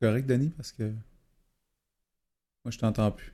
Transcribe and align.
correct, 0.00 0.26
Denis, 0.26 0.50
parce 0.50 0.72
que. 0.72 0.92
Moi, 2.64 2.70
je 2.70 2.78
t'entends 2.78 3.10
plus. 3.10 3.32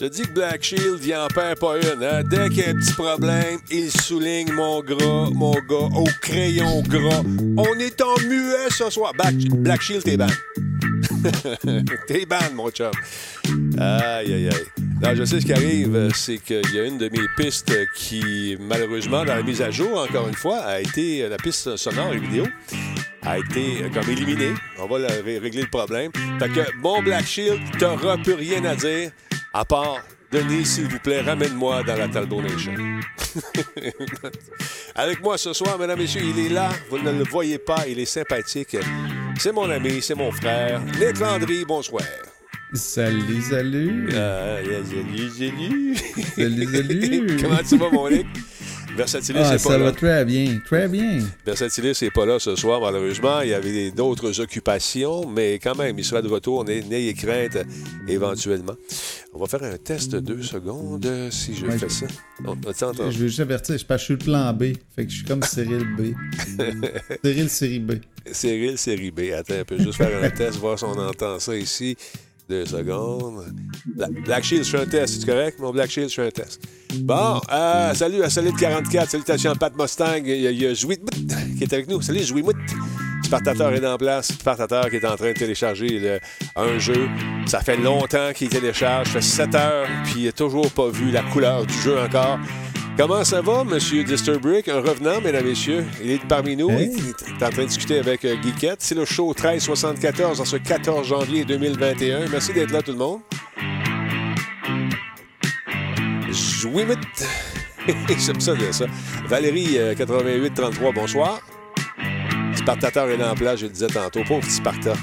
Je 0.00 0.04
dis 0.06 0.22
que 0.22 0.32
Black 0.32 0.62
Shield, 0.62 1.04
il 1.04 1.14
en 1.16 1.26
perd 1.28 1.58
pas 1.58 1.76
une. 1.76 2.04
Hein? 2.04 2.22
Dès 2.30 2.48
qu'il 2.50 2.58
y 2.58 2.62
a 2.64 2.70
un 2.70 2.74
petit 2.74 2.92
problème, 2.92 3.58
il 3.70 3.90
souligne 3.90 4.52
mon 4.52 4.80
gras, 4.80 5.28
mon 5.32 5.52
gars, 5.52 5.88
au 5.96 6.04
crayon 6.20 6.82
gras. 6.82 7.22
On 7.56 7.78
est 7.80 8.00
en 8.00 8.16
muet 8.28 8.70
ce 8.70 8.90
soir. 8.90 9.12
Black, 9.14 9.34
Black 9.34 9.80
Shield, 9.80 10.04
t'es 10.04 10.16
ban. 10.16 10.28
t'es 12.06 12.26
ban, 12.26 12.36
mon 12.54 12.70
chum. 12.70 12.92
Aïe, 13.78 14.32
aïe, 14.32 14.48
aïe. 14.48 14.84
Non, 15.02 15.14
je 15.14 15.24
sais 15.24 15.40
ce 15.40 15.46
qui 15.46 15.52
arrive, 15.52 16.10
c'est 16.14 16.38
qu'il 16.38 16.74
y 16.74 16.78
a 16.80 16.84
une 16.84 16.98
de 16.98 17.08
mes 17.08 17.26
pistes 17.36 17.72
qui, 17.94 18.56
malheureusement, 18.60 19.24
dans 19.24 19.36
la 19.36 19.42
mise 19.42 19.62
à 19.62 19.70
jour, 19.70 20.00
encore 20.00 20.28
une 20.28 20.34
fois, 20.34 20.58
a 20.58 20.80
été 20.80 21.28
la 21.28 21.36
piste 21.36 21.76
sonore 21.76 22.12
et 22.12 22.18
vidéo 22.18 22.44
a 23.22 23.38
été 23.38 23.90
comme 23.92 24.08
éliminée. 24.08 24.54
On 24.78 24.86
va 24.86 25.06
régler 25.06 25.62
le 25.62 25.68
problème. 25.68 26.10
Fait 26.38 26.48
que, 26.48 26.80
bon 26.80 27.02
Black 27.02 27.26
Shield, 27.26 27.60
t'auras 27.78 28.16
plus 28.16 28.34
rien 28.34 28.64
à 28.64 28.74
dire 28.74 29.10
à 29.52 29.64
part 29.64 29.98
Denis, 30.30 30.66
s'il 30.66 30.88
vous 30.88 30.98
plaît, 30.98 31.22
ramène-moi 31.22 31.82
dans 31.84 31.96
la 31.96 32.08
Talbot 32.08 32.42
Nation. 32.42 32.74
Avec 34.94 35.22
moi 35.22 35.38
ce 35.38 35.54
soir, 35.54 35.78
mesdames, 35.78 35.98
messieurs, 35.98 36.20
il 36.22 36.38
est 36.46 36.50
là. 36.50 36.68
Vous 36.90 36.98
ne 36.98 37.12
le 37.12 37.24
voyez 37.24 37.58
pas, 37.58 37.86
il 37.88 37.98
est 37.98 38.04
sympathique. 38.04 38.76
C'est 39.38 39.52
mon 39.52 39.70
ami, 39.70 40.02
c'est 40.02 40.14
mon 40.14 40.30
frère. 40.30 40.82
Nick 40.98 41.18
Landry, 41.18 41.64
bonsoir. 41.64 42.02
Salut, 42.74 43.40
salut. 43.48 44.08
Euh, 44.12 44.62
salut, 44.84 45.30
salut. 45.30 45.94
Salut, 46.36 46.66
salut. 46.66 47.36
Comment 47.42 47.58
tu 47.66 47.78
vas, 47.78 47.90
mon 47.90 48.10
Nick? 48.10 48.26
Versatilis, 48.94 49.38
Ah, 49.42 49.52
c'est 49.52 49.58
ça 49.58 49.68
pas 49.70 49.78
va 49.78 49.84
là. 49.86 49.92
très 49.92 50.24
bien, 50.24 50.58
très 50.64 50.88
bien. 50.88 51.20
Versatilis 51.46 51.96
n'est 52.02 52.10
pas 52.10 52.26
là 52.26 52.38
ce 52.38 52.56
soir, 52.56 52.80
malheureusement. 52.80 53.40
Il 53.42 53.50
y 53.50 53.54
avait 53.54 53.90
d'autres 53.92 54.40
occupations, 54.40 55.26
mais 55.26 55.54
quand 55.62 55.76
même, 55.76 55.98
il 55.98 56.04
sera 56.04 56.20
de 56.20 56.28
retour. 56.28 56.64
N'ayez 56.64 57.14
crainte, 57.14 57.56
éventuellement. 58.08 58.74
On 59.32 59.38
va 59.38 59.46
faire 59.46 59.62
un 59.62 59.76
test 59.78 60.10
de 60.12 60.20
deux 60.20 60.42
secondes 60.42 61.06
si 61.30 61.54
je 61.54 61.64
Ouais, 61.66 61.78
fais 61.78 61.88
je- 61.88 61.94
ça. 61.94 62.06
On, 62.44 62.52
on? 62.52 63.10
Je 63.10 63.18
veux 63.18 63.28
juste 63.28 63.40
avertir, 63.40 63.78
je 63.78 63.96
suis 63.96 64.14
le 64.14 64.18
plan 64.18 64.52
B. 64.52 64.64
Fait 64.96 65.06
que 65.06 65.10
je 65.10 65.16
suis 65.16 65.24
comme 65.24 65.42
Cyril 65.42 65.86
B. 65.96 66.12
Cyril 67.24 67.48
série 67.48 67.78
B. 67.78 67.92
Cyril, 68.32 68.76
série 68.78 69.10
B. 69.10 69.20
Attends 69.36 69.54
un 69.60 69.64
peu, 69.64 69.78
juste 69.78 69.94
faire 69.96 70.22
un 70.22 70.30
test, 70.30 70.58
voir 70.58 70.76
si 70.78 70.84
on 70.84 70.98
entend 70.98 71.38
ça 71.38 71.56
ici. 71.56 71.96
Deux 72.48 72.64
secondes. 72.64 73.44
Bla- 73.94 74.08
Black 74.24 74.44
Shield, 74.44 74.64
je 74.64 74.70
fais 74.70 74.80
un 74.82 74.86
test. 74.86 75.20
C'est 75.20 75.26
correct? 75.26 75.58
Mon 75.58 75.70
Black 75.70 75.90
Shield, 75.90 76.08
je 76.08 76.14
fais 76.14 76.26
un 76.28 76.30
test. 76.30 76.60
Bon, 77.00 77.40
euh, 77.52 77.92
salut 77.94 78.22
à 78.22 78.30
Solide 78.30 78.56
44. 78.56 79.10
Salutations 79.10 79.50
à 79.50 79.54
Pat 79.54 79.72
Mustang. 79.78 80.22
Il 80.24 80.36
y 80.40 80.46
a, 80.46 80.50
il 80.50 80.76
qui 81.56 81.62
est 81.64 81.72
avec 81.72 81.88
nous. 81.88 82.00
Salut, 82.00 82.22
Zouimout. 82.22 82.56
Spartateur 83.24 83.74
est 83.74 83.86
en 83.86 83.98
place. 83.98 84.28
Spartateur 84.28 84.88
qui 84.88 84.96
est 84.96 85.04
en 85.04 85.16
train 85.16 85.28
de 85.32 85.38
télécharger 85.38 86.18
un 86.56 86.78
jeu. 86.78 87.08
Ça 87.46 87.60
fait 87.60 87.76
longtemps 87.76 88.32
qu'il 88.34 88.48
télécharge. 88.48 89.08
Ça 89.08 89.12
fait 89.14 89.20
7 89.20 89.54
heures, 89.54 89.86
puis 90.04 90.14
il 90.20 90.24
n'a 90.24 90.32
toujours 90.32 90.70
pas 90.70 90.88
vu 90.88 91.10
la 91.10 91.22
couleur 91.24 91.66
du 91.66 91.74
jeu 91.74 91.98
encore. 92.00 92.38
Comment 92.98 93.22
ça 93.22 93.40
va, 93.40 93.62
Monsieur 93.62 94.02
Disturbrick? 94.02 94.66
Un 94.66 94.80
revenant, 94.80 95.20
mesdames 95.20 95.46
et 95.46 95.50
messieurs. 95.50 95.86
Il 96.02 96.10
est 96.10 96.26
parmi 96.26 96.56
nous. 96.56 96.68
Hey. 96.68 96.90
Il 96.96 97.40
est 97.40 97.46
en 97.46 97.50
train 97.50 97.62
de 97.62 97.68
discuter 97.68 98.00
avec 98.00 98.24
euh, 98.24 98.34
Geekette. 98.42 98.82
C'est 98.82 98.96
le 98.96 99.04
show 99.04 99.28
1374 99.28 100.40
en 100.40 100.44
ce 100.44 100.56
14 100.56 101.06
janvier 101.06 101.44
2021. 101.44 102.26
Merci 102.28 102.52
d'être 102.52 102.72
là, 102.72 102.82
tout 102.82 102.90
le 102.90 102.98
monde. 102.98 103.20
Jouimit. 106.28 106.96
J'aime 108.18 108.40
ça 108.40 108.56
dire 108.56 108.74
ça. 108.74 108.86
Valérie, 109.28 109.78
euh, 109.78 109.94
8833, 109.94 110.90
bonsoir. 110.90 111.40
Spartateur 112.56 113.08
est 113.10 113.16
là 113.16 113.30
en 113.30 113.36
place, 113.36 113.60
je 113.60 113.66
le 113.66 113.72
disais 113.72 113.86
tantôt. 113.86 114.24
Pauvre 114.26 114.40
petit 114.40 114.54
Sparta. 114.54 114.94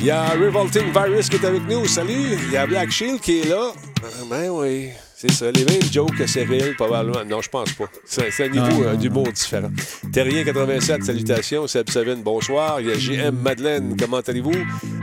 Il 0.00 0.06
y 0.06 0.10
a 0.10 0.30
Revolting 0.30 0.92
Virus 0.92 1.28
qui 1.28 1.36
est 1.36 1.44
avec 1.44 1.62
nous. 1.68 1.86
Salut. 1.86 2.36
Il 2.42 2.50
y 2.50 2.56
a 2.56 2.66
Black 2.66 2.90
Shield 2.90 3.20
qui 3.20 3.38
est 3.38 3.48
là. 3.48 3.70
Ah, 4.02 4.24
Ben 4.28 4.48
oui, 4.50 4.90
c'est 5.20 5.32
ça. 5.32 5.50
Les 5.50 5.64
mêmes 5.64 5.82
jokes 5.92 6.16
que 6.16 6.26
Cyril, 6.26 6.74
probablement. 6.76 7.24
Non, 7.24 7.40
je 7.42 7.48
pense 7.48 7.72
pas. 7.72 7.86
C'est 8.04 8.44
un 8.44 8.48
niveau 8.48 8.84
Ah, 8.86 8.90
euh, 8.90 8.96
d'humour 8.96 9.32
différent. 9.32 9.70
Terrien 10.12 10.44
87, 10.44 11.04
salutations. 11.04 11.66
Seb 11.66 11.90
Savine, 11.90 12.22
bonsoir. 12.22 12.80
Il 12.80 12.88
y 12.88 12.90
a 12.92 12.94
JM 12.98 13.36
Madeleine, 13.42 13.96
comment 13.98 14.18
allez-vous? 14.20 14.54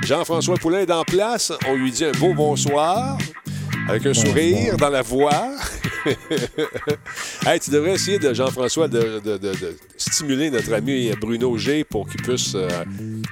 Jean-François 0.03 0.55
Poulain 0.55 0.79
est 0.79 0.91
en 0.91 1.03
place. 1.03 1.51
On 1.67 1.75
lui 1.75 1.91
dit 1.91 2.05
un 2.05 2.11
beau 2.13 2.33
bonsoir. 2.33 3.17
Avec 3.89 4.05
un 4.05 4.13
sourire 4.13 4.77
dans 4.77 4.89
la 4.89 5.01
voix. 5.03 5.51
hey, 7.45 7.59
tu 7.59 7.69
devrais 7.71 7.93
essayer 7.93 8.17
de 8.19 8.33
Jean-François 8.33 8.87
de, 8.87 9.19
de- 9.23 9.37
de- 9.37 9.53
de 9.53 9.77
stimuler 9.97 10.49
notre 10.49 10.73
ami 10.73 11.11
Bruno 11.19 11.57
G 11.57 11.83
pour 11.83 12.07
qu'il 12.07 12.21
puisse. 12.21 12.53
euh, 12.55 12.67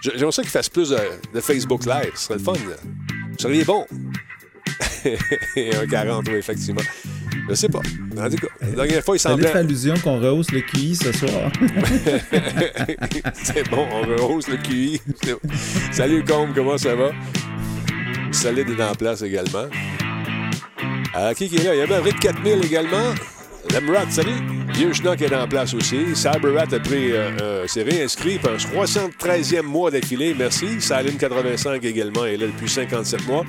J'aimerais 0.01 0.31
ça 0.31 0.41
qu'il 0.41 0.51
fasse 0.51 0.69
plus 0.69 0.89
de, 1.33 1.39
Facebook 1.41 1.85
Live. 1.85 2.11
Ce 2.15 2.25
serait 2.25 2.35
le 2.37 2.43
fun. 2.43 2.53
Vous 2.53 3.37
seriez 3.39 3.63
bon. 3.63 3.85
un 5.81 5.87
40, 5.87 6.27
oui, 6.27 6.35
effectivement. 6.35 6.81
Je 7.49 7.55
sais 7.55 7.67
pas. 7.67 7.81
En 8.17 8.29
tout 8.29 8.37
cas, 8.37 8.47
la 8.61 8.71
dernière 8.71 9.03
fois, 9.03 9.15
il 9.15 9.19
semblait. 9.19 9.51
allusion 9.51 9.95
qu'on 10.03 10.19
rehausse 10.19 10.51
le 10.51 10.61
QI 10.61 10.95
ce 10.95 11.11
soir. 11.11 11.51
C'est 13.33 13.69
bon, 13.69 13.85
on 13.91 14.01
rehausse 14.01 14.47
le 14.47 14.57
QI. 14.57 15.01
Salut, 15.91 16.23
Combe, 16.23 16.53
comment 16.55 16.77
ça 16.77 16.95
va? 16.95 17.11
Solide 18.31 18.69
est 18.69 18.83
en 18.83 18.95
place 18.95 19.21
également. 19.21 19.65
Euh, 21.15 21.33
qui, 21.33 21.49
qui 21.49 21.57
est 21.57 21.63
là? 21.63 21.75
Il 21.75 21.79
y 21.79 21.81
a 21.81 21.87
Maverick 21.87 22.19
4000 22.19 22.65
également. 22.65 23.13
Lemrat, 23.71 24.09
salut. 24.09 24.31
Vieux 24.73 24.91
Schnock 24.91 25.21
est 25.21 25.33
en 25.35 25.47
place 25.47 25.73
aussi. 25.73 26.15
Cyberrat 26.15 26.73
a 26.73 26.79
pris, 26.79 27.11
euh, 27.11 27.29
euh, 27.41 27.67
s'est 27.67 27.83
réinscrit 27.83 28.39
pour 28.39 28.51
un 28.51 28.57
73e 28.57 29.61
mois 29.61 29.91
d'affilée. 29.91 30.35
Merci. 30.37 30.81
Saline 30.81 31.17
85 31.17 31.83
également 31.83 32.25
est 32.25 32.37
là 32.37 32.47
depuis 32.47 32.69
57 32.69 33.27
mois. 33.27 33.45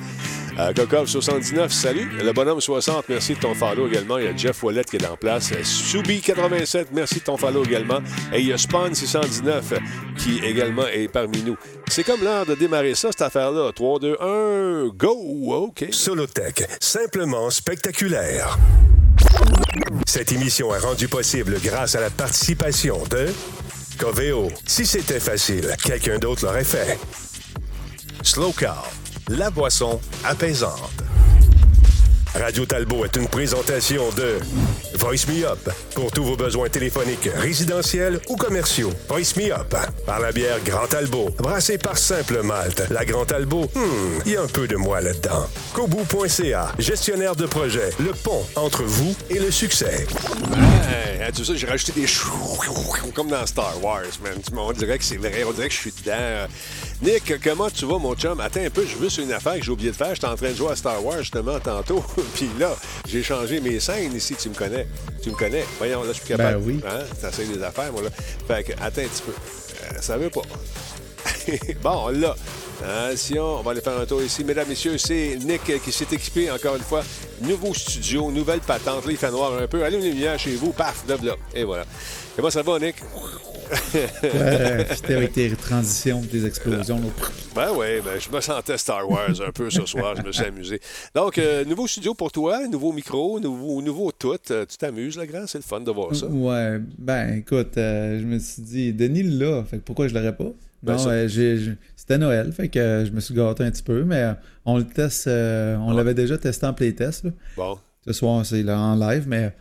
Euh, 0.57 0.73
Kokov 0.73 1.07
79, 1.07 1.71
salut. 1.71 2.09
Le 2.23 2.31
bonhomme 2.31 2.61
60, 2.61 3.09
merci 3.09 3.33
de 3.33 3.39
ton 3.39 3.53
follow 3.53 3.87
également. 3.87 4.17
Il 4.17 4.25
y 4.25 4.27
a 4.27 4.35
Jeff 4.35 4.63
Wallet 4.63 4.85
qui 4.85 4.95
est 4.95 5.05
en 5.05 5.17
place. 5.17 5.51
Euh, 5.51 5.63
Subi 5.63 6.21
87, 6.21 6.89
merci 6.93 7.15
de 7.15 7.23
ton 7.25 7.35
follow 7.35 7.65
également. 7.65 7.99
Et 8.33 8.39
il 8.39 8.47
y 8.47 8.53
a 8.53 8.57
Spawn 8.57 8.95
619 8.95 9.73
qui 10.17 10.39
également 10.39 10.87
est 10.87 11.09
parmi 11.09 11.41
nous. 11.43 11.57
C'est 11.89 12.03
comme 12.03 12.23
l'heure 12.23 12.45
de 12.45 12.55
démarrer 12.55 12.95
ça, 12.95 13.09
cette 13.11 13.21
affaire-là. 13.21 13.71
3, 13.75 13.99
2, 13.99 14.17
1, 14.21 14.87
go! 14.95 15.65
OK. 15.67 15.87
Solotech, 15.91 16.63
simplement 16.79 17.49
spectaculaire. 17.49 18.57
Cette 20.07 20.31
émission 20.31 20.73
est 20.73 20.79
rendue 20.79 21.09
possible 21.09 21.57
grâce 21.61 21.95
à 21.95 22.01
la 22.01 22.09
participation 22.09 23.03
de 23.09 23.27
Coveo. 23.97 24.49
Si 24.65 24.85
c'était 24.85 25.19
facile, 25.19 25.75
quelqu'un 25.83 26.17
d'autre 26.17 26.45
l'aurait 26.45 26.63
fait. 26.63 26.97
Slow 28.23 28.53
Car, 28.53 28.89
la 29.29 29.49
boisson 29.49 29.99
apaisante. 30.23 30.91
Radio 32.35 32.65
Talbot 32.65 33.05
est 33.05 33.15
une 33.15 33.27
présentation 33.29 34.03
de 34.11 34.37
Voice 34.95 35.25
Me 35.29 35.45
Up 35.45 35.69
pour 35.95 36.11
tous 36.11 36.23
vos 36.23 36.35
besoins 36.35 36.67
téléphoniques 36.67 37.29
résidentiels 37.33 38.19
ou 38.27 38.35
commerciaux. 38.35 38.91
Voice 39.07 39.37
Me 39.37 39.53
Up 39.53 39.73
par 40.05 40.19
la 40.19 40.33
bière 40.33 40.59
Grand 40.65 40.85
Talbot, 40.87 41.29
brassée 41.37 41.77
par 41.77 41.97
Simple 41.97 42.41
Malte. 42.43 42.83
La 42.89 43.05
Grand 43.05 43.25
Talbot, 43.25 43.69
hmm, 43.73 44.19
il 44.25 44.33
y 44.33 44.37
a 44.37 44.41
un 44.41 44.47
peu 44.47 44.67
de 44.67 44.75
moi 44.75 44.99
là-dedans. 44.99 45.47
Kobu.ca, 45.73 46.73
gestionnaire 46.77 47.35
de 47.35 47.45
projet, 47.45 47.89
le 47.99 48.11
pont 48.11 48.45
entre 48.57 48.83
vous 48.83 49.15
et 49.29 49.39
le 49.39 49.49
succès. 49.49 50.05
Hein, 51.25 51.31
tu 51.33 51.43
sais, 51.43 51.55
j'ai 51.55 51.67
rajouté 51.67 51.93
des 51.93 52.07
comme 53.15 53.29
dans 53.29 53.45
Star 53.47 53.81
Wars, 53.81 54.03
man. 54.21 54.33
On 54.55 54.73
dirait 54.73 54.97
que 54.97 55.03
c'est 55.03 55.17
vrai, 55.17 55.43
on 55.43 55.53
dirait 55.53 55.69
que 55.69 55.73
je 55.73 55.79
suis 55.79 55.93
dedans. 56.03 56.47
Nick, 57.01 57.33
comment 57.43 57.69
tu 57.69 57.85
vas, 57.85 57.97
mon 57.97 58.15
chum? 58.15 58.39
Attends 58.39 58.61
un 58.61 58.69
peu, 58.69 58.85
je 58.85 58.95
veux 58.95 59.09
sur 59.09 59.23
une 59.23 59.33
affaire 59.33 59.55
que 59.55 59.63
j'ai 59.63 59.71
oublié 59.71 59.91
de 59.91 59.95
faire. 59.95 60.15
J'étais 60.15 60.27
en 60.27 60.35
train 60.35 60.51
de 60.51 60.55
jouer 60.55 60.71
à 60.71 60.75
Star 60.75 61.03
Wars, 61.03 61.19
justement, 61.19 61.59
tantôt. 61.59 62.03
Puis 62.35 62.49
là, 62.57 62.75
j'ai 63.07 63.21
changé 63.21 63.59
mes 63.59 63.79
scènes 63.79 64.13
ici, 64.15 64.35
tu 64.35 64.49
me 64.49 64.55
connais. 64.55 64.87
Tu 65.21 65.29
me 65.29 65.35
connais. 65.35 65.65
Voyons, 65.77 66.03
là, 66.03 66.09
je 66.13 66.19
suis 66.19 66.27
capable. 66.27 66.59
Ben 66.59 66.65
oui. 66.65 66.79
Hein? 66.87 67.03
T'essayes 67.19 67.49
des 67.49 67.61
affaires, 67.61 67.91
moi, 67.91 68.03
là. 68.03 68.09
Fait 68.47 68.63
que, 68.63 68.71
attends 68.73 69.01
un 69.01 69.07
petit 69.07 69.23
peu. 69.23 69.33
Euh, 69.33 70.01
ça 70.01 70.17
veut 70.17 70.29
pas. 70.29 70.41
bon, 71.83 72.07
là. 72.09 72.35
Attention, 72.83 73.59
on 73.59 73.61
va 73.61 73.71
aller 73.71 73.81
faire 73.81 73.97
un 73.99 74.05
tour 74.05 74.21
ici. 74.21 74.43
Mesdames, 74.43 74.67
messieurs, 74.67 74.97
c'est 74.97 75.37
Nick 75.43 75.61
qui 75.83 75.91
s'est 75.91 76.05
équipé 76.11 76.51
encore 76.51 76.75
une 76.75 76.81
fois. 76.83 77.03
Nouveau 77.41 77.73
studio, 77.73 78.31
nouvelle 78.31 78.59
patente. 78.59 79.05
Là, 79.05 79.11
il 79.11 79.17
fait 79.17 79.31
noir 79.31 79.53
un 79.61 79.67
peu. 79.67 79.83
Allez, 79.83 79.97
une 79.97 80.03
lumière 80.13 80.37
chez 80.37 80.55
vous. 80.55 80.71
Paf, 80.71 81.03
là, 81.07 81.15
là. 81.23 81.33
Et 81.55 81.63
voilà. 81.63 81.85
Comment 82.35 82.49
ça 82.49 82.61
va, 82.61 82.79
Nick? 82.79 82.95
Euh, 84.23 84.83
J'étais 84.91 85.15
avec 85.15 85.33
tes 85.33 85.49
transitions, 85.55 86.21
tes 86.21 86.45
explosions. 86.45 86.97
là. 86.99 87.07
Ben 87.55 87.69
oui, 87.75 87.99
ben, 88.05 88.19
je 88.19 88.29
me 88.29 88.39
sentais 88.39 88.77
Star 88.77 89.09
Wars 89.09 89.31
un 89.41 89.51
peu 89.51 89.71
ce 89.71 89.83
soir. 89.87 90.13
Je 90.15 90.21
me 90.21 90.31
suis 90.31 90.45
amusé. 90.45 90.79
Donc, 91.15 91.39
euh, 91.39 91.65
nouveau 91.65 91.87
studio 91.87 92.13
pour 92.13 92.31
toi, 92.31 92.67
nouveau 92.67 92.91
micro, 92.93 93.39
nouveau, 93.39 93.81
nouveau 93.81 94.11
tout. 94.11 94.35
Euh, 94.51 94.65
tu 94.69 94.77
t'amuses, 94.77 95.17
le 95.17 95.25
grand? 95.25 95.47
C'est 95.47 95.57
le 95.57 95.63
fun 95.63 95.79
de 95.79 95.89
voir 95.89 96.15
ça. 96.15 96.27
Ouais, 96.27 96.77
ben 96.99 97.37
écoute, 97.39 97.75
euh, 97.77 98.19
je 98.19 98.25
me 98.25 98.37
suis 98.37 98.61
dit, 98.61 98.93
Denis 98.93 99.23
l'a, 99.23 99.63
fait 99.63 99.79
pourquoi 99.79 100.07
je 100.09 100.13
l'aurais 100.13 100.35
pas? 100.35 100.51
Ben, 100.83 100.97
non, 100.97 101.27
j'ai- 101.27 101.57
c'était 102.07 102.17
Noël, 102.19 102.51
fait 102.53 102.69
que 102.69 102.77
euh, 102.79 103.05
je 103.05 103.11
me 103.11 103.19
suis 103.19 103.33
gâté 103.33 103.63
un 103.63 103.71
petit 103.71 103.83
peu, 103.83 104.03
mais 104.03 104.21
euh, 104.21 104.33
on 104.65 104.77
le 104.77 104.85
teste, 104.85 105.27
euh, 105.27 105.75
on 105.77 105.89
Ouais? 105.91 105.95
l'avait 105.97 106.13
déjà 106.13 106.37
testé 106.37 106.65
en 106.65 106.73
playtest. 106.73 107.23
là. 107.25 107.31
Bon. 107.57 107.79
Ce 108.05 108.13
soir, 108.13 108.45
c'est 108.45 108.67
en 108.69 108.95
live, 108.95 109.25
mais 109.27 109.53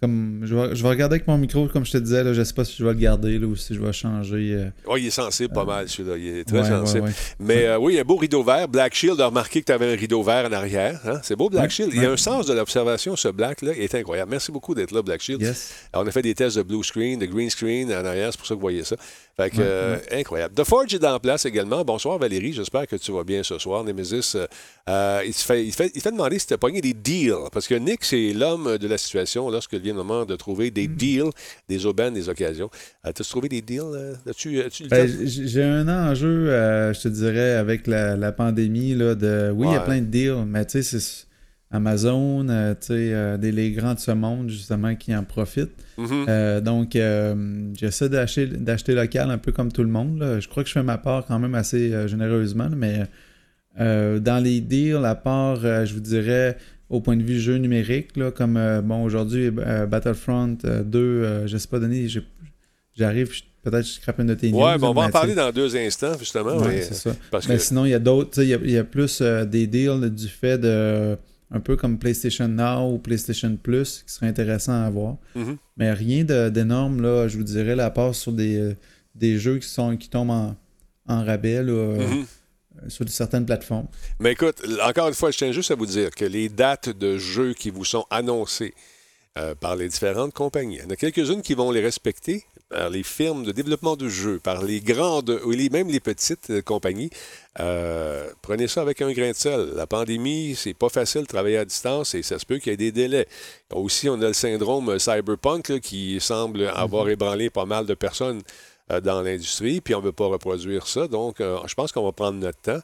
comme 0.00 0.40
je 0.44 0.52
vais, 0.56 0.74
je 0.74 0.82
vais 0.82 0.88
regarder 0.88 1.14
avec 1.14 1.28
mon 1.28 1.38
micro, 1.38 1.68
comme 1.68 1.84
je 1.86 1.92
te 1.92 1.98
disais, 1.98 2.24
là, 2.24 2.32
je 2.32 2.42
sais 2.42 2.54
pas 2.54 2.64
si 2.64 2.74
je 2.76 2.84
vais 2.84 2.92
le 2.92 2.98
garder 2.98 3.38
là, 3.38 3.46
ou 3.46 3.54
si 3.54 3.72
je 3.72 3.80
vais 3.80 3.92
changer. 3.92 4.52
euh, 4.52 4.68
Oui, 4.88 5.02
il 5.02 5.06
est 5.06 5.10
sensible 5.10 5.54
pas 5.54 5.64
mal, 5.64 5.88
celui-là. 5.88 6.16
Il 6.16 6.26
est 6.38 6.44
très 6.44 6.58
ouais, 6.62 6.68
sensible. 6.68 7.02
ouais, 7.02 7.08
ouais. 7.10 7.14
Mais 7.38 7.66
euh, 7.66 7.78
oui, 7.78 7.92
il 7.92 7.96
y 7.96 7.98
a 7.98 8.00
un 8.00 8.04
beau 8.04 8.16
rideau 8.16 8.42
vert. 8.42 8.66
Black 8.66 8.94
Shield 8.94 9.20
a 9.20 9.26
remarqué 9.26 9.60
que 9.60 9.66
tu 9.66 9.72
avais 9.72 9.92
un 9.92 9.96
rideau 9.96 10.20
vert 10.24 10.48
en 10.48 10.52
arrière. 10.52 10.98
hein? 11.06 11.20
C'est 11.22 11.36
beau, 11.36 11.48
Black 11.48 11.70
Shield. 11.70 11.92
Il 11.94 12.02
y 12.02 12.06
a 12.06 12.10
un 12.10 12.16
sens 12.16 12.46
de 12.46 12.52
l'observation, 12.54 13.14
ce 13.14 13.28
Black-là. 13.28 13.74
Il 13.76 13.82
est 13.82 13.94
incroyable. 13.94 14.30
Merci 14.32 14.50
beaucoup 14.50 14.74
d'être 14.74 14.90
là, 14.90 15.02
Black 15.02 15.20
Shield. 15.20 15.40
Yes. 15.40 15.72
Alors, 15.92 16.04
on 16.04 16.08
a 16.08 16.10
fait 16.10 16.22
des 16.22 16.34
tests 16.34 16.56
de 16.56 16.62
blue 16.62 16.82
screen, 16.82 17.20
de 17.20 17.26
green 17.26 17.50
screen 17.50 17.92
en 17.92 18.04
arrière. 18.04 18.32
C'est 18.32 18.38
pour 18.38 18.46
ça 18.48 18.54
que 18.54 18.58
vous 18.58 18.60
voyez 18.62 18.82
ça. 18.82 18.96
Fait 19.34 19.48
que, 19.48 19.56
euh, 19.60 19.96
incroyable. 20.12 20.54
The 20.54 20.62
Forge 20.64 20.92
est 20.92 21.04
en 21.06 21.18
place 21.18 21.46
également. 21.46 21.82
Bonsoir, 21.84 22.18
Valérie. 22.18 22.52
J'espère 22.52 22.86
que 22.86 22.96
tu 22.96 23.12
vas 23.12 23.24
bien 23.24 23.42
ce 23.42 23.56
soir. 23.58 23.82
Nemesis, 23.82 24.34
euh, 24.34 24.46
euh, 24.90 25.22
il, 25.24 25.32
se 25.32 25.44
fait, 25.44 25.64
il, 25.64 25.72
fait, 25.72 25.90
il 25.94 26.02
fait 26.02 26.10
demander 26.10 26.38
si 26.38 26.46
tu 26.48 26.52
as 26.52 26.58
pogné 26.58 26.82
des 26.82 26.92
deals. 26.92 27.48
Parce 27.50 27.66
que 27.66 27.74
Nick, 27.74 28.04
c'est 28.04 28.34
l'homme 28.34 28.76
de 28.76 28.86
la 28.86 28.98
situation 28.98 29.48
lorsque 29.48 29.72
vient 29.74 29.94
le 29.94 29.98
moment 30.02 30.26
de 30.26 30.36
trouver 30.36 30.70
des 30.70 30.86
Mm. 30.86 30.96
deals, 30.96 31.30
des 31.68 31.86
aubaines, 31.86 32.12
des 32.12 32.28
occasions. 32.28 32.68
Euh, 33.06 33.12
T'as-tu 33.12 33.30
trouvé 33.30 33.48
des 33.48 33.62
deals? 33.62 34.18
As-tu 34.28 34.62
Ben, 34.90 35.08
j'ai 35.26 35.62
un 35.62 35.88
enjeu, 35.88 36.46
je 36.92 37.00
te 37.00 37.08
dirais, 37.08 37.52
avec 37.52 37.86
la, 37.86 38.16
la 38.16 38.32
pandémie, 38.32 38.94
là, 38.94 39.14
de. 39.14 39.50
Oui, 39.54 39.66
il 39.70 39.72
y 39.72 39.76
a 39.76 39.80
plein 39.80 40.00
de 40.00 40.06
deals, 40.06 40.44
mais 40.46 40.66
tu 40.66 40.82
sais, 40.82 40.98
c'est 41.00 41.26
Amazon, 41.72 42.46
euh, 42.48 42.74
tu 42.74 42.88
sais, 42.88 42.92
euh, 43.14 43.36
des 43.38 43.50
les 43.50 43.72
grands 43.72 43.94
de 43.94 43.98
ce 43.98 44.10
monde, 44.12 44.48
justement, 44.50 44.94
qui 44.94 45.14
en 45.16 45.24
profitent. 45.24 45.70
Mhm. 45.98 46.26
Euh, 46.28 46.60
donc, 46.60 46.96
j'essaie 47.78 48.08
d'acheter, 48.08 48.94
local 48.94 49.30
un 49.30 49.38
peu 49.38 49.52
comme 49.52 49.72
tout 49.72 49.82
le 49.82 49.88
monde. 49.88 50.18
là. 50.18 50.38
Je 50.40 50.48
crois 50.48 50.62
que 50.62 50.68
je 50.68 50.74
fais 50.74 50.82
ma 50.82 50.98
part 50.98 51.24
quand 51.26 51.38
même 51.38 51.54
assez 51.54 52.08
généreusement, 52.08 52.68
là, 52.68 52.76
mais 52.76 53.06
dans 53.78 54.42
les 54.42 54.60
deals, 54.60 55.04
à 55.04 55.14
part, 55.14 55.56
je 55.86 55.92
vous 55.94 56.00
dirais, 56.00 56.56
au 56.90 57.00
point 57.00 57.16
de 57.16 57.22
vue 57.22 57.40
jeu 57.40 57.56
numérique, 57.56 58.16
là, 58.16 58.30
comme 58.30 58.60
bon, 58.84 59.02
aujourd'hui, 59.04 59.50
Battlefront 59.50 60.58
euh, 60.66 60.82
2, 60.82 60.98
euh, 60.98 61.46
je 61.46 61.56
sais 61.56 61.68
pas 61.68 61.78
donné, 61.78 62.06
j'ai- 62.06 62.22
j'arrive, 62.94 63.30
peut-être 63.62 63.86
je 63.86 63.92
scrape 63.92 64.18
une 64.18 64.26
de 64.26 64.34
tes 64.34 64.50
news, 64.52 64.58
Ouais, 64.58 64.76
ben, 64.76 64.88
on 64.88 64.92
va 64.92 65.02
mais 65.02 65.06
en 65.06 65.10
parler 65.10 65.34
dans 65.34 65.50
deux 65.52 65.74
instants, 65.74 66.18
justement. 66.18 66.56
ouais, 66.58 66.68
mais- 66.68 66.82
c'est 66.82 66.92
ça. 66.94 67.12
parce 67.30 67.48
Mais 67.48 67.56
que, 67.56 67.62
sinon, 67.62 67.86
il 67.86 67.90
y 67.92 67.94
a 67.94 67.98
d'autres, 67.98 68.30
tu 68.32 68.40
sais, 68.40 68.46
il 68.46 68.50
y 68.50 68.54
a- 68.54 68.58
il 68.62 68.70
y, 68.72 68.76
a 68.76 68.84
plus 68.84 69.22
des 69.22 69.66
deals 69.66 70.10
du 70.14 70.28
fait 70.28 70.58
de, 70.58 71.16
un 71.54 71.60
peu 71.60 71.76
comme 71.76 71.98
PlayStation 71.98 72.48
Now 72.48 72.92
ou 72.94 72.98
PlayStation 72.98 73.56
Plus, 73.62 74.02
qui 74.06 74.12
serait 74.12 74.26
intéressant 74.28 74.72
à 74.72 74.86
avoir. 74.86 75.16
Mhm. 75.34 75.56
Mais 75.76 75.92
rien 75.92 76.24
d'énorme, 76.24 77.02
là, 77.02 77.28
je 77.28 77.36
vous 77.36 77.44
dirais, 77.44 77.78
à 77.78 77.90
part 77.90 78.14
sur 78.14 78.32
des, 78.32 78.56
euh, 78.56 78.74
des 79.14 79.38
jeux 79.38 79.58
qui, 79.58 79.68
sont, 79.68 79.96
qui 79.96 80.08
tombent 80.08 80.30
en, 80.30 80.56
en 81.08 81.24
rabais 81.24 81.62
là, 81.62 81.72
euh, 81.72 82.08
Mhm. 82.08 82.24
sur 82.88 83.08
certaines 83.10 83.44
plateformes. 83.44 83.86
Mais 84.18 84.32
écoute, 84.32 84.62
encore 84.82 85.08
une 85.08 85.14
fois, 85.14 85.30
je 85.30 85.38
tiens 85.38 85.52
juste 85.52 85.70
à 85.70 85.74
vous 85.74 85.86
dire 85.86 86.10
que 86.10 86.24
les 86.24 86.48
dates 86.48 86.88
de 86.88 87.18
jeux 87.18 87.52
qui 87.52 87.68
vous 87.70 87.84
sont 87.84 88.06
annoncées 88.10 88.72
euh, 89.38 89.54
par 89.54 89.76
les 89.76 89.88
différentes 89.88 90.32
compagnies, 90.34 90.76
il 90.76 90.82
y 90.82 90.86
en 90.86 90.90
a 90.90 90.96
quelques-unes 90.96 91.42
qui 91.42 91.54
vont 91.54 91.70
les 91.70 91.80
respecter 91.82 92.44
par 92.72 92.90
les 92.90 93.02
firmes 93.02 93.44
de 93.44 93.52
développement 93.52 93.96
de 93.96 94.08
jeux, 94.08 94.38
par 94.38 94.62
les 94.62 94.80
grandes, 94.80 95.40
ou 95.44 95.50
les- 95.50 95.68
même 95.70 95.88
les 95.88 96.00
petites 96.00 96.50
euh, 96.50 96.62
compagnies. 96.62 97.10
Euh, 97.60 98.28
prenez 98.40 98.66
ça 98.68 98.80
avec 98.80 99.02
un 99.02 99.12
grain 99.12 99.30
de 99.30 99.36
sel. 99.36 99.72
La 99.76 99.86
pandémie, 99.86 100.54
c'est 100.56 100.74
pas 100.74 100.88
facile 100.88 101.22
de 101.22 101.26
travailler 101.26 101.58
à 101.58 101.64
distance 101.64 102.14
et 102.14 102.22
ça 102.22 102.38
se 102.38 102.46
peut 102.46 102.58
qu'il 102.58 102.72
y 102.72 102.74
ait 102.74 102.76
des 102.78 102.92
délais. 102.92 103.26
Aussi, 103.74 104.08
on 104.08 104.20
a 104.22 104.26
le 104.28 104.32
syndrome 104.32 104.88
euh, 104.90 104.98
cyberpunk 104.98 105.68
là, 105.68 105.78
qui 105.80 106.18
semble 106.20 106.66
avoir 106.74 107.08
ébranlé 107.08 107.50
pas 107.50 107.66
mal 107.66 107.86
de 107.86 107.94
personnes 107.94 108.42
dans 109.04 109.22
l'industrie, 109.22 109.80
puis 109.80 109.94
on 109.94 110.00
ne 110.00 110.06
veut 110.06 110.12
pas 110.12 110.26
reproduire 110.26 110.86
ça. 110.86 111.06
Donc, 111.08 111.40
euh, 111.40 111.56
je 111.66 111.74
pense 111.74 111.92
qu'on 111.92 112.04
va 112.04 112.12
prendre 112.12 112.38
notre 112.38 112.60
temps 112.60 112.80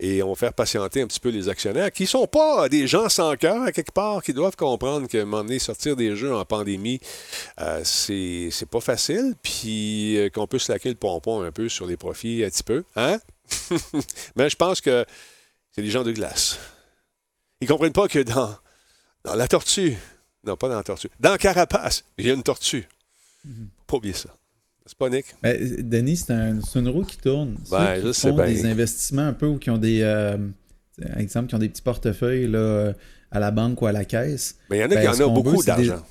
et 0.00 0.22
on 0.22 0.30
va 0.30 0.34
faire 0.34 0.54
patienter 0.54 1.02
un 1.02 1.06
petit 1.06 1.20
peu 1.20 1.28
les 1.28 1.48
actionnaires 1.48 1.92
qui 1.92 2.04
ne 2.04 2.08
sont 2.08 2.26
pas 2.26 2.68
des 2.68 2.86
gens 2.86 3.08
sans 3.10 3.36
cœur, 3.36 3.62
à 3.62 3.70
quelque 3.70 3.92
part, 3.92 4.22
qui 4.22 4.32
doivent 4.32 4.56
comprendre 4.56 5.06
moment 5.24 5.44
donné, 5.44 5.58
sortir 5.58 5.94
des 5.94 6.16
jeux 6.16 6.34
en 6.34 6.44
pandémie, 6.44 7.00
euh, 7.60 7.82
c'est 7.84 8.48
c'est 8.50 8.68
pas 8.68 8.80
facile, 8.80 9.34
puis 9.42 10.16
euh, 10.16 10.30
qu'on 10.30 10.46
peut 10.46 10.58
se 10.58 10.72
laquer 10.72 10.88
le 10.88 10.94
pompon 10.94 11.42
un 11.42 11.52
peu 11.52 11.68
sur 11.68 11.86
les 11.86 11.98
profits 11.98 12.42
un 12.44 12.48
petit 12.48 12.62
peu. 12.62 12.82
Hein? 12.96 13.18
Mais 14.36 14.48
je 14.48 14.56
pense 14.56 14.80
que 14.80 15.04
c'est 15.72 15.82
des 15.82 15.90
gens 15.90 16.02
de 16.02 16.12
glace. 16.12 16.58
Ils 17.60 17.68
comprennent 17.68 17.92
pas 17.92 18.08
que 18.08 18.20
dans, 18.20 18.56
dans 19.24 19.34
la 19.34 19.46
tortue, 19.46 19.96
non, 20.44 20.56
pas 20.56 20.68
dans 20.68 20.76
la 20.76 20.82
tortue, 20.82 21.10
dans 21.20 21.36
Carapace, 21.36 22.04
il 22.16 22.26
y 22.26 22.30
a 22.30 22.34
une 22.34 22.42
tortue. 22.42 22.88
Faut 23.44 23.50
Pas 23.86 23.96
oublier 23.98 24.14
ça. 24.14 24.30
C'est 24.86 24.98
pas 24.98 25.08
Nick? 25.10 25.26
Denis, 25.42 26.16
c'est 26.16 26.32
un, 26.32 26.60
c'est 26.62 26.78
une 26.78 26.88
roue 26.88 27.04
qui 27.04 27.16
tourne. 27.18 27.56
Ceux 27.64 27.76
Ben, 27.76 28.00
qui 28.00 28.06
je 28.08 28.12
sais 28.12 28.28
font 28.30 28.36
bien. 28.36 28.46
des 28.46 28.66
investissements 28.66 29.26
un 29.28 29.32
peu 29.32 29.46
ou 29.46 29.58
qui 29.58 29.70
ont 29.70 29.78
des. 29.78 30.00
euh, 30.02 30.36
exemple, 31.16 31.48
qui 31.48 31.54
ont 31.54 31.58
des 31.58 31.68
petits 31.68 31.82
portefeuilles 31.82 32.48
là, 32.48 32.58
euh, 32.58 32.92
à 33.30 33.38
la 33.40 33.50
banque 33.50 33.80
ou 33.82 33.86
à 33.86 33.92
la 33.92 34.04
caisse. 34.04 34.56
Mais 34.70 34.78
il 34.78 34.80
y 34.80 34.82
en 34.84 34.86
a 34.86 34.94
Ben, 34.94 35.00
qui 35.12 35.22
en 35.22 35.28
ont 35.28 35.32
beaucoup 35.34 35.60
des- 35.60 35.66
d'argent. 35.66 36.02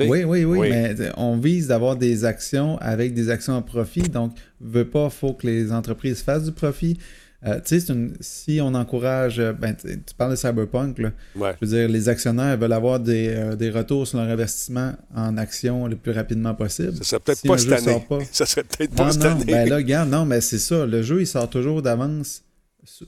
Oui, 0.00 0.22
oui, 0.22 0.44
Oui. 0.44 0.70
mais 0.70 0.94
euh, 1.00 1.10
on 1.16 1.38
vise 1.38 1.66
d'avoir 1.68 1.96
des 1.96 2.24
actions 2.24 2.78
avec 2.78 3.14
des 3.14 3.30
actions 3.30 3.54
en 3.54 3.62
profit. 3.62 4.02
Donc, 4.02 4.32
veut 4.60 4.88
pas, 4.88 5.10
faut 5.10 5.32
que 5.32 5.46
les 5.46 5.72
entreprises 5.72 6.22
fassent 6.22 6.44
du 6.44 6.52
profit. 6.52 6.98
Euh, 7.46 7.60
tu 7.64 7.78
sais, 7.78 7.94
si 8.20 8.58
on 8.60 8.74
encourage, 8.74 9.38
euh, 9.38 9.52
ben, 9.52 9.76
tu 9.76 9.96
parles 10.16 10.32
de 10.32 10.36
cyberpunk, 10.36 10.98
là. 10.98 11.12
Ouais. 11.36 11.54
je 11.60 11.66
veux 11.66 11.76
dire, 11.78 11.88
les 11.88 12.08
actionnaires 12.08 12.58
veulent 12.58 12.72
avoir 12.72 12.98
des, 12.98 13.28
euh, 13.28 13.54
des 13.54 13.70
retours 13.70 14.08
sur 14.08 14.18
leur 14.18 14.28
investissement 14.28 14.94
en 15.14 15.36
actions 15.36 15.86
le 15.86 15.94
plus 15.94 16.10
rapidement 16.10 16.54
possible. 16.56 16.96
Ça 16.96 17.04
serait 17.04 17.20
peut-être 17.20 17.38
Si 17.38 17.46
pas 17.46 17.58
cette 17.58 17.72
année. 17.72 17.82
sort 17.92 18.06
pas- 18.06 18.18
Ça 18.32 18.44
serait 18.44 18.64
peut-être 18.64 18.92
pas 18.92 19.04
Non, 19.06 19.12
cette 19.12 19.22
non, 19.22 19.30
année. 19.30 19.44
ben 19.46 19.68
là, 19.68 19.76
regarde, 19.76 20.10
non, 20.10 20.24
mais 20.24 20.40
c'est 20.40 20.58
ça. 20.58 20.84
Le 20.84 21.00
jeu, 21.02 21.20
il 21.20 21.26
sort 21.28 21.48
toujours 21.48 21.80
d'avance, 21.80 22.42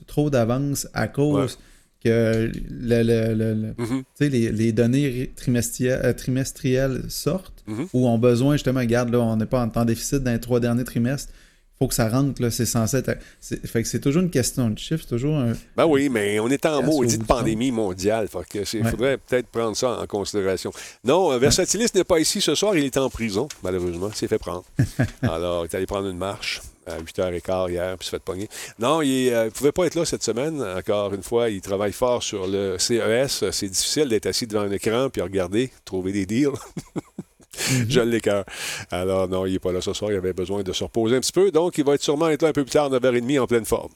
trop 0.07 0.29
d'avance 0.29 0.87
à 0.93 1.09
cause 1.09 1.59
que 2.01 2.49
le, 2.69 3.03
le- 3.03 3.33
le- 3.35 3.53
le- 3.53 3.73
Mhm. 3.77 3.99
tu 3.99 4.03
sais, 4.15 4.29
les, 4.29 4.49
les 4.51 4.71
données 4.71 5.31
trimestrielles, 5.35 6.15
trimestrielles 6.15 7.01
sortent 7.09 7.63
Mhm. 7.67 7.87
ou 7.93 8.07
ont 8.07 8.17
besoin, 8.17 8.55
justement, 8.55 8.79
regarde, 8.79 9.09
là, 9.11 9.19
on 9.19 9.35
n'est 9.35 9.45
pas 9.45 9.61
en 9.61 9.67
temps 9.69 9.83
déficit 9.85 10.19
dans 10.23 10.31
les 10.31 10.39
trois 10.39 10.61
derniers 10.61 10.85
trimestres. 10.85 11.33
Faut 11.81 11.87
que 11.87 11.95
ça 11.95 12.09
rentre, 12.09 12.39
là, 12.43 12.51
c'est 12.51 12.67
censé 12.67 12.97
être. 12.97 13.17
c'est- 13.39 13.65
Fait 13.65 13.81
que 13.81 13.87
c'est 13.89 13.99
toujours 13.99 14.21
une 14.21 14.29
question 14.29 14.69
de 14.69 14.77
chiffre, 14.77 15.03
toujours 15.07 15.35
un. 15.37 15.53
Ben 15.75 15.87
oui, 15.87 16.09
mais 16.09 16.39
on 16.39 16.47
est 16.47 16.63
en 16.67 16.83
maudite 16.83 17.25
pandémie 17.25 17.71
mondiale. 17.71 18.27
Il 18.53 18.59
Ouais. 18.83 18.89
faudrait 18.91 19.17
peut-être 19.17 19.47
prendre 19.47 19.75
ça 19.75 19.97
en 19.99 20.05
considération. 20.05 20.71
Non, 21.03 21.31
euh, 21.31 21.39
Versatilis 21.39 21.87
n'est 21.95 22.03
pas 22.03 22.19
ici 22.19 22.39
ce 22.39 22.53
soir. 22.53 22.77
Il 22.77 22.85
est 22.85 22.97
en 22.97 23.09
prison, 23.09 23.47
malheureusement. 23.63 24.09
Il 24.09 24.15
s'est 24.15 24.27
fait 24.27 24.37
prendre. 24.37 24.63
Alors, 25.23 25.65
il 25.65 25.69
est 25.69 25.75
allé 25.75 25.87
prendre 25.87 26.07
une 26.07 26.19
marche 26.19 26.61
à 26.85 26.99
8h15 26.99 27.71
hier, 27.71 27.97
puis 27.97 28.05
il 28.05 28.11
s'est 28.11 28.17
fait 28.17 28.23
pogner. 28.23 28.47
Non, 28.77 29.01
il 29.01 29.31
ne 29.31 29.49
pouvait 29.49 29.71
pas 29.71 29.85
être 29.85 29.95
là 29.95 30.05
cette 30.05 30.21
semaine. 30.23 30.61
Encore 30.61 31.15
une 31.15 31.23
fois, 31.23 31.49
il 31.49 31.61
travaille 31.61 31.93
fort 31.93 32.21
sur 32.21 32.45
le 32.45 32.77
CES. 32.77 33.43
C'est 33.49 33.69
difficile 33.69 34.07
d'être 34.07 34.27
assis 34.27 34.45
devant 34.45 34.61
un 34.61 34.71
écran 34.71 35.09
puis 35.09 35.23
regarder, 35.23 35.71
trouver 35.83 36.11
des 36.11 36.27
deals. 36.27 36.49
Je 37.89 37.99
l'écœure. 38.01 38.45
Alors, 38.91 39.27
non, 39.27 39.45
il 39.45 39.53
n'est 39.53 39.59
pas 39.59 39.71
là 39.71 39.81
ce 39.81 39.93
soir. 39.93 40.11
Il 40.11 40.17
avait 40.17 40.33
besoin 40.33 40.63
de 40.63 40.71
se 40.73 40.83
reposer 40.83 41.15
un 41.17 41.19
petit 41.19 41.31
peu. 41.33 41.51
Donc, 41.51 41.77
il 41.77 41.83
va 41.83 41.95
être 41.95 42.03
sûrement 42.03 42.29
être 42.29 42.41
là 42.43 42.49
un 42.49 42.53
peu 42.53 42.63
plus 42.63 42.71
tard, 42.71 42.89
9h30, 42.89 43.39
en 43.39 43.47
pleine 43.47 43.65
forme. 43.65 43.91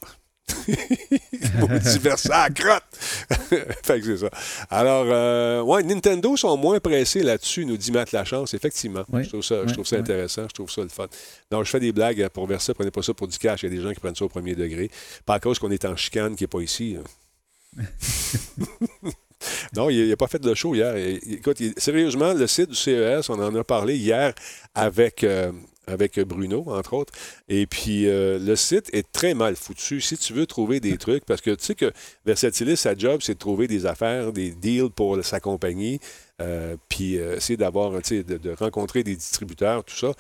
À 2.31 2.50
crotte! 2.50 2.83
fait 3.83 4.00
que 4.00 4.05
c'est 4.05 4.17
ça. 4.17 4.29
Alors, 4.69 5.05
euh, 5.07 5.62
ouais, 5.62 5.81
Nintendo 5.83 6.38
sont 6.38 6.55
moins 6.57 6.79
pressés 6.79 7.24
là-dessus, 7.24 7.65
nous 7.65 7.77
dit 7.77 7.91
Matt 7.91 8.12
Lachance, 8.12 8.53
effectivement. 8.53 9.03
Oui, 9.12 9.24
Je 9.24 9.29
trouve 9.29 9.41
ça, 9.43 9.65
je 9.65 9.74
trouve 9.74 9.85
ça 9.88 9.95
oui. 9.95 10.01
intéressant, 10.01 10.43
je 10.47 10.53
trouve 10.53 10.69
ça 10.69 10.81
le 10.81 10.89
fun. 10.89 11.07
Non, 11.51 11.63
je 11.63 11.69
fais 11.71 11.79
des 11.79 11.91
blagues 11.91 12.27
pour 12.29 12.45
Versa, 12.45 12.74
prenez 12.74 12.91
pas 12.91 13.01
ça 13.01 13.13
pour 13.13 13.27
du 13.27 13.38
cash. 13.38 13.63
Il 13.63 13.69
y 13.71 13.74
a 13.74 13.75
des 13.77 13.81
gens 13.81 13.91
qui 13.93 14.00
prennent 14.00 14.15
ça 14.15 14.25
au 14.25 14.29
premier 14.29 14.55
degré. 14.55 14.91
Pas 15.25 15.35
à 15.35 15.39
cause 15.39 15.57
qu'on 15.59 15.71
est 15.71 15.85
en 15.85 15.95
chicane 15.95 16.35
qui 16.35 16.43
n'est 16.43 16.47
pas 16.47 16.62
ici. 16.62 16.97
hein. 17.79 17.83
Non, 19.75 19.89
il 19.89 20.09
n'a 20.09 20.17
pas 20.17 20.27
fait 20.27 20.41
de 20.41 20.53
show 20.53 20.75
hier. 20.75 20.95
Écoute, 20.95 21.61
sérieusement, 21.77 22.33
le 22.33 22.47
site 22.47 22.69
du 22.69 22.75
CES, 22.75 23.29
on 23.29 23.41
en 23.41 23.53
a 23.55 23.63
parlé 23.63 23.95
hier 23.95 24.33
avec, 24.73 25.23
euh, 25.23 25.51
avec 25.87 26.19
Bruno, 26.19 26.63
entre 26.67 26.93
autres. 26.93 27.13
Et 27.47 27.65
puis, 27.65 28.07
euh, 28.07 28.39
le 28.39 28.55
site 28.55 28.89
est 28.93 29.11
très 29.11 29.33
mal 29.33 29.55
foutu. 29.55 30.01
Si 30.01 30.17
tu 30.17 30.33
veux 30.33 30.45
trouver 30.45 30.79
des 30.79 30.97
trucs, 30.97 31.25
parce 31.25 31.41
que 31.41 31.51
tu 31.51 31.63
sais 31.63 31.75
que 31.75 31.91
Versatilis, 32.25 32.77
sa 32.77 32.95
job, 32.95 33.21
c'est 33.21 33.33
de 33.33 33.39
trouver 33.39 33.67
des 33.67 33.85
affaires, 33.85 34.31
des 34.31 34.51
deals 34.51 34.89
pour 34.89 35.23
sa 35.23 35.39
compagnie, 35.39 35.99
euh, 36.41 36.75
puis 36.89 37.15
essayer 37.15 37.57
d'avoir, 37.57 37.91
de, 37.91 38.21
de 38.21 38.51
rencontrer 38.51 39.03
des 39.03 39.15
distributeurs, 39.15 39.83
tout 39.83 39.95
ça. 39.95 40.11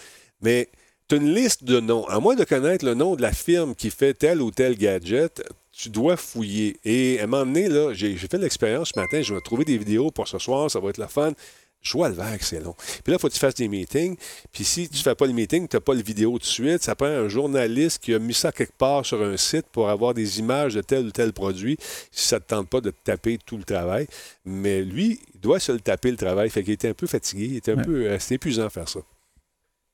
Mais 0.41 0.69
tu 1.07 1.15
as 1.15 1.17
une 1.19 1.33
liste 1.33 1.63
de 1.63 1.79
noms. 1.79 2.05
À 2.07 2.19
moins 2.19 2.35
de 2.35 2.43
connaître 2.43 2.83
le 2.83 2.93
nom 2.93 3.15
de 3.15 3.21
la 3.21 3.31
firme 3.31 3.75
qui 3.75 3.89
fait 3.91 4.13
tel 4.13 4.41
ou 4.41 4.51
tel 4.51 4.75
gadget, 4.75 5.43
tu 5.77 5.89
dois 5.89 6.15
fouiller. 6.17 6.77
Et 6.85 7.19
à 7.19 7.23
un 7.23 7.27
moment 7.27 7.45
donné, 7.45 7.67
là, 7.67 7.93
j'ai 7.93 8.15
fait 8.15 8.37
l'expérience 8.37 8.91
ce 8.93 8.99
matin, 8.99 9.21
je 9.21 9.33
vais 9.33 9.41
trouver 9.41 9.65
des 9.65 9.77
vidéos 9.77 10.09
pour 10.11 10.27
ce 10.27 10.37
soir, 10.39 10.69
ça 10.71 10.79
va 10.79 10.89
être 10.89 10.97
la 10.97 11.07
fun. 11.07 11.33
Je 11.81 11.91
vois 11.91 12.09
le 12.09 12.15
vague, 12.15 12.41
c'est 12.41 12.59
long. 12.61 12.73
Puis 13.03 13.11
là, 13.11 13.17
il 13.17 13.19
faut 13.19 13.27
que 13.27 13.33
tu 13.33 13.39
fasses 13.39 13.53
des 13.53 13.67
meetings. 13.67 14.17
Puis 14.51 14.63
si 14.63 14.89
tu 14.89 14.97
ne 14.97 15.01
fais 15.03 15.13
pas 15.13 15.27
le 15.27 15.33
meeting, 15.33 15.67
tu 15.67 15.75
n'as 15.75 15.81
pas 15.81 15.93
le 15.93 16.01
vidéo 16.01 16.31
tout 16.31 16.39
de 16.39 16.43
suite. 16.45 16.81
Ça 16.81 16.95
prend 16.95 17.05
un 17.05 17.27
journaliste 17.27 18.01
qui 18.01 18.11
a 18.15 18.17
mis 18.17 18.33
ça 18.33 18.51
quelque 18.51 18.73
part 18.75 19.05
sur 19.05 19.21
un 19.21 19.37
site 19.37 19.67
pour 19.71 19.87
avoir 19.89 20.15
des 20.15 20.39
images 20.39 20.73
de 20.73 20.81
tel 20.81 21.05
ou 21.05 21.11
tel 21.11 21.31
produit. 21.31 21.77
Si 22.09 22.27
ça 22.27 22.37
ne 22.37 22.39
te 22.39 22.47
tente 22.47 22.69
pas 22.69 22.81
de 22.81 22.89
te 22.89 22.97
taper 23.03 23.37
tout 23.45 23.55
le 23.57 23.63
travail. 23.65 24.07
Mais 24.45 24.81
lui, 24.81 25.19
il 25.35 25.39
doit 25.41 25.59
se 25.59 25.71
le 25.73 25.79
taper 25.79 26.09
le 26.09 26.17
travail. 26.17 26.49
Fait 26.49 26.63
qu'il 26.63 26.73
était 26.73 26.89
un 26.89 26.95
peu 26.95 27.05
fatigué. 27.05 27.45
Il 27.51 27.57
était 27.57 27.73
un 27.73 27.77
Ouais. 27.77 27.83
peu. 27.83 28.07
euh, 28.07 28.17
C'était 28.17 28.35
épuisant 28.35 28.63
de 28.63 28.69
faire 28.69 28.89
ça. 28.89 29.01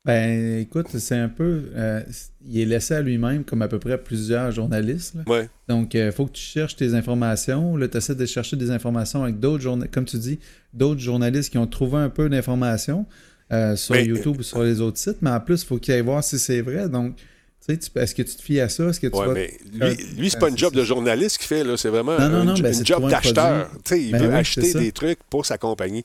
Ben, 0.03 0.57
écoute, 0.59 0.87
c'est 0.97 1.15
un 1.17 1.29
peu. 1.29 1.61
euh, 1.75 2.01
il 2.43 2.59
est 2.59 2.65
laissé 2.65 2.95
à 2.95 3.01
lui-même, 3.01 3.43
comme 3.43 3.61
à 3.61 3.67
peu 3.67 3.77
près 3.77 3.99
plusieurs 3.99 4.51
journalistes. 4.51 5.13
là. 5.13 5.21
Ouais. 5.27 5.49
Donc, 5.67 5.93
il 5.93 6.11
faut 6.11 6.25
que 6.25 6.31
tu 6.31 6.41
cherches 6.41 6.75
tes 6.75 6.95
informations. 6.95 7.77
Là, 7.77 7.87
tu 7.87 7.97
essaies 7.97 8.15
de 8.15 8.25
chercher 8.25 8.55
des 8.57 8.71
informations 8.71 9.21
avec 9.23 9.39
d'autres 9.39 9.61
journalistes, 9.61 9.93
comme 9.93 10.05
tu 10.05 10.17
dis, 10.17 10.39
d'autres 10.73 10.99
journalistes 11.01 11.51
qui 11.51 11.59
ont 11.59 11.67
trouvé 11.67 11.97
un 11.99 12.09
peu 12.09 12.29
d'informations 12.29 13.05
euh, 13.53 13.75
sur 13.75 13.93
Mais- 13.93 14.05
YouTube 14.05 14.37
ou 14.39 14.43
sur 14.43 14.63
les 14.63 14.81
autres 14.81 14.97
sites. 14.97 15.17
Mais 15.21 15.29
en 15.29 15.39
plus, 15.39 15.61
il 15.61 15.65
faut 15.67 15.77
qu'il 15.77 15.93
aille 15.93 16.01
voir 16.01 16.23
si 16.23 16.39
c'est 16.39 16.61
vrai. 16.61 16.89
Donc, 16.89 17.17
tu 17.17 17.23
sais, 17.59 17.79
est-ce 18.01 18.15
que 18.15 18.23
tu 18.23 18.35
te 18.35 18.41
fies 18.41 18.59
à 18.59 18.69
ça? 18.69 18.85
Est-ce 18.85 18.99
que 18.99 19.05
tu 19.07 19.15
Ouais, 19.15 19.27
vas. 19.27 19.33
mais 19.35 19.53
Euh, 19.83 19.93
lui, 19.93 20.05
lui 20.21 20.29
c'est 20.31 20.39
pas 20.39 20.47
euh, 20.47 20.49
une 20.49 20.57
job 20.57 20.73
de 20.73 20.83
journaliste 20.83 21.37
qu'il 21.37 21.45
fait, 21.47 21.63
là. 21.63 21.77
C'est 21.77 21.89
vraiment 21.89 22.17
Non, 22.17 22.27
non, 22.27 22.43
non, 22.43 22.55
jo- 22.55 22.63
ben, 22.63 22.73
une 22.75 22.85
job 22.85 23.07
d'acheteur. 23.07 23.67
produit. 23.67 23.81
Tu 23.83 23.89
sais, 23.95 24.01
il 24.01 24.11
Ben 24.13 24.21
veut 24.23 24.29
oui, 24.29 24.33
acheter 24.35 24.73
des 24.73 24.91
trucs 24.91 25.19
pour 25.29 25.45
sa 25.45 25.59
compagnie. 25.59 26.03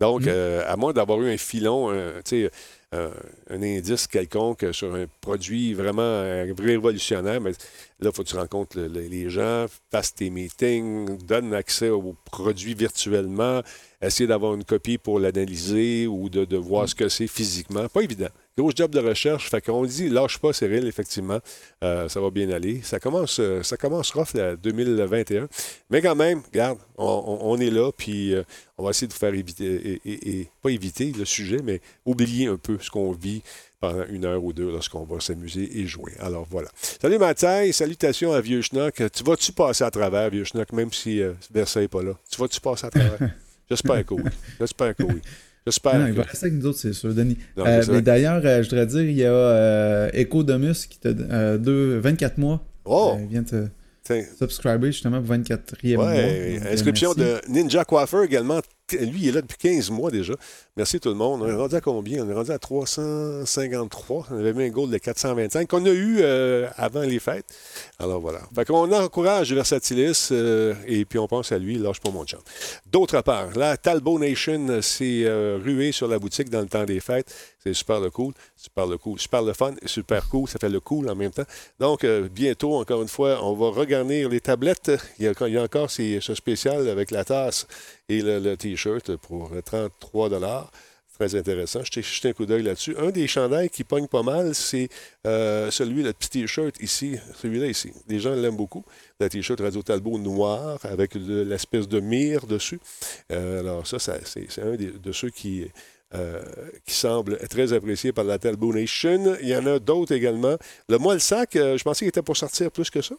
Donc, 0.00 0.22
Mm. 0.22 0.28
euh, 0.28 0.62
à 0.66 0.76
moins 0.76 0.92
d'avoir 0.92 1.22
eu 1.22 1.30
un 1.32 1.36
filon, 1.36 1.92
tu 2.24 2.42
sais, 2.44 2.50
un, 2.92 3.10
un 3.50 3.62
indice 3.62 4.06
quelconque 4.06 4.66
sur 4.72 4.94
un 4.94 5.06
produit 5.20 5.74
vraiment 5.74 6.02
euh, 6.02 6.52
révolutionnaire, 6.58 7.40
mais 7.40 7.50
là, 7.50 8.10
il 8.10 8.12
faut 8.12 8.22
que 8.22 8.28
tu 8.28 8.36
rencontres 8.36 8.78
le- 8.78 8.86
le- 8.88 9.00
les 9.08 9.28
gens, 9.28 9.66
fasses 9.90 10.14
tes 10.14 10.30
meetings, 10.30 11.18
donne 11.26 11.52
accès 11.52 11.88
au 11.88 12.14
produit 12.24 12.74
virtuellement, 12.74 13.62
essayer 14.00 14.26
d'avoir 14.28 14.54
une 14.54 14.64
copie 14.64 14.98
pour 14.98 15.18
l'analyser 15.18 16.06
ou 16.06 16.28
de, 16.28 16.44
de 16.44 16.56
Mm. 16.56 16.60
voir 16.60 16.88
ce 16.88 16.94
que 16.94 17.08
c'est 17.08 17.26
physiquement. 17.26 17.88
Pas 17.88 18.02
évident. 18.02 18.28
Gros 18.58 18.70
job 18.74 18.90
de 18.90 19.00
recherche. 19.00 19.50
Fait 19.50 19.60
qu'on 19.60 19.84
dit, 19.84 20.08
lâche 20.08 20.38
pas, 20.38 20.52
Cyril, 20.52 20.86
effectivement. 20.86 21.40
Euh, 21.84 22.08
ça 22.08 22.20
va 22.20 22.30
bien 22.30 22.48
aller. 22.50 22.80
Ça 22.82 22.98
commence, 22.98 23.38
euh, 23.38 23.62
ça 23.62 23.76
commence 23.76 24.10
rough, 24.12 24.32
là, 24.34 24.56
2021. 24.56 25.48
Mais 25.90 26.00
quand 26.00 26.14
même, 26.16 26.40
regarde, 26.50 26.78
on, 26.96 27.04
on- 27.04 27.50
on 27.52 27.58
est 27.60 27.70
là, 27.70 27.90
puis 27.96 28.34
euh, 28.34 28.42
on 28.78 28.84
va 28.84 28.90
essayer 28.90 29.06
de 29.08 29.12
vous 29.12 29.18
faire 29.18 29.34
éviter, 29.34 29.66
et, 29.66 30.00
et- 30.10 30.40
et- 30.40 30.50
pas 30.62 30.70
éviter 30.70 31.12
le 31.12 31.24
sujet, 31.26 31.58
mais 31.62 31.80
oublier 32.06 32.46
un 32.46 32.56
peu 32.56 32.78
ce 32.80 32.88
qu'on 32.90 33.12
vit 33.12 33.42
pendant 33.78 34.06
une 34.06 34.24
heure 34.24 34.42
ou 34.42 34.54
deux 34.54 34.70
lorsqu'on 34.70 35.04
va 35.04 35.20
s'amuser 35.20 35.78
et 35.80 35.86
jouer. 35.86 36.12
Alors 36.18 36.46
voilà. 36.50 36.68
Salut 36.80 37.18
Mathieu, 37.18 37.70
salutations 37.72 38.32
à 38.32 38.40
Vieux 38.40 38.62
Schnock. 38.62 39.02
Tu 39.12 39.22
vas-tu 39.22 39.52
passer 39.52 39.84
à 39.84 39.90
travers, 39.90 40.30
Vieux 40.30 40.44
Schnock, 40.44 40.72
même 40.72 40.92
si 40.94 41.20
euh, 41.20 41.34
Versailles 41.52 41.82
n'est 41.84 41.88
pas 41.88 42.02
là? 42.02 42.12
Tu 42.30 42.40
vas-tu 42.40 42.58
passer 42.60 42.86
à 42.86 42.90
travers? 42.90 43.18
J'espère 43.70 44.06
que 44.06 44.14
oui. 44.14 44.22
J'espère 44.58 44.94
que 44.96 45.02
oui. 45.02 45.20
J'espère 45.66 45.98
Non, 45.98 46.06
il 46.06 46.12
va 46.12 46.22
rester 46.22 46.46
avec 46.46 46.58
nous 46.58 46.66
autres, 46.66 46.78
c'est 46.78 46.92
sûr, 46.92 47.12
Denis. 47.12 47.36
Non, 47.56 47.64
Euh, 47.66 47.78
mais 47.78 47.80
vrai. 47.80 48.02
d'ailleurs, 48.02 48.40
euh, 48.44 48.62
je 48.62 48.70
voudrais 48.70 48.86
dire, 48.86 49.00
il 49.02 49.16
y 49.16 49.24
a 49.24 49.32
euh, 49.32 50.10
Ecodomus 50.14 50.86
qui 50.88 50.98
t'a 51.00 51.08
euh, 51.08 51.58
deux, 51.58 51.98
24 51.98 52.38
mois. 52.38 52.64
Oh! 52.84 53.14
Euh, 53.16 53.22
il 53.22 53.28
vient 53.28 53.42
te 53.42 53.66
subscriber 54.38 54.86
justement 54.92 55.20
pour 55.20 55.34
24e 55.34 55.96
mois. 55.96 56.06
Ouais, 56.06 56.60
euh, 56.64 56.72
inscription 56.72 57.12
merci. 57.16 57.32
de 57.48 57.52
Ninja 57.52 57.84
Coiffeur 57.84 58.22
également. 58.22 58.60
Lui, 58.92 59.22
il 59.22 59.28
est 59.28 59.32
là 59.32 59.40
depuis 59.42 59.58
15 59.58 59.90
mois 59.90 60.12
déjà. 60.12 60.34
Merci 60.76 61.00
tout 61.00 61.08
le 61.08 61.16
monde. 61.16 61.42
On 61.42 61.48
est 61.48 61.54
rendu 61.54 61.74
à 61.74 61.80
combien? 61.80 62.24
On 62.24 62.30
est 62.30 62.34
rendu 62.34 62.52
à 62.52 62.58
353. 62.58 64.26
On 64.30 64.38
avait 64.38 64.52
mis 64.52 64.64
un 64.64 64.68
goal 64.68 64.90
de 64.90 64.98
425 64.98 65.68
qu'on 65.68 65.84
a 65.86 65.90
eu 65.90 66.18
euh, 66.20 66.68
avant 66.76 67.00
les 67.00 67.18
fêtes. 67.18 67.46
Alors 67.98 68.20
voilà. 68.20 68.42
Fait 68.54 68.64
qu'on 68.64 68.92
encourage 68.92 69.52
Versatilis 69.52 70.28
euh, 70.30 70.74
et 70.86 71.04
puis 71.04 71.18
on 71.18 71.26
pense 71.26 71.50
à 71.50 71.58
lui, 71.58 71.78
lâche 71.78 72.00
pas 72.00 72.10
mon 72.10 72.24
chum. 72.24 72.38
D'autre 72.92 73.22
part, 73.22 73.56
la 73.56 73.76
Talbot 73.76 74.20
Nation 74.20 74.80
s'est 74.82 75.24
euh, 75.24 75.58
ruée 75.60 75.90
sur 75.90 76.06
la 76.06 76.20
boutique 76.20 76.48
dans 76.48 76.60
le 76.60 76.68
temps 76.68 76.84
des 76.84 77.00
fêtes. 77.00 77.34
C'est 77.64 77.74
super 77.74 77.98
le 77.98 78.10
cool, 78.10 78.34
super 78.54 78.86
le 78.86 78.98
cool, 78.98 79.18
super 79.18 79.42
le 79.42 79.52
fun, 79.52 79.74
super 79.86 80.28
cool. 80.28 80.48
Ça 80.48 80.60
fait 80.60 80.68
le 80.68 80.78
cool 80.78 81.10
en 81.10 81.16
même 81.16 81.32
temps. 81.32 81.42
Donc, 81.80 82.06
bientôt, 82.06 82.74
encore 82.74 83.02
une 83.02 83.08
fois, 83.08 83.40
on 83.42 83.54
va 83.54 83.70
regarnir 83.70 84.28
les 84.28 84.40
tablettes. 84.40 84.92
Il 85.18 85.24
y 85.24 85.56
a, 85.58 85.62
encore 85.64 85.90
ce 85.90 86.34
spécial 86.34 86.88
avec 86.88 87.10
la 87.10 87.24
tasse 87.24 87.66
et 88.08 88.20
le, 88.22 88.38
le 88.38 88.56
T-shirt 88.56 89.16
pour 89.16 89.52
euh, 89.52 89.60
33 89.62 90.70
Très 91.18 91.34
intéressant. 91.34 91.80
Je 91.82 91.90
t'ai 91.90 92.02
jeté 92.02 92.28
un 92.28 92.32
coup 92.34 92.44
d'œil 92.44 92.62
là-dessus. 92.62 92.94
Un 92.98 93.10
des 93.10 93.26
chandails 93.26 93.70
qui 93.70 93.84
pogne 93.84 94.06
pas 94.06 94.22
mal, 94.22 94.54
c'est 94.54 94.90
euh, 95.26 95.70
celui, 95.70 96.02
le 96.02 96.12
petit 96.12 96.28
T-shirt 96.28 96.74
ici, 96.82 97.16
celui-là 97.40 97.68
ici. 97.68 97.90
Les 98.06 98.18
gens 98.20 98.34
l'aiment 98.34 98.56
beaucoup. 98.58 98.84
Le 99.18 99.26
T-shirt 99.30 99.58
Radio 99.58 99.82
Talbot 99.82 100.18
noir 100.18 100.78
avec 100.82 101.14
le- 101.14 101.44
l'espèce 101.44 101.88
de 101.88 102.00
mire 102.00 102.46
dessus. 102.46 102.78
Euh, 103.32 103.60
alors 103.60 103.86
ça, 103.86 103.98
c'est 103.98 104.60
un 104.60 104.74
de 104.76 105.12
ceux 105.12 105.30
qui, 105.30 105.66
euh, 106.14 106.42
qui 106.84 106.92
semble 106.92 107.38
très 107.48 107.72
apprécié 107.72 108.12
par 108.12 108.24
la 108.24 108.38
Talbot 108.38 108.74
Nation. 108.74 109.36
Il 109.40 109.48
y 109.48 109.56
en 109.56 109.64
a 109.66 109.78
d'autres 109.78 110.12
également. 110.14 110.56
Le 110.90 110.98
moelle 110.98 111.22
sac, 111.22 111.56
euh, 111.56 111.78
je 111.78 111.82
pensais 111.82 112.00
qu'il 112.00 112.08
était 112.08 112.20
pour 112.20 112.36
sortir 112.36 112.70
plus 112.70 112.90
que 112.90 113.00
ça. 113.00 113.14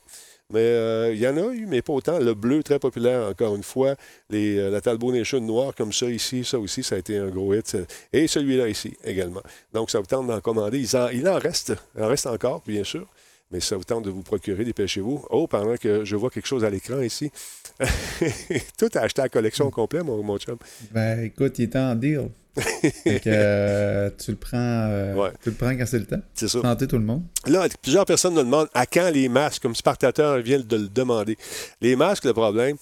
Mais 0.54 0.60
euh, 0.62 1.14
il 1.14 1.20
y 1.20 1.28
en 1.28 1.36
a 1.36 1.54
eu, 1.54 1.66
mais 1.66 1.82
pas 1.82 1.94
autant. 1.94 2.20
Le 2.20 2.34
bleu, 2.34 2.64
très 2.64 2.80
populaire, 2.80 3.28
encore 3.28 3.56
une 3.56 3.64
fois. 3.64 3.96
Les, 4.30 4.58
euh, 4.58 4.70
la 4.70 4.80
Talbot 4.80 5.12
Nation 5.12 5.42
noire, 5.42 5.76
comme 5.76 5.92
ça 5.92 6.10
ici, 6.10 6.46
ça 6.46 6.58
aussi, 6.58 6.84
ça 6.84 6.96
a 6.96 6.98
été 7.00 7.18
un 7.18 7.28
gros 7.28 7.54
hit. 7.54 7.76
Et 8.14 8.28
celui-là 8.28 8.70
ici 8.70 8.96
également. 9.04 9.42
Donc, 9.74 9.92
ça 9.92 10.00
vous 10.00 10.06
tente 10.06 10.28
d'en 10.28 10.40
commander. 10.40 10.80
Il 10.80 10.98
en, 10.98 11.10
il 11.10 11.28
en 11.28 11.38
reste. 11.38 11.74
Il 11.98 12.04
en 12.04 12.08
reste 12.08 12.28
encore, 12.28 12.64
bien 12.66 12.86
sûr. 12.86 13.08
Mais 13.52 13.60
ça 13.60 13.78
vous 13.78 13.84
tente 13.84 14.04
de 14.04 14.10
vous 14.10 14.24
procurer, 14.24 14.64
dépêchez-vous. 14.66 15.26
Oh, 15.30 15.48
pendant 15.48 15.76
que 15.78 16.04
je 16.04 16.16
vois 16.16 16.30
quelque 16.30 16.48
chose 16.48 16.64
à 16.66 16.70
l'écran 16.70 17.02
ici. 17.02 17.32
Tout 18.78 18.90
a 18.96 19.00
acheté 19.00 19.22
la 19.22 19.30
collection 19.30 19.68
au 19.68 19.72
complet, 19.72 20.04
mon, 20.04 20.22
mon 20.24 20.38
chum. 20.38 20.58
Ben 20.92 21.24
écoute, 21.24 21.60
il 21.60 21.64
est 21.64 21.76
en 21.76 21.96
deal. 21.96 22.30
Fait 22.62 23.20
que, 23.20 23.30
euh, 23.30 24.10
tu 24.24 24.32
le 24.32 24.38
prends 24.38 24.58
euh, 24.58 25.14
Ouais. 25.16 25.32
tu 25.44 25.50
le 25.50 25.56
prends 25.56 25.76
quand 25.76 25.86
c'est 25.86 26.00
le 26.00 26.06
temps. 26.06 26.22
C'est 26.34 26.48
ça. 26.48 26.62
Santé 26.62 26.88
tout 26.88 26.98
le 26.98 27.04
monde. 27.06 27.24
Là, 27.46 27.68
plusieurs 27.82 28.06
personnes 28.06 28.34
me 28.34 28.44
demandent 28.44 28.70
à 28.74 28.86
quand 28.86 29.10
les 29.14 29.30
masques, 29.30 29.62
comme 29.62 29.76
Spartateur 29.76 30.40
vient 30.40 30.60
de 30.60 30.76
le 30.78 30.88
demander. 30.88 31.38
Les 31.82 31.96
masques, 31.96 32.26
le 32.26 32.34
problème, 32.34 32.78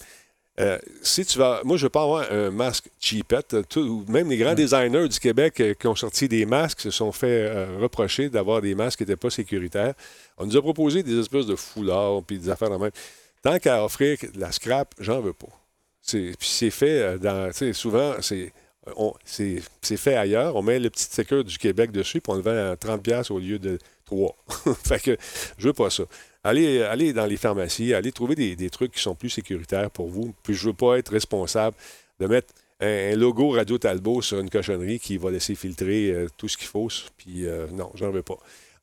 euh, 0.60 0.78
si 1.02 1.26
tu 1.26 1.38
vas. 1.38 1.60
Moi, 1.66 1.76
je 1.76 1.84
veux 1.84 1.90
pas 1.90 2.04
avoir 2.04 2.32
un 2.32 2.50
masque 2.52 2.86
cheapette. 3.00 3.56
Tout- 3.68 4.06
même 4.08 4.30
les 4.30 4.38
grands 4.38 4.54
designers 4.54 5.10
du 5.10 5.20
Québec 5.20 5.60
euh, 5.60 5.74
qui 5.74 5.88
ont 5.88 5.96
sorti 5.96 6.30
des 6.30 6.46
masques 6.46 6.80
se 6.80 6.92
sont 6.92 7.12
fait 7.12 7.28
euh, 7.50 7.78
reprocher 7.82 8.30
d'avoir 8.30 8.62
des 8.62 8.74
masques 8.76 9.00
qui 9.00 9.04
n'étaient 9.04 9.18
pas 9.18 9.30
sécuritaires. 9.30 9.94
On 10.38 10.46
nous 10.46 10.56
a 10.56 10.62
proposé 10.62 11.04
des 11.04 11.20
espèces 11.20 11.46
de 11.48 11.56
foulards 11.58 12.24
puis 12.26 12.40
des 12.40 12.50
affaires 12.50 12.70
de 12.70 12.78
même. 12.78 12.92
Tant 13.44 13.60
qu'à 13.60 13.84
offrir 13.84 14.18
de 14.34 14.40
la 14.40 14.52
scrap, 14.54 14.94
j'en 15.00 15.20
veux 15.20 15.34
pas. 15.34 15.48
C'est, 16.02 16.32
puis 16.40 16.48
c'est 16.48 16.70
fait 16.70 17.20
dans. 17.20 17.48
Tu 17.52 17.58
sais, 17.58 17.74
souvent, 17.74 18.14
c'est. 18.22 18.54
On- 18.96 19.14
c'est, 19.24 19.62
fait 19.82 20.16
ailleurs. 20.16 20.56
On 20.56 20.62
met 20.62 20.80
le 20.80 20.90
petit 20.90 21.04
sticker 21.04 21.44
du 21.44 21.58
Québec 21.58 21.92
dessus, 21.92 22.22
puis 22.22 22.32
on 22.32 22.36
le 22.36 22.42
vend 22.42 22.72
à 22.72 22.76
30$ 22.76 23.32
au 23.32 23.40
lieu 23.40 23.60
de 23.60 23.80
3. 24.06 24.36
fait 24.84 25.00
que 25.00 25.18
je 25.58 25.68
veux 25.68 25.74
pas 25.74 25.90
ça. 25.90 26.04
Allez, 26.44 26.84
allez 26.84 27.12
dans 27.14 27.26
les 27.26 27.38
pharmacies, 27.38 27.94
allez 27.94 28.12
trouver 28.12 28.36
des, 28.36 28.56
des 28.56 28.70
trucs 28.70 28.92
qui 28.92 29.02
sont 29.02 29.16
plus 29.16 29.30
sécuritaires 29.30 29.90
pour 29.90 30.08
vous. 30.10 30.34
Puis 30.44 30.54
je 30.54 30.68
veux 30.68 30.74
pas 30.74 30.98
être 30.98 31.12
responsable 31.12 31.76
de 32.20 32.28
mettre 32.28 32.54
un, 32.80 33.16
logo 33.16 33.52
Radio 33.52 33.78
Talbot 33.78 34.22
sur 34.22 34.40
une 34.40 34.50
cochonnerie 34.50 35.00
qui 35.00 35.18
va 35.18 35.32
laisser 35.32 35.56
filtrer 35.56 36.12
euh, 36.12 36.28
tout 36.38 36.48
ce 36.48 36.58
qu'il 36.58 36.68
faut. 36.68 36.88
Puis 37.18 37.46
euh, 37.46 37.68
non, 37.72 37.92
veux 37.96 38.22
pas. 38.22 38.38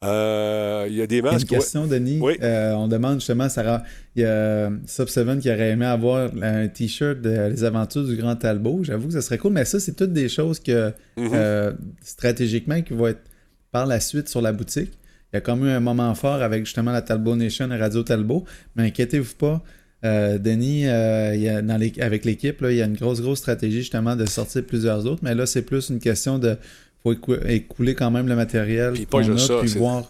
Euh, 0.05 0.87
Il 0.89 0.95
y 0.97 1.03
a 1.03 1.07
des 1.07 1.23
masques. 1.23 1.43
Une 1.43 1.57
question, 1.59 1.87
Denis. 1.87 2.19
Oui. 2.21 2.35
Euh, 2.43 2.73
on 2.73 2.89
demande 2.89 3.15
justement, 3.21 3.49
Sarah, 3.49 3.83
il 4.17 4.23
y 4.23 4.25
a 4.25 4.69
Sub7 4.87 5.39
qui 5.41 5.49
aurait 5.51 5.71
aimé 5.71 5.87
avoir 5.87 6.31
un 6.43 6.69
t-shirt 6.69 7.21
de 7.21 7.49
Les 7.51 7.65
Aventures 7.65 8.05
du 8.05 8.17
Grand 8.17 8.37
Talbot. 8.37 8.81
J'avoue 8.83 9.09
que 9.09 9.15
ça 9.15 9.23
serait 9.23 9.39
cool, 9.39 9.53
mais 9.53 9.65
ça, 9.65 9.79
c'est 9.81 9.95
toutes 9.95 10.13
des 10.13 10.29
choses 10.29 10.59
que 10.61 10.93
Mhm. 11.17 11.31
euh, 11.35 11.73
stratégiquement 12.03 12.81
qui 12.83 12.93
vont 12.95 13.09
être 13.09 13.23
par 13.71 13.87
la 13.87 14.01
suite 14.01 14.29
sur 14.29 14.43
la 14.43 14.53
boutique. 14.53 14.93
Il 15.33 15.37
y 15.37 15.39
a 15.39 15.41
comme 15.41 15.65
eu 15.67 15.71
un 15.71 15.81
moment 15.81 16.15
fort 16.15 16.43
avec 16.43 16.67
justement 16.67 16.93
la 16.93 17.01
Talbot 17.03 17.37
Nation 17.37 17.71
et 17.73 17.77
Radio 17.77 18.03
Talbot, 18.03 18.45
mais 18.77 18.85
inquiétez-vous 18.89 19.35
pas. 19.37 19.63
euh, 20.05 20.37
Denis, 20.37 20.89
euh, 20.89 21.33
il 21.37 21.43
y 21.43 21.49
a 21.49 21.63
dans 21.63 21.77
les- 21.77 21.93
avec 22.01 22.25
l'équipe, 22.25 22.59
il 22.69 22.75
y 22.75 22.83
a 22.83 22.87
une 22.87 22.97
grosse, 22.97 23.21
grosse 23.23 23.39
stratégie 23.39 23.79
justement 23.79 24.17
de 24.17 24.27
sortir 24.27 24.65
plusieurs 24.67 25.07
autres, 25.07 25.21
mais 25.23 25.33
là, 25.33 25.47
c'est 25.47 25.63
plus 25.63 25.91
une 25.91 26.01
question 26.01 26.41
de 26.41 26.57
faut 27.03 27.13
écou- 27.13 27.47
écouler 27.49 27.95
quand 27.95 28.11
même 28.11 28.29
le 28.29 28.37
matériel 28.37 28.93
Puis 28.93 29.07
pas 29.07 29.23
juste 29.23 29.45
a, 29.51 29.55
ça, 29.55 29.61
puis 29.61 29.69
c'est- 29.71 29.79
voir 29.79 30.05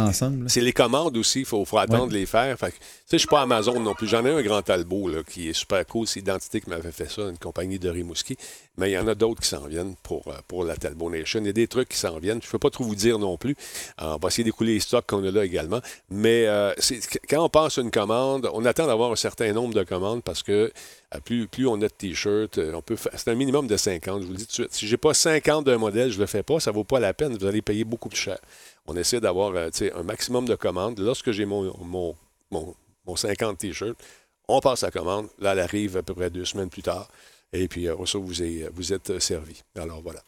l'ensemble. 0.00 0.48
C'est 0.48 0.60
les 0.62 0.72
commandes 0.72 1.16
aussi, 1.16 1.40
il 1.40 1.44
faut, 1.44 1.64
faut 1.64 1.78
attendre 1.78 2.08
de 2.08 2.14
les 2.14 2.24
faire. 2.26 2.58
Fait 2.58 2.70
que, 2.70 2.76
je 3.12 3.16
suis 3.18 3.28
pas 3.28 3.42
Amazon 3.42 3.78
non 3.78 3.94
plus. 3.94 4.06
J'en 4.08 4.24
ai 4.24 4.30
un 4.30 4.40
grand 4.42 4.62
Talbot 4.62 5.08
là, 5.08 5.22
qui 5.22 5.48
est 5.48 5.52
super 5.52 5.86
cool. 5.86 6.06
C'est 6.06 6.20
Identité 6.20 6.60
qui 6.60 6.70
m'avait 6.70 6.92
fait 6.92 7.10
ça, 7.10 7.22
une 7.22 7.36
compagnie 7.38 7.78
de 7.78 7.88
Rimouski. 7.90 8.36
Mais 8.76 8.90
il 8.90 8.94
y 8.94 8.98
en 8.98 9.06
a 9.06 9.14
d'autres 9.14 9.40
qui 9.40 9.48
s'en 9.48 9.66
viennent 9.66 9.94
pour, 10.02 10.26
euh, 10.28 10.34
pour 10.48 10.64
la 10.64 10.76
Talbot 10.76 11.08
Nation. 11.08 11.40
Il 11.40 11.46
y 11.46 11.50
a 11.50 11.52
des 11.52 11.68
trucs 11.68 11.88
qui 11.88 11.96
s'en 11.96 12.18
viennent. 12.18 12.40
Je 12.42 12.48
ne 12.48 12.50
peux 12.50 12.58
pas 12.58 12.70
trop 12.70 12.82
vous 12.82 12.96
dire 12.96 13.18
non 13.18 13.36
plus. 13.36 13.56
Euh, 14.02 14.14
on 14.14 14.16
va 14.16 14.28
essayer 14.28 14.42
d'écouler 14.42 14.74
les 14.74 14.80
stocks 14.80 15.06
qu'on 15.06 15.24
a 15.24 15.30
là 15.30 15.44
également. 15.44 15.80
Mais 16.10 16.46
euh, 16.46 16.72
quand 17.28 17.44
on 17.44 17.48
passe 17.48 17.76
une 17.76 17.92
commande, 17.92 18.50
on 18.52 18.64
attend 18.64 18.86
d'avoir 18.86 19.12
un 19.12 19.16
certain 19.16 19.52
nombre 19.52 19.74
de 19.74 19.84
commandes 19.84 20.22
parce 20.24 20.42
que 20.42 20.72
plus, 21.24 21.46
plus 21.46 21.68
on 21.68 21.76
a 21.76 21.78
de 21.78 21.88
t-shirts, 21.88 22.58
on 22.58 22.82
peut 22.82 22.96
c'est 22.96 23.28
un 23.28 23.36
minimum 23.36 23.68
de 23.68 23.76
50. 23.76 24.22
Je 24.22 24.26
vous 24.26 24.32
le 24.32 24.38
dis 24.38 24.46
tout 24.46 24.50
de 24.50 24.54
suite. 24.54 24.72
Si 24.74 24.88
j'ai 24.88 24.96
pas 24.96 25.14
50 25.14 25.64
d'un 25.64 25.78
modèle, 25.78 26.10
je 26.10 26.18
le 26.18 26.26
fais 26.26 26.42
pas. 26.42 26.58
Ça 26.58 26.72
vaut 26.72 26.82
pas 26.82 26.98
la 26.98 27.14
peine. 27.14 27.36
Vous 27.36 27.46
allez 27.46 27.62
payer 27.62 27.84
beaucoup 27.84 28.08
plus 28.08 28.18
cher. 28.18 28.38
On 28.86 28.96
essaie 28.96 29.20
d'avoir 29.20 29.54
un 29.54 30.02
maximum 30.02 30.46
de 30.46 30.56
commandes. 30.56 30.98
Lorsque 30.98 31.30
j'ai 31.30 31.44
mon, 31.44 31.72
mon, 31.84 32.16
mon, 32.50 32.74
mon 33.06 33.14
50 33.14 33.58
t-shirts, 33.58 33.96
on 34.48 34.60
passe 34.60 34.82
la 34.82 34.90
commande. 34.90 35.28
Là, 35.38 35.52
elle 35.52 35.60
arrive 35.60 35.96
à 35.96 36.02
peu 36.02 36.14
près 36.14 36.30
deux 36.30 36.44
semaines 36.44 36.70
plus 36.70 36.82
tard. 36.82 37.08
Et 37.54 37.68
puis, 37.68 37.88
euh, 37.88 37.94
ça, 38.04 38.18
vous, 38.18 38.42
est- 38.42 38.68
êtes 38.92 39.10
euh, 39.10 39.20
servi. 39.20 39.62
Alors, 39.78 40.02
voilà. 40.02 40.20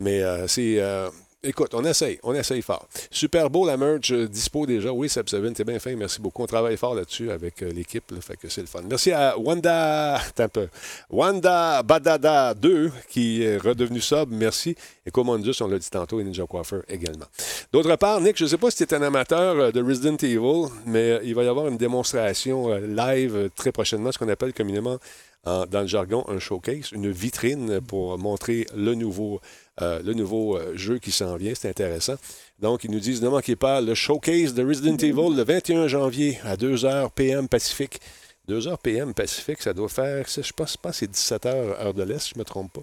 Mais 0.00 0.22
euh, 0.22 0.48
c'est. 0.48 0.80
euh, 0.80 1.08
écoute, 1.42 1.74
on 1.74 1.84
essaye, 1.84 2.18
on 2.22 2.34
essaye 2.34 2.62
fort. 2.62 2.86
Super 3.10 3.48
beau 3.50 3.66
la 3.66 3.76
merch 3.76 4.10
euh, 4.12 4.26
dispo 4.26 4.64
déjà. 4.66 4.90
Oui, 4.92 5.08
Seb 5.08 5.28
Seven, 5.28 5.52
t'es 5.52 5.64
bien 5.64 5.78
fin, 5.78 5.94
merci 5.94 6.20
beaucoup. 6.20 6.42
On 6.42 6.46
travaille 6.46 6.76
fort 6.78 6.94
là-dessus 6.94 7.30
avec 7.30 7.62
euh, 7.62 7.70
l'équipe, 7.72 8.04
fait 8.20 8.36
que 8.36 8.48
c'est 8.48 8.62
le 8.62 8.66
fun. 8.66 8.80
Merci 8.88 9.12
à 9.12 9.38
Wanda, 9.38 10.18
un 10.38 10.48
peu, 10.48 10.68
Wanda 11.10 11.82
Badada 11.82 12.54
2 12.54 12.90
qui 13.08 13.42
est 13.42 13.56
redevenu 13.58 14.00
sub, 14.00 14.30
merci. 14.30 14.74
Et 15.06 15.10
Commandus, 15.10 15.54
on 15.60 15.66
l'a 15.68 15.78
dit 15.78 15.90
tantôt, 15.90 16.20
et 16.20 16.24
Ninja 16.24 16.44
Coiffeur 16.46 16.82
également. 16.88 17.26
D'autre 17.72 17.94
part, 17.96 18.20
Nick, 18.20 18.36
je 18.38 18.44
ne 18.44 18.48
sais 18.48 18.58
pas 18.58 18.70
si 18.70 18.86
tu 18.86 18.94
es 18.94 18.96
un 18.96 19.02
amateur 19.02 19.56
euh, 19.58 19.70
de 19.72 19.82
Resident 19.82 20.16
Evil, 20.16 20.68
mais 20.86 21.10
euh, 21.12 21.20
il 21.24 21.34
va 21.34 21.42
y 21.42 21.48
avoir 21.48 21.68
une 21.68 21.76
démonstration 21.78 22.70
euh, 22.70 22.80
live 22.86 23.36
euh, 23.36 23.48
très 23.54 23.72
prochainement, 23.72 24.12
ce 24.12 24.18
qu'on 24.18 24.28
appelle 24.28 24.52
communément 24.54 24.98
en- 25.44 25.66
dans 25.66 25.80
le 25.82 25.86
jargon 25.86 26.24
un 26.28 26.38
showcase, 26.38 26.92
une 26.92 27.10
vitrine 27.10 27.80
pour 27.80 28.18
montrer 28.18 28.66
le 28.76 28.94
nouveau, 28.94 29.40
euh, 29.82 30.00
le 30.04 30.14
nouveau 30.14 30.56
euh, 30.56 30.76
jeu 30.76 30.98
qui 30.98 31.10
s'en 31.12 31.36
vient. 31.36 31.52
C'est 31.54 31.68
intéressant. 31.68 32.16
Donc, 32.60 32.84
ils 32.84 32.90
nous 32.90 33.00
disent, 33.00 33.22
ne 33.22 33.28
manquez 33.28 33.56
pas 33.56 33.80
le 33.80 33.94
showcase 33.94 34.52
de 34.54 34.62
Resident 34.66 34.96
Evil 34.98 35.34
le 35.36 35.42
21 35.44 35.88
janvier 35.88 36.38
à 36.44 36.56
2h 36.56 37.10
PM 37.14 37.48
Pacifique. 37.48 38.00
2h 38.48 38.78
PM 38.82 39.14
Pacifique, 39.14 39.62
ça 39.62 39.72
doit 39.72 39.88
faire, 39.88 40.26
je 40.28 40.52
pense, 40.52 40.72
je 40.72 40.76
pense 40.82 40.96
c'est 40.96 41.10
17h 41.10 41.46
heure 41.46 41.94
de 41.94 42.02
l'Est, 42.02 42.18
si 42.18 42.30
je 42.30 42.34
ne 42.34 42.40
me 42.40 42.44
trompe 42.44 42.72
pas. 42.72 42.80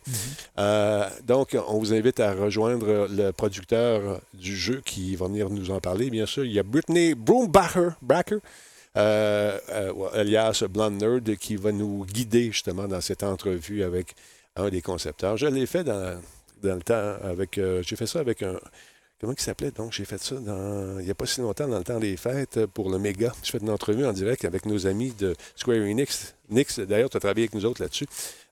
Euh, 0.59 1.07
donc, 1.27 1.57
on 1.67 1.77
vous 1.77 1.93
invite 1.93 2.19
à 2.21 2.33
rejoindre 2.33 3.07
le 3.11 3.31
producteur 3.31 4.21
du 4.33 4.55
jeu 4.55 4.81
qui 4.85 5.15
va 5.15 5.27
venir 5.27 5.49
nous 5.49 5.69
en 5.69 5.79
parler, 5.81 6.09
bien 6.09 6.25
sûr. 6.25 6.45
Il 6.45 6.53
y 6.53 6.59
a 6.59 6.63
Brittany 6.63 7.15
Broombacher, 7.15 7.89
Bracker, 8.01 8.35
euh, 8.35 8.39
euh, 8.39 8.41
alias 8.98 10.63
Blonde 10.70 11.01
Nerd, 11.01 11.36
qui 11.38 11.56
va 11.56 11.72
nous 11.72 12.06
guider 12.06 12.51
justement 12.51 12.88
dans 12.88 13.01
cette 13.01 13.24
entrevue 13.24 13.84
avec 13.84 14.16
un 14.56 14.70
des 14.70 14.82
concepteurs. 14.82 15.38
Je 15.38 15.48
l'ai 15.48 15.66
fait 15.66 15.84
dans, 15.84 16.20
dans 16.63 16.75
le 16.75 16.82
temps 16.82 17.16
avec. 17.24 17.58
euh, 17.58 17.82
j'ai 17.84 17.96
fait 17.96 18.08
ça 18.08 18.20
avec 18.20 18.42
un. 18.44 18.60
Comment 19.20 19.34
il 19.34 19.42
s'appelait 19.42 19.72
donc? 19.72 19.94
J'ai 19.94 20.06
fait 20.06 20.22
ça 20.22 20.36
dans, 20.36 21.00
il 21.00 21.06
n'y 21.06 21.12
a 21.12 21.16
pas 21.16 21.25
si 21.25 21.42
longtemps, 21.42 21.68
dans 21.68 21.80
le 21.80 21.84
temps 21.84 22.00
des 22.00 22.18
fêtes, 22.18 22.68
pour 22.68 22.89
le 22.92 23.00
Méga. 23.00 23.34
J'ai 23.42 23.54
fait 23.54 23.58
une 23.58 23.72
entrevue 23.72 24.06
en 24.06 24.13
direct 24.13 24.46
avec 24.46 24.66
nos 24.68 24.86
amis 24.86 25.12
de 25.18 25.36
Square 25.56 25.77
Enix. 25.77 26.36
Nix, 26.50 26.80
d'ailleurs, 26.80 27.10
tu 27.10 27.18
as 27.18 27.20
travaillé 27.20 27.46
avec 27.46 27.56
nous 27.56 27.66
autres 27.66 27.82
là-dessus. 27.82 28.06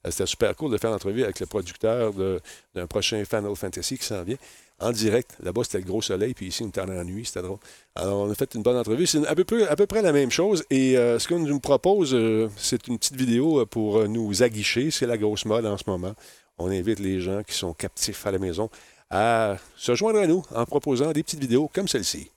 Euh, 0.05 0.11
C'était 0.11 0.25
super 0.25 0.55
cool 0.55 0.71
de 0.71 0.77
faire 0.77 0.89
l'entrevue 0.89 1.23
avec 1.23 1.39
le 1.39 1.45
producteur 1.45 2.13
d'un 2.73 2.87
prochain 2.87 3.23
Final 3.25 3.55
Fantasy 3.55 3.97
qui 3.97 4.05
s'en 4.05 4.23
vient. 4.23 4.37
En 4.79 4.91
direct. 4.91 5.37
Là-bas, 5.41 5.63
c'était 5.63 5.77
le 5.77 5.85
gros 5.85 6.01
soleil, 6.01 6.33
puis 6.33 6.47
ici, 6.47 6.63
on 6.63 6.67
était 6.67 6.85
la 6.85 7.03
nuit. 7.03 7.25
C'était 7.25 7.41
drôle. 7.41 7.59
Alors, 7.95 8.27
on 8.27 8.31
a 8.31 8.35
fait 8.35 8.53
une 8.55 8.61
bonne 8.61 8.75
entrevue. 8.75 9.07
C'est 9.07 9.25
à 9.25 9.35
peu 9.35 9.45
près, 9.45 10.01
la 10.01 10.11
même 10.11 10.31
chose. 10.31 10.65
Et 10.69 10.97
euh, 10.97 11.17
ce 11.17 11.29
qu'on 11.29 11.39
nous 11.39 11.59
propose, 11.61 12.13
euh, 12.13 12.49
c'est 12.57 12.87
une 12.87 12.97
petite 12.97 13.15
vidéo 13.15 13.61
euh, 13.61 13.65
pour 13.65 14.07
nous 14.09 14.43
aguicher. 14.43 14.91
C'est 14.91 15.05
la 15.05 15.17
grosse 15.17 15.45
mode 15.45 15.65
en 15.65 15.77
ce 15.77 15.83
moment. 15.87 16.13
On 16.57 16.69
invite 16.69 16.99
les 16.99 17.21
gens 17.21 17.41
qui 17.43 17.53
sont 17.53 17.73
captifs 17.73 18.25
à 18.27 18.31
la 18.31 18.37
maison 18.37 18.69
à 19.09 19.57
se 19.77 19.95
joindre 19.95 20.19
à 20.19 20.27
nous 20.27 20.43
en 20.53 20.65
proposant 20.65 21.11
des 21.11 21.23
petites 21.23 21.39
vidéos 21.39 21.69
comme 21.73 21.87
celle-ci. 21.87 22.31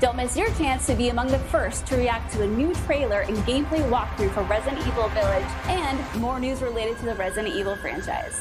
Don't 0.00 0.14
miss 0.14 0.36
your 0.36 0.46
chance 0.54 0.86
to 0.86 0.94
be 0.94 1.08
among 1.08 1.26
the 1.26 1.40
first 1.50 1.84
to 1.86 1.96
react 1.96 2.32
to 2.34 2.42
a 2.44 2.46
new 2.46 2.72
trailer 2.86 3.22
and 3.22 3.36
gameplay 3.38 3.82
walkthrough 3.90 4.30
for 4.30 4.44
Resident 4.44 4.78
Evil 4.86 5.08
Village 5.08 5.50
and 5.66 5.98
more 6.20 6.38
news 6.38 6.62
related 6.62 6.96
to 6.98 7.06
the 7.06 7.16
Resident 7.16 7.52
Evil 7.56 7.74
franchise. 7.74 8.36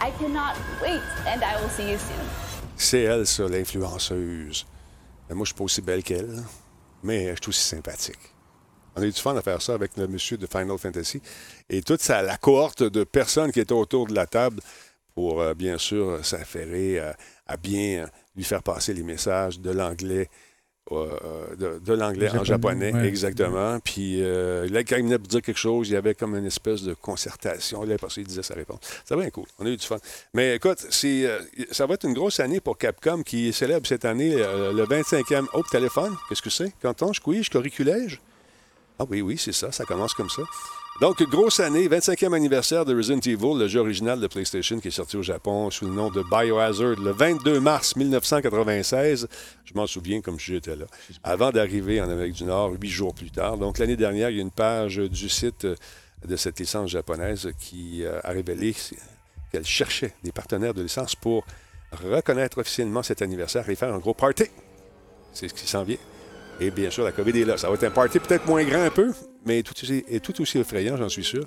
I 0.00 0.10
cannot 0.18 0.56
wait, 0.82 1.00
and 1.24 1.44
I 1.44 1.60
will 1.60 1.68
see 1.68 1.88
you 1.88 1.98
soon. 1.98 2.26
C'est 2.76 3.02
elle, 3.02 3.26
ça, 3.26 3.48
l'influenceuse. 3.48 4.66
Mais 5.28 5.36
moi, 5.36 5.44
je 5.44 5.50
suis 5.50 5.54
pas 5.54 5.64
aussi 5.64 5.82
belle 5.82 6.02
qu'elle, 6.02 6.42
mais 7.04 7.28
je 7.36 7.42
suis 7.42 7.48
aussi 7.50 7.62
sympathique. 7.62 8.34
On 8.96 9.02
a 9.02 9.06
eu 9.06 9.12
du 9.12 9.20
fun 9.20 9.36
à 9.36 9.42
faire 9.42 9.62
ça 9.62 9.74
avec 9.74 9.96
le 9.96 10.08
monsieur 10.08 10.36
de 10.36 10.48
Final 10.48 10.78
Fantasy 10.78 11.22
et 11.70 11.80
toute 11.80 12.00
sa, 12.02 12.22
la 12.22 12.38
cohorte 12.38 12.82
de 12.82 13.04
personnes 13.04 13.52
qui 13.52 13.60
étaient 13.60 13.72
autour 13.72 14.08
de 14.08 14.14
la 14.14 14.26
table 14.26 14.60
pour, 15.14 15.40
euh, 15.40 15.54
bien 15.54 15.78
sûr, 15.78 16.24
s'affairer 16.24 16.98
à, 16.98 17.16
à 17.46 17.56
bien 17.56 18.02
euh, 18.02 18.06
lui 18.34 18.42
faire 18.42 18.64
passer 18.64 18.94
les 18.94 19.04
messages 19.04 19.60
de 19.60 19.70
l'anglais. 19.70 20.28
Euh, 20.92 21.56
de, 21.56 21.80
de 21.84 21.92
l'anglais 21.94 22.30
en 22.30 22.44
Japonais, 22.44 22.92
ouais. 22.92 23.06
exactement. 23.06 23.78
Puis 23.80 24.22
euh, 24.22 24.68
là, 24.68 24.84
quand 24.84 24.96
il 24.96 25.02
venait 25.04 25.18
pour 25.18 25.26
dire 25.26 25.42
quelque 25.42 25.58
chose, 25.58 25.88
il 25.88 25.94
y 25.94 25.96
avait 25.96 26.14
comme 26.14 26.36
une 26.36 26.46
espèce 26.46 26.82
de 26.82 26.94
concertation. 26.94 27.82
Là, 27.82 27.96
parce 27.98 28.14
qu'il 28.14 28.24
disait 28.24 28.42
sa 28.44 28.54
réponse. 28.54 28.78
C'était 29.04 29.20
bien 29.20 29.30
cool. 29.30 29.46
On 29.58 29.66
a 29.66 29.68
eu 29.68 29.76
du 29.76 29.84
fun. 29.84 29.98
Mais 30.32 30.56
écoute, 30.56 30.86
c'est, 30.90 31.26
euh, 31.26 31.40
ça 31.72 31.86
va 31.86 31.94
être 31.94 32.04
une 32.04 32.14
grosse 32.14 32.38
année 32.38 32.60
pour 32.60 32.78
Capcom 32.78 33.22
qui 33.22 33.52
célèbre 33.52 33.86
cette 33.86 34.04
année 34.04 34.34
euh, 34.36 34.72
le 34.72 34.84
25e. 34.84 35.46
Oh, 35.54 35.62
téléphone, 35.68 36.14
qu'est-ce 36.28 36.42
que 36.42 36.50
c'est? 36.50 36.72
Canton, 36.80 37.10
quiche, 37.10 37.50
corriculège? 37.50 38.20
Ah 38.98 39.04
oui, 39.10 39.20
oui, 39.22 39.36
c'est 39.38 39.52
ça, 39.52 39.72
ça 39.72 39.84
commence 39.84 40.14
comme 40.14 40.30
ça. 40.30 40.42
Donc, 40.98 41.22
grosse 41.24 41.60
année, 41.60 41.86
25e 41.88 42.32
anniversaire 42.34 42.86
de 42.86 42.96
Resident 42.96 43.20
Evil, 43.20 43.58
le 43.58 43.68
jeu 43.68 43.80
original 43.80 44.18
de 44.18 44.26
PlayStation 44.28 44.80
qui 44.80 44.88
est 44.88 44.92
sorti 44.92 45.18
au 45.18 45.22
Japon 45.22 45.70
sous 45.70 45.84
le 45.84 45.90
nom 45.90 46.10
de 46.10 46.22
Biohazard 46.22 46.98
le 46.98 47.10
22 47.10 47.60
mars 47.60 47.96
1996. 47.96 49.28
Je 49.66 49.74
m'en 49.74 49.86
souviens 49.86 50.22
comme 50.22 50.40
si 50.40 50.52
j'étais 50.52 50.74
là. 50.74 50.86
Avant 51.22 51.50
d'arriver 51.50 52.00
en 52.00 52.08
Amérique 52.08 52.36
du 52.36 52.44
Nord, 52.44 52.72
huit 52.80 52.88
jours 52.88 53.14
plus 53.14 53.30
tard. 53.30 53.58
Donc, 53.58 53.76
l'année 53.76 53.96
dernière, 53.96 54.30
il 54.30 54.36
y 54.36 54.38
a 54.38 54.42
une 54.42 54.50
page 54.50 54.96
du 54.96 55.28
site 55.28 55.66
euh, 55.66 55.76
de 56.26 56.34
cette 56.34 56.58
licence 56.58 56.88
japonaise 56.88 57.50
qui 57.60 58.02
euh, 58.02 58.18
a 58.24 58.30
révélé 58.30 58.74
qu'elle 59.52 59.66
cherchait 59.66 60.14
des 60.24 60.32
partenaires 60.32 60.72
de 60.72 60.80
licence 60.80 61.14
pour 61.14 61.44
reconnaître 61.92 62.56
officiellement 62.56 63.02
cet 63.02 63.20
anniversaire 63.20 63.68
et 63.68 63.76
faire 63.76 63.92
un 63.92 63.98
gros 63.98 64.14
party. 64.14 64.44
C'est 65.34 65.48
ce 65.48 65.54
qui 65.54 65.66
s'en 65.66 65.82
vient. 65.82 65.98
Et 66.58 66.70
bien 66.70 66.88
sûr, 66.88 67.04
la 67.04 67.12
COVID 67.12 67.38
est 67.38 67.44
là. 67.44 67.58
Ça 67.58 67.68
va 67.68 67.74
être 67.74 67.84
un 67.84 67.90
party 67.90 68.18
peut-être 68.18 68.46
moins 68.46 68.64
grand 68.64 68.82
un 68.82 68.90
peu, 68.90 69.12
mais 69.46 69.62
tout 69.62 69.74
aussi, 69.82 70.04
tout 70.22 70.40
aussi 70.42 70.58
effrayant, 70.58 70.96
j'en 70.96 71.08
suis 71.08 71.24
sûr. 71.24 71.46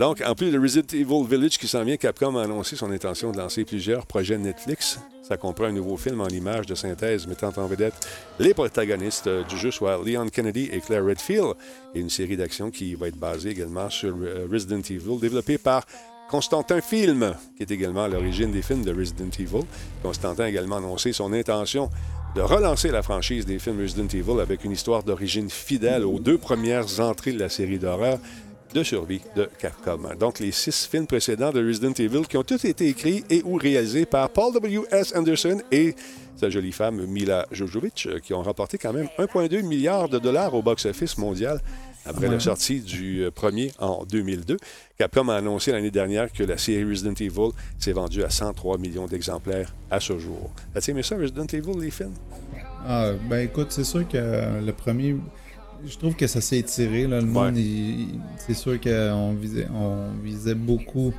Donc, 0.00 0.22
en 0.24 0.34
plus 0.34 0.50
de 0.50 0.58
Resident 0.58 0.86
Evil 0.94 1.26
Village 1.28 1.58
qui 1.58 1.68
s'en 1.68 1.84
vient, 1.84 1.98
Capcom 1.98 2.34
a 2.36 2.44
annoncé 2.44 2.74
son 2.74 2.90
intention 2.90 3.32
de 3.32 3.36
lancer 3.36 3.66
plusieurs 3.66 4.06
projets 4.06 4.38
Netflix. 4.38 4.98
Ça 5.22 5.36
comprend 5.36 5.66
un 5.66 5.72
nouveau 5.72 5.98
film 5.98 6.22
en 6.22 6.28
images 6.28 6.64
de 6.64 6.74
synthèse 6.74 7.26
mettant 7.26 7.52
en 7.54 7.66
vedette 7.66 8.08
les 8.38 8.54
protagonistes 8.54 9.26
euh, 9.26 9.44
du 9.44 9.58
jeu, 9.58 9.70
soit 9.70 10.00
Leon 10.02 10.28
Kennedy 10.30 10.70
et 10.72 10.80
Claire 10.80 11.04
Redfield, 11.04 11.52
et 11.94 12.00
une 12.00 12.08
série 12.08 12.38
d'actions 12.38 12.70
qui 12.70 12.94
va 12.94 13.08
être 13.08 13.18
basée 13.18 13.50
également 13.50 13.90
sur 13.90 14.16
euh, 14.22 14.48
Resident 14.50 14.80
Evil, 14.80 15.20
développée 15.20 15.58
par 15.58 15.84
Constantin 16.30 16.80
Film, 16.80 17.34
qui 17.56 17.64
est 17.64 17.70
également 17.70 18.04
à 18.04 18.08
l'origine 18.08 18.52
des 18.52 18.62
films 18.62 18.84
de 18.84 18.94
Resident 18.94 19.28
Evil. 19.38 19.66
Constantin 20.02 20.44
a 20.44 20.48
également 20.48 20.78
annoncé 20.78 21.12
son 21.12 21.30
intention 21.34 21.90
de 22.34 22.40
relancer 22.42 22.90
la 22.90 23.02
franchise 23.02 23.44
des 23.44 23.58
films 23.58 23.80
Resident 23.80 24.06
Evil 24.06 24.40
avec 24.40 24.64
une 24.64 24.70
histoire 24.70 25.02
d'origine 25.02 25.50
fidèle 25.50 26.04
aux 26.04 26.20
deux 26.20 26.38
premières 26.38 27.00
entrées 27.00 27.32
de 27.32 27.38
la 27.38 27.48
série 27.48 27.78
d'horreur 27.78 28.18
de 28.72 28.82
survie 28.84 29.20
de 29.34 29.48
Capcom. 29.58 29.98
Donc, 30.18 30.38
les 30.38 30.52
six 30.52 30.86
films 30.86 31.08
précédents 31.08 31.50
de 31.50 31.66
Resident 31.66 31.92
Evil 31.92 32.22
qui 32.28 32.36
ont 32.36 32.44
tous 32.44 32.64
été 32.64 32.86
écrits 32.86 33.24
et 33.30 33.42
ou 33.44 33.56
réalisés 33.56 34.06
par 34.06 34.30
Paul 34.30 34.52
W.S. 34.54 35.12
Anderson 35.16 35.60
et 35.72 35.96
sa 36.36 36.50
jolie 36.50 36.72
femme 36.72 37.04
Mila 37.04 37.46
Jojovic, 37.50 38.06
euh, 38.06 38.20
qui 38.20 38.32
ont 38.32 38.42
remporté 38.42 38.78
quand 38.78 38.92
même 38.92 39.08
1,2 39.18 39.62
milliard 39.62 40.08
de 40.08 40.18
dollars 40.18 40.54
au 40.54 40.62
box-office 40.62 41.18
mondial 41.18 41.60
après 42.06 42.28
la 42.28 42.40
sortie 42.40 42.80
du 42.80 43.22
euh, 43.22 43.30
premier 43.30 43.72
en 43.78 44.04
2002. 44.04 44.56
Capcom 44.98 45.28
a 45.28 45.36
annoncé 45.36 45.72
l'année 45.72 45.90
dernière 45.90 46.32
que 46.32 46.42
la 46.42 46.56
série 46.58 46.84
Resident 46.84 47.14
Evil 47.14 47.50
s'est 47.78 47.92
vendue 47.92 48.22
à 48.22 48.30
103 48.30 48.78
millions 48.78 49.06
d'exemplaires 49.06 49.74
à 49.90 50.00
ce 50.00 50.18
jour. 50.18 50.50
As-tu 50.74 50.90
aimé 50.92 51.02
ça, 51.02 51.16
Resident 51.16 51.46
Evil, 51.46 51.78
les 51.80 51.90
films? 51.90 52.14
Ah, 52.86 53.10
ben 53.28 53.40
écoute, 53.40 53.68
c'est 53.70 53.84
sûr 53.84 54.06
que 54.08 54.16
euh, 54.16 54.60
le 54.60 54.72
premier. 54.72 55.16
Je 55.86 55.96
trouve 55.96 56.14
que 56.14 56.26
ça 56.26 56.40
s'est 56.40 56.58
étiré. 56.58 57.06
Là. 57.06 57.20
Le 57.20 57.26
monde, 57.26 57.54
Ouais. 57.54 58.06
c'est 58.46 58.54
sûr 58.54 58.78
qu'on 58.80 59.32
visait, 59.32 59.66
on 59.74 60.10
visait 60.22 60.54
beaucoup 60.54 61.12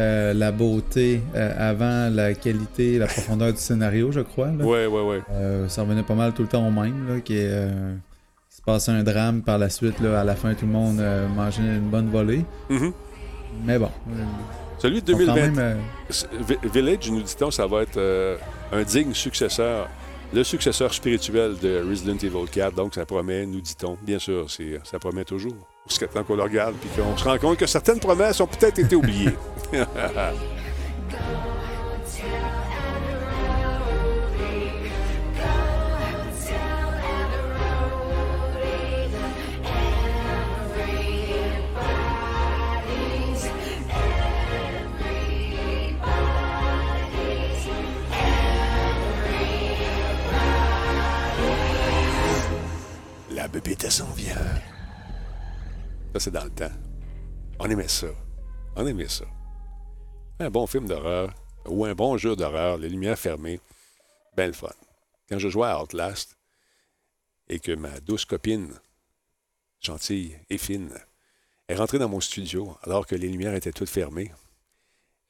euh, 0.00 0.32
la 0.34 0.50
beauté 0.50 1.20
euh, 1.36 1.70
avant 1.70 2.12
la 2.12 2.34
qualité, 2.34 2.98
la 2.98 3.06
profondeur 3.06 3.52
du 3.52 3.58
scénario, 3.60 4.10
je 4.10 4.20
crois. 4.20 4.48
là. 4.50 4.64
Ouais, 4.64 4.86
ouais, 4.86 5.02
ouais. 5.02 5.20
Euh, 5.32 5.68
ça 5.68 5.82
revenait 5.82 6.02
pas 6.02 6.14
mal 6.14 6.32
tout 6.32 6.42
le 6.42 6.48
temps 6.48 6.66
au 6.66 6.70
même, 6.72 7.08
là, 7.08 7.20
qui 7.20 7.36
est, 7.36 7.68
se 8.60 8.64
passait 8.64 8.92
un 8.92 9.02
drame 9.02 9.42
par 9.42 9.58
la 9.58 9.68
suite, 9.70 10.00
là, 10.00 10.20
à 10.20 10.24
la 10.24 10.36
fin 10.36 10.54
tout 10.54 10.66
le 10.66 10.72
monde 10.72 11.00
euh, 11.00 11.26
mangeait 11.28 11.62
une 11.62 11.88
bonne 11.90 12.10
volée. 12.10 12.44
Mhm. 12.68 12.92
Mais 13.64 13.78
bon, 13.78 13.90
Celui 14.78 15.02
de 15.02 15.12
ils 15.12 15.18
sont 15.20 15.26
quand 15.26 15.34
2020. 15.34 15.50
même, 15.52 15.58
euh, 15.58 15.74
Vi- 16.46 16.68
Village, 16.72 17.10
nous 17.10 17.22
dit-on, 17.22 17.50
ça 17.50 17.66
va 17.66 17.82
être 17.82 17.96
euh, 17.96 18.36
un 18.72 18.82
digne 18.82 19.12
successeur, 19.14 19.88
le 20.32 20.44
successeur 20.44 20.94
spirituel 20.94 21.56
de 21.60 21.84
Resident 21.88 22.16
Evil 22.16 22.48
4. 22.50 22.74
Donc, 22.74 22.94
ça 22.94 23.04
promet, 23.04 23.44
nous 23.46 23.60
dit-on. 23.60 23.96
Bien 24.02 24.18
sûr, 24.20 24.46
ça 24.84 24.98
promet 25.00 25.24
toujours. 25.24 25.54
Jusqu'à 25.88 26.06
temps 26.06 26.22
qu'on 26.22 26.36
le 26.36 26.42
regarde 26.44 26.74
puis 26.80 26.88
qu'on 26.90 27.16
se 27.16 27.24
rend 27.24 27.36
compte 27.38 27.56
que 27.58 27.66
certaines 27.66 27.98
promesses 27.98 28.40
ont 28.40 28.46
peut-être 28.46 28.78
été 28.78 28.94
oubliées. 28.94 29.34
La 53.52 53.58
bébête 53.58 53.90
s'en 53.90 54.08
vient. 54.12 54.36
Ça, 56.12 56.20
c'est 56.20 56.30
dans 56.30 56.44
le 56.44 56.50
temps. 56.50 56.70
On 57.58 57.68
aimait 57.68 57.88
ça. 57.88 58.06
On 58.76 58.86
aimait 58.86 59.08
ça. 59.08 59.24
Un 60.38 60.50
bon 60.50 60.68
film 60.68 60.86
d'horreur 60.86 61.34
ou 61.66 61.84
un 61.84 61.96
bon 61.96 62.16
jeu 62.16 62.36
d'horreur, 62.36 62.78
les 62.78 62.88
lumières 62.88 63.18
fermées, 63.18 63.58
belle 64.36 64.54
fun. 64.54 64.70
Quand 65.28 65.40
je 65.40 65.48
jouais 65.48 65.66
à 65.66 65.82
Outlast 65.82 66.38
et 67.48 67.58
que 67.58 67.72
ma 67.72 67.98
douce 67.98 68.24
copine, 68.24 68.72
gentille 69.80 70.38
et 70.48 70.56
fine, 70.56 70.94
est 71.66 71.74
rentrée 71.74 71.98
dans 71.98 72.08
mon 72.08 72.20
studio 72.20 72.78
alors 72.84 73.04
que 73.04 73.16
les 73.16 73.28
lumières 73.28 73.54
étaient 73.54 73.72
toutes 73.72 73.90
fermées, 73.90 74.30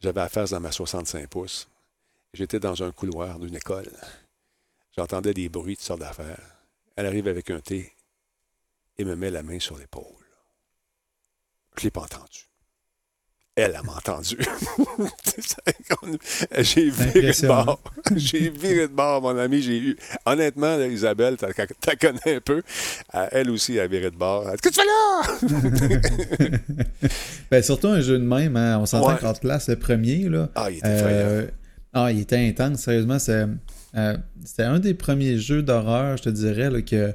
j'avais 0.01 0.21
affaire 0.21 0.47
dans 0.47 0.61
ma 0.61 0.73
65 0.73 1.27
pouces. 1.27 1.71
J'étais 2.35 2.61
dans 2.61 2.83
un 2.83 2.93
couloir 2.93 3.39
d'une 3.39 3.57
école. 3.57 3.91
J'entendais 4.95 5.33
des 5.33 5.49
bruits 5.49 5.77
de 5.77 5.81
sortes 5.81 6.01
d'affaires. 6.01 6.59
Elle 6.97 7.07
arrive 7.07 7.27
avec 7.27 7.49
un 7.49 7.61
thé 7.61 7.95
et 9.01 9.05
me 9.05 9.17
met 9.17 9.31
la 9.31 9.43
main 9.43 9.59
sur 9.59 9.79
l'épaule. 9.79 10.05
Je 11.77 11.83
ne 11.83 11.85
l'ai 11.85 11.91
pas 11.91 12.03
entendu. 12.03 12.47
Elle, 13.57 13.75
a 13.75 13.81
entendu. 13.81 14.39
J'ai 16.59 16.91
viré 16.91 17.33
de 17.33 17.47
bord. 17.47 17.81
J'ai 18.17 18.51
viré 18.51 18.89
de 18.89 18.93
bord, 18.93 19.23
mon 19.23 19.37
ami. 19.37 19.61
J'ai 19.61 19.79
eu. 19.79 19.97
Honnêtement, 20.25 20.79
Isabelle, 20.81 21.37
tu 21.37 21.47
la 21.47 21.97
connais 21.97 22.37
un 22.37 22.41
peu. 22.41 22.63
Euh, 23.15 23.27
elle 23.33 23.51
aussi 23.51 23.79
a 23.81 23.87
viré 23.87 24.11
de 24.11 24.17
bord. 24.17 24.47
Qu'est-ce 24.63 24.63
que 24.63 24.69
tu 24.69 24.81
fais 24.81 26.49
là? 26.51 26.59
ben, 27.51 27.63
surtout 27.63 27.89
un 27.89 28.01
jeu 28.01 28.19
de 28.19 28.25
même. 28.25 28.57
Hein. 28.57 28.79
On 28.79 28.87
s'entend 28.87 29.13
ouais. 29.13 29.19
qu'en 29.19 29.35
classe, 29.35 29.69
le 29.69 29.77
premier. 29.77 30.29
Là, 30.29 30.49
ah, 30.55 30.71
il 30.71 30.79
était 30.79 30.87
euh, 30.87 31.47
Ah, 31.93 32.13
il 32.13 32.21
était 32.21 32.37
intense. 32.39 32.81
Sérieusement, 32.81 33.19
euh, 33.29 34.17
c'était 34.45 34.63
un 34.63 34.79
des 34.79 34.95
premiers 34.95 35.39
jeux 35.39 35.63
d'horreur, 35.63 36.17
je 36.19 36.23
te 36.23 36.31
dirais, 36.31 36.71
là, 36.71 36.83
que 36.83 37.13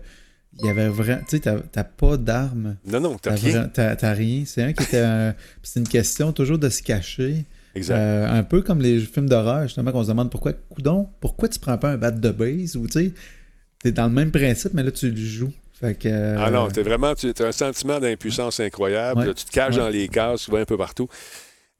il 0.60 0.66
y 0.66 0.70
avait 0.70 0.88
vraiment. 0.90 1.22
Tu 1.30 1.38
sais, 1.38 1.54
t'as 1.72 1.84
pas 1.84 2.18
d'armes. 2.18 2.78
Non, 2.86 3.00
non, 3.00 3.18
t'as 3.22 3.36
rien. 3.36 3.68
T'as 3.68 4.14
rien. 4.14 4.44
C'est 4.46 4.64
un 4.64 4.74
qui 4.74 4.84
était. 4.84 5.34
c'est 5.64 5.80
une 5.80 5.88
question 5.88 6.32
toujours 6.32 6.58
de 6.58 6.70
se 6.70 6.82
cacher. 6.82 7.46
Exact. 7.76 7.96
Euh, 7.98 8.30
un 8.40 8.44
peu 8.44 8.62
comme 8.62 8.82
les 8.82 9.00
films 9.02 9.28
d'horreur, 9.28 9.64
justement, 9.64 9.92
qu'on 9.92 10.04
se 10.04 10.08
demande 10.08 10.32
pourquoi, 10.32 10.54
coudon, 10.54 11.10
pourquoi 11.20 11.50
tu 11.50 11.60
prends 11.60 11.78
pas 11.78 11.90
un 11.92 11.98
bat 11.98 12.12
de 12.12 12.30
base 12.32 12.78
ou 12.78 12.88
tu 12.88 12.92
sais, 12.94 13.12
t'es 13.80 13.92
dans 13.92 14.06
le 14.08 14.14
même 14.14 14.32
principe, 14.32 14.74
mais 14.74 14.82
là, 14.84 14.92
tu 14.92 15.12
le 15.12 15.18
joues. 15.18 15.52
Fait 15.74 15.94
que, 15.94 16.08
euh... 16.08 16.38
Ah 16.40 16.50
non, 16.50 16.70
t'es 16.70 16.84
vraiment. 16.84 17.14
Tu 17.16 17.34
as 17.38 17.46
un 17.46 17.52
sentiment 17.52 18.00
d'impuissance 18.00 18.62
incroyable. 18.62 19.20
Ouais. 19.20 19.26
Là, 19.28 19.34
tu 19.34 19.44
te 19.44 19.52
caches 19.52 19.76
Ouais. 19.76 19.82
dans 19.82 19.90
les 19.90 20.08
cases, 20.08 20.44
tu 20.46 20.52
vas 20.52 20.60
un 20.60 20.66
peu 20.66 20.78
partout. 20.78 21.10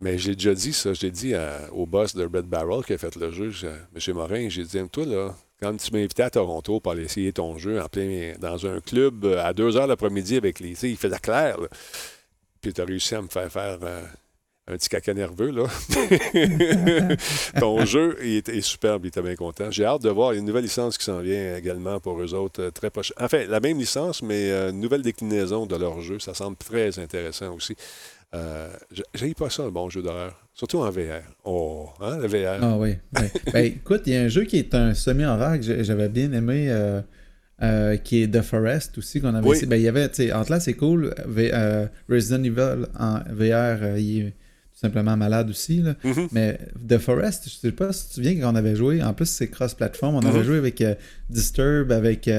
Mais 0.02 0.18
j'ai 0.18 0.36
déjà 0.36 0.54
dit 0.54 0.74
ça. 0.74 0.92
J'ai 0.94 1.12
dit 1.12 1.34
à- 1.34 1.70
au 1.72 1.86
boss 1.86 2.14
de 2.14 2.24
Red 2.26 2.46
Barrel 2.48 2.84
qui 2.84 2.92
a 2.92 2.98
fait 2.98 3.16
le 3.16 3.32
jeu, 3.32 3.50
je- 3.52 3.66
M. 3.68 4.16
Morin, 4.16 4.50
j'ai 4.50 4.66
dit, 4.66 4.78
toi, 4.92 5.06
là, 5.06 5.34
quand 5.60 5.76
tu 5.78 5.92
m'as 5.94 6.00
invité 6.00 6.24
à 6.24 6.30
Toronto 6.30 6.80
pour 6.80 6.92
aller 6.92 7.04
essayer 7.04 7.32
ton 7.32 7.58
jeu 7.58 7.82
en 7.82 7.88
plein, 7.88 8.34
dans 8.40 8.66
un 8.66 8.80
club 8.82 9.26
euh, 9.26 9.44
à 9.44 9.54
2 9.54 9.78
heures 9.78 9.88
l'après-midi 9.88 10.38
avec 10.38 10.60
les. 10.60 10.70
Tu 10.72 10.76
sais, 10.76 10.90
il 10.90 10.98
faisait 10.98 11.20
clair, 11.20 11.60
là. 11.60 11.68
Puis 12.62 12.74
tu 12.74 12.82
as 12.82 12.86
réussi 12.86 13.16
à 13.16 13.22
me 13.22 13.28
faire 13.28 13.52
faire 13.52 13.78
euh, 13.84 14.02
un 14.68 14.74
petit 14.76 14.90
caca 14.90 15.14
nerveux, 15.14 15.52
là. 15.52 15.66
ton 17.60 17.86
jeu 17.86 18.18
il 18.22 18.38
est, 18.38 18.50
est 18.50 18.62
superbe, 18.62 19.06
il 19.06 19.10
était 19.10 19.22
bien 19.22 19.36
content. 19.36 19.72
J'ai 19.72 19.86
hâte 19.86 20.02
de 20.02 20.10
voir 20.10 20.34
une 20.34 20.46
nouvelle 20.46 20.64
licence 20.64 20.98
qui 20.98 21.06
s'en 21.06 21.20
vient 21.20 21.56
également 21.56 22.00
pour 22.00 22.20
eux 22.22 22.34
autres 22.34 22.64
euh, 22.64 22.72
très 22.72 22.90
proche. 22.90 23.14
Enfin, 23.20 23.46
la 23.48 23.60
même 23.60 23.78
licence, 23.78 24.22
mais 24.24 24.52
une 24.52 24.82
nouvelle 24.82 25.04
déclinaison 25.04 25.66
de 25.66 25.76
leur 25.76 26.02
jeu. 26.02 26.20
Ça 26.20 26.34
semble 26.34 26.58
très 26.58 27.00
intéressant 27.00 27.54
aussi. 27.54 27.76
Euh, 28.36 28.70
j'ai 29.14 29.34
pas 29.34 29.50
ça, 29.50 29.64
un 29.64 29.70
bon 29.70 29.90
jeu 29.90 30.02
d'horreur. 30.02 30.36
Surtout 30.54 30.80
en 30.80 30.90
VR. 30.90 31.22
Oh, 31.44 31.90
hein, 32.02 32.18
le 32.18 32.28
VR. 32.28 32.60
Ah 32.62 32.78
oui. 32.78 32.96
ben, 33.54 33.66
écoute, 33.66 34.02
il 34.08 34.14
y 34.14 34.18
a 34.18 34.22
un 34.22 34.28
jeu 34.28 34.44
qui 34.44 34.58
est 34.58 34.74
un 34.76 34.94
semi-horreur 34.94 35.60
que 35.60 35.84
j'avais 35.84 36.10
bien 36.10 36.32
aimé, 36.32 36.68
euh, 36.70 37.02
euh, 37.62 37.98
qui 37.98 38.24
est 38.24 38.28
The 38.28 38.42
Forest 38.42 38.98
aussi, 38.98 39.22
qu'on 39.22 39.34
avait 39.36 39.48
Oui. 39.48 39.66
Ben, 39.66 39.76
il 39.78 39.84
y 39.84 39.88
avait, 39.88 40.10
tu 40.10 40.28
sais, 40.30 40.60
c'est 40.60 40.74
cool. 40.74 41.14
V- 41.28 41.52
euh, 41.54 41.88
Resident 42.10 42.44
Evil 42.44 42.88
en 43.00 43.20
VR, 43.32 43.98
il 43.98 44.20
est 44.28 44.30
tout 44.32 44.80
simplement 44.82 45.16
malade 45.16 45.50
aussi. 45.50 45.82
Là. 45.82 45.96
Mhm. 46.04 46.28
Mais 46.34 46.58
The 46.88 46.98
Forest, 46.98 47.46
je 47.50 47.56
sais 47.56 47.72
pas 47.72 47.94
si 47.94 48.04
tu 48.04 48.10
te 48.10 48.14
souviens 48.16 48.36
quand 48.42 48.52
on 48.52 48.56
avait 48.56 48.76
joué, 48.76 49.02
en 49.04 49.14
plus 49.14 49.26
c'est 49.28 49.48
cross-platform, 49.50 50.16
on 50.16 50.20
avait 50.26 50.40
Mhm. 50.40 50.44
joué 50.46 50.58
avec 50.58 50.84
Disturb, 51.30 51.92
avec 51.92 52.30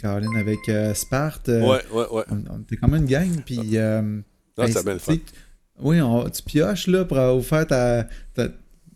Caroline, 0.00 0.36
avec 0.36 0.58
Sparte. 0.94 1.48
Ouais, 1.48 1.62
ouais, 1.92 2.06
ouais. 2.12 2.22
on, 2.30 2.44
on 2.50 2.60
était 2.60 2.76
comme 2.76 2.94
une 2.94 3.06
gang, 3.06 3.28
puis... 3.44 3.76
euh, 4.58 4.64
Ah, 4.68 4.72
ben, 4.74 4.82
bien 4.82 4.92
le 4.94 4.98
fun. 4.98 5.16
Oui, 5.80 6.00
on- 6.00 6.28
tu 6.28 6.42
pioches 6.42 6.86
là 6.88 7.04
pour 7.04 7.18
euh, 7.18 7.40
faire 7.40 7.66
ta, 7.66 8.04
ta- 8.34 8.48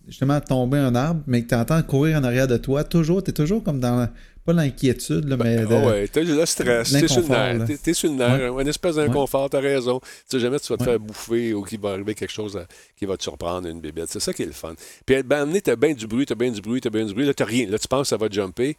justement 0.09 0.41
tomber 0.41 0.79
un 0.79 0.95
arbre, 0.95 1.23
mais 1.27 1.43
que 1.45 1.49
tu 1.49 1.55
entends 1.55 1.83
courir 1.83 2.19
en 2.19 2.25
arrière 2.25 2.49
de 2.49 2.57
toi. 2.57 2.83
Toujours, 2.85 3.23
tu 3.23 3.31
es 3.31 3.33
toujours 3.33 3.63
comme 3.63 3.79
dans 3.81 4.09
pas 4.45 4.53
l'inquiétude, 4.53 5.29
là, 5.29 5.37
mais 5.37 5.59
de- 5.65 5.69
Ah 5.73 5.87
ouais, 5.87 6.09
t'as 6.09 6.23
le 6.23 6.45
stress, 6.45 6.91
t'es 6.91 7.07
sur 7.07 7.21
le 7.23 7.29
nerf, 7.29 7.65
t'es, 7.65 7.77
t'es 7.77 7.95
sur 7.95 8.11
le 8.11 8.17
nerf, 8.17 8.59
une 8.59 8.67
espèce 8.67 8.97
d'inconfort, 8.97 9.49
t'as 9.49 9.61
raison. 9.61 10.01
Tu 10.01 10.09
sais 10.27 10.41
jamais 10.41 10.59
tu 10.59 10.67
vas 10.73 10.77
te 10.77 10.83
Ouais. 10.83 10.89
faire 10.91 10.99
bouffer 10.99 11.55
ou 11.55 11.63
qu'il 11.63 11.79
va 11.79 11.91
arriver 11.91 12.17
quelque 12.17 12.33
chose 12.33 12.57
à- 12.57 12.67
qui 12.97 13.07
va 13.07 13.17
te 13.17 13.23
surprendre, 13.23 13.69
une 13.69 13.81
bébête. 13.81 14.09
C'est 14.09 14.19
ça 14.19 14.33
qui 14.33 14.43
est 14.43 14.47
le 14.47 14.51
fun. 14.53 14.75
Puis 15.07 15.23
ben, 15.23 15.43
amené, 15.43 15.61
t'as 15.61 15.77
bien 15.77 15.93
du 15.95 16.09
bruit, 16.09 16.27
t'as 16.27 16.35
bien 16.35 16.51
du 16.51 16.61
bruit, 16.61 16.81
t'as 16.81 16.91
bien 16.91 17.05
du 17.05 17.15
bruit. 17.15 17.25
Là, 17.25 17.35
t'as 17.35 17.45
rien. 17.45 17.69
Là, 17.71 17.79
tu 17.79 17.87
penses 17.87 18.03
que 18.03 18.09
ça 18.09 18.17
va 18.17 18.27
jumper. 18.29 18.77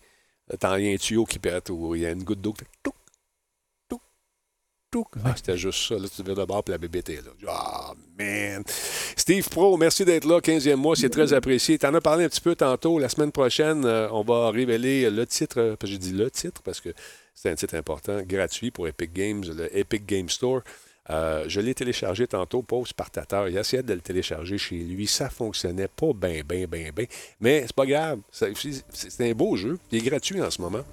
Là, 0.50 0.58
t'as 0.60 0.74
un 0.76 0.96
tuyau 0.98 1.24
qui 1.24 1.40
pète 1.40 1.70
ou 1.70 1.96
il 1.96 2.02
y 2.02 2.06
a 2.06 2.12
une 2.12 2.24
goutte 2.24 2.42
d'eau 2.42 2.52
qui 2.52 2.66
fait. 2.66 2.92
Ah, 5.26 5.34
c'était 5.36 5.58
juste 5.58 5.88
ça. 5.88 5.96
Là, 5.96 6.08
tu 6.14 6.24
vires 6.24 6.36
de 6.36 6.46
bord 6.46 6.64
puis 6.64 6.72
la 6.72 6.78
bébête 6.78 7.10
est 7.10 7.16
là. 7.26 7.32
Ah, 7.48 7.94
man. 8.18 8.64
Steve 9.16 9.48
Pro, 9.50 9.76
merci 9.78 10.06
d'être 10.06 10.26
là. 10.26 10.40
15e 10.40 10.76
mois, 10.76 10.96
c'est 10.96 11.10
très 11.10 11.34
apprécié. 11.34 11.78
T'en 11.78 11.94
as 11.94 12.02
parlé 12.02 12.26
un 12.26 12.30
petit 12.30 12.42
peu 12.42 12.56
tantôt. 12.56 13.00
La 13.00 13.10
semaine 13.10 13.32
prochaine, 13.32 13.86
euh, 13.86 14.08
on 14.12 14.24
va 14.24 14.50
révéler 14.52 15.10
le 15.10 15.26
titre. 15.26 15.60
euh, 15.60 15.76
J'ai 15.84 15.98
dit 15.98 16.12
le 16.14 16.30
titre 16.32 16.62
parce 16.64 16.80
que 16.82 16.90
c'est 17.36 17.50
un 17.50 17.56
titre 17.56 17.76
important, 17.76 18.22
gratuit 18.22 18.72
pour 18.72 18.88
Epic 18.88 19.12
Games, 19.14 19.44
le 19.56 19.76
Epic 19.78 20.06
Game 20.06 20.30
Store. 20.30 20.62
Euh, 21.10 21.44
je 21.50 21.60
l'ai 21.60 21.74
téléchargé 21.74 22.28
tantôt, 22.28 22.62
pauvre 22.62 22.88
Spartateur. 22.88 23.50
Il 23.50 23.58
essayait 23.58 23.84
de 23.84 23.94
le 23.94 24.00
télécharger 24.00 24.58
chez 24.58 24.76
lui. 24.78 25.06
Ça 25.06 25.30
fonctionnait 25.30 25.90
pas 25.90 26.14
bien, 26.14 26.42
bien, 26.48 26.66
bien, 26.66 26.92
bien. 26.96 27.06
Mais 27.42 27.64
c'est 27.64 27.76
pas 27.76 27.86
grave. 27.86 28.20
C'est 28.32 29.20
un 29.30 29.34
beau 29.34 29.56
jeu. 29.58 29.78
Il 29.92 29.98
est 29.98 30.10
gratuit 30.10 30.42
en 30.42 30.50
ce 30.50 30.62
moment. 30.62 30.84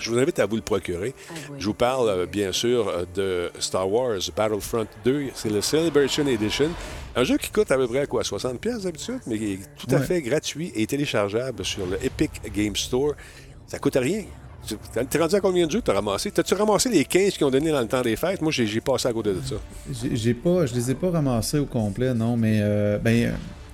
Je 0.00 0.10
vous 0.10 0.18
invite 0.18 0.38
à 0.38 0.46
vous 0.46 0.56
le 0.56 0.62
procurer. 0.62 1.14
Je 1.58 1.66
vous 1.66 1.74
parle 1.74 2.08
euh, 2.08 2.26
bien 2.26 2.52
sûr 2.52 2.88
euh, 2.88 3.04
de 3.14 3.50
Star 3.60 3.90
Wars 3.90 4.18
Battlefront 4.36 4.86
2. 5.04 5.26
C'est 5.34 5.50
le 5.50 5.60
Celebration 5.60 6.26
Edition. 6.26 6.70
Un 7.14 7.24
jeu 7.24 7.36
qui 7.36 7.50
coûte 7.50 7.70
à 7.70 7.76
peu 7.76 7.86
près 7.86 8.06
quoi 8.06 8.24
60 8.24 8.58
pièces 8.60 8.82
d'habitude, 8.82 9.20
mais 9.26 9.38
qui 9.38 9.52
est 9.52 9.58
tout 9.76 9.86
à 9.94 9.98
Ouais. 9.98 10.04
fait 10.06 10.22
gratuit 10.22 10.72
et 10.74 10.86
téléchargeable 10.86 11.64
sur 11.64 11.86
le 11.86 12.02
Epic 12.04 12.30
Game 12.54 12.74
Store. 12.76 13.12
Ça 13.66 13.78
coûte 13.78 13.96
rien. 13.96 14.24
Tu- 14.66 14.76
T'es 15.10 15.18
rendu 15.18 15.34
à 15.34 15.40
combien 15.40 15.66
de 15.66 15.70
jeux 15.72 15.80
que 15.80 15.86
t'as 15.86 15.94
ramassé? 15.94 16.30
T'as-tu 16.30 16.54
ramassé 16.54 16.88
les 16.88 17.04
15 17.04 17.32
qu'ils 17.34 17.44
ont 17.46 17.50
donné 17.50 17.70
dans 17.72 17.80
le 17.80 17.88
temps 17.88 18.02
des 18.02 18.14
fêtes? 18.16 18.40
Moi, 18.40 18.52
j'ai 18.52 18.80
passé 18.80 19.08
à 19.08 19.12
côté 19.12 19.30
de 19.34 19.40
ça. 19.44 19.56
j'ai 19.90 20.14
j'ai 20.16 20.34
pas, 20.34 20.66
je 20.66 20.74
les 20.74 20.90
ai 20.92 20.94
pas 20.94 21.10
ramassés 21.10 21.58
au 21.58 21.66
complet, 21.66 22.14
non, 22.14 22.36
mais 22.36 22.60
euh, 22.62 22.96
ben, 22.98 23.26
euh, 23.26 23.32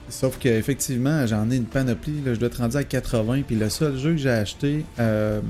sauf 0.08 0.38
qu'effectivement, 0.38 1.26
j'en 1.26 1.50
ai 1.50 1.56
une 1.56 1.66
panoplie, 1.66 2.22
là, 2.24 2.32
je 2.32 2.38
dois 2.40 2.48
être 2.48 2.56
rendu 2.58 2.76
à 2.78 2.84
80, 2.84 3.42
puis 3.46 3.56
le 3.56 3.68
seul 3.68 3.98
jeu 3.98 4.12
que 4.12 4.16
j'ai 4.16 4.30
acheté, 4.30 4.84
euh, 4.98 5.40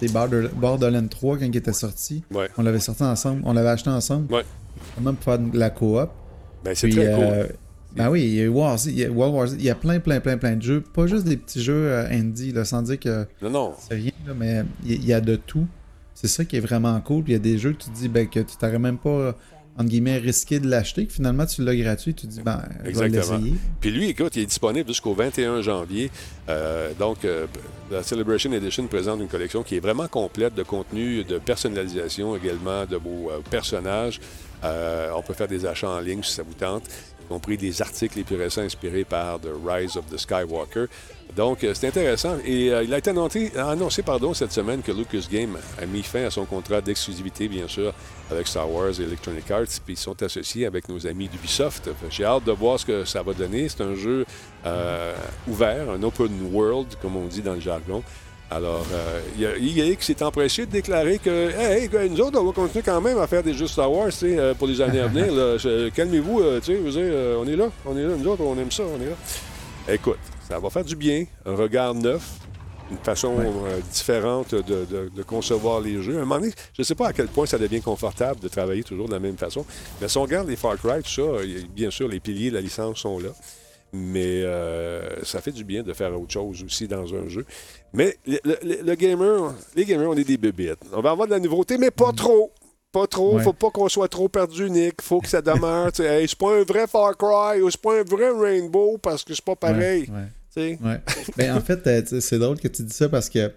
c'était 0.00 0.12
Border- 0.12 0.48
Borderlands 0.54 1.08
3 1.08 1.38
quand 1.38 1.44
il 1.46 1.56
était 1.56 1.72
sorti. 1.72 2.22
Ouais. 2.32 2.48
On 2.58 2.62
l'avait 2.62 2.80
sorti 2.80 3.02
ensemble, 3.02 3.42
on 3.44 3.52
l'avait 3.52 3.68
acheté 3.70 3.90
ensemble, 3.90 4.32
Ouais. 4.32 4.44
même 5.00 5.14
pour 5.16 5.24
faire 5.24 5.38
de 5.38 5.58
la 5.58 5.70
coop. 5.70 6.08
Ben, 6.64 6.74
c'est 6.74 6.88
très 6.88 7.12
cool. 7.14 7.24
euh, 7.24 7.46
Ben 7.96 8.10
oui, 8.10 8.22
il 8.24 8.34
y 8.34 8.42
a 8.42 8.48
War 8.50 8.76
Z, 8.76 8.86
il 8.86 8.98
y 8.98 9.04
a 9.04 9.10
World 9.10 9.34
War 9.36 9.46
Z, 9.46 9.56
il 9.58 9.64
y 9.64 9.70
a 9.70 9.74
plein, 9.76 10.00
plein, 10.00 10.18
plein, 10.18 10.36
plein 10.36 10.56
de 10.56 10.62
jeux. 10.62 10.80
Pas 10.80 11.06
juste 11.06 11.24
des 11.26 11.36
petits 11.36 11.62
jeux 11.62 11.90
euh, 11.92 12.08
indie, 12.10 12.50
là, 12.52 12.64
sans 12.64 12.82
dire 12.82 12.98
que 12.98 13.24
Non, 13.40 13.50
non. 13.50 13.72
c'est 13.78 13.94
rien, 13.94 14.10
là, 14.26 14.32
mais 14.36 14.64
il 14.84 15.04
y, 15.04 15.12
a 15.12 15.20
de 15.20 15.36
tout. 15.36 15.66
C'est 16.12 16.26
ça 16.26 16.44
qui 16.44 16.56
est 16.56 16.60
vraiment 16.60 17.00
cool. 17.00 17.22
Puis 17.22 17.32
il 17.34 17.36
y 17.36 17.38
a 17.38 17.42
des 17.42 17.56
jeux 17.58 17.72
que 17.72 17.84
tu 17.84 17.90
te 17.90 17.94
dis 17.96 18.08
ben, 18.08 18.26
que 18.28 18.40
tu 18.40 18.56
t'aurais 18.56 18.78
même 18.80 18.98
pas, 18.98 19.36
entre 19.76 19.88
guillemets, 19.88 20.18
risqué 20.18 20.60
de 20.60 20.68
l'acheter, 20.68 21.06
que 21.06 21.12
finalement 21.12 21.46
tu 21.46 21.64
l'as 21.64 21.74
gratuit, 21.74 22.14
tu 22.14 22.26
te 22.26 22.32
dis, 22.32 22.40
ben, 22.42 22.62
je 22.84 22.90
Exactement. 22.90 23.40
Puis 23.80 23.90
lui, 23.90 24.08
écoute, 24.08 24.36
il 24.36 24.42
est 24.42 24.46
disponible 24.46 24.88
jusqu'au 24.88 25.14
21 25.14 25.62
janvier. 25.62 26.10
Euh, 26.48 26.92
donc, 26.98 27.24
euh, 27.24 27.46
la 27.90 28.02
Celebration 28.02 28.52
Edition 28.52 28.86
présente 28.86 29.20
une 29.20 29.28
collection 29.28 29.64
qui 29.64 29.76
est 29.76 29.80
vraiment 29.80 30.06
complète 30.06 30.54
de 30.54 30.62
contenu, 30.62 31.24
de 31.24 31.38
personnalisation 31.38 32.36
également 32.36 32.86
de 32.86 32.96
vos 32.96 33.30
euh, 33.30 33.40
personnages. 33.50 34.20
On 34.62 35.22
peut 35.22 35.34
faire 35.34 35.48
des 35.48 35.66
achats 35.66 35.90
en 35.90 36.00
ligne 36.00 36.22
si 36.22 36.32
ça 36.32 36.42
vous 36.42 36.54
tente, 36.54 36.84
y 37.24 37.28
compris 37.28 37.56
des 37.56 37.82
articles 37.82 38.18
les 38.18 38.24
plus 38.24 38.36
récents 38.36 38.62
inspirés 38.62 39.04
par 39.04 39.40
The 39.40 39.50
Rise 39.64 39.96
of 39.96 40.06
the 40.10 40.18
Skywalker. 40.18 40.86
Donc, 41.36 41.64
euh, 41.64 41.72
c'est 41.74 41.88
intéressant. 41.88 42.36
Et 42.44 42.70
euh, 42.70 42.84
il 42.84 42.94
a 42.94 42.98
été 42.98 43.10
annoncé, 43.10 44.02
pardon, 44.02 44.34
cette 44.34 44.52
semaine 44.52 44.82
que 44.82 44.92
Lucas 44.92 45.26
Game 45.30 45.56
a 45.80 45.86
mis 45.86 46.02
fin 46.02 46.24
à 46.24 46.30
son 46.30 46.44
contrat 46.44 46.80
d'exclusivité, 46.80 47.48
bien 47.48 47.66
sûr, 47.66 47.92
avec 48.30 48.46
Star 48.46 48.70
Wars 48.70 49.00
et 49.00 49.02
Electronic 49.02 49.50
Arts, 49.50 49.80
puis 49.84 49.94
ils 49.94 49.98
sont 49.98 50.22
associés 50.22 50.66
avec 50.66 50.88
nos 50.88 51.06
amis 51.06 51.28
d'Ubisoft. 51.28 51.90
J'ai 52.10 52.24
hâte 52.24 52.44
de 52.44 52.52
voir 52.52 52.78
ce 52.78 52.86
que 52.86 53.04
ça 53.04 53.22
va 53.22 53.32
donner. 53.32 53.68
C'est 53.68 53.82
un 53.82 53.94
jeu 53.94 54.24
euh, 54.64 55.14
ouvert, 55.48 55.90
un 55.90 56.02
open 56.02 56.30
world, 56.52 56.94
comme 57.02 57.16
on 57.16 57.26
dit 57.26 57.42
dans 57.42 57.54
le 57.54 57.60
jargon. 57.60 58.02
Alors, 58.50 58.86
euh, 58.92 59.20
il 59.36 59.72
y 59.76 59.80
a 59.80 59.86
EA 59.86 59.94
qui 59.96 60.04
s'est 60.04 60.22
empressé 60.22 60.66
de 60.66 60.70
déclarer 60.70 61.18
que, 61.18 61.50
hey, 61.58 61.88
hey, 61.92 62.10
nous 62.10 62.20
autres, 62.20 62.38
on 62.38 62.44
va 62.44 62.52
continuer 62.52 62.82
quand 62.84 63.00
même 63.00 63.18
à 63.18 63.26
faire 63.26 63.42
des 63.42 63.54
jeux 63.54 63.66
Star 63.66 63.90
Wars 63.90 64.10
euh, 64.22 64.54
pour 64.54 64.66
les 64.68 64.80
années 64.80 65.00
à 65.00 65.08
venir. 65.08 65.26
Calmez-vous, 65.94 66.40
euh, 66.40 66.60
euh, 66.68 67.36
on 67.40 67.46
est 67.48 67.56
là, 67.56 67.70
on 67.84 67.96
est 67.96 68.02
là, 68.02 68.14
nous 68.16 68.28
autres, 68.28 68.42
on 68.42 68.56
aime 68.58 68.70
ça, 68.70 68.84
on 68.84 69.00
est 69.02 69.06
là. 69.08 69.16
Écoute, 69.92 70.18
ça 70.48 70.58
va 70.58 70.70
faire 70.70 70.84
du 70.84 70.94
bien, 70.94 71.24
un 71.46 71.56
regard 71.56 71.94
neuf, 71.94 72.22
une 72.90 72.98
façon 72.98 73.34
euh, 73.40 73.80
différente 73.92 74.54
de, 74.54 74.60
de- 74.62 75.10
de 75.14 75.22
concevoir 75.22 75.80
les 75.80 76.00
jeux. 76.02 76.14
À 76.18 76.18
un 76.18 76.20
moment 76.20 76.38
donné, 76.38 76.52
je 76.74 76.82
ne 76.82 76.84
sais 76.84 76.94
pas 76.94 77.08
à 77.08 77.12
quel 77.12 77.28
point 77.28 77.46
ça 77.46 77.58
devient 77.58 77.80
confortable 77.80 78.40
de 78.40 78.48
travailler 78.48 78.84
toujours 78.84 79.08
de 79.08 79.14
la 79.14 79.20
même 79.20 79.38
façon. 79.38 79.64
Mais 80.00 80.08
si 80.08 80.16
on 80.18 80.22
regarde 80.22 80.48
les 80.48 80.56
Far 80.56 80.76
Cry, 80.76 81.02
tout 81.02 81.10
ça, 81.10 81.22
bien 81.74 81.90
sûr, 81.90 82.06
les 82.08 82.20
piliers 82.20 82.50
de 82.50 82.54
la 82.56 82.60
licence 82.60 82.98
sont 82.98 83.18
là. 83.18 83.30
Mais 83.96 84.42
euh, 84.42 85.22
ça 85.22 85.40
fait 85.40 85.52
du 85.52 85.62
bien 85.62 85.82
de 85.84 85.92
faire 85.92 86.12
autre 86.20 86.32
chose 86.32 86.64
aussi 86.64 86.88
dans 86.88 87.14
un 87.14 87.28
jeu. 87.28 87.46
Mais 87.94 88.16
le, 88.26 88.38
le- 88.44 88.82
le 88.84 88.94
gamer, 88.94 89.54
les 89.76 89.84
gamers, 89.84 90.10
on 90.10 90.14
est 90.16 90.24
des 90.24 90.36
bébites. 90.36 90.78
On 90.92 91.00
va 91.00 91.10
avoir 91.12 91.26
de 91.28 91.32
la 91.32 91.38
nouveauté, 91.40 91.78
mais 91.78 91.90
pas 91.90 92.12
trop. 92.12 92.52
Pas 92.92 93.06
trop. 93.06 93.36
Ouais. 93.36 93.42
Faut 93.42 93.52
pas 93.52 93.70
qu'on 93.70 93.88
soit 93.88 94.08
trop 94.08 94.28
perdu, 94.28 94.70
Nick. 94.70 95.00
Faut 95.02 95.20
que 95.20 95.28
ça 95.28 95.40
demeure. 95.42 95.90
sais, 95.94 96.04
hey, 96.22 96.28
c'est 96.28 96.38
pas 96.38 96.56
un 96.58 96.62
vrai 96.62 96.86
Far 96.86 97.16
Cry 97.16 97.60
ou 97.60 97.70
c'est 97.70 97.80
pas 97.80 97.98
un 98.00 98.02
vrai 98.04 98.30
Rainbow 98.30 98.98
parce 98.98 99.24
que 99.24 99.34
c'est 99.34 99.44
pas 99.44 99.56
pareil. 99.56 100.08
Ouais, 100.56 100.78
ouais. 100.82 101.00
Ben, 101.36 101.56
en 101.56 101.60
fait, 101.60 101.84
euh, 101.86 102.20
c'est 102.20 102.38
drôle 102.38 102.58
que 102.60 102.68
tu 102.68 102.82
dis 102.82 102.92
ça 102.94 103.08
parce 103.08 103.28
que 103.28 103.50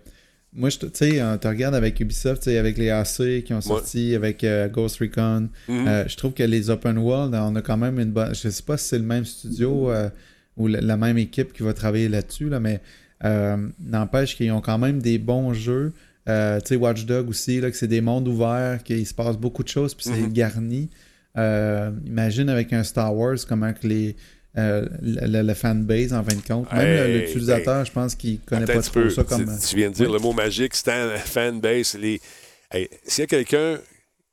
moi, 0.53 0.69
je 0.69 0.79
te- 0.79 0.85
tu 0.87 1.11
sais, 1.11 1.21
euh, 1.21 1.37
tu 1.37 1.47
regardes 1.47 1.75
avec 1.75 1.99
Ubisoft, 1.99 2.41
tu 2.41 2.49
sais, 2.49 2.57
avec 2.57 2.77
les 2.79 2.89
AC 2.89 3.43
qui 3.43 3.53
ont 3.53 3.61
sorti, 3.61 4.15
avec 4.15 4.43
euh, 4.43 4.67
Ghost 4.69 4.97
Recon. 4.99 5.49
Mhm. 5.67 5.87
euh, 5.87 6.07
je 6.07 6.17
trouve 6.17 6.33
que 6.33 6.41
les 6.43 6.69
open 6.71 6.97
world, 6.97 7.35
on 7.35 7.55
a 7.55 7.61
quand 7.61 7.77
même 7.77 7.99
une 7.99 8.11
bonne. 8.11 8.33
Je 8.33 8.49
sais 8.49 8.63
pas 8.63 8.77
si 8.77 8.87
c'est 8.87 8.97
le 8.97 9.03
même 9.05 9.25
studio 9.25 9.91
euh, 9.91 10.09
ou 10.55 10.65
la, 10.67 10.81
la 10.81 10.97
même 10.97 11.19
équipe 11.19 11.53
qui 11.53 11.61
va 11.61 11.73
travailler 11.73 12.09
là-dessus, 12.09 12.49
là, 12.49 12.59
mais 12.59 12.81
n'empêche 13.23 14.35
qu'ils 14.35 14.51
ont 14.51 14.61
quand 14.61 14.77
même 14.77 15.01
des 15.01 15.17
bons 15.17 15.53
jeux. 15.53 15.93
Euh, 16.29 16.59
tu 16.59 16.67
sais, 16.69 16.75
Watch 16.75 17.05
Dog 17.05 17.29
aussi, 17.29 17.61
là, 17.61 17.71
que 17.71 17.77
c'est 17.77 17.87
des 17.87 18.01
mondes 18.01 18.27
ouverts, 18.27 18.83
qu'il 18.83 19.05
se 19.07 19.13
passe 19.13 19.37
beaucoup 19.37 19.63
de 19.63 19.69
choses, 19.69 19.93
puis 19.95 20.05
c'est 20.09 20.21
Mhm. 20.21 20.33
garni. 20.33 20.89
Euh, 21.37 21.91
imagine 22.05 22.49
avec 22.49 22.73
un 22.73 22.83
Star 22.83 23.15
Wars 23.15 23.37
comment 23.47 23.71
que 23.73 23.87
les. 23.87 24.15
euh, 24.57 24.87
le, 25.03 25.53
fanbase 25.53 26.13
en 26.13 26.23
fin 26.23 26.35
de 26.35 26.41
compte. 26.41 26.71
Même 26.73 26.81
Hey, 27.11 27.21
l'utilisateur, 27.21 27.85
je 27.85 27.91
pense 27.91 28.15
qu'il 28.15 28.39
connaît 28.39 28.63
Attends 28.63 28.73
pas 28.73 29.01
trop 29.01 29.09
ça 29.11 29.23
comme. 29.23 29.45
Tu, 29.45 29.67
tu 29.69 29.75
viens 29.75 29.89
de 29.89 29.93
dire 29.93 30.07
Oui. 30.09 30.13
le 30.13 30.19
mot 30.19 30.33
magique, 30.33 30.73
stand, 30.73 31.11
fanbase. 31.25 31.95
Les... 32.01 32.19
Hey, 32.71 32.89
S'il 33.05 33.21
y 33.21 33.25
a 33.25 33.27
quelqu'un 33.27 33.77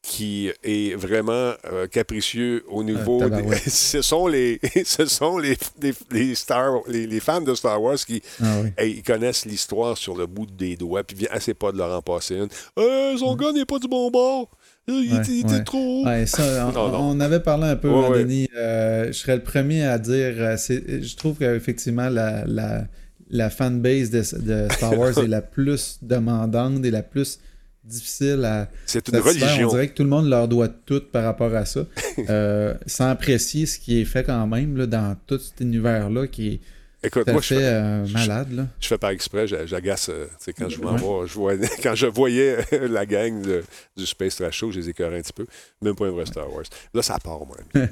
qui 0.06 0.50
est 0.62 0.94
vraiment 0.96 1.54
euh, 1.72 1.86
capricieux 1.90 2.62
au 2.68 2.84
niveau 2.84 3.22
Ah, 3.24 3.30
des- 3.30 3.56
ce 3.70 4.02
sont 4.02 4.26
les 4.26 4.60
ce 4.84 5.06
sont 5.06 5.38
les, 5.38 5.56
les, 5.80 5.94
les 6.12 6.34
stars 6.34 6.80
les, 6.88 7.06
les 7.06 7.20
fans 7.20 7.40
de 7.40 7.54
Star 7.54 7.80
Wars 7.82 7.96
qui 7.96 8.22
Ah 8.42 8.56
oui. 8.62 8.68
hey, 8.76 8.92
ils 8.98 9.02
connaissent 9.02 9.46
l'histoire 9.46 9.96
sur 9.96 10.14
le 10.14 10.26
bout 10.26 10.44
des 10.46 10.76
doigts 10.76 11.04
puis 11.04 11.16
viens 11.16 11.28
assez 11.32 11.54
pas 11.54 11.72
de 11.72 11.78
leur 11.78 11.90
en 11.96 12.02
passer 12.02 12.34
une 12.36 12.48
Euh, 12.78 13.16
son 13.16 13.34
gars 13.34 13.52
n'est 13.52 13.64
pas 13.64 13.78
du 13.78 13.88
bon 13.88 14.10
bord 14.10 14.50
il, 14.86 15.10
Ouais, 15.14 15.20
était, 15.20 15.32
il 15.32 15.40
était 15.40 15.52
ouais. 15.54 15.64
trop 15.64 15.78
haut. 16.02 16.04
Ouais, 16.06 16.26
ça, 16.26 16.66
on, 16.68 16.72
Non, 16.72 16.88
non. 16.90 16.98
on 17.16 17.20
avait 17.20 17.40
parlé 17.40 17.68
un 17.68 17.76
peu. 17.76 17.88
Denis. 18.18 18.50
Euh, 18.54 19.06
je 19.06 19.12
serais 19.12 19.36
le 19.36 19.42
premier 19.42 19.82
à 19.86 19.96
dire. 19.98 20.34
euh, 20.36 20.56
c'est- 20.58 21.00
je 21.02 21.16
trouve 21.16 21.38
qu'effectivement, 21.38 22.10
la, 22.10 22.44
la, 22.46 22.84
la 23.30 23.48
fanbase 23.48 24.10
de, 24.10 24.18
de 24.42 24.68
Star 24.74 24.98
Wars 24.98 25.16
est 25.16 25.26
la 25.26 25.40
plus 25.40 25.98
demandante 26.02 26.84
et 26.84 26.90
la 26.90 27.02
plus 27.02 27.38
difficile 27.84 28.44
à. 28.44 28.68
c'est 28.86 29.06
une 29.08 29.14
satisfaire. 29.14 29.48
religion 29.48 29.68
On 29.68 29.70
dirait 29.72 29.88
que 29.88 29.94
tout 29.94 30.02
le 30.04 30.08
monde 30.08 30.28
leur 30.28 30.48
doit 30.48 30.68
tout 30.68 31.02
par 31.12 31.24
rapport 31.24 31.54
à 31.54 31.64
ça, 31.64 31.84
euh, 32.30 32.74
sans 32.86 33.08
apprécier 33.10 33.66
ce 33.66 33.78
qui 33.78 34.00
est 34.00 34.04
fait 34.04 34.24
quand 34.24 34.46
même 34.46 34.76
là, 34.76 34.86
dans 34.86 35.16
tout 35.26 35.38
cet 35.38 35.60
univers-là 35.60 36.26
qui 36.26 36.48
est 36.54 36.60
écoute 37.06 37.26
moi 37.28 37.42
je 37.42 37.46
fait 37.48 37.54
fais, 37.56 37.64
euh, 37.64 38.06
je- 38.06 38.14
malade. 38.14 38.52
Là. 38.52 38.66
je 38.80 38.88
fais 38.88 38.96
par 38.96 39.10
exprès 39.10 39.46
j'a- 39.46 39.66
j'agace 39.66 40.08
euh, 40.08 40.24
quand 40.58 40.70
je 40.70 40.78
Ouais. 40.80 40.92
vais, 40.92 41.26
je 41.26 41.34
vois, 41.34 41.52
quand 41.82 41.94
je 41.94 42.06
voyais 42.06 42.56
la 42.88 43.04
gang 43.04 43.42
de- 43.42 43.62
du 43.94 44.06
Space 44.06 44.36
Trash 44.36 44.56
Show 44.56 44.70
je 44.72 44.80
les 44.80 44.88
écœurais 44.88 45.18
un 45.18 45.20
petit 45.20 45.34
peu 45.34 45.44
même 45.82 45.94
pas 45.94 46.06
un 46.06 46.10
vrai 46.12 46.24
Star 46.24 46.50
Wars 46.50 46.64
là 46.94 47.02
ça 47.02 47.18
part 47.22 47.40
moi 47.44 47.58
Là, 47.74 47.88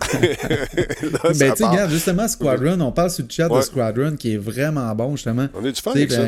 Ben, 1.38 1.54
tu 1.54 1.64
regarde, 1.64 1.90
justement, 1.90 2.26
Squadron, 2.28 2.80
on 2.80 2.92
parle 2.92 3.10
sur 3.10 3.24
le 3.24 3.30
chat 3.30 3.48
Ouais. 3.50 3.58
de 3.58 3.64
Squadron 3.64 4.16
qui 4.16 4.34
est 4.34 4.38
vraiment 4.38 4.94
bon, 4.94 5.16
justement. 5.16 5.48
on 5.54 5.64
a 5.64 5.70
du 5.70 5.80
fun 5.80 5.92
ça 5.92 6.26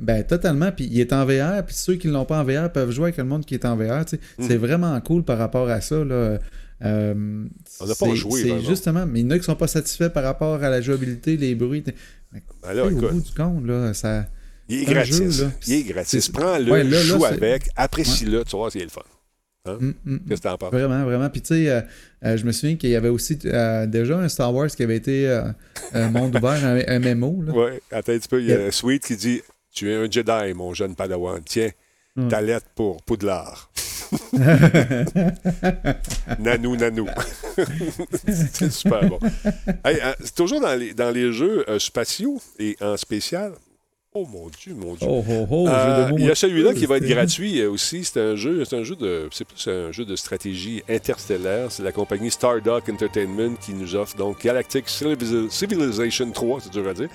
ben, 0.00 0.22
totalement. 0.24 0.72
Puis 0.72 0.88
il 0.90 1.00
est 1.00 1.12
en 1.12 1.24
VR. 1.24 1.64
Puis 1.64 1.74
ceux 1.74 1.94
qui 1.96 2.08
ne 2.08 2.12
l'ont 2.12 2.24
pas 2.24 2.40
en 2.40 2.44
VR 2.44 2.70
peuvent 2.72 2.90
jouer 2.90 3.04
avec 3.04 3.16
le 3.18 3.24
monde 3.24 3.44
qui 3.44 3.54
est 3.54 3.64
en 3.64 3.76
VR. 3.76 4.04
tu 4.04 4.16
sais. 4.16 4.20
Mm. 4.38 4.46
C'est 4.48 4.56
vraiment 4.56 5.00
cool 5.00 5.24
par 5.24 5.38
rapport 5.38 5.68
à 5.68 5.80
ça. 5.80 6.04
Là. 6.04 6.38
Euh, 6.84 7.44
On 7.80 7.86
n'a 7.86 7.94
pas 7.94 8.14
joué, 8.14 8.42
C'est 8.42 8.60
justement. 8.60 9.06
Mais 9.06 9.20
il 9.20 9.24
y 9.24 9.26
en 9.26 9.30
a 9.30 9.38
qui 9.38 9.44
sont 9.44 9.56
pas 9.56 9.66
satisfaits 9.66 10.10
par 10.10 10.22
rapport 10.22 10.62
à 10.62 10.70
la 10.70 10.80
jouabilité, 10.80 11.36
les 11.36 11.54
bruits. 11.54 11.84
Mais, 12.32 12.42
Ben 12.62 12.78
au 12.80 12.90
bout 12.90 13.20
du 13.20 13.32
compte, 13.32 13.66
là, 13.66 13.94
ça. 13.94 14.26
Il 14.68 14.82
est 14.82 14.84
gratis. 14.84 15.16
jeu, 15.16 15.44
là. 15.44 15.50
il 15.66 15.74
est 15.74 15.82
gratis. 15.82 16.28
Prends-le, 16.28 16.70
Ouais, 16.70 16.84
joue 16.84 17.24
avec, 17.24 17.70
apprécie-le, 17.74 18.44
tu 18.44 18.56
vois, 18.56 18.70
c'est 18.70 18.80
le 18.80 18.88
fun. 18.90 19.00
Qu'est-ce 20.28 20.40
que 20.40 20.48
t'en 20.48 20.56
penses? 20.56 20.72
Vraiment, 20.72 21.04
vraiment. 21.04 21.28
Puis 21.28 21.42
tu 21.42 21.48
sais, 21.48 21.68
euh, 21.68 21.80
euh, 22.24 22.36
je 22.36 22.44
me 22.44 22.52
souviens 22.52 22.76
qu'il 22.76 22.90
y 22.90 22.96
avait 22.96 23.08
aussi 23.08 23.38
euh, 23.44 23.86
déjà 23.86 24.18
un 24.18 24.28
Star 24.28 24.54
Wars 24.54 24.68
qui 24.68 24.82
avait 24.82 24.96
été 24.96 25.28
un 25.92 26.10
monde 26.10 26.36
ouvert, 26.36 26.64
un, 26.64 26.80
un 26.86 26.98
MMO. 27.14 27.42
Là. 27.42 27.52
Ouais, 27.52 27.82
attends 27.90 28.12
un 28.12 28.18
petit 28.18 28.28
peu. 28.28 28.40
Il 28.40 28.48
y 28.48 28.52
a 28.52 28.70
Sweet 28.70 29.04
qui 29.04 29.16
dit 29.16 29.42
Tu 29.78 29.92
es 29.92 29.94
un 29.94 30.10
Jedi, 30.10 30.54
mon 30.54 30.74
jeune 30.74 30.96
Padawan. 30.96 31.40
Tiens, 31.44 31.70
Mm. 32.16 32.28
ta 32.28 32.40
lettre 32.40 32.66
pour 32.74 33.00
Poudlard. 33.04 33.70
nanou, 36.40 36.74
nanou. 36.74 37.06
c'est 38.26 38.72
super 38.72 39.08
bon. 39.08 39.20
Hey, 39.84 40.00
hein, 40.02 40.14
c'est 40.18 40.34
toujours 40.34 40.60
dans 40.60 40.74
les, 40.74 40.94
dans 40.94 41.10
les 41.10 41.32
jeux 41.32 41.64
euh, 41.68 41.78
spatiaux 41.78 42.40
et 42.58 42.76
en 42.80 42.96
spécial. 42.96 43.52
Oh 44.14 44.26
mon 44.32 44.48
Dieu, 44.48 44.72
mon 44.74 44.94
Dieu. 44.94 45.06
Oh, 45.08 45.22
oh, 45.28 45.46
oh, 45.50 45.68
Euh, 45.68 46.10
il 46.18 46.24
y 46.24 46.30
a 46.30 46.34
celui-là 46.34 46.72
qui 46.72 46.86
va 46.86 46.96
être 46.96 47.04
gratuit 47.08 47.60
euh, 47.60 47.70
aussi. 47.70 48.04
C'est 48.04 48.18
un 48.18 48.36
jeu, 48.36 48.64
c'est 48.64 48.74
un 48.76 48.82
jeu 48.82 48.96
de, 48.96 49.28
c'est 49.30 49.44
plus 49.44 49.68
un 49.68 49.92
jeu 49.92 50.06
de 50.06 50.16
stratégie 50.16 50.82
interstellaire. 50.88 51.70
C'est 51.70 51.82
la 51.82 51.92
compagnie 51.92 52.30
Stardock 52.30 52.88
Entertainment 52.88 53.54
qui 53.60 53.74
nous 53.74 53.94
offre 53.94 54.16
donc 54.16 54.42
Galactic 54.42 54.86
Civiliz- 54.88 55.50
Civilization 55.50 56.30
3, 56.30 56.60
c'est 56.62 56.72
dur 56.72 56.88
à 56.88 56.94
dire. 56.94 57.08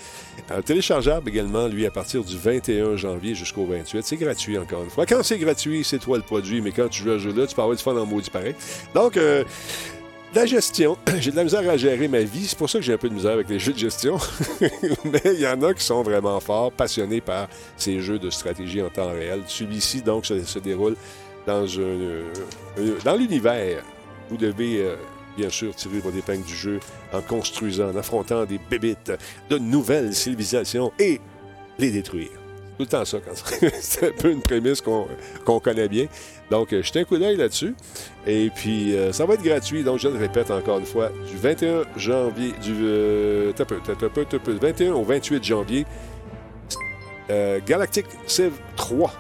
Euh, 0.52 0.62
téléchargeable 0.62 1.28
également, 1.30 1.68
lui, 1.68 1.88
à 1.88 1.92
partir 1.92 2.24
du 2.24 2.38
21 2.38 2.96
janvier 2.96 3.34
jusqu'au 3.34 3.66
28. 3.66 4.04
C'est 4.06 4.16
gratuit 4.18 4.58
encore 4.60 4.84
une 4.84 4.92
fois. 4.92 5.08
Quand 5.08 5.24
c'est 5.24 5.40
gratuit, 5.40 5.84
c'est 5.84 6.00
toi 6.00 6.18
le 6.18 6.24
produit, 6.24 6.62
mais 6.62 6.72
quand 6.72 6.90
tu 6.90 7.02
joues 7.04 7.12
à 7.12 7.16
ce 7.16 7.24
jeu-là, 7.24 7.48
tu 7.48 7.56
peux 7.56 7.62
avoir 7.64 7.76
du 7.76 7.82
fun 7.82 7.98
en 7.98 8.06
maudit 8.06 8.30
pareil. 8.30 8.54
Donc, 8.94 9.18
euh, 9.18 9.44
la 10.36 10.46
gestion, 10.46 10.98
j'ai 11.20 11.32
de 11.32 11.36
la 11.36 11.44
misère 11.44 11.70
à 11.70 11.78
gérer 11.78 12.08
ma 12.08 12.22
vie. 12.22 12.48
C'est 12.48 12.58
pour 12.58 12.70
ça 12.70 12.80
que 12.80 12.86
j'ai 12.86 12.94
un 12.94 12.98
peu 12.98 13.10
de 13.10 13.14
misère 13.14 13.32
avec 13.34 13.50
les 13.50 13.60
jeux 13.60 13.74
de 13.74 13.78
gestion. 13.78 14.18
Mais 15.06 15.22
il 15.26 15.40
y 15.40 15.48
en 15.48 15.62
a 15.62 15.74
qui 15.74 15.84
sont 15.84 16.04
vraiment 16.04 16.40
forts, 16.40 16.72
passionnés 16.72 17.22
par 17.22 17.48
ces 17.78 18.00
jeux 18.00 18.20
de 18.20 18.30
stratégie 18.30 18.82
en 18.82 18.90
temps 18.90 19.12
réel. 19.12 19.44
Celui-ci, 19.48 20.02
donc, 20.02 20.26
se, 20.26 20.44
se 20.44 20.60
déroule 20.60 20.96
dans, 21.46 21.66
un, 21.66 21.82
euh, 21.82 22.34
euh, 22.80 22.98
dans 23.04 23.16
l'univers. 23.16 23.84
Vous 24.30 24.38
devez, 24.38 24.82
euh, 24.82 24.96
bien 25.38 25.50
sûr, 25.50 25.76
tirer 25.76 26.00
votre 26.00 26.18
épingle 26.18 26.46
du 26.46 26.56
jeu 26.56 26.80
en 27.12 27.22
construisant, 27.22 27.90
en 27.90 27.96
affrontant 27.96 28.46
des 28.46 28.60
bébites 28.70 29.12
de 29.50 29.58
nouvelles 29.58 30.14
civilisations 30.14 30.92
et 31.00 31.20
les 31.78 31.92
détruire. 31.92 32.43
Tout 32.78 32.84
le 32.84 32.86
temps 32.88 33.06
ça. 33.06 33.18
Quand 33.20 33.34
c'est 33.80 34.08
un 34.08 34.12
peu 34.12 34.32
une 34.32 34.42
prémisse 34.42 34.82
qu'on 34.82 35.60
connaît 35.60 35.88
bien. 35.88 36.08
Donc, 36.50 36.74
euh, 36.74 36.82
jetez 36.82 37.02
un 37.02 37.04
coup 37.04 37.18
d'œil 37.18 37.38
là-dessus. 37.38 37.76
Et 38.26 38.50
puis, 38.54 38.96
euh, 38.96 39.12
ça 39.12 39.26
va 39.26 39.36
être 39.36 39.44
gratuit. 39.44 39.84
Donc, 39.84 40.00
je 40.00 40.08
le 40.08 40.18
répète 40.18 40.50
encore 40.52 40.80
une 40.80 40.86
fois, 40.86 41.10
du 41.28 41.38
21 41.38 41.84
janvier, 41.98 42.54
du 42.62 42.74
euh, 42.82 43.54
peu, 43.54 43.78
t'as 43.84 43.96
peu, 43.96 44.26
t'as 44.26 44.40
peu, 44.40 44.54
21 44.54 44.94
au 44.94 45.04
28 45.04 45.44
janvier, 45.44 45.86
euh, 47.30 47.60
Galactic 47.66 48.06
Civ 48.28 48.54
3. 48.76 49.14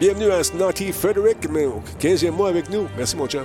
Bienvenue 0.00 0.30
à 0.30 0.44
Snotty 0.44 0.92
Frederick, 0.92 1.48
mais 1.50 1.66
au 1.66 1.82
15e 2.00 2.30
mois 2.30 2.48
avec 2.48 2.70
nous. 2.70 2.86
Merci, 2.96 3.16
mon 3.16 3.26
chum. 3.26 3.44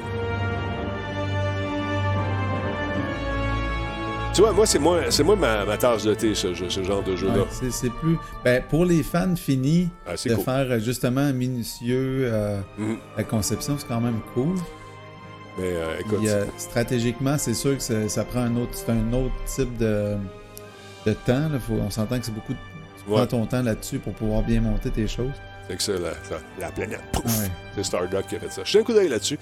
Tu 4.33 4.41
vois, 4.41 4.51
moi, 4.51 4.65
c'est 4.65 4.79
moi, 4.79 4.99
c'est 5.11 5.23
moi 5.23 5.35
ma, 5.35 5.63
ma 5.63 5.77
tasse 5.77 6.03
de 6.05 6.13
thé, 6.15 6.33
ce, 6.33 6.53
genre 6.55 7.03
de 7.03 7.15
jeu-là. 7.15 7.39
Ouais, 7.43 7.69
c'est- 7.69 7.89
plus. 7.91 8.17
Ben, 8.43 8.63
pour 8.67 8.83
les 8.83 9.03
fans 9.03 9.35
finis, 9.35 9.89
Ah, 10.07 10.13
de 10.15 10.33
cool. 10.35 10.43
faire 10.43 10.65
euh, 10.71 10.79
justement 10.79 11.31
minutieux 11.31 12.29
euh, 12.31 12.59
Mhm. 12.79 12.97
la 13.15 13.23
conception, 13.25 13.75
c'est 13.77 13.87
quand 13.87 14.01
même 14.01 14.19
cool. 14.33 14.55
Mais 15.59 15.65
euh, 15.71 15.99
écoute, 15.99 16.17
Puis, 16.19 16.29
euh, 16.29 16.45
stratégiquement, 16.57 17.37
c'est 17.37 17.53
sûr 17.53 17.77
que 17.77 17.83
ça, 17.83 18.09
ça 18.09 18.23
prend 18.23 18.39
un 18.39 18.55
autre, 18.55 18.71
c'est 18.73 18.89
un 18.91 19.13
autre 19.13 19.35
type 19.45 19.77
de, 19.77 20.15
de 21.05 21.13
temps. 21.13 21.47
là. 21.49 21.59
Faut, 21.59 21.73
on 21.75 21.91
s'entend 21.91 22.17
que 22.17 22.25
c'est 22.25 22.33
beaucoup. 22.33 22.53
de- 22.53 22.57
Tu 23.05 23.11
Ouais. 23.11 23.17
prends 23.17 23.27
ton 23.27 23.45
temps 23.45 23.61
là-dessus 23.61 23.99
pour 23.99 24.13
pouvoir 24.13 24.41
bien 24.41 24.61
monter 24.61 24.89
tes 24.89 25.07
choses. 25.07 25.29
C'est 25.69 25.77
que 25.77 25.83
ça, 25.83 25.93
la, 25.93 25.99
la- 25.99 26.41
la 26.59 26.71
planète. 26.71 26.99
Pouf! 27.11 27.23
Ouais. 27.39 27.47
C'est 27.75 27.83
Stardock 27.83 28.27
qui 28.27 28.35
a 28.35 28.39
fait 28.39 28.51
ça. 28.51 28.63
Jetez 28.63 28.79
un 28.79 28.83
coup 28.83 28.93
d'œil 28.93 29.09
là-dessus. 29.09 29.39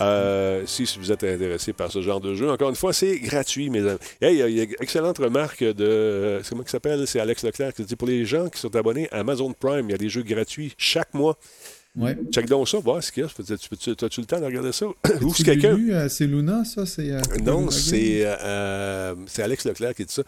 Euh, 0.00 0.62
si 0.66 0.84
vous 0.98 1.10
êtes 1.10 1.24
intéressé 1.24 1.72
par 1.72 1.90
ce 1.90 2.00
genre 2.00 2.20
de 2.20 2.34
jeu, 2.34 2.50
encore 2.50 2.68
une 2.70 2.76
fois, 2.76 2.92
c'est 2.92 3.18
gratuit, 3.18 3.70
mes 3.70 3.80
amis. 3.80 3.98
Hey, 4.20 4.36
il 4.38 4.56
y 4.56 4.60
a- 4.60 4.64
une 4.64 4.74
excellente 4.80 5.18
remarque 5.18 5.62
de. 5.64 5.84
euh, 5.84 6.42
C'est 6.42 6.50
comment 6.50 6.62
il 6.64 6.70
s'appelle? 6.70 7.06
C'est 7.06 7.20
Alex 7.20 7.42
Leclerc 7.42 7.72
qui 7.74 7.84
dit 7.84 7.96
pour 7.96 8.06
les 8.08 8.24
gens 8.24 8.48
qui 8.48 8.60
sont 8.60 8.74
abonnés 8.76 9.08
à 9.12 9.18
Amazon 9.20 9.52
Prime, 9.52 9.86
il 9.88 9.92
y 9.92 9.94
a 9.94 9.98
des 9.98 10.08
jeux 10.08 10.22
gratuits 10.22 10.74
chaque 10.78 11.12
mois. 11.14 11.36
Ouais. 11.94 12.16
Check 12.32 12.46
donc 12.46 12.66
ça, 12.68 12.78
voir 12.78 13.02
ce 13.02 13.12
qu'il 13.12 13.22
y 13.22 13.26
a. 13.26 13.28
As-tu 13.28 14.20
le 14.20 14.26
temps 14.26 14.40
de 14.40 14.46
regarder 14.46 14.72
ça? 14.72 14.86
Ou 14.86 14.92
As-tu 15.04 15.30
si 15.34 15.42
quelqu'un. 15.44 15.76
euh, 15.90 16.08
c'est 16.08 16.26
Luna, 16.26 16.64
ça? 16.64 16.86
C'est, 16.86 17.10
euh, 17.10 17.20
Non, 17.44 17.68
c'est 17.70 19.42
Alex 19.42 19.64
Leclerc 19.66 19.94
qui 19.94 20.04
dit 20.06 20.12
ça. 20.14 20.22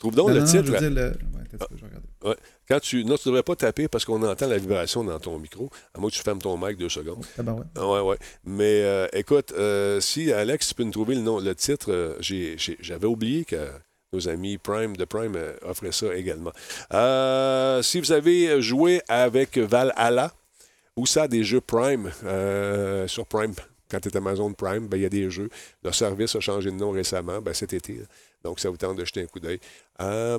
Trouve 0.00 0.14
donc 0.16 0.28
Non, 0.28 0.34
le 0.34 0.40
non, 0.40 0.46
titre. 0.46 0.64
je 0.64 0.72
veux 0.72 0.78
dire 0.78 0.90
le- 0.90 1.10
ouais, 1.10 1.44
attends, 1.54 1.66
je 1.76 1.80
vais 1.82 1.86
regarder. 1.86 2.40
Quand 2.68 2.80
tu. 2.80 3.04
Non, 3.04 3.16
tu 3.16 3.28
ne 3.28 3.32
devrais 3.32 3.42
pas 3.42 3.54
taper 3.54 3.86
parce 3.86 4.04
qu'on 4.04 4.22
entend 4.22 4.48
la 4.48 4.56
vibration 4.58 5.04
dans 5.04 5.18
ton 5.20 5.38
micro, 5.38 5.70
à 5.94 6.00
moins 6.00 6.08
que 6.10 6.14
tu 6.16 6.22
fermes 6.22 6.38
ton 6.40 6.56
mic 6.56 6.76
deux 6.78 6.88
secondes. 6.88 7.18
Oh, 7.20 7.24
tabarouette. 7.36 7.66
Ah 7.76 7.86
Ouais, 7.86 8.00
ouais. 8.00 8.16
Mais 8.44 8.82
euh, 8.82 9.06
écoute, 9.12 9.52
euh, 9.56 10.00
si 10.00 10.32
Alex, 10.32 10.68
tu 10.68 10.74
peux 10.74 10.84
nous 10.84 10.90
trouver 10.90 11.14
le 11.14 11.20
nom, 11.20 11.38
le 11.38 11.54
titre, 11.54 11.92
euh, 11.92 12.16
j'avais 12.80 13.06
oublié 13.06 13.44
que 13.44 13.68
nos 14.12 14.26
amis 14.28 14.56
Prime 14.58 14.96
de 14.96 15.04
Prime 15.04 15.36
offraient 15.62 15.92
ça 15.92 16.14
également. 16.16 16.52
Si 17.82 18.00
vous 18.00 18.12
avez 18.12 18.60
joué 18.62 19.02
avec 19.08 19.56
Valhalla, 19.58 20.32
ou 20.96 21.06
ça, 21.06 21.28
des 21.28 21.44
jeux 21.44 21.60
Prime 21.60 22.10
sur 23.06 23.26
Prime, 23.26 23.54
quand 23.90 24.00
tu 24.00 24.08
es 24.08 24.16
Amazon 24.16 24.52
Prime, 24.52 24.86
ben, 24.88 24.96
il 24.96 25.02
y 25.02 25.06
a 25.06 25.08
des 25.10 25.30
jeux. 25.30 25.50
Le 25.82 25.92
service 25.92 26.36
a 26.36 26.40
changé 26.40 26.70
de 26.70 26.76
nom 26.76 26.90
récemment, 26.92 27.40
ben, 27.40 27.52
cet 27.52 27.72
été. 27.72 28.00
Donc, 28.44 28.58
ça 28.60 28.70
vous 28.70 28.76
tente 28.76 28.96
de 28.96 29.04
jeter 29.04 29.22
un 29.22 29.26
coup 29.26 29.40
d'œil. 29.40 29.60
Ah, 30.02 30.38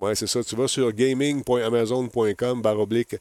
ouais, 0.00 0.14
c'est 0.14 0.26
ça. 0.26 0.42
Tu 0.42 0.56
vas 0.56 0.66
sur 0.66 0.92
gaming.amazon.com, 0.92 2.62
barre 2.62 2.80
oblique. 2.80 3.16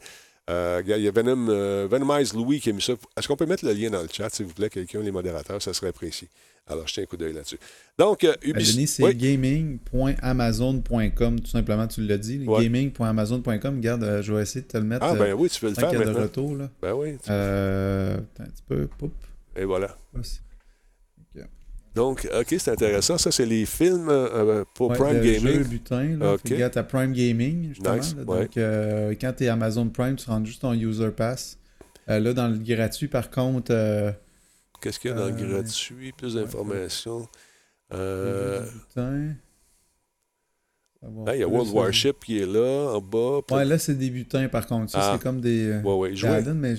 il 0.49 0.83
y 0.87 1.07
a 1.07 1.11
Venom, 1.11 1.87
Venomize 1.87 2.33
Louis 2.33 2.59
qui 2.59 2.71
a 2.71 2.73
mis 2.73 2.81
ça. 2.81 2.93
Est-ce 3.15 3.27
qu'on 3.27 3.35
peut 3.35 3.45
mettre 3.45 3.65
le 3.65 3.73
lien 3.73 3.91
dans 3.91 4.01
le 4.01 4.07
chat, 4.11 4.29
s'il 4.29 4.47
vous 4.47 4.53
plaît, 4.53 4.69
quelqu'un, 4.69 5.01
les 5.01 5.11
modérateurs, 5.11 5.61
ça 5.61 5.73
serait 5.73 5.89
apprécié. 5.89 6.27
Alors, 6.67 6.87
jetez 6.87 7.03
un 7.03 7.05
coup 7.05 7.15
d'œil 7.15 7.33
là-dessus. 7.33 7.59
Donc, 7.99 8.23
euh, 8.23 8.33
Ubisoft. 8.41 8.87
c'est 8.87 9.15
gaming.amazon.com, 9.15 11.39
tout 11.39 11.47
simplement, 11.47 11.87
tu 11.87 12.01
l'as 12.01 12.17
dit. 12.17 12.43
Gaming.amazon.com, 12.43 13.75
regarde, 13.77 14.03
euh, 14.03 14.23
je 14.23 14.33
vais 14.33 14.41
essayer 14.41 14.61
de 14.61 14.67
te 14.67 14.77
le 14.77 14.83
mettre. 14.83 15.05
Ah, 15.05 15.13
ben 15.13 15.33
oui, 15.33 15.47
tu 15.49 15.59
peux 15.59 15.69
le 15.69 15.75
faire. 15.75 15.93
Maintenant. 15.93 16.13
de 16.13 16.17
retour, 16.17 16.55
là. 16.55 16.71
Ben 16.81 16.93
oui. 16.93 17.17
Euh, 17.29 18.17
un 18.39 18.45
petit 18.45 18.63
peu, 18.67 18.87
poup. 18.97 19.13
Et 19.55 19.63
voilà. 19.63 19.95
Donc, 21.95 22.27
OK, 22.37 22.55
c'est 22.59 22.71
intéressant. 22.71 23.17
Ça, 23.17 23.31
c'est 23.31 23.45
les 23.45 23.65
films 23.65 24.09
euh, 24.09 24.63
pour 24.73 24.91
Prime 24.93 25.21
Gaming. 25.21 25.39
Jeu 25.39 25.63
butin, 25.63 26.17
là. 26.17 26.33
Okay. 26.33 26.55
Regarde, 26.55 26.87
Prime 26.87 27.13
Gaming, 27.13 27.69
justement. 27.69 27.95
Nice. 27.95 28.15
Donc, 28.15 28.51
quand 28.55 29.33
tu 29.37 29.43
es 29.43 29.47
Amazon 29.47 29.87
Prime, 29.89 30.15
tu 30.15 30.29
rentres 30.29 30.45
juste 30.45 30.61
ton 30.61 30.73
User 30.73 31.11
Pass. 31.11 31.57
là, 32.07 32.33
dans 32.33 32.49
le 32.49 32.57
gratuit, 32.57 33.07
par 33.07 33.29
contre 33.29 33.73
Qu'est-ce 34.85 34.99
qu'il 34.99 35.09
y 35.09 35.13
a 35.13 35.17
dans 35.17 35.25
le 35.25 35.33
euh, 35.33 35.53
gratuit? 35.53 36.11
Plus 36.11 36.35
d'informations. 36.35 37.27
Euh... 37.91 38.63
il 41.01 41.39
y 41.39 41.43
a 41.43 41.47
World 41.47 41.71
Warship 41.71 42.23
qui 42.23 42.39
est 42.39 42.45
là, 42.45 42.91
en 42.93 43.01
bas. 43.01 43.39
Ouais, 43.49 43.65
là, 43.65 43.79
c'est 43.79 43.95
des 43.95 44.11
butins, 44.11 44.47
par 44.47 44.67
contre. 44.67 44.91
Ça, 44.91 45.01
c'est 45.01 45.07
ah. 45.15 45.19
comme 45.21 45.41
des. 45.41 45.69
Euh, 45.69 45.81
ouais, 45.81 45.93
ouais, 45.95 46.15
jouer. 46.15 46.41
mais 46.53 46.75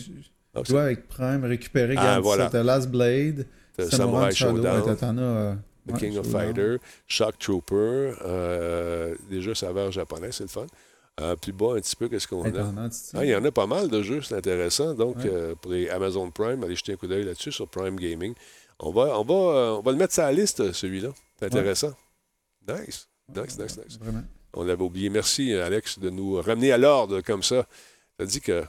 ah, 0.54 0.62
jouer 0.64 0.80
avec 0.80 1.08
Prime, 1.08 1.44
récupérer. 1.44 1.96
Ah, 1.98 2.20
voilà. 2.20 2.48
Last 2.62 2.88
Blade, 2.88 3.46
Samurai 3.78 4.32
Showdown. 4.32 4.96
Euh, 5.18 5.54
The 5.88 5.98
King 5.98 6.18
of 6.18 6.26
Fighter, 6.26 6.78
Shock 7.06 7.38
Trooper, 7.38 8.14
euh, 8.24 9.14
des 9.30 9.40
jeux 9.40 9.54
saveurs 9.54 9.92
japonais, 9.92 10.32
c'est 10.32 10.42
le 10.44 10.48
fun. 10.48 10.66
Euh, 11.20 11.34
plus 11.36 11.52
bas 11.52 11.76
un 11.76 11.80
petit 11.80 11.96
peu 11.96 12.08
qu'est-ce 12.08 12.28
qu'on 12.28 12.44
a? 12.44 12.90
Ah, 13.14 13.24
il 13.24 13.30
y 13.30 13.36
en 13.36 13.44
a 13.44 13.50
pas 13.50 13.66
mal 13.66 13.88
de 13.88 14.02
jeux, 14.02 14.20
c'est 14.20 14.34
intéressant. 14.34 14.92
Donc, 14.94 15.24
euh, 15.24 15.54
pour 15.54 15.72
les 15.72 15.88
Amazon 15.88 16.30
Prime, 16.30 16.62
allez 16.62 16.76
jeter 16.76 16.92
un 16.92 16.96
coup 16.96 17.06
d'œil 17.06 17.24
là-dessus 17.24 17.52
sur 17.52 17.68
Prime 17.68 17.96
Gaming. 17.96 18.34
On 18.80 18.90
va, 18.90 19.18
on 19.18 19.24
va, 19.24 19.34
euh, 19.34 19.76
on 19.78 19.80
va 19.80 19.92
le 19.92 19.96
mettre 19.96 20.12
sur 20.12 20.24
la 20.24 20.32
liste, 20.32 20.72
celui-là. 20.72 21.10
C'est 21.38 21.46
intéressant. 21.46 21.94
Nice. 22.68 23.08
Nice, 23.34 23.58
nice, 23.58 23.78
nice. 23.78 23.98
On 24.52 24.64
l'avait 24.64 24.82
oublié. 24.82 25.08
Merci, 25.08 25.54
Alex, 25.54 25.98
de 25.98 26.10
nous 26.10 26.34
ramener 26.42 26.72
à 26.72 26.78
l'ordre 26.78 27.20
comme 27.20 27.42
ça. 27.42 27.64
Ça 28.18 28.26
dit 28.26 28.40
que 28.40 28.64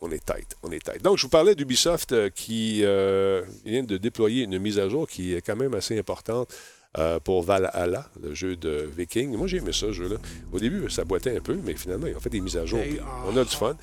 on 0.00 0.10
est 0.10 0.24
tight, 0.24 0.56
on 0.62 0.70
est 0.70 0.84
tight. 0.84 1.02
Donc, 1.02 1.18
je 1.18 1.22
vous 1.22 1.28
parlais 1.28 1.54
d'Ubisoft 1.54 2.30
qui 2.30 2.80
vient 2.80 3.82
de 3.82 3.96
déployer 3.96 4.44
une 4.44 4.58
mise 4.58 4.78
à 4.78 4.88
jour 4.88 5.08
qui 5.08 5.34
est 5.34 5.40
quand 5.40 5.56
même 5.56 5.74
assez 5.74 5.98
importante 5.98 6.54
euh, 6.98 7.20
pour 7.20 7.42
Valhalla, 7.42 8.06
le 8.22 8.32
jeu 8.32 8.56
de 8.56 8.88
Viking. 8.96 9.36
Moi, 9.36 9.46
j'ai 9.46 9.58
aimé 9.58 9.72
ça, 9.72 9.80
ce 9.88 9.92
jeu-là. 9.92 10.16
Au 10.50 10.58
début, 10.58 10.88
ça 10.88 11.04
boitait 11.04 11.36
un 11.36 11.40
peu, 11.40 11.58
mais 11.62 11.74
finalement, 11.74 12.06
ils 12.06 12.16
ont 12.16 12.20
fait 12.20 12.30
des 12.30 12.40
mises 12.40 12.56
à 12.56 12.64
jour. 12.64 12.80
On 13.26 13.36
a 13.36 13.44
du 13.44 13.54
fun. 13.54 13.76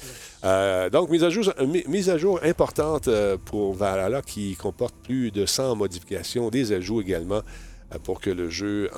Euh, 0.43 0.89
donc, 0.89 1.11
mise 1.11 1.23
à 1.23 1.29
jour, 1.29 1.43
mise 1.87 2.09
à 2.09 2.17
jour 2.17 2.39
importante 2.41 3.07
euh, 3.07 3.37
pour 3.37 3.75
Valhalla 3.75 4.23
qui 4.23 4.55
comporte 4.55 4.95
plus 5.03 5.29
de 5.29 5.45
100 5.45 5.75
modifications, 5.75 6.49
des 6.49 6.71
ajouts 6.71 7.01
également 7.01 7.41
pour 8.03 8.19
que 8.19 8.31
le 8.31 8.49
jeu, 8.49 8.89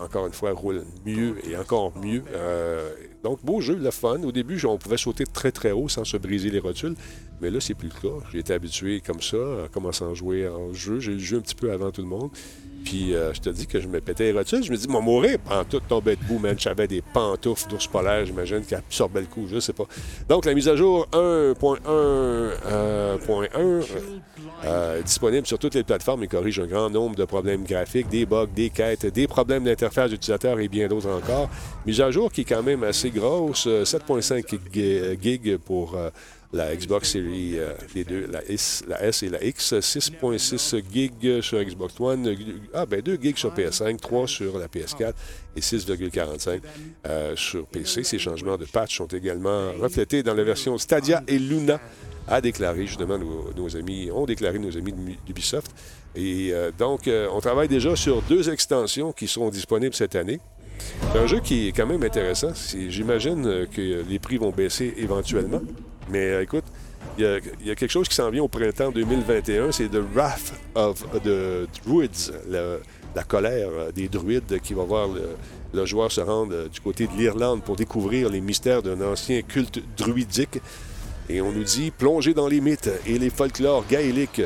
encore 0.00 0.26
une 0.26 0.32
fois, 0.32 0.52
roule 0.52 0.84
mieux 1.04 1.34
et 1.46 1.54
encore 1.58 1.94
mieux. 1.98 2.22
Donc, 3.26 3.44
beau 3.44 3.60
jeu, 3.60 3.74
le 3.74 3.90
fun. 3.90 4.22
Au 4.22 4.30
début, 4.30 4.64
on 4.66 4.78
pouvait 4.78 4.96
sauter 4.96 5.24
très 5.24 5.50
très 5.50 5.72
haut 5.72 5.88
sans 5.88 6.04
se 6.04 6.16
briser 6.16 6.48
les 6.48 6.60
rotules, 6.60 6.94
mais 7.40 7.50
là, 7.50 7.58
c'est 7.60 7.74
plus 7.74 7.88
le 7.88 8.00
cas. 8.00 8.24
J'ai 8.30 8.38
été 8.38 8.52
habitué 8.52 9.00
comme 9.04 9.20
ça, 9.20 9.36
en 9.64 9.68
commençant 9.68 10.12
à 10.12 10.14
jouer 10.14 10.46
en 10.46 10.72
jeu. 10.72 11.00
J'ai 11.00 11.18
joué 11.18 11.38
un 11.38 11.40
petit 11.40 11.56
peu 11.56 11.72
avant 11.72 11.90
tout 11.90 12.02
le 12.02 12.06
monde. 12.06 12.30
Puis 12.86 13.14
euh, 13.14 13.34
je 13.34 13.40
te 13.40 13.50
dis 13.50 13.66
que 13.66 13.80
je 13.80 13.88
me 13.88 14.00
pétais 14.00 14.32
les 14.32 14.38
rotules. 14.38 14.62
Je 14.62 14.70
me 14.70 14.76
dis, 14.76 14.86
moi, 14.86 15.00
mourir, 15.00 15.38
tout 15.68 15.80
tombait 15.80 16.14
debout, 16.14 16.38
man. 16.38 16.54
J'avais 16.56 16.86
des 16.86 17.02
pantoufles 17.02 17.68
d'ours 17.68 17.88
polaire, 17.88 18.24
j'imagine, 18.24 18.62
qui 18.62 18.76
absorbaient 18.76 19.22
le 19.22 19.26
coup, 19.26 19.46
je 19.50 19.58
sais 19.58 19.72
pas. 19.72 19.86
Donc, 20.28 20.44
la 20.44 20.54
mise 20.54 20.68
à 20.68 20.76
jour 20.76 21.08
1.1.1 21.12 21.80
euh, 21.88 23.16
euh, 24.64 25.02
disponible 25.02 25.48
sur 25.48 25.58
toutes 25.58 25.74
les 25.74 25.82
plateformes 25.82 26.22
et 26.22 26.28
corrige 26.28 26.60
un 26.60 26.66
grand 26.66 26.88
nombre 26.88 27.16
de 27.16 27.24
problèmes 27.24 27.64
graphiques, 27.64 28.08
des 28.08 28.24
bugs, 28.24 28.46
des 28.54 28.70
quêtes, 28.70 29.04
des 29.06 29.26
problèmes 29.26 29.64
d'interface 29.64 30.10
d'utilisateur 30.10 30.60
et 30.60 30.68
bien 30.68 30.86
d'autres 30.86 31.10
encore. 31.10 31.50
Mise 31.86 32.00
à 32.00 32.12
jour 32.12 32.30
qui 32.30 32.42
est 32.42 32.44
quand 32.44 32.62
même 32.62 32.84
assez 32.84 33.10
grosse, 33.10 33.66
7.5 33.66 35.20
gigs 35.20 35.56
pour 35.56 35.98
la 36.52 36.74
Xbox 36.74 37.10
Series, 37.10 37.58
euh, 37.58 37.72
les 37.94 38.04
deux, 38.04 38.26
la 38.26 38.44
S, 38.48 38.84
et 39.22 39.28
la 39.28 39.42
X, 39.44 39.74
6.6 39.74 40.82
gigs 40.92 41.40
sur 41.40 41.62
Xbox 41.62 41.94
One, 41.98 42.36
ah 42.74 42.86
ben 42.86 43.00
2 43.00 43.18
gigs 43.20 43.36
sur 43.36 43.52
PS5, 43.52 43.98
3 43.98 44.28
sur 44.28 44.58
la 44.58 44.66
PS4 44.66 45.12
et 45.56 45.60
6,45 45.60 46.60
euh, 47.06 47.36
sur 47.36 47.66
PC. 47.66 48.04
Ces 48.04 48.18
changements 48.18 48.56
de 48.56 48.64
patch 48.64 48.96
sont 48.96 49.06
également 49.06 49.72
reflétés 49.80 50.22
dans 50.22 50.34
la 50.34 50.44
version 50.44 50.78
Stadia 50.78 51.22
et 51.26 51.38
Luna, 51.38 51.80
a 52.28 52.40
déclaré 52.40 52.86
justement 52.86 53.18
nos, 53.18 53.76
amis, 53.76 54.10
ont 54.10 54.26
déclaré 54.26 54.58
nos 54.58 54.76
amis 54.76 54.92
d'Ubisoft. 55.24 55.70
Et 56.14 56.50
euh, 56.52 56.70
donc, 56.76 57.08
on 57.32 57.40
travaille 57.40 57.68
déjà 57.68 57.94
sur 57.94 58.22
deux 58.22 58.50
extensions 58.50 59.12
qui 59.12 59.28
seront 59.28 59.50
disponibles 59.50 59.94
cette 59.94 60.16
année. 60.16 60.40
C'est 61.12 61.18
un 61.18 61.26
jeu 61.26 61.40
qui 61.40 61.68
est 61.68 61.72
quand 61.72 61.86
même 61.86 62.02
intéressant. 62.02 62.52
J'imagine 62.88 63.66
que 63.72 64.04
les 64.06 64.18
prix 64.18 64.36
vont 64.36 64.50
baisser 64.50 64.92
éventuellement. 64.98 65.62
Mais 66.08 66.30
euh, 66.30 66.42
écoute, 66.42 66.64
il 67.18 67.24
y, 67.24 67.70
a, 67.70 67.74
quelque 67.74 67.90
chose 67.90 68.08
qui 68.08 68.14
s'en 68.14 68.30
vient 68.30 68.42
au 68.42 68.48
printemps 68.48 68.90
2021, 68.90 69.72
c'est 69.72 69.88
The 69.88 70.02
Wrath 70.14 70.52
of 70.74 71.04
the 71.22 71.66
Druids, 71.84 72.30
la 73.16 73.22
colère 73.24 73.68
euh, 73.72 73.92
des 73.92 74.08
druides 74.08 74.60
qui 74.60 74.74
va 74.74 74.84
voir 74.84 75.08
le, 75.72 75.86
joueur 75.86 76.12
se 76.12 76.20
rendre 76.20 76.54
euh, 76.54 76.68
du 76.68 76.80
côté 76.80 77.06
de 77.06 77.12
l'Irlande 77.16 77.62
pour 77.62 77.76
découvrir 77.76 78.28
les 78.28 78.40
mystères 78.40 78.82
d'un 78.82 79.00
ancien 79.00 79.42
culte 79.42 79.80
druidique. 79.96 80.60
Et 81.28 81.40
on 81.40 81.50
nous 81.50 81.64
dit, 81.64 81.90
plongez 81.90 82.34
dans 82.34 82.46
les 82.46 82.60
mythes 82.60 82.90
et 83.06 83.18
les 83.18 83.30
folklores 83.30 83.84
gaéliques. 83.90 84.42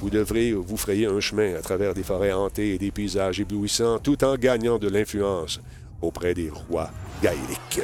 Vous 0.00 0.10
devrez 0.10 0.52
vous 0.52 0.76
frayer 0.76 1.06
un 1.06 1.20
chemin 1.20 1.54
à 1.54 1.62
travers 1.62 1.94
des 1.94 2.02
forêts 2.02 2.32
hantées 2.32 2.74
et 2.74 2.78
des 2.78 2.90
paysages 2.90 3.40
éblouissants 3.40 3.98
tout 3.98 4.22
en 4.24 4.36
gagnant 4.36 4.78
de 4.78 4.88
l'influence 4.88 5.60
auprès 6.00 6.34
des 6.34 6.50
rois 6.50 6.90
gaéliques. 7.22 7.80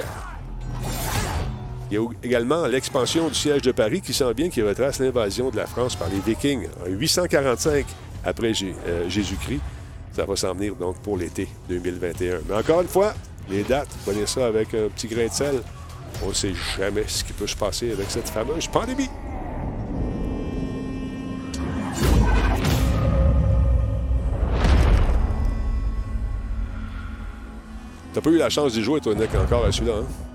Il 1.91 1.95
y 1.95 1.99
a 1.99 2.07
également 2.23 2.67
l'expansion 2.67 3.29
du 3.29 3.35
siège 3.35 3.63
de 3.63 3.73
Paris 3.73 4.03
qui 4.03 4.13
sent 4.13 4.35
bien 4.35 4.51
qui 4.51 4.61
retrace 4.61 5.01
l'invasion 5.01 5.51
de 5.51 5.57
la 5.57 5.67
France 5.67 5.97
par 5.97 6.09
les 6.09 6.21
Vikings 6.21 6.67
en 6.85 6.91
845 6.91 7.87
après 8.25 8.53
euh, 8.87 9.09
Jésus-Christ. 9.09 9.61
Ça 10.13 10.27
va 10.27 10.37
s'en 10.37 10.53
venir 10.53 10.75
donc 10.75 10.99
pour 10.99 11.17
l'été 11.17 11.49
2021. 11.69 12.41
Mais 12.49 12.57
encore 12.57 12.83
une 12.83 12.89
fois, 12.89 13.15
les 13.49 13.63
dates, 13.63 13.89
prenez 14.05 14.27
ça 14.27 14.47
avec 14.47 14.75
un 14.75 14.89
petit 14.89 15.09
grain 15.09 15.27
de 15.27 15.33
sel. 15.33 15.63
On 16.25 16.29
ne 16.29 16.35
sait 16.35 16.53
jamais 16.77 17.05
ce 17.07 17.25
qui 17.25 17.33
peut 17.33 17.47
se 17.47 17.57
passer 17.57 17.93
avec 17.93 18.11
cette 18.11 18.29
fameuse 18.29 18.67
pandémie. 18.67 19.09
T'as 28.13 28.21
pas 28.21 28.31
eu 28.31 28.37
la 28.39 28.51
chance 28.51 28.73
d'y 28.73 28.83
jouer, 28.83 29.01
toi, 29.01 29.15
Nick, 29.15 29.35
encore 29.35 29.65
à 29.65 29.73
celui-là, 29.73 29.99
hein? 30.01 30.28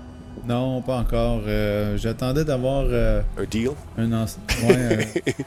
Non, 0.46 0.82
pas 0.82 0.98
encore. 0.98 1.42
Euh, 1.46 1.96
j'attendais 1.96 2.44
d'avoir. 2.44 2.84
Euh, 2.86 3.22
un 3.38 3.44
deal? 3.44 3.70
Un 3.96 4.12
ancien. 4.12 4.42
Ouais. 4.62 4.76
Euh. 4.76 5.04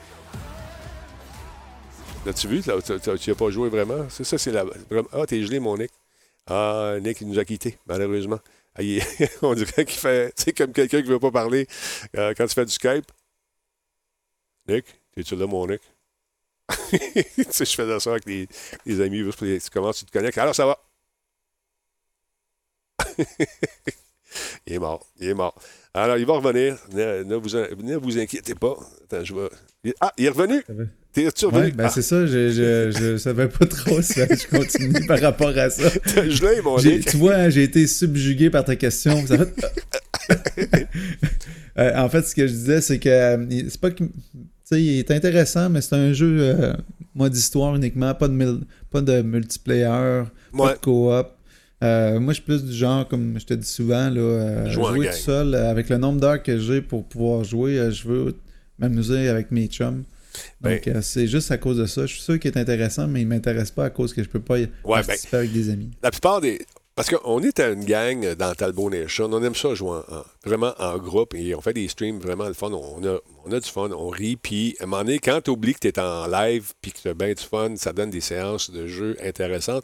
L'as-tu 2.25 2.47
vu? 2.47 2.61
Tu 2.61 2.71
n'as 2.71 3.35
pas 3.35 3.49
joué 3.51 3.69
vraiment? 3.69 4.07
C'est 4.09 4.23
ça, 4.23 4.37
c'est 4.37 4.51
la. 4.51 4.65
Ah, 5.13 5.25
t'es 5.27 5.43
gelé, 5.43 5.59
mon 5.59 5.77
Nick. 5.77 5.91
Ah, 6.47 6.95
Nick, 7.01 7.21
il 7.21 7.27
nous 7.27 7.37
a 7.37 7.45
quittés, 7.45 7.77
malheureusement. 7.85 8.39
Ah, 8.75 8.81
On 9.43 9.53
dirait 9.53 9.85
qu'il 9.85 9.99
fait. 9.99 10.33
Tu 10.35 10.43
sais, 10.45 10.53
comme 10.53 10.73
quelqu'un 10.73 11.01
qui 11.01 11.07
ne 11.07 11.13
veut 11.13 11.19
pas 11.19 11.31
parler 11.31 11.67
quand 12.13 12.47
tu 12.47 12.53
fais 12.53 12.65
du 12.65 12.71
Skype. 12.73 13.05
Nick, 14.67 14.85
t'es-tu 15.13 15.35
là, 15.35 15.45
mon 15.45 15.67
Nick? 15.67 15.81
tu 16.89 17.45
sais, 17.49 17.65
je 17.65 17.75
fais 17.75 17.99
ça 17.99 18.11
avec 18.11 18.25
les, 18.25 18.47
les 18.85 18.99
amis, 18.99 19.23
comment 19.71 19.93
tu 19.93 20.03
te 20.05 20.11
connectes. 20.11 20.37
Alors, 20.37 20.55
ça 20.55 20.65
va. 20.65 20.77
Il 24.65 24.73
est 24.73 24.79
mort. 24.79 25.05
Il 25.19 25.29
est 25.29 25.33
mort. 25.33 25.55
Alors, 25.93 26.17
il 26.17 26.25
va 26.25 26.33
revenir. 26.33 26.77
Ne, 26.93 27.35
vous, 27.35 27.99
vous 28.01 28.19
inquiétez 28.19 28.55
pas. 28.55 28.75
Attends, 29.03 29.23
je 29.23 29.33
vais... 29.33 29.49
Ah, 29.99 30.11
il 30.17 30.25
est 30.25 30.29
revenu? 30.29 30.63
T'es-tu 31.13 31.45
revenu? 31.47 31.71
Ben 31.71 31.85
ah. 31.85 31.89
c'est 31.89 32.01
ça. 32.01 32.25
Je, 32.27 33.13
ne 33.13 33.17
savais 33.17 33.47
pas 33.47 33.65
trop 33.65 34.01
si 34.01 34.19
je 34.19 34.47
continue 34.47 35.05
par 35.07 35.19
rapport 35.19 35.57
à 35.57 35.69
ça. 35.69 35.89
je 36.15 36.45
l'ai, 36.45 36.61
mon 36.61 36.77
Tu 36.77 37.17
vois, 37.17 37.35
hein, 37.35 37.49
j'ai 37.49 37.63
été 37.63 37.87
subjugué 37.87 38.49
par 38.49 38.65
ta 38.65 38.75
question. 38.75 39.23
Euh, 41.79 41.95
en 41.95 42.09
fait, 42.09 42.23
ce 42.23 42.33
que 42.33 42.47
je 42.47 42.53
disais, 42.53 42.81
c'est 42.81 42.97
que 42.97 43.07
euh, 43.07 43.45
c'est 43.69 43.79
pas 43.79 43.91
que. 43.91 44.03
il 44.71 44.97
est 44.97 45.11
intéressant, 45.11 45.69
mais 45.69 45.81
c'est 45.81 45.93
un 45.93 46.11
jeu. 46.11 46.39
Euh, 46.39 46.73
mode 47.13 47.35
histoire 47.35 47.75
uniquement, 47.75 48.15
pas 48.15 48.27
de, 48.27 48.61
pas 48.89 49.01
de 49.01 49.21
multiplayer, 49.21 50.23
pas 50.57 50.73
de 50.73 50.79
coop. 50.79 51.36
Euh, 51.83 52.19
moi, 52.19 52.33
je 52.33 52.37
suis 52.37 52.43
plus 52.43 52.63
du 52.63 52.73
genre, 52.73 53.07
comme 53.07 53.39
je 53.39 53.45
te 53.45 53.53
dis 53.53 53.67
souvent, 53.67 54.09
là, 54.09 54.19
euh, 54.19 54.69
jouer 54.69 55.07
tout 55.07 55.13
seul. 55.13 55.53
avec 55.55 55.89
le 55.89 55.97
nombre 55.97 56.19
d'heures 56.19 56.41
que 56.41 56.57
j'ai 56.57 56.81
pour 56.81 57.05
pouvoir 57.05 57.43
jouer, 57.43 57.91
je 57.91 58.07
veux 58.07 58.35
m'amuser 58.79 59.27
avec 59.27 59.51
mes 59.51 59.67
chums. 59.67 60.03
Ben 60.61 60.79
Donc, 60.85 61.03
c'est 61.03 61.27
juste 61.27 61.51
à 61.51 61.57
cause 61.57 61.77
de 61.77 61.85
ça. 61.85 62.05
Je 62.05 62.13
suis 62.13 62.21
sûr 62.21 62.39
qu'il 62.39 62.51
est 62.51 62.57
intéressant, 62.57 63.07
mais 63.07 63.21
il 63.21 63.27
m'intéresse 63.27 63.71
pas 63.71 63.85
à 63.85 63.89
cause 63.89 64.13
que 64.13 64.23
je 64.23 64.29
peux 64.29 64.39
pas 64.39 64.59
y 64.59 64.65
ben, 64.65 64.71
participer 64.83 65.37
avec 65.37 65.51
des 65.51 65.69
amis. 65.69 65.91
La 66.03 66.11
plupart 66.11 66.41
des. 66.41 66.59
Parce 66.95 67.11
qu'on 67.11 67.43
est 67.43 67.59
une 67.59 67.85
gang 67.85 68.35
dans 68.35 68.55
Talbot 68.55 68.89
Nation. 68.89 69.29
On 69.31 69.43
aime 69.43 69.53
ça 69.53 69.75
jouer 69.75 69.99
vraiment 70.43 70.73
en 70.79 70.97
groupe 70.97 71.35
et 71.35 71.53
on 71.53 71.61
fait 71.61 71.73
des 71.73 71.87
streams 71.87 72.19
vraiment 72.19 72.47
le 72.47 72.55
fun. 72.55 72.71
On 72.71 73.05
a, 73.05 73.19
on 73.45 73.51
a 73.51 73.59
du 73.59 73.69
fun, 73.69 73.89
on 73.91 74.09
rit. 74.09 74.35
Puis, 74.35 74.75
à 74.79 74.83
un 74.83 74.87
moment 74.87 75.03
donné, 75.03 75.19
quand 75.19 75.41
tu 75.41 75.51
oublies 75.51 75.75
que 75.75 75.79
tu 75.79 75.89
es 75.89 75.99
en 75.99 76.25
live 76.25 76.73
puis 76.81 76.91
que 76.91 76.99
tu 76.99 77.07
as 77.07 77.13
bien 77.13 77.33
du 77.33 77.43
fun, 77.43 77.75
ça 77.75 77.93
donne 77.93 78.09
des 78.09 78.21
séances 78.21 78.71
de 78.71 78.87
jeux 78.87 79.15
intéressantes. 79.23 79.83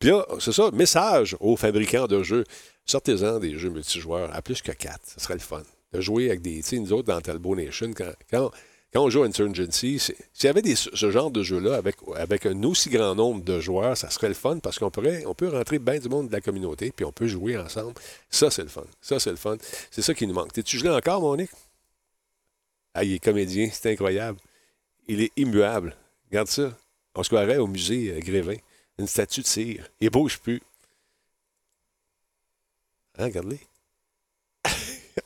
Puis 0.00 0.08
là, 0.08 0.26
c'est 0.40 0.52
ça, 0.52 0.70
message 0.72 1.36
aux 1.38 1.56
fabricants 1.56 2.08
de 2.08 2.22
jeux. 2.22 2.44
Sortez-en 2.86 3.38
des 3.38 3.56
jeux 3.56 3.70
multijoueurs 3.70 4.34
à 4.34 4.42
plus 4.42 4.62
que 4.62 4.72
quatre. 4.72 5.06
Ce 5.06 5.20
serait 5.20 5.34
le 5.34 5.40
fun. 5.40 5.62
De 5.92 6.00
jouer 6.00 6.30
avec 6.30 6.42
des. 6.42 6.62
Tu 6.62 6.80
nous 6.80 6.92
autres, 6.92 7.08
dans 7.08 7.20
Talbot 7.20 7.54
Nation, 7.54 7.92
quand 7.94 8.50
quand 8.92 9.04
on 9.04 9.10
joue 9.10 9.22
à 9.22 9.26
Insurgency, 9.26 10.00
s'il 10.00 10.16
y 10.42 10.46
avait 10.48 10.74
ce 10.74 11.10
genre 11.10 11.30
de 11.30 11.44
jeu-là 11.44 11.76
avec, 11.76 11.96
avec 12.16 12.44
un 12.46 12.60
aussi 12.64 12.90
grand 12.90 13.14
nombre 13.14 13.44
de 13.44 13.60
joueurs, 13.60 13.96
ça 13.96 14.10
serait 14.10 14.28
le 14.28 14.34
fun 14.34 14.58
parce 14.58 14.80
qu'on 14.80 14.90
pourrait, 14.90 15.24
on 15.26 15.34
peut 15.34 15.48
rentrer 15.48 15.78
bien 15.78 15.98
du 15.98 16.08
monde 16.08 16.26
de 16.26 16.32
la 16.32 16.40
communauté 16.40 16.90
puis 16.90 17.04
on 17.04 17.12
peut 17.12 17.28
jouer 17.28 17.56
ensemble. 17.56 17.94
Ça, 18.30 18.50
c'est 18.50 18.62
le 18.62 18.68
fun. 18.68 18.84
Ça, 19.00 19.20
c'est 19.20 19.30
le 19.30 19.36
fun. 19.36 19.56
C'est 19.92 20.02
ça 20.02 20.12
qui 20.12 20.26
nous 20.26 20.34
manque. 20.34 20.52
T'es-tu 20.52 20.78
gelé 20.78 20.90
encore, 20.90 21.20
mon 21.20 21.36
Nick? 21.36 21.50
Ah, 22.94 23.04
il 23.04 23.14
est 23.14 23.20
comédien, 23.20 23.68
c'est 23.72 23.92
incroyable. 23.92 24.38
Il 25.06 25.20
est 25.22 25.30
immuable. 25.36 25.94
Regarde 26.28 26.48
ça. 26.48 26.76
On 27.14 27.22
se 27.22 27.28
croirait 27.28 27.58
au 27.58 27.68
musée 27.68 28.12
euh, 28.12 28.18
Grévin. 28.18 28.56
Une 29.00 29.06
statue 29.06 29.40
de 29.40 29.46
cire. 29.46 29.88
Il 29.98 30.10
bouge 30.10 30.38
plus. 30.38 30.60
Hein, 33.18 33.24
regarde-les. 33.24 33.60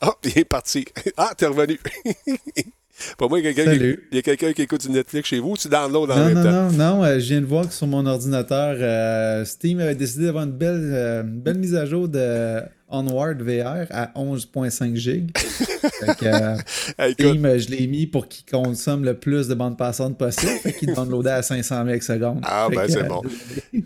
Ah, 0.01 0.09
oh, 0.09 0.13
il 0.23 0.39
est 0.39 0.45
parti. 0.45 0.85
Ah, 1.17 1.33
t'es 1.37 1.45
revenu. 1.45 1.79
Pour 3.17 3.29
moi, 3.29 3.39
il 3.39 3.45
y 3.45 3.47
a 3.49 3.53
quelqu'un 4.21 4.53
qui, 4.53 4.61
écoute 4.61 4.81
du 4.81 4.91
Netflix 4.91 5.29
chez 5.29 5.39
vous, 5.39 5.55
tu 5.57 5.67
downloads 5.67 6.11
en 6.11 6.15
non, 6.15 6.25
même 6.25 6.33
non, 6.33 6.43
temps. 6.43 6.71
Non, 6.71 6.71
non, 6.71 7.03
euh, 7.03 7.19
je 7.19 7.27
viens 7.27 7.41
de 7.41 7.45
voir 7.45 7.67
que 7.67 7.73
sur 7.73 7.87
mon 7.87 8.05
ordinateur, 8.05 8.77
euh, 8.79 9.45
Steam 9.45 9.79
avait 9.79 9.95
décidé 9.95 10.25
d'avoir 10.25 10.45
une 10.45 10.51
belle, 10.51 10.91
euh, 10.93 11.23
belle 11.23 11.57
mise 11.57 11.75
à 11.75 11.85
jour 11.85 12.07
de 12.07 12.61
Onward 12.87 13.41
VR 13.41 13.87
à 13.89 14.11
11.5 14.15 14.95
GB. 14.95 15.33
Steam, 17.13 17.57
je 17.57 17.69
l'ai 17.69 17.87
mis 17.87 18.05
pour 18.05 18.27
qu'il 18.27 18.45
consomme 18.45 19.03
le 19.03 19.15
plus 19.15 19.47
de 19.47 19.55
bande 19.55 19.77
passante 19.77 20.17
possible. 20.17 20.51
Fait 20.61 20.73
qu'il 20.73 20.93
downloadait 20.93 21.31
à 21.31 21.41
500 21.41 21.85
secondes. 22.01 22.41
Ah, 22.43 22.67
ben 22.71 22.87
c'est 22.87 23.07
bon. 23.07 23.21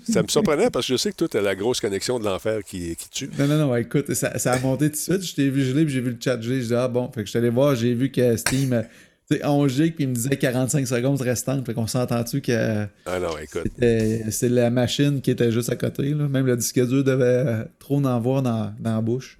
ça 0.10 0.22
me 0.22 0.28
surprenait 0.28 0.70
parce 0.70 0.86
que 0.88 0.93
je 0.93 0.97
sais 0.97 1.12
que 1.12 1.16
toi, 1.16 1.28
tu 1.30 1.38
as 1.38 1.41
la 1.41 1.56
grosse 1.56 1.80
connexion 1.80 2.20
de 2.20 2.26
l'enfer 2.26 2.62
qui, 2.64 2.95
qui 2.95 3.10
tue. 3.10 3.30
Non, 3.39 3.47
non, 3.47 3.58
non, 3.58 3.76
écoute, 3.76 4.14
ça, 4.14 4.38
ça 4.38 4.54
a 4.54 4.60
monté 4.60 4.89
tout 4.89 4.95
de 4.95 4.97
suite. 4.97 5.24
Je 5.24 5.36
t'ai 5.36 5.50
vu 5.50 5.64
geler, 5.64 5.86
puis 5.86 5.93
j'ai 5.93 6.02
vu 6.02 6.12
le 6.12 6.18
chat 6.20 6.39
geler. 6.39 6.62
Je 6.62 6.68
dis, 6.68 6.76
ah 6.76 6.88
bon, 6.88 7.10
fait 7.14 7.22
que 7.22 7.26
je 7.26 7.32
suis 7.32 7.39
allé 7.39 7.50
voir, 7.50 7.76
j'ai 7.76 7.93
vu 7.93 8.12
que 8.12 8.36
Steam 8.36 8.84
c'est 9.32 9.46
11 9.46 9.72
gigs, 9.72 9.96
puis 9.96 10.06
il 10.06 10.10
me 10.10 10.16
disait 10.16 10.36
45 10.36 10.88
secondes 10.88 11.22
restantes. 11.22 11.64
Fait 11.66 11.74
qu'on 11.76 11.86
s'entend-tu 11.86 12.42
que. 12.42 12.86
Ah 13.06 13.20
non, 13.20 13.38
écoute. 13.38 13.72
C'est 13.80 14.50
la 14.50 14.72
machine 14.72 15.22
qui 15.22 15.30
était 15.30 15.52
juste 15.52 15.72
à 15.72 15.76
côté. 15.76 16.16
Là. 16.16 16.28
Même 16.28 16.48
le 16.48 16.58
disque 16.58 16.84
dur 16.88 17.04
devait 17.04 17.66
trop 17.78 18.04
en 18.04 18.20
voir 18.20 18.42
dans, 18.42 18.74
dans 18.80 18.96
la 18.96 19.02
bouche. 19.02 19.40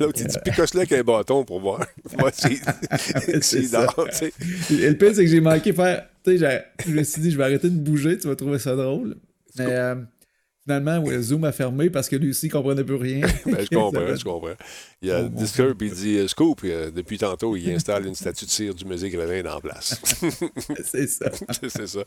Là, 0.00 0.08
tu 0.14 0.24
dis, 0.24 0.36
picoche-le 0.44 0.80
avec 0.80 0.92
un 0.92 1.02
bâton 1.02 1.44
pour 1.44 1.60
voir. 1.60 1.86
Moi, 2.18 2.30
c'est. 2.32 2.60
Le 4.70 4.92
pire, 4.92 5.14
c'est 5.14 5.24
que 5.24 5.30
j'ai 5.30 5.40
manqué 5.40 5.72
faire. 5.72 6.06
Tu 6.22 6.38
sais, 6.38 6.64
je 6.86 6.92
me 6.92 7.02
suis 7.02 7.22
dit, 7.22 7.30
je 7.30 7.38
vais 7.38 7.44
arrêter 7.44 7.70
de 7.70 7.78
bouger, 7.78 8.18
tu 8.18 8.28
vas 8.28 8.36
trouver 8.36 8.58
ça 8.58 8.76
drôle. 8.76 9.16
Mais. 9.58 9.66
Euh, 9.66 9.94
Finalement, 10.66 11.00
Zoom 11.20 11.44
a 11.44 11.52
fermé 11.52 11.90
parce 11.90 12.08
que 12.08 12.16
lui 12.16 12.30
aussi 12.30 12.46
ne 12.46 12.50
comprenait 12.50 12.82
plus 12.82 12.96
rien. 12.96 13.20
ben, 13.46 13.58
je 13.60 13.68
comprends, 13.76 14.16
je 14.16 14.24
comprends. 14.24 14.56
Il 15.00 15.08
y 15.08 15.12
a 15.12 15.22
Discord, 15.22 15.74
puis 15.78 15.86
il 15.86 15.94
dit 15.94 16.16
euh, 16.16 16.26
Scoop, 16.26 16.62
euh, 16.64 16.90
depuis 16.90 17.18
tantôt, 17.18 17.54
il 17.54 17.70
installe 17.70 18.04
une 18.04 18.16
statue 18.16 18.46
de 18.46 18.50
cire 18.50 18.74
du 18.74 18.84
musée 18.84 19.08
Grévin 19.08 19.44
dans 19.44 19.60
place. 19.60 20.00
c'est 20.84 21.06
ça. 21.06 21.30
c'est 21.68 21.86
ça. 21.86 22.00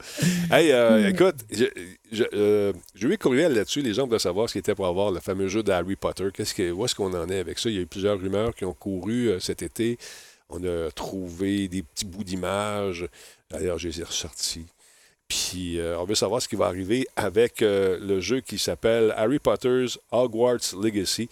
Hey, 0.51 0.73
euh, 0.73 1.07
écoute, 1.07 1.35
je, 1.49 2.73
eu 3.01 3.07
vais 3.07 3.17
courriel 3.17 3.53
là-dessus. 3.53 3.81
Les 3.81 3.93
gens 3.93 4.05
veulent 4.07 4.19
savoir 4.19 4.49
ce 4.49 4.53
qu'il 4.53 4.59
était 4.59 4.75
pour 4.75 4.87
avoir 4.87 5.11
le 5.11 5.21
fameux 5.21 5.47
jeu 5.47 5.63
d'Harry 5.63 5.95
Potter. 5.95 6.27
Qu'est-ce 6.33 6.53
que, 6.53 6.69
où 6.69 6.83
est-ce 6.83 6.95
qu'on 6.95 7.13
en 7.13 7.29
est 7.29 7.39
avec 7.39 7.59
ça? 7.59 7.69
Il 7.69 7.75
y 7.75 7.79
a 7.79 7.81
eu 7.81 7.87
plusieurs 7.87 8.19
rumeurs 8.19 8.53
qui 8.53 8.65
ont 8.65 8.73
couru 8.73 9.39
cet 9.39 9.61
été. 9.61 9.97
On 10.49 10.61
a 10.65 10.91
trouvé 10.91 11.69
des 11.69 11.81
petits 11.81 12.05
bouts 12.05 12.25
d'images. 12.25 13.07
D'ailleurs, 13.49 13.77
je 13.77 13.87
les 13.87 14.01
ai 14.01 14.03
ressortis. 14.03 14.65
Puis 15.29 15.79
euh, 15.79 15.99
on 15.99 16.05
veut 16.05 16.15
savoir 16.15 16.41
ce 16.41 16.47
qui 16.47 16.55
va 16.55 16.65
arriver 16.65 17.07
avec 17.15 17.61
euh, 17.61 17.99
le 18.01 18.19
jeu 18.19 18.41
qui 18.41 18.57
s'appelle 18.57 19.13
Harry 19.15 19.37
Potter's 19.37 19.99
Hogwarts 20.11 20.75
Legacy. 20.81 21.29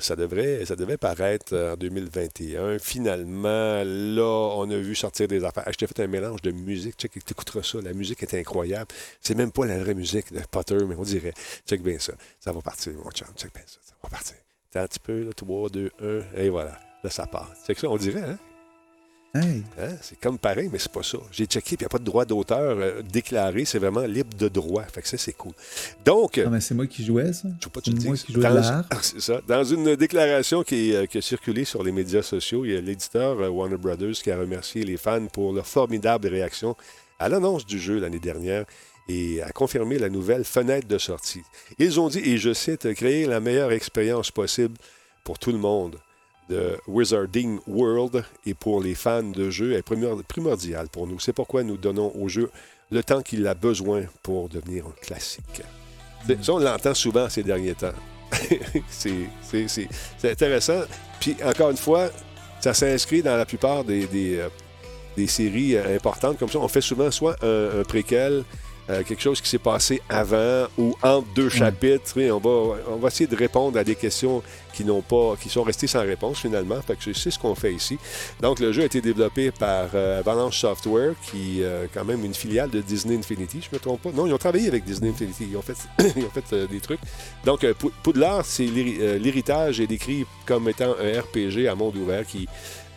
Ça, 0.00 0.16
devrait, 0.16 0.64
devait 0.64 0.96
paraître 0.96 1.54
en 1.54 1.76
2021. 1.76 2.78
Finalement, 2.78 3.82
là, 3.84 4.54
on 4.56 4.70
a 4.70 4.76
vu 4.78 4.94
sortir 4.94 5.28
des 5.28 5.44
affaires. 5.44 5.64
je 5.70 5.76
t'ai 5.76 5.86
fait 5.86 6.00
un 6.00 6.06
mélange 6.06 6.40
de 6.40 6.52
musique. 6.52 6.94
Check, 6.96 7.22
t'écouteras 7.22 7.62
ça. 7.62 7.78
La 7.82 7.92
musique 7.92 8.22
est 8.22 8.32
incroyable. 8.32 8.88
C'est 9.20 9.34
même 9.34 9.52
pas 9.52 9.66
la 9.66 9.78
vraie 9.78 9.92
musique 9.92 10.32
de 10.32 10.40
Potter, 10.50 10.78
mais 10.88 10.94
on 10.98 11.02
dirait. 11.02 11.34
Check 11.68 11.82
bien 11.82 11.98
ça. 11.98 12.14
Ça 12.40 12.50
va 12.50 12.62
partir, 12.62 12.94
mon 12.94 13.10
chum. 13.10 13.28
Check 13.36 13.52
bien 13.52 13.64
ça. 13.66 13.78
Ça 13.82 13.94
va 14.02 14.08
partir. 14.08 14.36
un 14.74 14.86
petit 14.86 15.00
peu, 15.00 15.22
là, 15.24 15.32
3, 15.36 15.68
2, 15.68 15.90
1, 16.00 16.40
et 16.40 16.48
voilà. 16.48 16.80
Là, 17.04 17.10
ça 17.10 17.26
part. 17.26 17.52
C'est 17.66 17.78
ça, 17.78 17.90
on 17.90 17.98
dirait, 17.98 18.22
hein? 18.22 18.38
Hein? 19.34 19.62
C'est 20.00 20.18
comme 20.18 20.38
pareil, 20.38 20.68
mais 20.72 20.78
c'est 20.78 20.90
pas 20.90 21.02
ça. 21.02 21.18
J'ai 21.30 21.44
checké, 21.44 21.76
puis 21.76 21.84
il 21.84 21.84
n'y 21.84 21.86
a 21.86 21.88
pas 21.90 21.98
de 21.98 22.04
droit 22.04 22.24
d'auteur 22.24 22.78
euh, 22.78 23.02
déclaré. 23.02 23.64
C'est 23.64 23.78
vraiment 23.78 24.00
libre 24.00 24.34
de 24.36 24.48
droit. 24.48 24.84
Fait 24.84 25.02
que 25.02 25.08
ça, 25.08 25.18
c'est 25.18 25.34
cool. 25.34 25.52
Donc. 26.04 26.38
Non, 26.38 26.50
mais 26.50 26.60
c'est 26.60 26.74
moi 26.74 26.86
qui 26.86 27.04
jouais, 27.04 27.32
ça. 27.32 27.48
Je 27.62 27.68
pas, 27.68 27.80
tu 27.80 27.90
moi 27.90 28.16
qui 28.16 28.32
jouais 28.32 28.42
dans, 28.42 28.84
C'est 29.02 29.20
ça. 29.20 29.40
Dans 29.46 29.64
une 29.64 29.96
déclaration 29.96 30.62
qui, 30.62 30.94
euh, 30.94 31.06
qui, 31.06 31.18
a 31.18 31.22
circulé 31.22 31.64
sur 31.64 31.82
les 31.82 31.92
médias 31.92 32.22
sociaux, 32.22 32.64
il 32.64 32.72
y 32.72 32.76
a 32.76 32.80
l'éditeur 32.80 33.40
euh, 33.40 33.48
Warner 33.48 33.76
Brothers 33.76 34.14
qui 34.22 34.30
a 34.30 34.38
remercié 34.38 34.82
les 34.84 34.96
fans 34.96 35.26
pour 35.26 35.52
leur 35.52 35.66
formidable 35.66 36.28
réaction 36.28 36.76
à 37.18 37.28
l'annonce 37.28 37.66
du 37.66 37.78
jeu 37.78 37.98
l'année 37.98 38.20
dernière 38.20 38.64
et 39.08 39.42
a 39.42 39.50
confirmé 39.52 39.98
la 39.98 40.08
nouvelle 40.08 40.44
fenêtre 40.44 40.86
de 40.86 40.98
sortie. 40.98 41.42
Ils 41.78 41.98
ont 41.98 42.08
dit, 42.08 42.20
et 42.20 42.38
je 42.38 42.52
cite, 42.52 42.92
créer 42.94 43.26
la 43.26 43.40
meilleure 43.40 43.72
expérience 43.72 44.30
possible 44.30 44.76
pour 45.24 45.38
tout 45.38 45.50
le 45.50 45.58
monde 45.58 45.98
de 46.48 46.78
Wizarding 46.86 47.58
World 47.66 48.24
et 48.46 48.54
pour 48.54 48.80
les 48.82 48.94
fans 48.94 49.22
de 49.22 49.50
jeux 49.50 49.74
est 49.74 49.82
primordial 49.82 50.88
pour 50.88 51.06
nous. 51.06 51.20
C'est 51.20 51.32
pourquoi 51.32 51.62
nous 51.62 51.76
donnons 51.76 52.12
au 52.16 52.28
jeu 52.28 52.50
le 52.90 53.02
temps 53.02 53.22
qu'il 53.22 53.46
a 53.46 53.54
besoin 53.54 54.04
pour 54.22 54.48
devenir 54.48 54.86
un 54.86 54.94
classique. 55.02 55.62
Ça, 56.42 56.52
on 56.52 56.58
l'entend 56.58 56.94
souvent 56.94 57.28
ces 57.28 57.42
derniers 57.42 57.74
temps. 57.74 57.92
c'est 58.88 59.88
intéressant. 60.24 60.82
Puis, 61.20 61.36
encore 61.44 61.70
une 61.70 61.76
fois, 61.76 62.10
ça 62.60 62.74
s'inscrit 62.74 63.22
dans 63.22 63.36
la 63.36 63.46
plupart 63.46 63.84
des, 63.84 64.06
des, 64.06 64.38
euh, 64.38 65.26
séries 65.26 65.76
euh, 65.76 65.96
importantes 65.96 66.38
comme 66.38 66.48
ça. 66.48 66.58
On 66.58 66.68
fait 66.68 66.80
souvent 66.80 67.10
soit 67.10 67.36
un 67.42 67.82
préquel, 67.84 68.44
euh, 68.90 69.02
quelque 69.02 69.20
chose 69.20 69.40
qui 69.40 69.48
s'est 69.48 69.58
passé 69.58 70.00
avant 70.08 70.66
ou 70.78 70.94
entre 71.02 71.26
deux 71.34 71.50
chapitres. 71.50 72.18
on, 72.30 72.38
va, 72.38 72.80
on 72.88 72.96
va 72.96 73.08
essayer 73.08 73.26
de 73.26 73.36
répondre 73.36 73.78
à 73.78 73.84
des 73.84 73.94
questions 73.94 74.42
qui 74.78 74.84
n'ont 74.84 75.02
pas, 75.02 75.34
qui 75.40 75.48
sont 75.48 75.64
restées 75.64 75.88
sans 75.88 76.02
réponse 76.02 76.38
finalement. 76.38 76.80
Fait 76.82 76.94
que 76.94 77.12
c'est 77.12 77.32
ce 77.32 77.38
qu'on 77.38 77.56
fait 77.56 77.74
ici. 77.74 77.98
Donc 78.40 78.60
le 78.60 78.70
jeu 78.70 78.82
a 78.82 78.84
été 78.84 79.00
développé 79.00 79.50
par 79.50 79.88
euh, 79.94 80.20
Avalanche 80.20 80.60
Software, 80.60 81.14
qui 81.28 81.62
est 81.62 81.64
euh, 81.64 81.86
quand 81.92 82.04
même 82.04 82.24
une 82.24 82.32
filiale 82.32 82.70
de 82.70 82.80
Disney 82.80 83.16
Infinity, 83.16 83.58
je 83.60 83.74
me 83.74 83.80
trompe 83.80 84.02
pas. 84.02 84.12
Non, 84.12 84.28
ils 84.28 84.32
ont 84.32 84.38
travaillé 84.38 84.68
avec 84.68 84.84
Disney 84.84 85.10
Infinity. 85.10 85.48
Ils 85.50 85.56
ont 85.56 85.62
fait, 85.62 85.76
ils 86.16 86.24
ont 86.24 86.30
fait 86.30 86.68
des 86.68 86.78
trucs. 86.78 87.00
Donc 87.44 87.66
Poudlard, 88.04 88.44
c'est 88.44 88.66
l'héritage 88.66 89.80
est 89.80 89.88
décrit 89.88 90.24
comme 90.46 90.68
étant 90.68 90.94
un 91.00 91.20
RPG 91.22 91.66
à 91.68 91.74
monde 91.74 91.96
ouvert 91.96 92.24
qui 92.24 92.46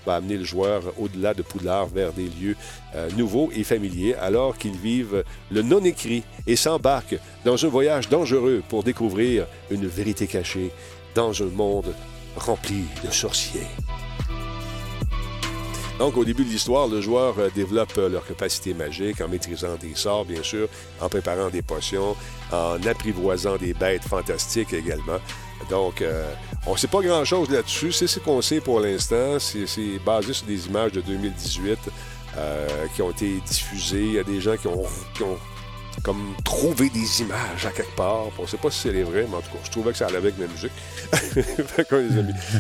va 0.06 0.16
amener 0.16 0.38
le 0.38 0.44
joueur 0.44 0.82
au-delà 1.00 1.34
de 1.34 1.42
Poudlard 1.42 1.88
vers 1.88 2.14
des 2.14 2.28
lieux 2.28 2.56
euh, 2.96 3.10
nouveaux 3.18 3.50
et 3.56 3.64
familiers 3.64 4.16
alors 4.16 4.58
qu'ils 4.58 4.78
vivent 4.78 5.24
le 5.52 5.62
non-écrit 5.62 6.24
et 6.48 6.56
s'embarquent 6.56 7.20
dans 7.46 7.64
un 7.66 7.70
voyage 7.70 8.10
dangereux 8.10 8.64
pour 8.70 8.84
découvrir 8.84 9.46
une 9.70 9.88
vérité 9.88 10.28
cachée 10.28 10.72
dans 11.16 11.42
un 11.42 11.48
monde 11.48 11.94
rempli 12.36 12.86
de 13.04 13.12
sorciers. 13.12 13.68
Donc, 16.00 16.18
au 16.18 16.26
début 16.26 16.44
de 16.44 16.50
l'histoire, 16.50 16.88
le 16.88 17.00
joueur 17.00 17.36
euh, 17.38 17.50
développe 17.54 17.94
euh, 18.00 18.10
leur 18.10 18.26
capacité 18.26 18.74
magique 18.74 19.22
en 19.22 19.28
maîtrisant 19.28 19.76
des 19.76 19.94
sorts, 19.94 20.26
bien 20.26 20.42
sûr, 20.42 20.68
en 21.00 21.10
préparant 21.10 21.50
des 21.50 21.62
potions, 21.62 22.16
en 22.52 22.82
apprivoisant 22.88 23.58
des 23.58 23.76
bêtes 23.76 24.04
fantastiques 24.04 24.74
également. 24.74 25.20
Donc, 25.70 26.02
euh, 26.02 26.34
on 26.66 26.74
ne 26.74 26.78
sait 26.78 26.88
pas 26.88 27.02
grand-chose 27.02 27.50
là-dessus. 27.50 27.92
C'est 27.92 28.08
ce 28.08 28.20
qu'on 28.20 28.42
sait 28.42 28.62
pour 28.62 28.80
l'instant. 28.80 29.38
C'est 29.40 30.00
basé 30.06 30.34
sur 30.34 30.48
des 30.48 30.68
images 30.68 30.92
de 30.92 31.02
2018 31.02 31.80
euh, 32.38 32.68
qui 32.96 33.02
ont 33.02 33.12
été 33.12 33.40
diffusées. 33.46 34.04
Il 34.04 34.14
y 34.14 34.20
a 34.20 34.24
des 34.24 34.42
gens 34.42 34.56
qui 34.58 34.68
ont, 34.68 35.38
comme 36.04 36.36
trouvé 36.44 36.90
des 36.90 37.22
images 37.22 37.66
à 37.66 37.72
quelque 37.72 37.96
part. 37.96 38.28
On 38.38 38.44
ne 38.44 38.48
sait 38.48 38.58
pas 38.58 38.72
si 38.72 38.80
c'est 38.80 39.04
vrai, 39.04 39.26
mais 39.30 39.38
en 39.38 39.42
tout 39.42 39.52
cas, 39.52 39.60
je 39.64 39.72
trouvais 39.72 39.92
que 39.92 39.98
ça 39.98 40.08
allait 40.08 40.18
avec 40.18 40.36
la 40.38 40.48
musique. 40.48 40.72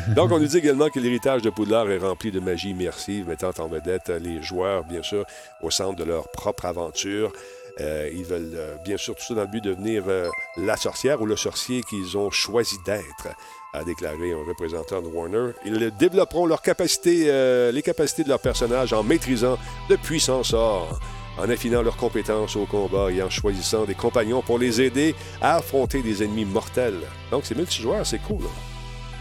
Donc, 0.15 0.31
on 0.31 0.39
nous 0.39 0.47
dit 0.47 0.57
également 0.57 0.89
que 0.89 0.99
l'héritage 0.99 1.41
de 1.41 1.49
Poudlard 1.49 1.89
est 1.89 1.97
rempli 1.97 2.31
de 2.31 2.39
magie 2.39 2.71
immersive, 2.71 3.27
mettant 3.27 3.51
en 3.59 3.67
vedette 3.67 4.09
les 4.09 4.41
joueurs, 4.41 4.83
bien 4.83 5.03
sûr, 5.03 5.25
au 5.61 5.71
centre 5.71 5.95
de 5.95 6.03
leur 6.03 6.29
propre 6.29 6.65
aventure. 6.65 7.31
Euh, 7.79 8.09
ils 8.13 8.25
veulent 8.25 8.51
euh, 8.55 8.75
bien 8.83 8.97
sûr 8.97 9.15
tout 9.15 9.23
ça 9.23 9.33
dans 9.33 9.41
le 9.41 9.47
but 9.47 9.63
de 9.63 9.69
devenir 9.69 10.03
euh, 10.07 10.29
la 10.57 10.75
sorcière 10.75 11.21
ou 11.21 11.25
le 11.25 11.37
sorcier 11.37 11.83
qu'ils 11.83 12.17
ont 12.17 12.29
choisi 12.29 12.75
d'être, 12.85 13.29
a 13.73 13.83
déclaré 13.83 14.33
un 14.33 14.45
représentant 14.45 15.01
de 15.01 15.07
Warner. 15.07 15.51
Ils 15.65 15.91
développeront 15.97 16.45
leur 16.45 16.61
capacité, 16.61 17.25
euh, 17.27 17.71
les 17.71 17.81
capacités 17.81 18.23
de 18.23 18.29
leurs 18.29 18.39
personnages 18.39 18.93
en 18.93 19.03
maîtrisant 19.03 19.57
de 19.89 19.95
puissants 19.95 20.43
sorts, 20.43 20.99
en 21.37 21.49
affinant 21.49 21.81
leurs 21.81 21.97
compétences 21.97 22.55
au 22.55 22.65
combat 22.65 23.11
et 23.11 23.21
en 23.21 23.29
choisissant 23.29 23.85
des 23.85 23.95
compagnons 23.95 24.41
pour 24.41 24.59
les 24.59 24.81
aider 24.81 25.15
à 25.41 25.55
affronter 25.57 26.01
des 26.01 26.23
ennemis 26.23 26.45
mortels. 26.45 26.95
Donc 27.31 27.41
c'est 27.45 27.55
multijoueur, 27.55 28.05
c'est 28.05 28.19
cool. 28.19 28.41
là. 28.41 28.49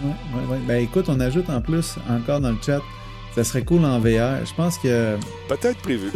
Ouais, 0.03 0.13
ouais, 0.41 0.53
ouais. 0.53 0.59
Ben 0.67 0.83
écoute, 0.83 1.07
on 1.09 1.21
ajoute 1.21 1.49
en 1.51 1.61
plus, 1.61 1.97
encore 2.09 2.41
dans 2.41 2.51
le 2.51 2.59
chat, 2.65 2.81
ça 3.35 3.45
serait 3.45 3.63
cool 3.65 3.85
en 3.85 3.99
VR. 4.01 4.45
Je 4.45 4.55
pense 4.57 4.79
que. 4.79 5.17
Peut-être 5.49 5.79
prévu. 5.83 6.11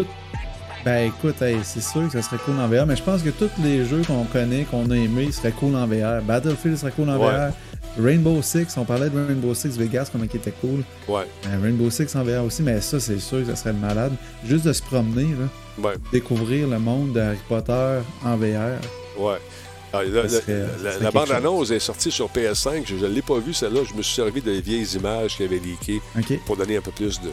Ben 0.85 1.07
écoute, 1.09 1.41
hey, 1.41 1.59
c'est 1.63 1.83
sûr 1.83 2.03
que 2.07 2.13
ça 2.13 2.23
serait 2.23 2.37
cool 2.45 2.61
en 2.61 2.69
VR, 2.69 2.85
mais 2.87 2.97
je 2.97 3.03
pense 3.03 3.23
que 3.23 3.31
tous 3.31 3.49
les 3.63 3.87
jeux 3.87 4.03
qu'on 4.07 4.25
connaît, 4.25 4.65
qu'on 4.65 4.91
a 4.91 4.95
aimés, 4.97 5.33
seraient 5.33 5.53
cool 5.53 5.75
en 5.77 5.87
VR. 5.87 6.21
Battlefield 6.23 6.77
serait 6.77 6.93
cool 6.93 7.09
en 7.09 7.17
Ouais. 7.19 7.31
VR. 7.49 7.53
Rainbow 7.99 8.43
Six, 8.43 8.77
on 8.77 8.85
parlait 8.85 9.09
de 9.11 9.17
Rainbow 9.27 9.55
Six 9.55 9.79
Vegas, 9.79 10.09
comment 10.11 10.25
il 10.25 10.37
était 10.37 10.53
cool. 10.61 10.83
Ouais, 11.09 11.25
Ben, 11.45 11.61
Rainbow 11.63 11.91
Six 11.91 12.15
en 12.17 12.25
VR 12.25 12.45
aussi, 12.45 12.63
mais 12.63 12.81
ça, 12.81 12.99
c'est 12.99 13.19
sûr 13.21 13.41
que 13.41 13.47
ça 13.47 13.57
serait 13.57 13.73
malade. 13.73 14.13
Juste 14.45 14.65
de 14.65 14.73
se 14.73 14.83
promener, 14.83 15.29
là, 15.39 15.49
ouais, 15.91 15.95
découvrir 16.13 16.67
le 16.69 16.79
monde 16.79 17.13
de 17.13 17.21
Harry 17.21 17.39
Potter 17.49 17.99
en 18.25 18.37
VR. 18.37 18.79
ouais. 19.19 19.39
Ah, 19.97 20.03
là, 20.03 20.29
Ça 20.29 20.41
serait- 20.41 20.67
la- 21.01 21.11
bande-annonce 21.13 21.71
est 21.71 21.79
sortie 21.79 22.11
sur 22.11 22.29
PS5. 22.29 22.83
Je 22.85 22.97
ne 22.97 23.07
l'ai 23.07 23.23
pas 23.23 23.39
vue, 23.39 23.55
celle-là. 23.55 23.83
Je 23.89 23.95
me 23.95 24.03
suis 24.03 24.13
servi 24.17 24.43
des 24.43 24.61
vieilles 24.61 24.97
images 24.97 25.37
qui 25.37 25.45
avaient 25.45 25.61
leaké 25.61 26.01
OK. 26.19 26.41
pour 26.47 26.57
donner 26.57 26.79
un 26.79 26.81
peu 26.81 26.91
plus 26.91 27.21
de. 27.21 27.31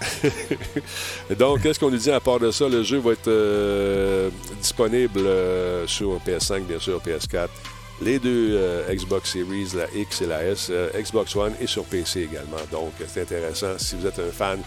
Donc, 1.34 1.62
qu'est-ce 1.62 1.80
qu'on 1.80 1.90
nous 1.90 1.96
dit 1.96 2.10
à 2.12 2.20
part 2.20 2.38
de 2.38 2.52
ça? 2.52 2.68
Le 2.68 2.84
jeu 2.84 2.98
va 2.98 3.12
être 3.12 3.26
euh, 3.26 4.30
disponible 4.60 5.18
euh, 5.18 5.86
sur 5.88 6.20
PS5, 6.24 6.62
bien 6.66 6.78
sûr, 6.78 7.00
PS4. 7.04 7.48
Les 8.02 8.18
deux 8.18 8.56
euh, 8.56 8.94
Xbox 8.94 9.32
Series, 9.32 9.72
la 9.76 9.86
X 9.94 10.22
et 10.22 10.26
la 10.26 10.42
S, 10.44 10.68
euh, 10.70 10.88
Xbox 10.98 11.36
One 11.36 11.52
et 11.60 11.66
sur 11.66 11.84
PC 11.84 12.22
également. 12.30 12.56
Donc, 12.72 12.92
c'est 13.06 13.22
intéressant 13.22 13.78
si 13.78 13.94
vous 13.96 14.06
êtes 14.06 14.18
un 14.18 14.30
fan 14.32 14.60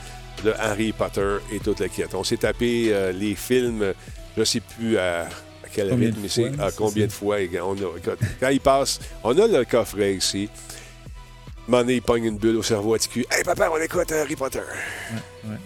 de 0.43 0.51
Harry 0.59 0.91
Potter 0.91 1.37
et 1.51 1.59
toute 1.59 1.79
la 1.79 1.89
quête. 1.89 2.13
On 2.13 2.23
s'est 2.23 2.37
tapé 2.37 2.89
euh, 2.93 3.11
les 3.11 3.33
films, 3.33 3.93
je 4.35 4.39
ne 4.39 4.45
sais 4.45 4.59
plus 4.59 4.97
à, 4.99 5.21
à 5.23 5.27
quel 5.73 5.89
Combien 5.89 6.09
rythme 6.11 6.27
fois, 6.29 6.65
à 6.65 6.71
combien 6.71 7.07
de 7.07 7.11
fois. 7.11 7.37
On 7.63 7.73
a- 7.73 7.97
écoute, 7.97 8.19
quand 8.39 8.49
il 8.49 8.59
passe, 8.61 8.99
on 9.23 9.35
a 9.39 9.47
le 9.47 9.65
coffret 9.65 10.13
ici. 10.15 10.47
Mané, 11.67 11.95
il 11.95 12.01
pogne 12.01 12.25
une 12.25 12.37
bulle 12.37 12.57
au 12.57 12.63
cerveau 12.63 12.93
à 12.93 12.99
TQ. 12.99 13.25
Hey 13.31 13.43
papa, 13.43 13.69
on 13.73 13.77
écoute 13.81 14.11
Harry 14.11 14.35
Potter. 14.35 14.59
Ouais, 14.59 15.49
ouais. 15.49 15.57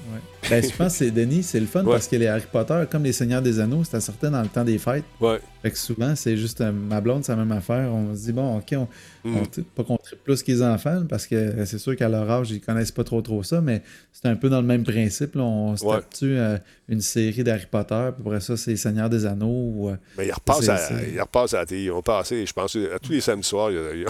Ben, 0.49 0.63
je 0.63 0.69
pense 0.75 0.93
que 0.93 1.05
c'est 1.05 1.11
Denis, 1.11 1.43
c'est 1.43 1.59
le 1.59 1.65
fun 1.65 1.83
Ouais. 1.83 1.91
parce 1.93 2.07
que 2.07 2.15
les 2.15 2.27
Harry 2.27 2.43
Potter, 2.49 2.83
comme 2.89 3.03
les 3.03 3.11
Seigneurs 3.11 3.41
des 3.41 3.59
Anneaux, 3.59 3.83
ça 3.83 3.99
sortait 3.99 4.29
dans 4.29 4.41
le 4.41 4.47
temps 4.47 4.63
des 4.63 4.77
fêtes. 4.77 5.03
Ouais. 5.19 5.39
Fait 5.61 5.71
que 5.71 5.77
souvent, 5.77 6.15
c'est 6.15 6.37
juste 6.37 6.61
euh, 6.61 6.71
ma 6.71 7.01
blonde, 7.01 7.25
c'est 7.25 7.31
la 7.33 7.37
même 7.43 7.51
affaire. 7.51 7.91
On 7.91 8.15
se 8.15 8.21
dit, 8.25 8.31
bon, 8.33 8.57
OK, 8.57 8.73
on, 8.73 8.87
Mm. 9.27 9.35
on 9.39 9.61
pas 9.75 9.83
qu'on 9.83 9.97
tripe 9.97 10.23
plus 10.23 10.41
que 10.43 10.51
les 10.51 10.61
enfants, 10.63 11.03
parce 11.09 11.27
que 11.27 11.65
c'est 11.65 11.79
sûr 11.79 11.97
qu'à 11.97 12.07
leur 12.07 12.29
âge, 12.31 12.51
ils 12.51 12.61
connaissent 12.61 12.93
pas 12.93 13.03
trop 13.03 13.21
trop 13.21 13.43
ça, 13.43 13.59
mais 13.59 13.81
c'est 14.13 14.27
un 14.27 14.35
peu 14.37 14.47
dans 14.47 14.61
le 14.61 14.67
même 14.67 14.83
principe. 14.85 15.35
là. 15.35 15.43
On 15.43 15.75
se 15.75 15.83
Ouais. 15.83 15.95
tape 15.95 16.11
dessus 16.11 16.37
euh, 16.37 16.57
une 16.87 17.01
série 17.01 17.43
d'Harry 17.43 17.65
Potter, 17.69 18.09
puis 18.15 18.23
après 18.25 18.39
ça, 18.39 18.55
c'est 18.55 18.71
les 18.71 18.77
Seigneurs 18.77 19.09
des 19.09 19.25
Anneaux. 19.25 19.47
ou, 19.47 19.89
euh, 19.89 19.95
Mais 20.17 20.27
il 20.27 20.31
repasse, 20.31 20.61
C'est- 20.61 20.69
à, 20.69 20.77
c'est- 20.77 21.11
il 21.13 21.19
repasse 21.19 21.53
à 21.55 21.57
la 21.59 21.65
télé. 21.65 21.83
Ils 21.85 21.91
ont 21.91 22.01
passé, 22.01 22.45
je 22.45 22.53
pense, 22.53 22.75
à 22.77 22.99
tous 22.99 23.11
les 23.11 23.21
samedis 23.21 23.47
soirs, 23.47 23.69
ils, 23.71 24.05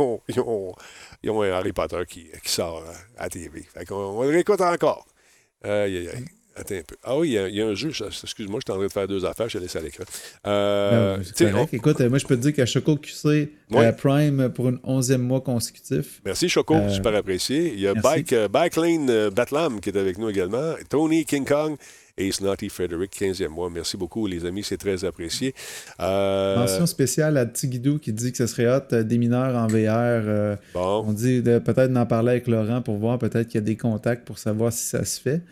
ont, 0.00 0.20
ils, 0.28 0.40
ont, 0.40 0.74
ils 1.22 1.30
ont 1.30 1.40
un 1.42 1.52
Harry 1.52 1.72
Potter 1.72 2.02
qui, 2.06 2.26
qui 2.44 2.52
sort 2.52 2.84
à, 3.16 3.20
à 3.20 3.24
la 3.24 3.28
TV. 3.30 3.62
Fait 3.72 3.86
qu'on 3.86 3.94
on 3.94 4.22
le 4.24 4.28
réécoute 4.30 4.60
encore. 4.60 5.06
Aïe, 5.62 5.96
aïe, 5.96 6.08
aïe. 6.08 6.24
Attends 6.56 6.74
un 6.74 6.82
peu. 6.82 6.96
Ah 7.04 7.16
oui, 7.16 7.28
il 7.28 7.32
y 7.32 7.38
a, 7.38 7.48
il 7.48 7.54
y 7.54 7.62
a 7.62 7.66
un 7.66 7.74
jeu. 7.74 7.90
Excuse-moi, 7.90 8.58
je 8.60 8.70
suis 8.70 8.72
en 8.72 8.76
train 8.78 8.86
de 8.86 8.92
faire 8.92 9.06
deux 9.08 9.24
affaires. 9.24 9.48
Je 9.48 9.58
te 9.58 9.62
laisse 9.62 9.76
à 9.76 9.80
l'écran. 9.80 10.04
Euh. 10.46 11.16
Écoute, 11.72 12.00
euh, 12.00 12.08
moi, 12.10 12.18
je 12.18 12.26
peux 12.26 12.36
te 12.36 12.42
dire 12.42 12.52
qu'à 12.52 12.66
Choco 12.66 12.96
QC 12.96 13.52
euh, 13.72 13.92
Prime 13.92 14.50
pour 14.52 14.66
un 14.68 14.78
onzième 14.82 15.22
mois 15.22 15.40
consécutif. 15.40 16.20
Merci 16.24 16.48
Choco, 16.48 16.74
Euh, 16.74 16.88
super 16.90 17.14
apprécié. 17.14 17.72
Il 17.72 17.80
y 17.80 17.86
a. 17.86 17.94
Bike, 17.94 18.34
Bike 18.50 18.76
Lane 18.76 19.30
Batlam 19.30 19.80
qui 19.80 19.90
est 19.90 19.96
avec 19.96 20.18
nous 20.18 20.28
également. 20.28 20.74
Tony 20.88 21.24
King 21.24 21.44
Kong 21.44 21.76
et 22.18 22.32
Snotty 22.32 22.68
Frederick, 22.68 23.12
15e 23.18 23.48
mois. 23.48 23.70
Merci 23.70 23.96
beaucoup 23.96 24.26
les 24.26 24.44
amis, 24.44 24.62
c'est 24.62 24.76
très 24.76 25.04
apprécié. 25.04 25.54
Euh, 26.00 26.56
Mention 26.56 26.86
spéciale 26.86 27.36
à 27.36 27.46
Tigidou 27.46 27.98
qui 27.98 28.12
dit 28.12 28.32
que 28.32 28.38
ce 28.38 28.46
serait 28.46 28.66
hot 28.68 28.82
euh, 28.92 29.02
des 29.02 29.18
mineurs 29.18 29.56
en 29.56 29.66
VR. 29.66 29.76
euh, 29.88 30.56
bon, 30.74 31.04
On 31.06 31.12
dit 31.12 31.42
peut-être 31.42 31.92
d'en 31.92 32.06
parler 32.06 32.30
avec 32.32 32.46
Laurent 32.46 32.82
pour 32.82 32.96
voir 32.96 33.18
peut-être 33.18 33.46
qu'il 33.48 33.56
y 33.56 33.62
a 33.62 33.66
des 33.66 33.76
contacts 33.76 34.24
pour 34.26 34.38
savoir 34.38 34.72
si 34.72 34.84
ça 34.84 35.04
se 35.04 35.20
fait. 35.20 35.42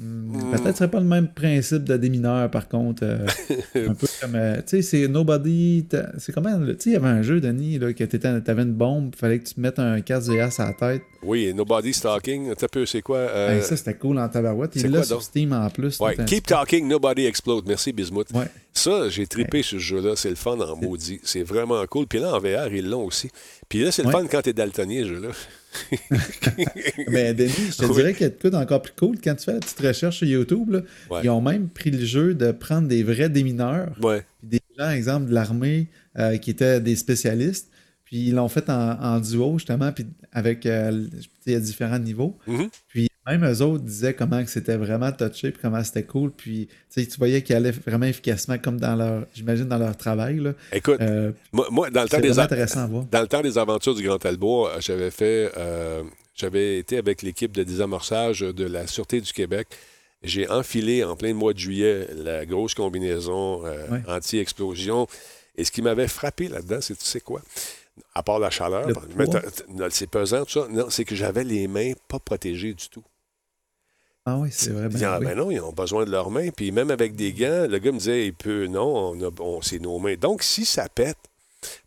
Hmm. 0.00 0.50
Peut-être 0.52 0.62
que 0.62 0.70
ce 0.70 0.76
serait 0.78 0.90
pas 0.90 1.00
le 1.00 1.06
même 1.06 1.26
principe 1.26 1.82
de 1.82 1.96
démineur 1.96 2.48
par 2.52 2.68
contre. 2.68 3.02
euh, 3.02 3.26
un 3.74 3.94
peu 3.94 4.06
comme. 4.20 4.36
euh, 4.36 4.56
tu 4.58 4.62
sais, 4.80 4.82
c'est 4.82 5.08
Nobody. 5.08 5.86
C'est 6.18 6.32
comment. 6.32 6.56
Tu 6.66 6.74
sais, 6.78 6.90
il 6.90 6.92
y 6.92 6.96
avait 6.96 7.08
un 7.08 7.22
jeu, 7.22 7.40
Denis, 7.40 7.78
là, 7.80 7.92
que 7.92 8.04
t'avais 8.04 8.62
une 8.62 8.74
bombe, 8.74 9.10
il 9.12 9.18
fallait 9.18 9.40
que 9.40 9.48
tu 9.48 9.54
te 9.54 9.60
mettes 9.60 9.80
un 9.80 10.00
casque 10.00 10.30
VR 10.30 10.50
à 10.60 10.66
la 10.66 10.72
tête. 10.74 11.02
oui, 11.24 11.52
Nobody 11.52 11.92
Stalking. 11.92 12.54
T'as 12.56 12.68
peu, 12.68 12.86
c'est 12.86 13.02
quoi? 13.02 13.18
euh, 13.18 13.56
Hey, 13.56 13.62
ça, 13.62 13.76
c'était 13.76 13.94
cool 13.94 14.18
en 14.20 14.28
tabarouette. 14.28 14.76
Il 14.76 14.88
l'a 14.90 15.02
sur? 15.02 15.20
Steam 15.20 15.52
en 15.52 15.68
plus. 15.68 15.98
ouais, 15.98 16.16
Keep 16.26 16.46
Talking, 16.46 16.86
Nobody 16.86 17.26
Explode. 17.26 17.64
Merci 17.66 17.92
Bismuth. 17.92 18.30
Ouais. 18.32 18.46
Ça, 18.78 19.08
j'ai 19.08 19.26
trippé 19.26 19.62
ce 19.62 19.78
jeu-là. 19.78 20.14
C'est 20.16 20.28
le 20.30 20.34
fun 20.36 20.58
en 20.60 20.76
maudit. 20.76 21.20
C'est 21.24 21.42
vraiment 21.42 21.84
cool. 21.86 22.06
Puis 22.06 22.18
là, 22.20 22.34
en 22.34 22.38
VR, 22.38 22.72
ils 22.72 22.88
l'ont 22.88 23.04
aussi. 23.04 23.28
Puis 23.68 23.82
là, 23.82 23.90
c'est 23.92 24.02
le 24.02 24.08
Ouais. 24.08 24.12
fun 24.14 24.26
quand 24.30 24.42
t'es 24.42 24.52
daltonien, 24.52 25.02
ce 25.02 25.08
jeu-là. 25.08 25.28
Ben, 27.10 27.34
Denis, 27.36 27.52
je 27.72 27.76
te 27.76 27.84
Oui. 27.86 27.94
dirais 27.94 28.12
qu'il 28.14 28.22
y 28.22 28.26
a 28.26 28.30
de 28.30 28.40
quoi 28.40 28.50
d'encore 28.50 28.82
plus 28.82 28.92
cool. 28.98 29.16
Quand 29.22 29.34
tu 29.34 29.44
fais 29.44 29.52
la 29.54 29.60
petite 29.60 29.80
recherche 29.80 30.16
sur 30.18 30.26
YouTube, 30.26 30.70
là, 30.70 30.80
Ouais. 31.10 31.20
ils 31.24 31.30
ont 31.30 31.40
même 31.40 31.68
pris 31.68 31.90
le 31.90 32.04
jeu 32.04 32.34
de 32.34 32.52
prendre 32.52 32.88
des 32.88 33.02
vrais 33.02 33.28
démineurs. 33.28 33.94
Ouais. 34.02 34.24
Puis 34.40 34.48
des 34.48 34.60
gens, 34.78 34.90
exemple, 34.90 35.28
de 35.28 35.34
l'armée 35.34 35.88
euh, 36.18 36.36
qui 36.38 36.50
étaient 36.50 36.80
des 36.80 36.96
spécialistes. 36.96 37.68
Puis 38.04 38.28
ils 38.28 38.34
l'ont 38.34 38.48
fait 38.48 38.70
en, 38.70 38.98
en 39.02 39.20
duo, 39.20 39.58
justement, 39.58 39.92
puis 39.92 40.06
avec 40.32 40.64
euh, 40.66 40.90
le- 40.90 41.10
il 41.46 41.52
y 41.52 41.56
a 41.56 41.60
différents 41.60 41.98
niveaux. 41.98 42.38
Mhm. 42.46 42.68
Puis 42.88 43.07
même 43.28 43.44
eux 43.44 43.60
autres 43.62 43.84
disaient 43.84 44.14
comment 44.14 44.42
c'était 44.46 44.76
vraiment 44.76 45.12
touché, 45.12 45.50
puis 45.50 45.60
comment 45.62 45.82
c'était 45.84 46.04
cool. 46.04 46.30
Puis 46.30 46.68
tu 46.92 47.06
voyais 47.18 47.42
qu'ils 47.42 47.56
allaient 47.56 47.70
vraiment 47.72 48.06
efficacement, 48.06 48.58
comme 48.58 48.80
dans 48.80 48.96
leur, 48.96 49.26
j'imagine, 49.34 49.66
dans 49.66 49.78
leur 49.78 49.96
travail. 49.96 50.38
Là. 50.38 50.52
Écoute, 50.72 50.98
Euh, 51.00 51.32
moi, 51.52 51.66
moi, 51.70 51.90
dans 51.90 52.02
le 52.02 52.08
temps 52.08 52.16
c'est 52.16 52.22
des 52.22 52.38
intéressant 52.38 52.80
à 52.80 52.86
voir. 52.86 53.04
Dans 53.10 53.20
le 53.20 53.28
temps 53.28 53.42
des 53.42 53.58
aventures 53.58 53.94
du 53.94 54.02
Grand 54.02 54.18
Talbot, 54.18 54.66
euh, 54.68 54.76
j'avais 54.80 55.10
fait, 55.10 55.52
euh, 55.56 56.02
j'avais 56.34 56.78
été 56.78 56.98
avec 56.98 57.22
l'équipe 57.22 57.52
de 57.52 57.62
désamorçage 57.64 58.40
de 58.40 58.64
la 58.64 58.86
Sûreté 58.86 59.20
du 59.20 59.32
Québec. 59.32 59.68
J'ai 60.22 60.48
enfilé 60.48 61.04
en 61.04 61.14
plein 61.14 61.32
mois 61.34 61.52
de 61.52 61.58
juillet 61.58 62.08
la 62.16 62.44
grosse 62.44 62.74
combinaison 62.74 63.64
euh, 63.64 63.86
Ouais. 63.88 64.02
anti-explosion. 64.08 65.06
Et 65.56 65.64
ce 65.64 65.70
qui 65.70 65.82
m'avait 65.82 66.08
frappé 66.08 66.48
là-dedans, 66.48 66.78
c'est 66.80 66.96
tu 66.98 67.04
sais 67.04 67.20
quoi? 67.20 67.42
À 68.14 68.22
part 68.22 68.38
la 68.38 68.50
chaleur, 68.50 68.86
c'est 69.90 70.08
pesant, 70.08 70.44
tout 70.44 70.52
ça. 70.52 70.66
Non, 70.70 70.86
c'est 70.88 71.04
que 71.04 71.14
j'avais 71.16 71.42
les 71.44 71.66
mains 71.66 71.92
pas 72.08 72.18
protégées 72.20 72.72
du 72.74 72.88
tout. 72.88 73.02
Ah 74.30 74.36
oui, 74.38 74.48
c'est 74.52 74.70
vrai. 74.70 74.88
Dit, 74.88 75.04
ah, 75.04 75.18
oui. 75.18 75.26
ben 75.26 75.34
non, 75.36 75.50
ils 75.50 75.60
ont 75.60 75.72
besoin 75.72 76.04
de 76.04 76.10
leurs 76.10 76.30
mains. 76.30 76.50
Puis 76.50 76.70
même 76.70 76.90
avec 76.90 77.16
des 77.16 77.32
gants, 77.32 77.66
le 77.68 77.78
gars 77.78 77.92
me 77.92 77.98
disait, 77.98 78.26
il 78.26 78.34
peut, 78.34 78.66
non, 78.66 79.12
on 79.14 79.22
a- 79.28 79.30
on- 79.40 79.62
c'est 79.62 79.78
nos 79.78 79.98
mains. 79.98 80.16
Donc, 80.16 80.42
si 80.42 80.64
ça 80.66 80.86
pète, 80.88 81.16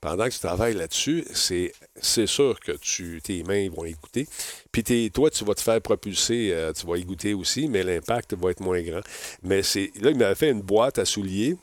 pendant 0.02 0.26
que 0.26 0.32
tu 0.34 0.40
travailles 0.40 0.74
là-dessus, 0.74 1.24
c'est, 1.34 1.72
c'est 2.02 2.26
sûr 2.28 2.60
que 2.60 2.72
tu, 2.74 3.22
tes 3.24 3.44
mains 3.44 3.70
vont 3.70 3.86
y 3.86 3.92
goûter. 3.94 4.28
Puis 4.72 4.84
tes- 4.84 5.10
toi, 5.12 5.30
tu 5.30 5.46
vas 5.46 5.54
te 5.54 5.62
faire 5.62 5.80
propulser, 5.82 6.50
euh, 6.52 6.74
tu 6.74 6.86
vas 6.88 6.98
y 6.98 7.06
goûter 7.06 7.34
aussi, 7.34 7.68
mais 7.68 7.84
l'impact 7.84 8.34
va 8.34 8.52
être 8.52 8.60
moins 8.62 8.82
grand. 8.82 9.02
Mais 9.44 9.62
c'est 9.64 9.92
là, 10.02 10.10
il 10.10 10.18
m'avait 10.18 10.36
fait 10.36 10.50
une 10.50 10.62
boîte 10.62 10.98
à 10.98 11.06
souliers 11.06 11.56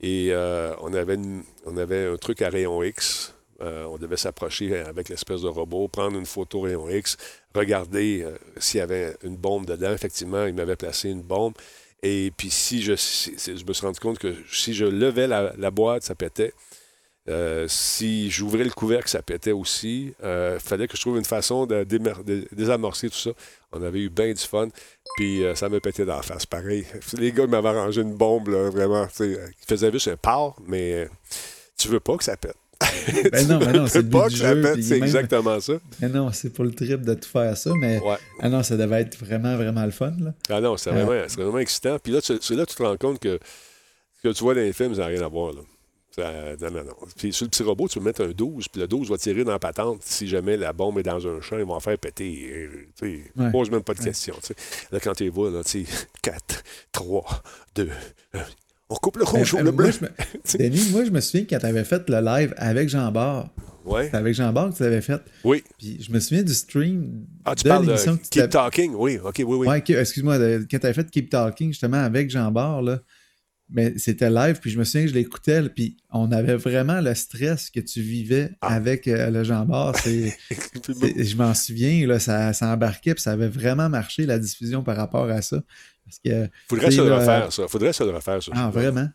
et 0.00 0.28
euh, 0.30 0.72
on, 0.82 0.92
avait 0.94 1.14
une- 1.14 1.42
on 1.66 1.76
avait 1.78 2.06
un 2.06 2.16
truc 2.16 2.42
à 2.42 2.48
rayon 2.50 2.82
X. 2.82 3.34
Euh, 3.60 3.86
on 3.86 3.98
devait 3.98 4.16
s'approcher 4.16 4.78
avec 4.78 5.08
l'espèce 5.08 5.42
de 5.42 5.48
robot, 5.48 5.88
prendre 5.88 6.16
une 6.16 6.26
photo 6.26 6.60
rayon 6.60 6.88
X, 6.88 7.16
regarder 7.54 8.22
euh, 8.22 8.36
s'il 8.58 8.78
y 8.78 8.80
avait 8.80 9.16
une 9.24 9.36
bombe 9.36 9.66
dedans. 9.66 9.92
Effectivement, 9.92 10.46
il 10.46 10.54
m'avait 10.54 10.76
placé 10.76 11.10
une 11.10 11.22
bombe. 11.22 11.54
Et 12.04 12.32
puis 12.36 12.50
si 12.50 12.82
je, 12.82 12.92
me 12.92 13.72
suis 13.72 13.86
rendu 13.86 13.98
compte 13.98 14.20
que 14.20 14.32
si 14.48 14.74
je 14.74 14.84
levais 14.84 15.26
la, 15.26 15.70
boîte, 15.72 16.04
ça 16.04 16.14
pétait. 16.14 16.52
Euh, 17.28 17.66
si 17.68 18.30
j'ouvrais 18.30 18.62
le 18.62 18.70
couvercle, 18.70 19.08
ça 19.08 19.22
pétait 19.22 19.50
aussi. 19.50 20.14
Il 20.22 20.58
fallait 20.60 20.86
que 20.86 20.96
je 20.96 21.00
trouve 21.00 21.18
une 21.18 21.24
façon 21.24 21.66
de, 21.66 21.82
désamorcer 22.52 23.10
tout 23.10 23.16
ça. 23.18 23.30
On 23.72 23.82
avait 23.82 23.98
eu 23.98 24.08
bien 24.08 24.32
du 24.32 24.40
fun. 24.40 24.68
Puis 25.16 25.42
ça 25.56 25.68
me 25.68 25.80
pétait 25.80 26.04
dans 26.04 26.16
la 26.16 26.22
face, 26.22 26.46
pareil. 26.46 26.86
Les 27.18 27.32
gars 27.32 27.48
m'avaient 27.48 27.70
arrangé 27.70 28.02
une 28.02 28.14
bombe, 28.14 28.48
vraiment. 28.48 29.08
Ils 29.18 29.50
faisaient 29.66 29.90
juste 29.90 30.06
un 30.06 30.16
pas, 30.16 30.54
mais 30.68 31.08
tu 31.76 31.88
veux 31.88 32.00
pas 32.00 32.16
que 32.16 32.22
ça 32.22 32.36
pète. 32.36 32.54
Ben 33.32 33.48
non, 33.48 33.58
ben 33.58 33.72
non, 33.72 33.86
c'est 33.86 34.02
le 34.02 34.08
pas 34.08 34.24
but 34.28 34.30
du 34.30 34.36
jeu. 34.36 34.62
c'est 34.82 34.94
même- 34.96 35.02
exactement 35.04 35.58
ça. 35.60 35.74
Ben 36.00 36.12
non, 36.12 36.30
c'est 36.32 36.50
pour 36.50 36.64
le 36.64 36.72
trip 36.72 37.00
de 37.02 37.14
tout 37.14 37.28
faire 37.28 37.56
ça, 37.56 37.70
mais 37.80 37.98
Ouais. 38.00 38.16
ah 38.40 38.48
non, 38.48 38.62
ça 38.62 38.76
devait 38.76 39.00
être 39.00 39.18
vraiment, 39.18 39.56
vraiment 39.56 39.84
le 39.84 39.90
fun. 39.90 40.12
Là. 40.20 40.32
Ah 40.50 40.60
non, 40.60 40.76
c'est 40.76 40.90
Euh, 40.90 41.04
vraiment, 41.04 41.24
c'est 41.26 41.40
vraiment 41.40 41.58
excitant. 41.58 41.98
Puis 41.98 42.12
là, 42.12 42.20
tu- 42.20 42.38
c'est 42.40 42.54
là 42.54 42.64
que 42.64 42.70
tu 42.70 42.76
te 42.76 42.82
rends 42.82 42.96
compte 42.96 43.18
que 43.18 43.38
ce 44.22 44.28
que 44.28 44.32
tu 44.34 44.44
vois 44.44 44.54
dans 44.54 44.60
les 44.60 44.72
films, 44.72 44.94
ça 44.94 45.00
n'a 45.02 45.06
rien 45.08 45.22
à 45.22 45.28
voir. 45.28 45.52
Là. 45.54 45.60
Ça- 46.14 46.32
non, 46.60 46.70
non, 46.70 46.84
non. 46.84 46.94
Puis 47.16 47.32
sur 47.32 47.46
le 47.46 47.50
petit 47.50 47.62
robot, 47.62 47.88
tu 47.88 47.98
peux 47.98 48.04
mettre 48.04 48.22
un 48.24 48.30
12, 48.30 48.68
puis 48.68 48.80
le 48.80 48.88
12 48.88 49.08
va 49.10 49.16
tirer 49.18 49.44
dans 49.44 49.52
la 49.52 49.58
patente. 49.58 50.02
Si 50.02 50.26
jamais 50.28 50.56
la 50.56 50.72
bombe 50.72 50.98
est 50.98 51.02
dans 51.04 51.26
un 51.26 51.40
champ, 51.40 51.58
ils 51.58 51.64
vont 51.64 51.74
en 51.74 51.80
faire 51.80 51.96
péter. 51.98 52.68
Tu 53.00 53.06
sais, 53.06 53.22
Ouais. 53.36 53.50
pose 53.50 53.70
même 53.70 53.82
pas 53.82 53.94
de 53.94 54.00
Ouais. 54.00 54.12
tu 54.12 54.22
sais. 54.22 54.32
Là, 54.92 55.00
quand 55.00 55.12
tu 55.14 55.24
les 55.24 55.30
vois, 55.30 55.50
là, 55.50 55.62
tu 55.64 55.84
sais, 55.84 55.92
4, 56.22 56.62
3, 56.92 57.42
2, 57.74 57.90
On 58.90 58.94
coupe 58.96 59.16
le 59.18 59.24
rouge 59.24 59.52
ou 59.54 59.58
le 59.58 59.68
euh, 59.68 59.72
bleu. 59.72 59.84
moi, 59.86 59.90
je 59.92 60.04
me- 60.04 60.58
Denis, 60.70 60.88
moi, 60.92 61.04
je 61.04 61.10
me 61.10 61.20
souviens 61.20 61.44
quand 61.48 61.58
tu 61.58 61.66
avais 61.66 61.84
fait 61.84 62.08
le 62.08 62.20
live 62.20 62.54
avec 62.56 62.88
Jean 62.88 63.10
Barre. 63.12 63.50
Ouais. 63.84 64.08
C'est 64.10 64.16
avec 64.16 64.34
Jean 64.34 64.52
Barre 64.52 64.70
que 64.70 64.76
tu 64.76 64.82
l'avais 64.82 65.00
fait. 65.00 65.20
Oui. 65.44 65.62
Puis 65.78 66.02
je 66.02 66.12
me 66.12 66.20
souviens 66.20 66.42
du 66.42 66.52
stream 66.54 67.24
Ah, 67.44 67.54
tu 67.54 67.64
de 67.64 67.68
parles 67.68 67.84
de 67.86 67.90
l'émission 67.92 68.16
que 68.16 68.22
tu 68.22 68.28
Keep 68.40 68.50
Talking? 68.50 68.94
Oui, 68.94 69.18
OK, 69.22 69.36
oui, 69.38 69.44
oui. 69.44 69.66
Ouais, 69.66 69.82
excuse-moi, 69.86 70.38
quand 70.70 70.78
tu 70.78 70.86
avais 70.86 70.92
fait 70.94 71.10
Keep 71.10 71.30
Talking 71.30 71.68
justement 71.72 71.96
avec 72.02 72.28
Jean 72.30 72.50
Barre, 72.50 72.82
là, 72.82 73.00
mais 73.70 73.98
c'était 73.98 74.30
live, 74.30 74.58
puis 74.60 74.70
je 74.70 74.78
me 74.78 74.84
souviens 74.84 75.02
que 75.02 75.08
je 75.10 75.14
l'écoutais, 75.14 75.62
puis 75.68 75.96
on 76.10 76.32
avait 76.32 76.56
vraiment 76.56 77.00
le 77.02 77.14
stress 77.14 77.68
que 77.70 77.80
tu 77.80 78.00
vivais 78.00 78.50
Ah. 78.62 78.74
avec 78.74 79.06
euh, 79.08 79.30
le 79.30 79.44
Jean 79.44 79.64
Barre. 79.66 79.94
Je 80.04 81.36
m'en 81.36 81.52
souviens, 81.54 82.06
là, 82.06 82.18
ça, 82.18 82.52
ça 82.54 82.72
embarquait, 82.72 83.14
puis 83.14 83.22
ça 83.22 83.32
avait 83.32 83.48
vraiment 83.48 83.88
marché 83.90 84.24
la 84.26 84.38
diffusion 84.38 84.82
par 84.82 84.96
rapport 84.96 85.28
à 85.30 85.42
ça. 85.42 85.62
Parce 86.08 86.18
que, 86.24 86.50
Faudrait 86.68 86.90
se 86.90 87.00
le 87.02 87.14
refaire, 87.14 87.52
ça. 87.52 87.68
Faudrait 87.68 87.92
se 87.92 88.02
le 88.04 88.10
refaire, 88.10 88.42
ça. 88.42 88.52
ah, 88.54 88.70
vraiment? 88.70 89.08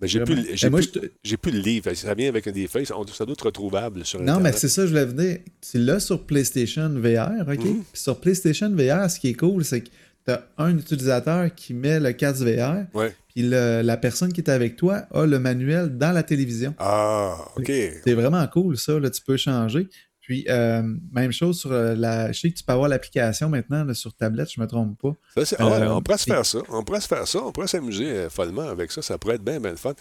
Mais 0.00 0.08
j'ai 0.08 0.20
plus, 0.24 0.44
j'ai 0.54 0.68
moi, 0.68 0.80
plus, 0.80 0.90
te- 0.90 1.36
plus 1.36 1.52
le 1.52 1.60
livre. 1.60 1.92
Ça 1.94 2.12
vient 2.14 2.28
avec 2.28 2.48
des 2.48 2.66
feuilles. 2.66 2.86
On- 2.92 3.06
Ça 3.06 3.24
doit 3.24 3.34
être 3.34 3.46
retrouvable 3.46 4.04
sur 4.04 4.20
Non, 4.20 4.40
mais 4.40 4.50
c'est 4.52 4.68
ça, 4.68 4.82
je 4.84 4.88
voulais 4.90 5.04
venir. 5.04 5.38
Tu 5.60 5.78
l'as 5.78 6.00
sur 6.00 6.24
PlayStation 6.26 6.88
VR, 6.88 7.42
OK? 7.48 7.58
Mhm. 7.64 7.84
Puis 7.92 8.00
sur 8.00 8.20
PlayStation 8.20 8.68
VR, 8.74 9.08
ce 9.08 9.20
qui 9.20 9.28
est 9.28 9.34
cool, 9.34 9.64
c'est 9.64 9.82
que 9.82 9.90
tu 10.26 10.32
as 10.32 10.44
un 10.58 10.76
utilisateur 10.76 11.54
qui 11.54 11.72
met 11.74 12.00
le 12.00 12.12
casque 12.12 12.42
VR, 12.42 12.86
Ouais. 12.94 13.14
puis 13.28 13.42
le- 13.48 13.82
la 13.82 13.96
personne 13.96 14.32
qui 14.32 14.40
est 14.40 14.50
avec 14.50 14.74
toi 14.76 15.04
a 15.12 15.24
le 15.24 15.38
manuel 15.38 15.96
dans 15.96 16.10
la 16.12 16.24
télévision. 16.24 16.74
Ah, 16.78 17.36
OK. 17.56 17.66
C'est 18.04 18.14
vraiment 18.14 18.44
cool, 18.48 18.76
ça. 18.78 18.98
Là, 18.98 19.08
tu 19.08 19.22
peux 19.22 19.36
changer. 19.36 19.88
Puis, 20.22 20.46
euh, 20.48 20.82
même 21.12 21.32
chose 21.32 21.58
sur 21.58 21.72
euh, 21.72 21.94
la. 21.96 22.30
Je 22.32 22.38
sais 22.40 22.50
que 22.50 22.56
tu 22.56 22.62
peux 22.64 22.72
avoir 22.72 22.88
l'application 22.88 23.48
maintenant 23.48 23.84
là, 23.84 23.92
sur 23.92 24.14
tablette, 24.14 24.50
je 24.52 24.60
me 24.60 24.66
trompe 24.66 24.96
pas. 25.00 25.44
Ça, 25.44 25.56
ah 25.58 25.64
Euh, 25.66 25.88
on 25.90 26.00
pourrait 26.00 26.18
se 26.18 26.24
faire 26.24 26.46
ça. 26.46 26.58
On 26.68 26.84
pourrait 26.84 27.00
se 27.00 27.08
faire 27.08 27.26
ça. 27.26 27.40
On 27.42 27.50
pourrait 27.52 27.66
s'amuser 27.66 28.28
follement 28.30 28.68
avec 28.68 28.92
ça. 28.92 29.02
Ça 29.02 29.18
pourrait 29.18 29.34
être 29.34 29.44
bien, 29.44 29.58
bien 29.60 29.72
le 29.72 29.76
fun. 29.76 29.94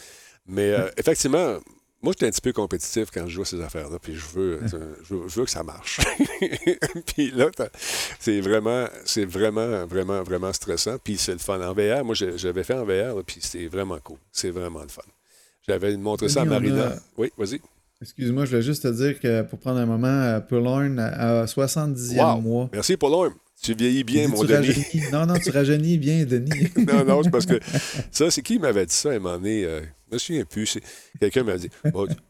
Mais 0.45 0.71
euh, 0.73 0.89
effectivement, 0.97 1.57
moi, 2.03 2.13
j'étais 2.13 2.27
un 2.27 2.29
petit 2.31 2.41
peu 2.41 2.53
compétitif 2.53 3.09
quand 3.13 3.25
je 3.27 3.31
joue 3.33 3.41
à 3.41 3.45
ces 3.45 3.61
affaires-là. 3.61 3.97
Puis 3.99 4.15
je 4.15 4.25
veux, 4.33 4.59
je 4.67 4.75
veux, 5.15 5.27
je 5.27 5.35
veux 5.39 5.45
que 5.45 5.51
ça 5.51 5.63
marche. 5.63 5.99
puis 7.07 7.31
là, 7.31 7.49
c'est 8.19 8.41
vraiment, 8.41 8.85
c'est 9.05 9.25
vraiment, 9.25 9.85
vraiment, 9.85 10.21
vraiment 10.23 10.53
stressant. 10.53 10.97
Puis 11.03 11.17
c'est 11.17 11.33
le 11.33 11.37
fun. 11.39 11.59
En 11.61 11.73
VR, 11.73 12.03
moi, 12.05 12.15
j'avais 12.15 12.63
fait 12.63 12.73
en 12.75 12.85
VR, 12.85 13.15
là, 13.15 13.21
puis 13.25 13.37
c'est 13.41 13.65
vraiment 13.67 13.97
cool. 14.03 14.17
C'est 14.31 14.49
vraiment 14.51 14.81
le 14.81 14.87
fun. 14.89 15.01
J'avais 15.67 15.95
montré 15.97 16.27
ça 16.29 16.41
à 16.41 16.45
Marina. 16.45 16.87
a- 16.87 16.99
Oui, 17.17 17.31
vas-y. 17.37 17.59
Excuse-moi, 18.01 18.45
je 18.45 18.49
voulais 18.49 18.61
juste 18.63 18.83
te 18.83 18.87
dire 18.87 19.19
que 19.19 19.43
pour 19.43 19.59
prendre 19.59 19.79
un 19.79 19.85
moment, 19.85 20.07
euh, 20.07 20.39
Purloin 20.39 20.97
à 20.97 21.45
70e 21.45 22.17
Wow. 22.19 22.41
mois. 22.41 22.69
Merci, 22.73 22.97
Paul. 22.97 23.29
Tu 23.63 23.75
vieillis 23.75 24.03
bien, 24.03 24.27
mon 24.27 24.43
Denis. 24.43 24.85
Non, 25.11 25.25
non, 25.27 25.35
tu 25.37 25.51
rajeunis 25.51 25.97
bien, 25.99 26.25
Denis. 26.25 26.69
non, 26.77 27.05
non, 27.05 27.21
c'est 27.23 27.29
parce 27.29 27.45
que 27.45 27.59
ça, 28.11 28.31
c'est 28.31 28.41
qui 28.41 28.57
m'avait 28.57 28.85
dit 28.87 28.95
ça 28.95 29.09
à 29.09 29.13
un 29.13 29.19
moment 29.19 29.37
donné? 29.37 29.63
euh, 29.65 29.81
je 30.09 30.15
me 30.15 30.19
souviens 30.19 30.45
plus. 30.45 30.77
Quelqu'un 31.19 31.43
m'a 31.43 31.57
dit 31.57 31.69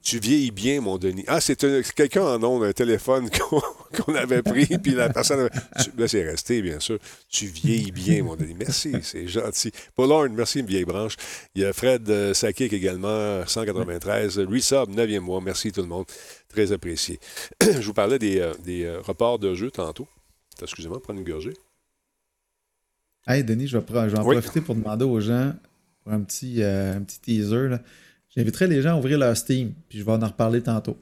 Tu 0.04 0.20
vieillis 0.20 0.52
bien, 0.52 0.82
mon 0.82 0.98
Denis. 0.98 1.24
Ah, 1.28 1.40
c'est 1.42 1.64
un- 1.64 1.82
c'est 1.84 1.94
quelqu'un 1.96 2.24
en 2.24 2.44
ondes, 2.44 2.64
un 2.66 2.74
téléphone 2.74 3.30
qu'on 3.98 4.14
avait 4.14 4.44
pris, 4.44 4.68
puis 4.78 4.92
la 4.92 5.10
personne. 5.10 5.40
avait- 5.40 5.50
Là, 5.98 6.08
c'est 6.08 6.24
resté, 6.30 6.62
bien 6.62 6.80
sûr. 6.80 7.00
Tu 7.30 7.46
vieillis 7.48 7.92
bien, 7.92 8.24
mon 8.24 8.36
Denis. 8.36 8.56
Merci, 8.60 8.92
c'est 9.02 9.28
gentil. 9.28 9.72
Paul 9.96 10.12
Horn, 10.12 10.34
merci, 10.36 10.60
une 10.60 10.68
vieille 10.68 10.86
branche. 10.86 11.16
Il 11.56 11.62
y 11.62 11.66
a 11.66 11.74
Fred 11.74 12.08
euh, 12.10 12.34
Sakik 12.36 12.74
également, 12.74 13.44
193. 13.48 14.38
Resub, 14.40 14.90
9e 14.96 15.20
mois. 15.22 15.42
Merci, 15.44 15.72
tout 15.72 15.82
le 15.82 15.88
monde. 15.88 16.06
Très 16.50 16.72
apprécié. 16.74 17.20
je 17.62 17.80
vous 17.88 17.94
parlais 17.94 18.20
des, 18.20 18.40
euh, 18.42 18.54
des 18.64 18.84
euh, 18.84 19.00
reports 19.02 19.40
de 19.40 19.56
jeu 19.56 19.72
tantôt. 19.72 20.08
Excusez-moi, 20.66 21.01
prendre 21.01 21.20
une 21.20 21.26
gorgée. 21.26 21.53
Hey, 23.28 23.43
Denis, 23.43 23.68
je 23.68 23.78
vais, 23.78 23.86
je 23.88 23.93
vais 24.16 24.20
en 24.20 24.26
Oui. 24.26 24.36
profiter 24.36 24.62
pour 24.62 24.76
demander 24.76 25.05
aux 25.05 25.20
gens, 25.20 25.53
pour 26.03 26.12
un 26.14 26.22
petit, 26.22 26.64
euh, 26.64 26.95
un 26.97 27.01
petit 27.01 27.20
teaser. 27.20 27.68
là. 27.70 27.82
J'inviterai 28.36 28.68
les 28.68 28.82
gens 28.82 28.95
à 28.95 28.97
ouvrir 28.97 29.20
leur 29.20 29.36
Steam, 29.38 29.74
puis 29.89 29.99
je 29.99 30.03
vais 30.03 30.12
en 30.12 30.20
reparler 30.20 30.62
tantôt. 30.62 30.97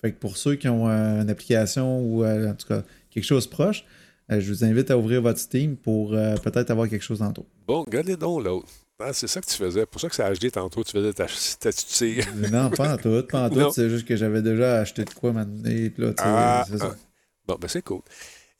Fait 0.00 0.12
que 0.12 0.18
pour 0.18 0.36
ceux 0.36 0.56
qui 0.56 0.68
ont 0.68 0.88
euh, 0.88 1.22
une 1.22 1.30
application 1.30 2.00
ou 2.00 2.24
euh, 2.24 2.50
en 2.50 2.54
tout 2.54 2.66
cas 2.66 2.82
quelque 3.10 3.24
chose 3.24 3.46
proche, 3.46 3.84
je 4.28 4.48
vous 4.48 4.64
invite 4.64 4.90
à 4.90 4.98
ouvrir 4.98 5.20
votre 5.22 5.38
Steam 5.38 5.76
pour 5.76 6.10
peut-être 6.12 6.70
avoir 6.70 6.88
quelque 6.88 7.02
chose 7.04 7.18
tantôt. 7.18 7.46
Bon, 7.66 7.82
regardez 7.82 8.16
donc 8.16 8.42
l'autre. 8.42 8.68
Ah, 8.98 9.12
c'est 9.12 9.26
ça 9.26 9.40
que 9.40 9.46
tu 9.46 9.56
faisais. 9.56 9.84
Pour 9.84 10.00
ça 10.00 10.08
que 10.08 10.14
ça 10.14 10.26
a 10.26 10.32
HD 10.32 10.50
tantôt, 10.50 10.84
tu 10.84 10.92
faisais 10.92 11.12
ta, 11.12 11.26
ta 11.60 11.72
tu 11.72 11.84
tires. 11.84 12.26
non, 12.52 12.70
pas 12.70 12.94
en 12.94 12.96
tout, 12.96 13.22
pas 13.28 13.46
en 13.46 13.50
tout. 13.50 13.70
C'est 13.72 13.90
juste 13.90 14.06
que 14.06 14.16
j'avais 14.16 14.42
déjà 14.42 14.80
acheté 14.80 15.04
de 15.04 15.10
quoi 15.10 15.32
sais, 15.34 15.92
Ah, 16.18 16.64
ah. 16.80 16.94
Bon, 17.46 17.56
ben 17.60 17.68
c'est 17.68 17.82
cool. 17.82 18.00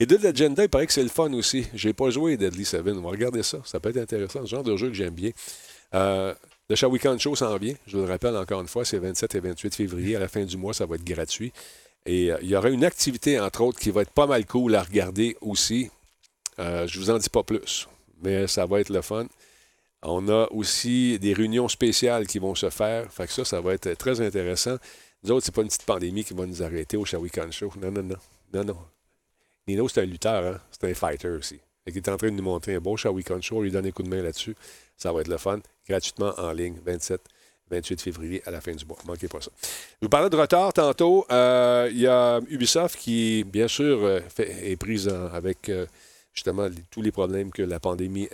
Et 0.02 0.06
Dead 0.06 0.26
Agenda, 0.26 0.64
il 0.64 0.68
paraît 0.68 0.88
que 0.88 0.92
c'est 0.92 1.04
le 1.04 1.08
fun 1.08 1.32
aussi. 1.32 1.64
J'ai 1.74 1.92
pas 1.92 2.10
joué 2.10 2.36
Deadly 2.36 2.64
Seven. 2.64 2.98
On 2.98 3.02
va 3.02 3.10
regarder 3.10 3.44
ça. 3.44 3.58
Ça 3.64 3.78
peut 3.78 3.90
être 3.90 3.98
intéressant. 3.98 4.44
Ce 4.44 4.50
genre 4.50 4.64
de 4.64 4.76
jeu 4.76 4.88
que 4.88 4.94
j'aime 4.94 5.14
bien. 5.14 5.30
Euh, 5.94 6.34
le 6.68 6.74
Shawikan 6.74 7.16
Show 7.18 7.36
s'en 7.36 7.56
vient. 7.56 7.74
Je 7.86 7.96
vous 7.96 8.02
le 8.02 8.08
rappelle 8.08 8.34
encore 8.36 8.60
une 8.60 8.66
fois, 8.66 8.84
c'est 8.84 8.98
27 8.98 9.36
et 9.36 9.38
28 9.38 9.76
février. 9.76 10.16
À 10.16 10.18
la 10.18 10.26
fin 10.26 10.42
du 10.42 10.56
mois, 10.56 10.74
ça 10.74 10.86
va 10.86 10.96
être 10.96 11.04
gratuit. 11.04 11.52
Et 12.04 12.32
euh, 12.32 12.38
il 12.42 12.48
y 12.48 12.56
aura 12.56 12.70
une 12.70 12.84
activité, 12.84 13.38
entre 13.38 13.60
autres, 13.60 13.78
qui 13.78 13.92
va 13.92 14.02
être 14.02 14.10
pas 14.10 14.26
mal 14.26 14.44
cool 14.44 14.74
à 14.74 14.82
regarder 14.82 15.36
aussi. 15.40 15.88
Euh, 16.58 16.84
je 16.88 16.98
vous 16.98 17.08
en 17.08 17.18
dis 17.18 17.30
pas 17.30 17.44
plus, 17.44 17.86
mais 18.24 18.48
ça 18.48 18.66
va 18.66 18.80
être 18.80 18.90
le 18.90 19.02
fun. 19.02 19.28
On 20.02 20.28
a 20.28 20.48
aussi 20.50 21.16
des 21.20 21.32
réunions 21.32 21.68
spéciales 21.68 22.26
qui 22.26 22.40
vont 22.40 22.56
se 22.56 22.70
faire. 22.70 23.12
Fait 23.12 23.28
que 23.28 23.32
ça, 23.32 23.44
ça 23.44 23.60
va 23.60 23.74
être 23.74 23.96
très 23.98 24.20
intéressant. 24.20 24.78
Nous 25.22 25.30
autres, 25.30 25.46
c'est 25.46 25.54
pas 25.54 25.62
une 25.62 25.68
petite 25.68 25.84
pandémie 25.84 26.24
qui 26.24 26.34
va 26.34 26.44
nous 26.44 26.60
arrêter 26.60 26.96
au 26.96 27.04
Shawikan 27.04 27.52
Show. 27.52 27.72
Non, 27.80 27.92
non, 27.92 28.02
non. 28.02 28.16
Non, 28.52 28.64
non. 28.64 28.76
Nino, 29.66 29.88
c'est 29.88 30.00
un 30.00 30.06
lutteur, 30.06 30.44
hein? 30.54 30.60
C'est 30.70 30.90
un 30.90 30.94
fighter 30.94 31.28
aussi. 31.28 31.60
Il 31.86 31.96
est 31.96 32.08
en 32.08 32.16
train 32.16 32.28
de 32.28 32.34
nous 32.34 32.42
montrer 32.42 32.74
un 32.74 32.80
beau 32.80 32.96
Shawikan 32.96 33.40
Show. 33.40 33.58
On 33.58 33.62
lui 33.62 33.70
donne 33.70 33.86
un 33.86 33.90
coup 33.90 34.02
de 34.02 34.08
main 34.08 34.22
là-dessus. 34.22 34.54
Ça 34.96 35.12
va 35.12 35.20
être 35.20 35.28
le 35.28 35.38
fun. 35.38 35.60
Gratuitement 35.88 36.32
en 36.38 36.52
ligne, 36.52 36.76
27, 36.84 37.20
28 37.70 38.00
février 38.00 38.42
à 38.46 38.50
la 38.50 38.60
fin 38.60 38.72
du 38.72 38.84
mois. 38.84 38.98
Manquez 39.04 39.28
pas 39.28 39.40
ça. 39.40 39.50
Je 39.62 40.06
vous 40.06 40.08
parlais 40.08 40.30
de 40.30 40.36
retard 40.36 40.72
tantôt. 40.72 41.26
Euh, 41.30 41.88
Il 41.90 41.98
y 41.98 42.06
a 42.06 42.40
Ubisoft 42.48 42.96
qui, 42.98 43.44
bien 43.44 43.66
sûr, 43.66 44.04
euh, 44.04 44.20
est 44.38 44.76
prise 44.76 45.08
avec 45.08 45.68
euh, 45.68 45.86
justement 46.32 46.68
tous 46.90 47.02
les 47.02 47.10
problèmes 47.10 47.50
que 47.50 47.62
la 47.62 47.80
pandémie 47.80 48.28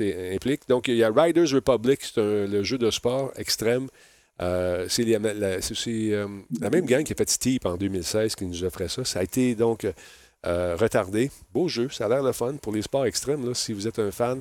implique. 0.00 0.68
Donc, 0.68 0.88
il 0.88 0.96
y 0.96 1.04
a 1.04 1.10
Riders 1.14 1.50
Republic, 1.52 2.00
c'est 2.02 2.46
le 2.46 2.62
jeu 2.64 2.78
de 2.78 2.90
sport 2.90 3.32
extrême. 3.36 3.88
C'est 4.40 5.04
la, 5.04 5.18
la 5.20 6.70
même 6.70 6.86
gang 6.86 7.04
qui 7.04 7.12
a 7.12 7.16
fait 7.16 7.30
Steep 7.30 7.64
en 7.64 7.76
2016 7.76 8.34
qui 8.34 8.44
nous 8.44 8.64
offrait 8.64 8.88
ça. 8.88 9.04
Ça 9.04 9.20
a 9.20 9.22
été 9.22 9.54
donc 9.54 9.86
euh, 10.44 10.76
retardé. 10.76 11.30
Beau 11.54 11.68
jeu, 11.68 11.88
ça 11.88 12.06
a 12.06 12.08
l'air 12.08 12.20
le 12.20 12.32
fun 12.32 12.54
pour 12.60 12.72
les 12.72 12.82
sports 12.82 13.06
extrêmes. 13.06 13.46
Là, 13.46 13.54
si 13.54 13.72
vous 13.72 13.86
êtes 13.86 14.00
un 14.00 14.10
fan, 14.10 14.40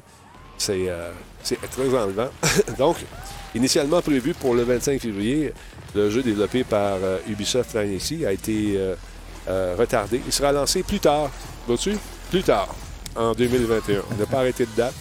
c'est 0.57 0.89
euh, 0.89 1.11
très 1.43 1.95
enlevant. 1.95 2.29
donc, 2.79 2.97
initialement 3.53 4.01
prévu 4.01 4.33
pour 4.33 4.55
le 4.55 4.63
25 4.63 4.99
février, 4.99 5.53
le 5.93 6.09
jeu 6.09 6.23
développé 6.23 6.63
par 6.63 6.97
euh, 7.03 7.19
Ubisoft 7.29 7.77
ici 7.85 8.25
a 8.25 8.31
été 8.31 8.79
retardé. 9.47 10.21
Il 10.25 10.33
sera 10.33 10.51
lancé 10.51 10.81
plus 10.81 10.99
tard. 10.99 11.29
Vois-tu? 11.67 11.95
Plus 12.31 12.41
tard, 12.41 12.73
en 13.15 13.33
2021. 13.33 14.01
On 14.11 14.15
n'a 14.15 14.25
pas 14.25 14.39
arrêté 14.39 14.65
de 14.65 14.75
date. 14.75 14.95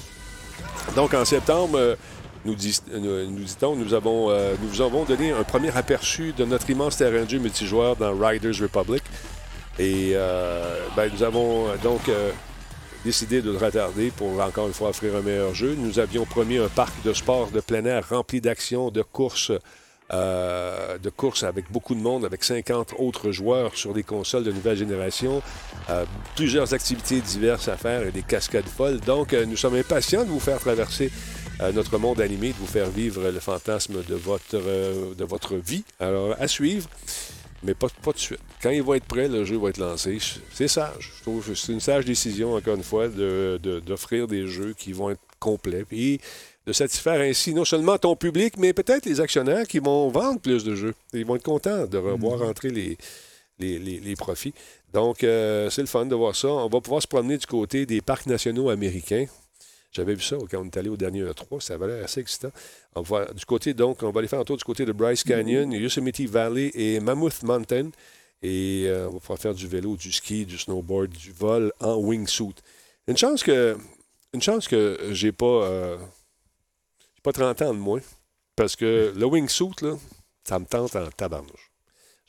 Donc, 0.94 1.14
en 1.14 1.24
septembre, 1.24 1.96
nous, 2.44 2.54
nous 2.92 3.76
nous, 3.76 3.94
avons, 3.94 4.28
nous 4.60 4.68
vous 4.68 4.82
avons 4.82 5.04
donné 5.04 5.30
un 5.32 5.44
premier 5.44 5.74
aperçu 5.74 6.34
de 6.34 6.44
notre 6.44 6.68
immense 6.68 6.98
terrain 6.98 7.24
de 7.24 7.30
jeu 7.30 7.38
multijoueur 7.38 7.96
dans 7.96 8.14
Riders 8.14 8.60
Republic. 8.60 9.02
Et 9.78 10.12
euh, 10.14 10.78
ben, 10.96 11.10
nous 11.12 11.22
avons 11.22 11.68
euh, 11.68 11.76
donc 11.82 12.08
euh, 12.08 12.32
décidé 13.04 13.40
de 13.40 13.50
retarder 13.50 14.10
pour 14.10 14.40
encore 14.40 14.66
une 14.66 14.74
fois 14.74 14.90
offrir 14.90 15.16
un 15.16 15.22
meilleur 15.22 15.54
jeu. 15.54 15.74
Nous 15.78 15.98
avions 15.98 16.26
promis 16.26 16.58
un 16.58 16.68
parc 16.68 16.92
de 17.02 17.12
sport 17.12 17.50
de 17.50 17.60
plein 17.60 17.84
air 17.84 18.08
rempli 18.08 18.40
d'actions, 18.40 18.90
de 18.90 19.02
courses, 19.02 19.52
avec 20.10 21.70
beaucoup 21.70 21.94
de 21.94 22.00
monde, 22.00 22.24
avec 22.24 22.44
50 22.44 22.94
autres 22.98 23.30
joueurs 23.30 23.76
sur 23.76 23.94
des 23.94 24.02
consoles 24.02 24.44
de 24.44 24.52
nouvelle 24.52 24.76
génération, 24.76 25.40
plusieurs 26.34 26.74
activités 26.74 27.20
diverses 27.20 27.68
à 27.68 27.76
faire 27.76 28.02
et 28.02 28.10
des 28.10 28.22
cascades 28.22 28.66
folles. 28.66 29.00
Donc, 29.00 29.32
nous 29.32 29.56
sommes 29.56 29.76
impatients 29.76 30.24
de 30.24 30.28
vous 30.30 30.40
faire 30.40 30.58
traverser 30.58 31.12
notre 31.72 31.96
monde 31.96 32.20
animé, 32.20 32.48
de 32.48 32.58
vous 32.58 32.66
faire 32.66 32.90
vivre 32.90 33.30
le 33.30 33.40
fantasme 33.40 34.02
de 34.02 34.14
votre, 34.16 34.58
de 35.14 35.24
votre 35.24 35.54
vie. 35.54 35.84
Alors, 36.00 36.34
à 36.40 36.48
suivre, 36.48 36.88
mais 37.62 37.74
pas, 37.74 37.88
pas 38.02 38.12
de 38.12 38.18
suite. 38.18 38.40
Quand 38.62 38.70
il 38.70 38.82
va 38.82 38.96
être 38.96 39.04
prêt, 39.04 39.28
le 39.28 39.44
jeu 39.44 39.56
va 39.58 39.68
être 39.70 39.78
lancé. 39.78 40.18
C'est 40.52 40.68
sage. 40.68 41.12
Je 41.18 41.22
trouve 41.22 41.46
que 41.46 41.54
c'est 41.54 41.72
une 41.72 41.80
sage 41.80 42.04
décision, 42.04 42.54
encore 42.54 42.74
une 42.76 42.82
fois, 42.82 43.08
de- 43.08 43.58
de- 43.62 43.80
d'offrir 43.80 44.26
des 44.26 44.46
jeux 44.46 44.74
qui 44.76 44.92
vont 44.92 45.10
être 45.10 45.20
complets. 45.38 45.84
Puis 45.84 46.20
de 46.66 46.72
satisfaire 46.72 47.20
ainsi 47.20 47.54
non 47.54 47.64
seulement 47.64 47.96
ton 47.98 48.14
public, 48.16 48.54
mais 48.58 48.72
peut-être 48.72 49.06
les 49.06 49.20
actionnaires 49.20 49.66
qui 49.66 49.78
vont 49.78 50.08
vendre 50.08 50.40
plus 50.40 50.62
de 50.64 50.74
jeux. 50.74 50.94
Ils 51.12 51.24
vont 51.24 51.36
être 51.36 51.42
contents 51.42 51.86
de 51.86 51.96
revoir 51.98 52.38
les, 52.64 52.96
les, 53.58 53.78
les- 53.78 54.00
les 54.00 54.16
profits. 54.16 54.54
Donc, 54.92 55.22
euh, 55.24 55.70
c'est 55.70 55.80
le 55.82 55.86
fun 55.86 56.04
de 56.06 56.14
voir 56.14 56.34
ça. 56.36 56.48
On 56.48 56.68
va 56.68 56.80
pouvoir 56.80 57.00
se 57.02 57.06
promener 57.06 57.38
du 57.38 57.46
côté 57.46 57.86
des 57.86 58.00
parcs 58.00 58.26
nationaux 58.26 58.68
américains. 58.70 59.26
J'avais 59.92 60.14
vu 60.14 60.22
ça 60.22 60.36
quand 60.50 60.60
on 60.60 60.66
est 60.66 60.76
allé 60.76 60.88
au 60.88 60.96
dernier 60.96 61.22
E3. 61.24 61.60
Ça 61.60 61.74
avait 61.74 61.88
l'air 61.88 62.04
assez 62.04 62.20
excitant. 62.20 62.52
On 62.94 63.02
va, 63.02 63.26
du 63.32 63.44
côté, 63.44 63.74
donc, 63.74 64.02
on 64.02 64.10
va 64.10 64.20
aller 64.20 64.28
faire 64.28 64.40
un 64.40 64.44
tour 64.44 64.56
du 64.56 64.64
côté 64.64 64.84
de 64.84 64.92
Bryce 64.92 65.24
Canyon, 65.24 65.72
Yosemite 65.72 66.20
Valley 66.28 66.70
et 66.74 67.00
Mammoth 67.00 67.42
Mountain. 67.42 67.90
Et 68.42 68.84
euh, 68.86 69.08
on 69.08 69.14
va 69.14 69.20
pouvoir 69.20 69.38
faire 69.38 69.54
du 69.54 69.66
vélo, 69.66 69.96
du 69.96 70.12
ski, 70.12 70.46
du 70.46 70.58
snowboard, 70.58 71.10
du 71.10 71.32
vol 71.32 71.72
en 71.80 71.96
wingsuit. 71.96 72.54
Une 73.08 73.16
chance 73.16 73.42
que, 73.42 73.76
une 74.32 74.40
chance 74.40 74.68
que 74.68 75.10
j'ai 75.10 75.32
pas, 75.32 75.64
euh, 75.64 75.98
pas 77.22 77.32
30 77.32 77.62
ans 77.62 77.74
de 77.74 77.78
moins. 77.78 78.00
Parce 78.56 78.76
que 78.76 79.12
le 79.16 79.26
wingsuit, 79.26 79.74
là, 79.82 79.96
ça 80.44 80.58
me 80.58 80.66
tente 80.66 80.94
en 80.96 81.10
tabarnouche. 81.10 81.69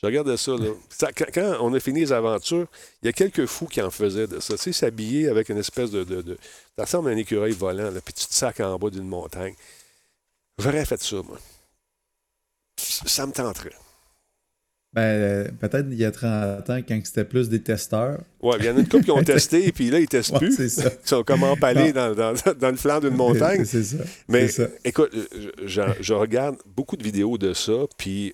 Je 0.02 0.08
regardais 0.08 0.38
ça, 0.38 0.52
là. 0.54 0.70
Ça- 0.90 1.12
quand, 1.12 1.58
on 1.62 1.74
a 1.76 1.80
fini 1.80 2.00
les 2.00 2.12
aventures, 2.12 2.66
il 3.02 3.06
y 3.06 3.10
a 3.10 3.14
quelques 3.14 3.46
fous 3.46 3.68
qui 3.68 3.82
en 3.82 3.92
faisaient 3.92 4.26
de 4.28 4.40
ça. 4.40 4.56
Tu 4.56 4.64
sais, 4.64 4.74
s'habiller 4.74 5.30
avec 5.30 5.50
une 5.50 5.58
espèce 5.60 5.92
de. 5.92 6.04
de, 6.04 6.22
de- 6.24 6.38
ça 6.76 6.86
ressemble 6.86 7.10
à 7.10 7.14
un 7.14 7.18
écureuil 7.18 7.52
volant, 7.52 7.92
là, 7.92 8.02
puis 8.04 8.14
tu 8.14 8.26
te 8.26 8.34
sacs 8.34 8.60
en 8.62 8.78
bas 8.80 8.90
d'une 8.90 9.08
montagne. 9.08 9.54
J'aurais 10.58 10.86
fait 10.86 11.02
ça, 11.02 11.18
moi. 11.18 11.38
Ça 12.78 13.26
me 13.28 13.32
tenterait. 13.32 13.74
Ben, 14.94 15.02
euh, 15.02 15.48
peut-être 15.60 15.86
il 15.90 15.98
y 15.98 16.04
a 16.04 16.12
30 16.12 16.70
ans, 16.70 16.80
quand 16.86 17.00
c'était 17.06 17.24
plus 17.24 17.48
des 17.48 17.62
testeurs. 17.62 18.20
Ouais, 18.42 18.58
il 18.60 18.66
y 18.66 18.70
en 18.70 18.76
a 18.76 18.80
une 18.80 18.90
couple 18.90 19.06
qui 19.06 19.12
ont 19.12 19.24
testé, 19.24 19.72
puis 19.72 19.90
là, 19.90 20.00
ils 20.00 20.08
testent 20.08 20.32
Ouais, 20.34 20.40
plus. 20.40 20.56
c'est 20.56 20.68
ça. 20.70 20.92
Ils 21.04 21.08
sont 21.08 21.24
comme 21.24 21.44
empalés 21.44 21.94
dans, 21.94 22.14
dans, 22.14 22.34
dans 22.60 22.72
le 22.72 22.76
flanc 22.76 23.00
d'une 23.00 23.16
montagne. 23.16 23.64
C'est 23.66 23.84
ça. 23.84 23.98
Mais 24.28 24.48
ça. 24.50 24.68
écoute, 24.84 25.12
je, 25.14 25.66
je- 25.68 25.82
je 26.02 26.14
regarde 26.14 26.58
beaucoup 26.66 26.98
de 26.98 27.04
vidéos 27.04 27.38
de 27.38 27.54
ça, 27.54 27.74
puis 27.98 28.34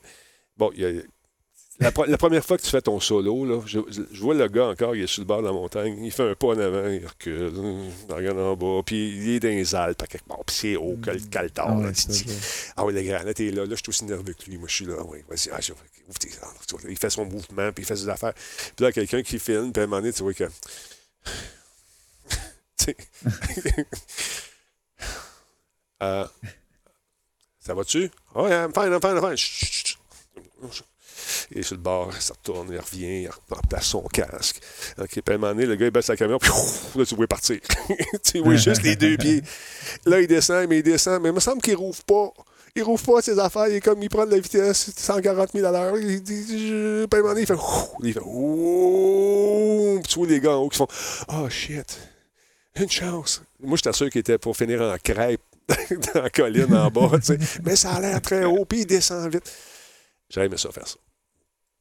bon, 0.55 0.71
il 0.75 0.81
y 0.81 0.85
a- 0.85 1.01
la, 1.79 1.91
pre- 1.91 2.07
la 2.07 2.17
première 2.17 2.43
fois 2.43 2.57
que 2.57 2.63
tu 2.63 2.69
fais 2.69 2.81
ton 2.81 2.99
solo, 2.99 3.45
là, 3.45 3.61
je, 3.65 3.79
je 4.11 4.21
vois 4.21 4.33
le 4.33 4.47
gars 4.47 4.67
encore, 4.67 4.95
il 4.95 5.03
est 5.03 5.07
sur 5.07 5.21
le 5.21 5.27
bord 5.27 5.41
de 5.41 5.47
la 5.47 5.53
montagne, 5.53 6.03
il 6.03 6.11
fait 6.11 6.31
un 6.31 6.33
pas 6.35 6.47
en 6.47 6.59
avant, 6.59 6.87
il 6.89 7.05
recule, 7.05 7.51
il 8.09 8.13
regarde 8.13 8.39
en 8.39 8.55
bas, 8.55 8.81
puis 8.85 9.15
il 9.15 9.29
est 9.29 9.39
dans 9.39 9.49
les 9.49 9.75
Alpes, 9.75 10.01
à 10.01 10.07
quelque 10.07 10.27
part, 10.27 10.43
puis 10.45 10.55
c'est 10.55 10.75
haut, 10.75 10.97
que 11.01 11.11
le. 11.11 11.19
Ah 11.57 11.75
ouais, 11.77 11.91
ah 12.77 12.85
oui, 12.85 12.93
le 12.93 13.01
grand, 13.03 13.23
là, 13.23 13.33
t'es 13.33 13.51
là, 13.51 13.65
là, 13.65 13.71
je 13.71 13.75
suis 13.75 13.89
aussi 13.89 14.05
nerveux 14.05 14.33
que 14.33 14.49
lui, 14.49 14.57
moi, 14.57 14.67
je 14.67 14.75
suis 14.75 14.85
là, 14.85 14.95
oui, 15.05 15.19
vas-y, 15.29 15.49
ah, 15.51 15.59
ouvre 16.07 16.19
tes 16.19 16.29
il 16.89 16.97
fait 16.97 17.09
son 17.09 17.25
mouvement, 17.25 17.71
puis 17.71 17.83
il 17.83 17.85
fait 17.85 17.95
ses 17.95 18.09
affaires. 18.09 18.33
Puis 18.33 18.85
là, 18.85 18.91
quelqu'un 18.91 19.21
qui 19.21 19.39
filme, 19.39 19.71
puis 19.71 19.81
à 19.81 19.83
un 19.83 19.87
moment 19.87 20.01
donné, 20.01 20.13
tu 20.13 20.23
vois 20.23 20.33
que. 20.33 20.45
Tu 22.79 22.95
sais. 22.95 23.85
Euh, 26.03 26.27
ça 27.59 27.73
va-tu? 27.73 28.11
Ah 28.35 28.43
Ouais, 28.43 28.51
I'm 28.51 28.71
fine, 28.71 28.93
I'm 28.93 29.01
fine, 29.01 29.17
I'm 29.17 29.35
fine. 29.35 30.83
Est 31.55 31.61
sur 31.63 31.75
le 31.75 31.81
bord, 31.81 32.13
se 32.13 32.31
retourne, 32.33 32.69
il 32.71 32.79
revient, 32.79 33.23
il 33.23 33.29
replace 33.49 33.85
son 33.85 34.01
casque. 34.03 34.59
OK, 34.99 35.07
puis 35.09 35.21
à 35.27 35.33
un 35.33 35.37
moment 35.37 35.53
donné, 35.53 35.65
le 35.65 35.75
gars, 35.75 35.85
il 35.85 35.91
baisse 35.91 36.05
sa 36.05 36.15
caméra, 36.17 36.39
puis 36.39 36.49
là, 36.95 37.05
tu 37.05 37.15
vois 37.15 37.27
partir. 37.27 37.59
tu 38.23 38.39
vois 38.39 38.55
juste 38.57 38.83
les 38.83 38.95
deux 38.95 39.17
pieds. 39.17 39.41
Là, 40.05 40.19
il 40.21 40.27
descend, 40.27 40.67
mais 40.69 40.79
il 40.79 40.83
descend, 40.83 41.21
mais 41.21 41.29
il 41.29 41.35
me 41.35 41.39
semble 41.39 41.61
qu'il 41.61 41.75
rouvre 41.75 42.03
pas. 42.03 42.31
Il 42.75 42.83
rouvre 42.83 43.03
pas 43.15 43.21
ses 43.23 43.39
affaires, 43.39 43.67
il 43.69 43.75
est 43.75 43.81
comme, 43.81 44.03
il 44.03 44.09
prend 44.09 44.25
de 44.25 44.31
la 44.31 44.39
vitesse, 44.39 44.91
140 44.95 45.51
000 45.51 45.65
à 45.65 45.71
l'heure. 45.71 45.97
Il 45.97 46.21
dit, 46.21 46.45
je- 46.47 47.05
il 47.39 47.45
fait, 47.47 47.53
il 48.03 48.13
fait, 48.13 48.19
ouh. 48.23 49.99
Tu 50.07 50.15
vois 50.19 50.27
les 50.27 50.39
gars 50.39 50.51
en 50.57 50.61
haut 50.63 50.69
qui 50.69 50.77
font, 50.77 50.87
oh 51.29 51.49
shit, 51.49 51.97
une 52.75 52.89
chance. 52.89 53.41
Moi, 53.59 53.77
j'étais 53.77 53.93
sûr 53.93 54.09
qu'il 54.11 54.19
était 54.19 54.37
pour 54.37 54.55
finir 54.55 54.81
en 54.81 54.95
crêpe 55.03 55.41
dans 56.13 56.21
la 56.21 56.29
colline 56.29 56.73
en 56.75 56.89
bas, 56.91 57.11
tu 57.17 57.25
sais. 57.25 57.39
Mais 57.63 57.75
ça 57.75 57.93
a 57.93 57.99
l'air 57.99 58.21
très 58.21 58.45
haut, 58.45 58.65
puis 58.65 58.81
il 58.81 58.85
descend 58.85 59.31
vite. 59.31 59.51
Aimé 60.35 60.57
ça 60.57 60.69
faire 60.71 60.87
ça. 60.87 60.97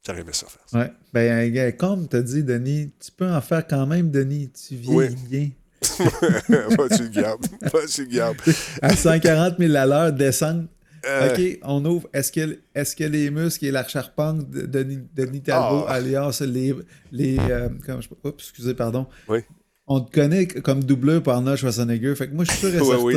J'aurais 0.07 0.21
aimé 0.21 0.31
ça 0.33 0.47
faire 0.47 0.63
ça. 0.67 0.79
Ouais. 0.79 0.93
Ben, 1.13 1.53
gars, 1.53 1.73
comme 1.73 2.07
t'as 2.07 2.23
dit, 2.23 2.43
Denis, 2.45 2.93
tu 3.05 3.11
peux 3.11 3.29
en 3.29 3.41
faire 3.41 3.67
quand 3.67 3.87
même, 3.87 4.11
Denis. 4.11 4.51
Tu 4.51 4.77
vieillis 4.77 4.95
Oui. 4.97 5.09
bien. 5.29 5.51
Pas 6.77 6.89
tu 6.89 7.03
le 7.03 7.09
gardes. 7.09 7.47
Pas 7.73 7.87
tu 7.89 8.05
le 8.05 8.11
gardes. 8.15 8.37
À 8.83 8.95
140 8.97 9.55
000 9.59 9.75
à 9.75 9.87
l'heure, 9.87 10.13
descendre. 10.13 10.65
Euh, 11.07 11.33
OK, 11.35 11.59
on 11.63 11.85
ouvre. 11.85 12.09
Est-ce 12.13 12.33
que, 12.33 12.59
est 12.75 12.95
que 12.97 13.05
les 13.05 13.31
muscles 13.31 13.67
et 13.67 13.71
la 13.71 13.87
charpente 13.87 14.51
de 14.51 14.63
Denis, 14.67 14.99
Denis 15.15 15.43
Talbot, 15.43 15.85
Ah. 15.87 15.95
alias 15.95 16.43
les. 16.45 16.75
les 17.13 17.39
euh, 17.39 17.69
comment 17.85 18.01
je, 18.01 18.09
oups, 18.25 18.43
excusez, 18.43 18.75
pardon. 18.75 19.07
Oui. 19.29 19.41
On 19.89 20.01
te 20.01 20.11
connaît 20.11 20.47
comme 20.49 20.83
doubleur 20.83 21.23
par 21.23 21.37
Arnold 21.37 21.59
Schwarzenegger. 21.59 22.17
Fait 22.17 22.27
que 22.27 22.35
moi, 22.35 22.45
je 22.45 22.51
suis 22.51 22.59
sûr 22.61 22.75
et 22.75 22.79
certain 22.85 23.03
oui, 23.05 23.15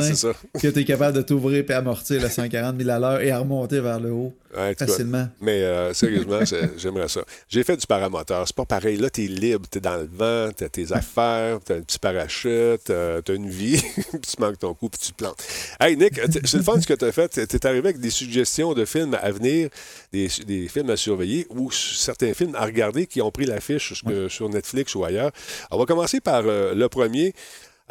que 0.61 0.67
tu 0.67 0.79
es 0.79 0.85
capable 0.85 1.17
de 1.17 1.23
t'ouvrir 1.23 1.65
et 1.67 1.73
amortir 1.73 2.21
le 2.21 2.29
140 2.29 2.77
000 2.77 2.89
à 2.91 2.99
l'heure 2.99 3.21
et 3.21 3.31
à 3.31 3.39
remonter 3.39 3.79
vers 3.79 3.99
le 3.99 4.11
haut 4.11 4.35
Ouais, 4.55 4.73
facilement. 4.73 5.27
Mais 5.41 5.61
euh, 5.61 5.93
sérieusement, 5.93 6.39
j'aimerais 6.77 7.07
ça. 7.07 7.21
J'ai 7.47 7.63
fait 7.63 7.77
du 7.77 7.85
paramoteur. 7.85 8.47
C'est 8.47 8.55
pas 8.55 8.65
pareil. 8.65 8.97
Là, 8.97 9.09
t'es 9.11 9.27
libre, 9.27 9.67
t'es 9.69 9.79
dans 9.79 9.97
le 9.97 10.09
vent, 10.11 10.51
t'as 10.55 10.69
tes 10.69 10.91
affaires, 10.91 11.59
t'as 11.63 11.75
un 11.75 11.81
petit 11.81 11.99
parachute, 11.99 12.81
t'as 12.83 13.21
t'as 13.21 13.35
une 13.35 13.47
vie, 13.49 13.79
puis 13.95 14.21
tu 14.21 14.41
manques 14.41 14.57
ton 14.57 14.73
coup, 14.73 14.89
puis 14.89 14.99
tu 14.99 15.11
te 15.11 15.17
plantes. 15.17 15.37
Hey, 15.79 15.95
Nick, 15.97 16.19
c'est 16.45 16.57
le 16.57 16.63
fun 16.63 16.81
ce 16.81 16.87
que 16.87 16.95
t'as 16.95 17.11
fait. 17.11 17.27
T'es- 17.29 17.45
T'es 17.45 17.63
arrivé 17.67 17.89
avec 17.89 17.99
des 17.99 18.09
suggestions 18.09 18.73
de 18.73 18.85
films 18.85 19.15
à 19.21 19.31
venir, 19.31 19.69
des, 20.11 20.27
des 20.47 20.67
films 20.67 20.89
à 20.89 20.97
surveiller 20.97 21.45
ou 21.51 21.69
certains 21.71 22.33
films 22.33 22.55
à 22.55 22.65
regarder 22.65 23.05
qui 23.05 23.21
ont 23.21 23.29
pris 23.29 23.45
l'affiche 23.45 23.93
sur, 23.93 24.31
sur 24.31 24.49
Netflix 24.49 24.95
ou 24.95 25.05
ailleurs. 25.05 25.31
On 25.69 25.77
va 25.77 25.85
commencer 25.85 26.21
par 26.21 26.41
euh, 26.47 26.58
le 26.75 26.87
premier. 26.89 27.33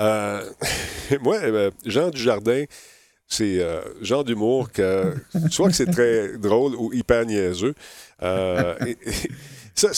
Euh, 0.01 0.43
moi, 1.23 1.39
euh, 1.43 1.71
Jean 1.85 2.11
Dujardin, 2.11 2.65
c'est 3.27 3.61
euh, 3.61 3.81
genre 4.01 4.25
d'humour 4.25 4.71
que 4.73 5.15
soit 5.51 5.69
que 5.69 5.75
c'est 5.75 5.91
très 5.91 6.39
drôle 6.39 6.75
ou 6.77 6.93
hyper 6.93 7.27
niaiseux. 7.27 7.75
Euh, 8.23 8.75
et- 8.87 8.91
et- 8.91 9.31
ça, 9.75 9.91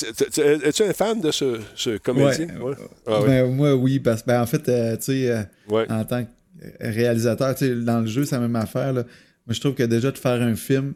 es-tu 0.64 0.82
un 0.82 0.92
fan 0.92 1.20
de 1.22 1.30
ce, 1.30 1.58
ce 1.74 1.96
comédien? 1.96 2.48
Ouais. 2.60 2.74
Ah 3.06 3.20
ouais. 3.22 3.26
Ben, 3.28 3.50
moi, 3.54 3.74
oui, 3.74 3.98
parce 3.98 4.20
que 4.20 4.26
ben, 4.26 4.42
en 4.42 4.46
fait, 4.46 4.68
euh, 4.68 4.96
tu 4.96 5.04
sais, 5.04 5.46
Ouais. 5.70 5.90
en 5.90 6.04
tant 6.04 6.22
que 6.24 6.28
réalisateur, 6.80 7.54
dans 7.82 8.00
le 8.00 8.06
jeu, 8.06 8.24
c'est 8.26 8.34
la 8.36 8.42
même 8.42 8.56
affaire. 8.56 8.92
là. 8.92 9.04
Moi, 9.46 9.54
je 9.54 9.60
trouve 9.60 9.74
que 9.74 9.82
déjà 9.84 10.10
de 10.10 10.18
faire 10.18 10.42
un 10.42 10.54
film, 10.54 10.92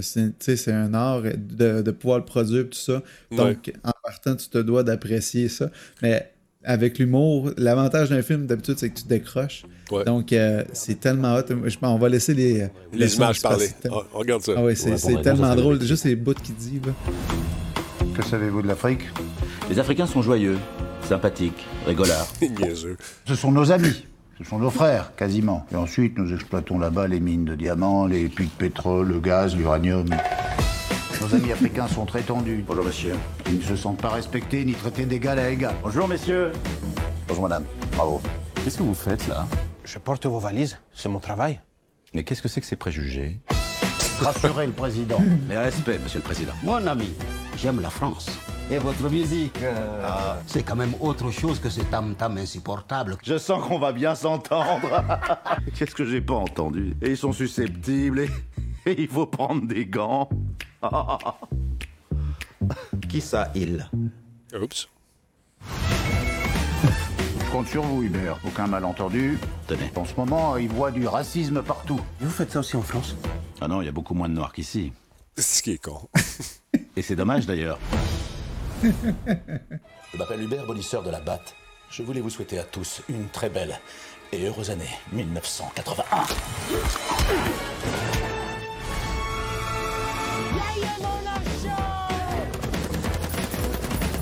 c'est 0.00 0.68
un 0.72 0.94
art 0.94 1.22
de, 1.22 1.82
de 1.82 1.90
pouvoir 1.90 2.18
le 2.18 2.24
produire, 2.24 2.64
tout 2.64 2.78
ça. 2.78 3.02
Donc, 3.30 3.72
en 3.84 3.92
partant, 4.02 4.34
tu 4.36 4.48
te 4.48 4.58
dois 4.58 4.82
d'apprécier 4.82 5.48
ça. 5.50 5.70
Mais 6.02 6.32
avec 6.66 6.98
l'humour, 6.98 7.50
l'avantage 7.56 8.10
d'un 8.10 8.20
film, 8.22 8.46
d'habitude, 8.46 8.74
c'est 8.78 8.90
que 8.90 8.98
tu 9.00 9.06
décroches. 9.06 9.64
Ouais. 9.90 10.04
Donc, 10.04 10.32
euh, 10.32 10.64
c'est 10.72 10.98
tellement 11.00 11.36
hot. 11.36 11.42
Je- 11.64 11.76
On 11.82 11.96
va 11.96 12.08
laisser 12.08 12.34
les, 12.34 12.66
Les 12.92 13.08
sons 13.08 13.18
images 13.18 13.36
qui 13.36 13.42
parler. 13.42 13.68
Tel- 13.80 13.92
Ah, 13.94 14.00
on 14.14 14.18
regarde 14.18 14.42
ça. 14.42 14.52
Ah 14.56 14.62
ouais, 14.64 14.74
c'est 14.74 14.90
Ouais, 15.06 15.22
tellement 15.22 15.54
drôle. 15.54 15.80
Juste 15.82 16.04
les 16.04 16.16
bouts 16.16 16.34
qu'il 16.34 16.56
dit. 16.56 16.80
Là. 16.84 16.92
Que 18.14 18.22
savez-vous 18.24 18.62
de 18.62 18.66
l'Afrique? 18.68 19.02
Les 19.70 19.78
Africains 19.78 20.06
sont 20.06 20.22
joyeux, 20.22 20.56
sympathiques, 21.08 21.64
rigolards. 21.86 22.26
Ce 23.28 23.34
sont 23.34 23.52
nos 23.52 23.70
amis. 23.72 24.04
Ce 24.38 24.44
sont 24.44 24.58
nos 24.58 24.70
frères, 24.70 25.14
quasiment. 25.16 25.64
Et 25.72 25.76
ensuite, 25.76 26.18
nous 26.18 26.32
exploitons 26.34 26.78
là-bas 26.78 27.08
les 27.08 27.20
mines 27.20 27.44
de 27.46 27.54
diamants, 27.54 28.06
les 28.06 28.28
puits 28.28 28.46
de 28.46 28.50
pétrole, 28.50 29.08
le 29.08 29.20
gaz, 29.20 29.56
l'uranium. 29.56 30.06
Nos 31.20 31.34
amis 31.34 31.52
africains 31.52 31.88
sont 31.88 32.04
très 32.04 32.22
tendus. 32.22 32.64
Bonjour 32.66 32.84
monsieur. 32.84 33.14
Ils 33.46 33.58
ne 33.58 33.62
se 33.62 33.76
sentent 33.76 34.00
pas 34.00 34.10
respectés 34.10 34.64
ni 34.64 34.74
traités 34.74 35.06
d'égal 35.06 35.38
à 35.38 35.50
égal. 35.50 35.74
Bonjour 35.82 36.06
messieurs. 36.08 36.52
Bonjour 37.26 37.44
madame. 37.44 37.64
Bravo. 37.92 38.20
Qu'est-ce 38.62 38.78
que 38.78 38.82
vous 38.82 38.94
faites 38.94 39.26
là? 39.28 39.46
Je 39.84 39.98
porte 39.98 40.26
vos 40.26 40.38
valises, 40.38 40.78
c'est 40.92 41.08
mon 41.08 41.20
travail. 41.20 41.60
Mais 42.12 42.24
qu'est-ce 42.24 42.42
que 42.42 42.48
c'est 42.48 42.60
que 42.60 42.66
ces 42.66 42.76
préjugés? 42.76 43.40
Rassurez 44.20 44.66
le 44.66 44.72
président. 44.72 45.20
Mes 45.48 45.56
respects, 45.56 46.00
monsieur 46.02 46.18
le 46.18 46.24
président. 46.24 46.52
Mon 46.62 46.86
ami, 46.86 47.12
j'aime 47.56 47.80
la 47.80 47.90
France. 47.90 48.28
Et 48.70 48.78
votre 48.78 49.08
musique, 49.08 49.62
euh, 49.62 50.34
c'est 50.46 50.64
quand 50.64 50.74
même 50.74 50.94
autre 51.00 51.30
chose 51.30 51.60
que 51.60 51.70
ce 51.70 51.82
tam-tam 51.82 52.36
insupportable. 52.36 53.16
Je 53.22 53.38
sens 53.38 53.64
qu'on 53.64 53.78
va 53.78 53.92
bien 53.92 54.14
s'entendre. 54.16 55.04
Qu'est-ce 55.78 55.94
que 55.94 56.04
j'ai 56.04 56.20
pas 56.20 56.34
entendu? 56.34 56.96
Et 57.00 57.10
ils 57.10 57.16
sont 57.16 57.32
susceptibles 57.32 58.20
et, 58.20 58.30
et 58.86 58.94
il 59.02 59.08
faut 59.08 59.26
prendre 59.26 59.66
des 59.66 59.84
gants. 59.86 60.28
Qui 63.08 63.20
ça, 63.20 63.50
il 63.54 63.88
Oups. 64.60 64.88
Je 65.60 67.50
compte 67.50 67.66
sur 67.68 67.82
vous, 67.82 68.02
Hubert. 68.02 68.38
Aucun 68.46 68.66
malentendu. 68.66 69.38
Tenez. 69.66 69.90
En 69.96 70.04
ce 70.04 70.14
moment, 70.16 70.56
ils 70.56 70.68
voient 70.68 70.90
du 70.90 71.06
racisme 71.06 71.62
partout. 71.62 72.00
Vous 72.20 72.30
faites 72.30 72.52
ça 72.52 72.60
aussi 72.60 72.76
en 72.76 72.82
France? 72.82 73.16
Ah 73.60 73.68
non, 73.68 73.82
il 73.82 73.86
y 73.86 73.88
a 73.88 73.92
beaucoup 73.92 74.14
moins 74.14 74.28
de 74.28 74.34
noirs 74.34 74.52
qu'ici. 74.52 74.92
Ce 75.36 75.62
qui 75.62 75.72
est 75.72 75.78
con. 75.78 76.08
Et 76.96 77.02
c'est 77.02 77.16
dommage 77.16 77.46
d'ailleurs. 77.46 77.78
Je 78.82 80.18
m'appelle 80.18 80.42
Hubert 80.42 80.66
Bonisseur 80.66 81.02
de 81.02 81.10
la 81.10 81.20
Batte. 81.20 81.54
Je 81.90 82.02
voulais 82.02 82.20
vous 82.20 82.30
souhaiter 82.30 82.58
à 82.58 82.64
tous 82.64 83.02
une 83.08 83.28
très 83.28 83.50
belle 83.50 83.78
et 84.32 84.44
heureuse 84.44 84.70
année 84.70 84.88
1981. 85.12 86.24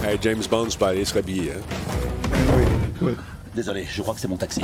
Hey, 0.07 0.19
James 0.21 0.43
Bond, 0.51 0.67
c'est 0.69 0.79
pas 0.79 0.89
aller 0.89 1.03
se 1.03 1.15
rhabiller. 1.15 1.53
Hein? 1.53 3.15
Désolé, 3.55 3.87
je 3.91 4.03
crois 4.03 4.13
que 4.13 4.21
c'est 4.21 4.29
mon 4.29 4.37
taxi. 4.37 4.61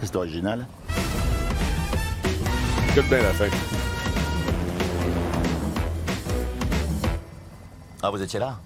C'est 0.00 0.14
original. 0.14 0.68
Écoute 2.90 3.08
bien 3.08 3.18
la 3.18 3.32
fin. 3.32 3.46
Ah, 8.00 8.10
vous 8.10 8.22
étiez 8.22 8.38
là? 8.38 8.60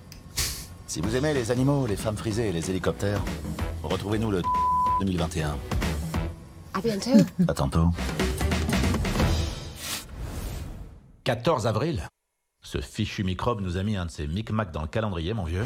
Si 0.86 1.00
vous 1.00 1.16
aimez 1.16 1.32
les 1.32 1.50
animaux, 1.50 1.86
les 1.86 1.96
femmes 1.96 2.18
frisées 2.18 2.50
et 2.50 2.52
les 2.52 2.68
hélicoptères, 2.68 3.22
retrouvez-nous 3.82 4.30
le 4.30 4.42
2021. 5.00 5.56
À 6.74 6.80
bientôt. 6.82 7.10
À 7.48 7.54
tantôt. 7.54 7.88
14 11.24 11.66
avril 11.66 12.02
Ce 12.62 12.80
fichu 12.80 13.24
microbe 13.24 13.60
nous 13.62 13.76
a 13.76 13.82
mis 13.82 13.96
un 13.96 14.06
de 14.06 14.10
ces 14.10 14.26
micmacs 14.26 14.72
dans 14.72 14.82
le 14.82 14.88
calendrier, 14.88 15.32
mon 15.34 15.44
vieux. 15.44 15.64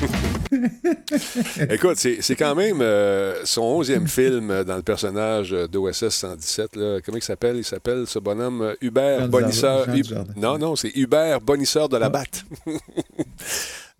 Écoute, 1.70 1.96
c'est 1.96 2.20
c'est 2.22 2.36
quand 2.36 2.54
même 2.54 2.80
euh, 2.80 3.44
son 3.44 3.62
onzième 3.62 4.06
film 4.18 4.64
dans 4.64 4.76
le 4.76 4.82
personnage 4.82 5.50
d'OSS 5.50 6.08
117. 6.10 6.76
Là. 6.76 7.00
Comment 7.04 7.18
il 7.18 7.22
s'appelle? 7.22 7.56
Il 7.56 7.64
s'appelle, 7.64 8.06
ce 8.06 8.18
bonhomme, 8.18 8.62
euh, 8.62 8.74
Hubert 8.80 9.28
Bonisseur. 9.28 9.88
Hub-. 9.88 10.24
Non, 10.36 10.58
non, 10.58 10.76
c'est 10.76 10.92
Hubert 10.96 11.40
Bonisseur 11.40 11.88
de 11.88 11.96
la 11.96 12.06
Ah. 12.06 12.10
Batte. 12.10 12.44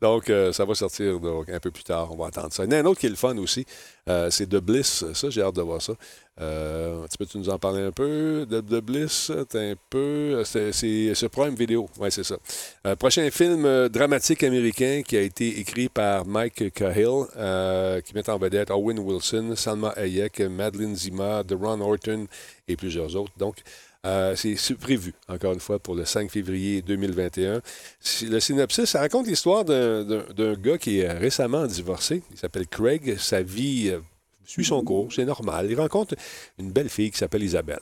Donc, 0.01 0.31
euh, 0.31 0.53
ça 0.53 0.65
va 0.65 0.75
sortir 0.75 1.17
un 1.17 1.61
peu 1.61 1.71
plus 1.71 1.83
tard. 1.83 2.13
On 2.13 2.17
va 2.17 2.27
entendre 2.27 2.53
ça. 2.53 2.65
Il 2.65 2.73
y 2.73 2.75
en 2.75 2.79
a 2.79 2.81
un 2.81 2.87
autre 2.87 3.01
qui 3.01 3.07
est 3.07 3.11
le 3.11 3.17
fun 3.17 3.37
aussi. 3.39 3.67
Euh, 4.09 4.31
c'est 4.31 4.47
The 4.47 4.57
Bliss. 4.57 5.05
Ça, 5.13 5.29
j'ai 5.29 5.43
hâte 5.43 5.57
de 5.57 5.63
voir 5.63 5.83
ça. 5.83 5.95
Euh, 6.41 7.05
tu 7.11 7.19
peux-tu 7.19 7.39
nous 7.39 7.49
en 7.49 7.59
parler 7.59 7.83
un 7.83 7.91
peu 7.91 8.47
de 8.49 8.61
The 8.61 8.81
Bliss? 8.81 9.31
Un 9.31 9.75
peu. 9.91 10.43
C'est 10.45 11.15
sur 11.15 11.31
Prime 11.31 11.55
Video. 11.55 11.89
Oui, 11.99 12.11
c'est 12.13 12.25
ça. 12.25 12.37
Prochain 12.97 13.29
film 13.31 13.89
dramatique 13.89 14.45
américain 14.45 15.03
qui 15.05 15.17
a 15.17 15.23
été 15.23 15.59
écrit 15.59 15.89
par 15.89 16.25
Mike 16.25 16.73
Cahill, 16.73 17.25
qui 18.05 18.15
met 18.15 18.31
en 18.31 18.39
vedette 18.39 18.71
Owen 18.71 19.01
Wilson, 19.01 19.55
Salma 19.57 19.89
Hayek, 19.97 20.41
Madeline 20.43 20.95
Zima, 20.95 21.43
Deron 21.43 21.81
Horton 21.81 22.27
et 22.69 22.77
plusieurs 22.77 23.17
autres. 23.17 23.33
Donc, 23.37 23.57
euh, 24.09 24.35
c'est 24.37 24.75
prévu, 24.77 25.13
encore 25.29 25.53
une 25.53 25.61
fois, 25.61 25.79
pour 25.79 25.95
le 25.95 26.05
5 26.05 26.31
février 26.31 26.83
2021. 26.83 27.61
Si- 28.01 28.27
Le 28.27 28.41
synopsis, 28.41 28.87
ça 28.87 29.01
raconte 29.01 29.27
l'histoire 29.27 29.65
d'un 29.65 30.55
gars 30.55 30.79
qui 30.79 31.01
est 31.01 31.13
récemment 31.13 31.67
divorcé. 31.67 32.23
Il 32.33 32.39
s'appelle 32.39 32.67
Craig. 32.67 33.17
Sa 33.19 33.43
vie 33.43 33.91
euh, 33.91 34.01
suit 34.45 34.65
son 34.65 34.83
cours, 34.83 35.13
c'est 35.13 35.25
normal. 35.25 35.69
Il 35.71 35.79
rencontre 35.79 36.15
une 36.59 36.71
belle 36.71 36.89
fille 36.89 37.11
qui 37.11 37.19
s'appelle 37.19 37.43
Isabelle. 37.43 37.81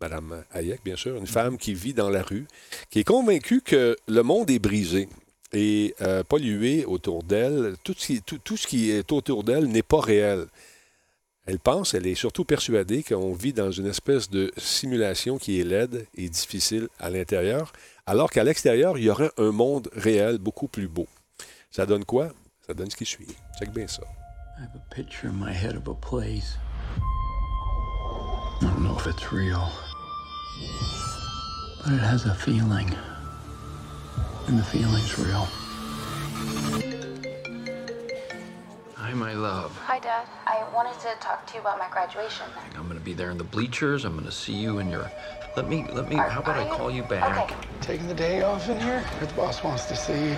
Madame 0.00 0.44
Hayek, 0.52 0.80
bien 0.84 0.96
sûr, 0.96 1.16
une 1.16 1.26
femme 1.26 1.56
qui 1.56 1.72
vit 1.74 1.94
dans 1.94 2.10
la 2.10 2.22
rue, 2.22 2.46
qui 2.90 2.98
est 3.00 3.04
convaincue 3.04 3.60
que 3.62 3.96
le 4.08 4.22
monde 4.22 4.50
est 4.50 4.58
brisé 4.58 5.08
et 5.52 5.94
euh, 6.02 6.22
pollué 6.24 6.84
autour 6.84 7.22
d'elle. 7.22 7.74
Tout 7.84 7.94
ce 7.96 8.66
qui 8.66 8.90
est 8.90 9.10
autour 9.12 9.44
d'elle 9.44 9.66
n'est 9.66 9.82
pas 9.84 10.00
réel. 10.00 10.46
Elle 11.46 11.58
pense, 11.58 11.92
elle 11.92 12.06
est 12.06 12.14
surtout 12.14 12.46
persuadée 12.46 13.02
qu'on 13.02 13.34
vit 13.34 13.52
dans 13.52 13.70
une 13.70 13.86
espèce 13.86 14.30
de 14.30 14.50
simulation 14.56 15.36
qui 15.36 15.60
est 15.60 15.64
laide 15.64 16.06
et 16.14 16.30
difficile 16.30 16.88
à 16.98 17.10
l'intérieur, 17.10 17.72
alors 18.06 18.30
qu'à 18.30 18.44
l'extérieur, 18.44 18.96
il 18.96 19.04
y 19.04 19.10
aurait 19.10 19.30
un 19.36 19.52
monde 19.52 19.90
réel 19.94 20.38
beaucoup 20.38 20.68
plus 20.68 20.88
beau. 20.88 21.06
Ça 21.70 21.84
donne 21.84 22.06
quoi? 22.06 22.28
Ça 22.66 22.72
donne 22.72 22.90
ce 22.90 22.96
qui 22.96 23.04
suit. 23.04 23.26
Check 23.58 23.72
bien 23.72 23.86
ça. 23.86 24.02
I 24.56 24.62
have 24.62 24.74
a 24.74 24.94
picture 24.94 25.28
in 25.28 25.34
my 25.34 25.52
head 25.52 25.76
of 25.76 25.86
a 25.88 25.94
place. 25.94 26.56
I 28.62 28.66
don't 28.66 28.82
know 28.82 28.96
if 28.96 29.06
it's 29.06 29.30
real, 29.30 29.68
but 31.84 31.92
it 31.92 32.00
has 32.00 32.24
a 32.24 32.34
feeling. 32.34 32.88
And 34.48 34.58
the 34.58 34.64
feeling's 34.64 35.18
real. 35.18 35.48
Hi, 39.04 39.12
my 39.12 39.34
love. 39.34 39.76
Hi, 39.84 39.98
Dad. 39.98 40.26
I 40.46 40.64
wanted 40.72 40.98
to 41.00 41.14
talk 41.20 41.46
to 41.48 41.54
you 41.56 41.60
about 41.60 41.78
my 41.78 41.90
graduation. 41.90 42.46
I'm 42.74 42.88
gonna 42.88 43.00
be 43.00 43.12
there 43.12 43.30
in 43.30 43.36
the 43.36 43.44
bleachers. 43.44 44.06
I'm 44.06 44.16
gonna 44.16 44.30
see 44.30 44.54
you 44.54 44.78
in 44.78 44.88
your. 44.88 45.10
Let 45.58 45.68
me, 45.68 45.84
let 45.92 46.08
me. 46.08 46.16
How 46.16 46.40
about 46.40 46.56
I 46.56 46.74
call 46.74 46.90
you 46.90 47.02
back? 47.02 47.52
Okay. 47.52 47.54
Taking 47.82 48.08
the 48.08 48.14
day 48.14 48.40
off 48.40 48.66
in 48.70 48.80
here? 48.80 49.04
The 49.20 49.26
boss 49.34 49.62
wants 49.62 49.84
to 49.92 49.94
see 49.94 50.30
you. 50.30 50.36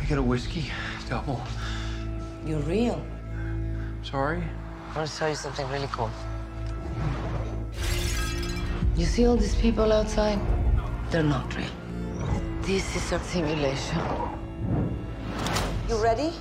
I 0.00 0.04
get 0.08 0.16
a 0.16 0.22
whiskey? 0.22 0.72
Double. 1.10 1.42
You're 2.46 2.60
real. 2.60 3.04
Sorry? 4.02 4.42
I 4.94 4.96
want 4.96 5.10
to 5.10 5.16
tell 5.18 5.28
you 5.28 5.34
something 5.34 5.68
really 5.68 5.88
cool. 5.92 6.10
You 8.96 9.04
see 9.04 9.26
all 9.26 9.36
these 9.36 9.56
people 9.56 9.92
outside? 9.92 10.40
They're 11.10 11.22
not 11.22 11.54
real. 11.54 11.68
This 12.62 12.96
is 12.96 13.12
a 13.12 13.18
simulation. 13.18 14.39
You 15.90 15.96
ready? 15.96 16.32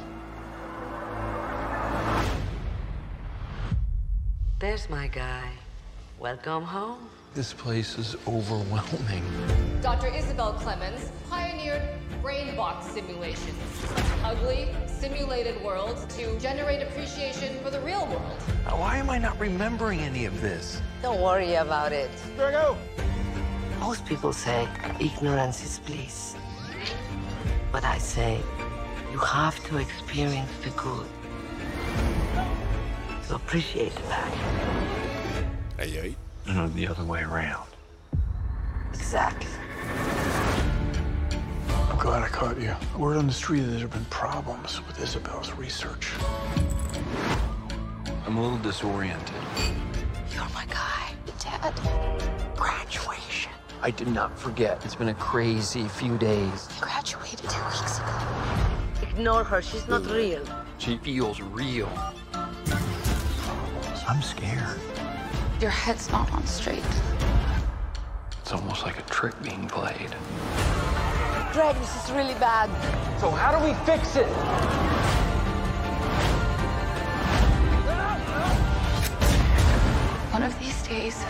There's 4.59 4.87
my 4.91 5.07
guy. 5.07 5.49
Welcome 6.19 6.61
home. 6.61 7.09
This 7.33 7.51
place 7.51 7.97
is 7.97 8.15
overwhelming. 8.27 9.23
Dr. 9.81 10.09
Isabel 10.13 10.53
Clemens 10.53 11.11
pioneered 11.31 11.81
brain 12.21 12.55
box 12.55 12.85
simulations, 12.91 13.57
ugly, 14.23 14.67
simulated 14.85 15.59
worlds 15.63 16.05
to 16.15 16.39
generate 16.39 16.83
appreciation 16.83 17.57
for 17.63 17.71
the 17.71 17.79
real 17.81 18.05
world. 18.05 18.39
Why 18.69 18.97
am 18.97 19.09
I 19.09 19.17
not 19.17 19.39
remembering 19.39 20.01
any 20.01 20.25
of 20.25 20.41
this? 20.41 20.79
Don't 21.01 21.21
worry 21.23 21.55
about 21.55 21.91
it. 21.91 22.11
There 22.37 22.49
I 22.49 22.51
go. 22.51 22.77
Most 23.79 24.05
people 24.05 24.31
say 24.31 24.67
ignorance 24.99 25.65
is 25.65 25.79
bliss. 25.79 26.35
But 27.71 27.83
I 27.83 27.97
say 27.97 28.43
you 29.11 29.17
have 29.19 29.63
to 29.67 29.77
experience 29.77 30.51
the 30.63 30.69
good 30.71 31.07
to 33.27 33.35
appreciate 33.35 33.93
the 33.93 34.01
bad. 34.01 34.33
Aïe, 35.77 36.01
aïe. 36.01 36.15
No, 36.47 36.67
the 36.69 36.87
other 36.87 37.03
way 37.03 37.21
around. 37.21 37.67
Exactly. 38.91 39.49
I'm 41.71 41.97
glad 41.97 42.23
I 42.23 42.27
caught 42.27 42.59
you. 42.59 42.75
Word 42.97 43.17
on 43.17 43.27
the 43.27 43.33
street 43.33 43.61
that 43.61 43.71
there 43.71 43.79
have 43.81 43.91
been 43.91 44.05
problems 44.05 44.81
with 44.87 44.99
Isabel's 44.99 45.51
research. 45.53 46.11
I'm 48.25 48.37
a 48.37 48.41
little 48.41 48.57
disoriented. 48.57 49.35
You're 50.33 50.49
my 50.53 50.65
guy, 50.65 51.13
Dad. 51.39 51.73
Graduation. 52.55 53.51
I 53.81 53.91
did 53.91 54.07
not 54.07 54.37
forget. 54.37 54.83
It's 54.85 54.95
been 54.95 55.09
a 55.09 55.13
crazy 55.15 55.87
few 55.87 56.17
days. 56.17 56.67
I 56.77 56.85
graduated 56.85 57.49
two 57.49 57.63
weeks 57.63 57.99
ago. 57.99 58.38
Ignore 59.19 59.43
her. 59.43 59.61
She's 59.61 59.85
not 59.89 60.05
real. 60.05 60.41
She 60.77 60.95
feels 60.95 61.41
real. 61.41 61.91
I'm 64.07 64.21
scared. 64.21 64.79
Your 65.59 65.71
head's 65.71 66.09
not 66.09 66.31
on 66.31 66.47
straight. 66.47 66.81
It's 68.39 68.53
almost 68.53 68.85
like 68.85 68.97
a 68.97 69.01
trick 69.09 69.33
being 69.43 69.67
played. 69.67 70.15
Greg, 71.51 71.75
this 71.75 72.01
is 72.01 72.11
really 72.11 72.35
bad. 72.35 72.69
So 73.19 73.29
how 73.29 73.51
do 73.51 73.61
we 73.65 73.73
fix 73.83 74.15
it? 74.15 74.25
One 80.31 80.43
of 80.43 80.57
these 80.59 80.81
days, 80.87 81.25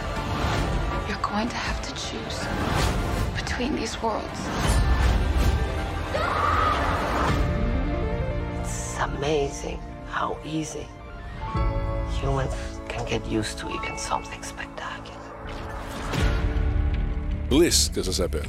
you're 1.08 1.28
going 1.28 1.50
to 1.50 1.56
have 1.56 1.82
to 1.82 1.92
choose 1.96 2.46
between 3.36 3.76
these 3.76 4.00
worlds. 4.04 4.40
Amazing 9.18 9.78
how 10.12 10.38
easy 10.46 10.86
humans 12.22 12.54
can 12.88 13.06
get 13.06 13.22
used 13.30 13.58
to 13.60 13.68
even 13.70 13.98
something 13.98 14.42
spectacular. 14.44 15.18
Bliss, 17.50 17.90
que 17.94 18.02
ça 18.04 18.12
s'appelle. 18.12 18.44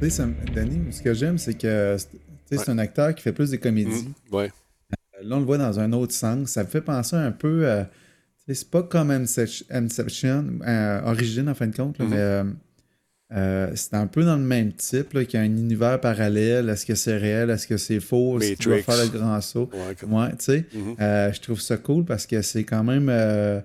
Tu 0.00 0.10
sais, 0.10 0.24
Danny, 0.54 0.92
ce 0.92 1.00
que 1.02 1.14
j'aime, 1.14 1.38
c'est 1.38 1.54
que 1.54 1.96
sais, 1.96 2.08
c'est 2.58 2.68
un 2.68 2.78
acteur 2.78 3.14
qui 3.14 3.22
fait 3.22 3.32
plus 3.32 3.50
des 3.50 3.58
comédies. 3.58 4.12
Ouais. 4.30 4.50
Euh, 4.92 5.22
Là, 5.24 5.36
on 5.36 5.38
le 5.38 5.44
voit 5.46 5.58
dans 5.58 5.78
un 5.78 5.92
autre 5.92 6.12
sens. 6.12 6.48
Ça 6.50 6.64
me 6.64 6.68
fait 6.68 6.80
penser 6.80 7.14
un 7.16 7.30
peu. 7.30 7.64
euh, 7.66 7.84
tu 7.84 7.88
sais, 8.48 8.54
c'est 8.54 8.70
pas 8.70 8.82
comme 8.82 9.10
Inception, 9.12 10.44
euh, 10.66 11.00
Origine 11.04 11.48
en 11.48 11.54
fin 11.54 11.68
de 11.68 11.76
compte, 11.76 11.98
là, 11.98 12.04
Mhm. 12.04 12.10
mais 12.10 12.16
euh, 12.18 12.44
euh, 13.34 13.70
c'est 13.74 13.94
un 13.94 14.06
peu 14.06 14.24
dans 14.24 14.36
le 14.36 14.42
même 14.42 14.72
type, 14.72 15.12
là, 15.14 15.24
qu'il 15.24 15.40
y 15.40 15.42
a 15.42 15.46
un 15.46 15.50
univers 15.50 16.00
parallèle. 16.00 16.68
Est-ce 16.68 16.86
que 16.86 16.94
c'est 16.94 17.16
réel? 17.16 17.50
Est-ce 17.50 17.66
que 17.66 17.76
c'est 17.76 18.00
faux? 18.00 18.38
Est-ce 18.40 18.52
qu'il 18.54 18.68
va 18.68 18.76
Matrix. 18.76 18.92
faire 18.92 19.04
le 19.04 19.10
grand 19.18 19.40
saut? 19.40 19.70
Ouais, 19.72 19.94
comme- 19.98 20.12
Ouais, 20.14 20.30
tu 20.30 20.36
sais. 20.40 20.64
Mhm. 20.74 20.94
euh, 21.00 21.32
je 21.32 21.40
trouve 21.40 21.60
ça 21.60 21.76
cool 21.76 22.04
parce 22.04 22.26
que 22.26 22.42
c'est 22.42 22.64
quand 22.64 22.84
même. 22.84 23.08
euh, 23.08 23.60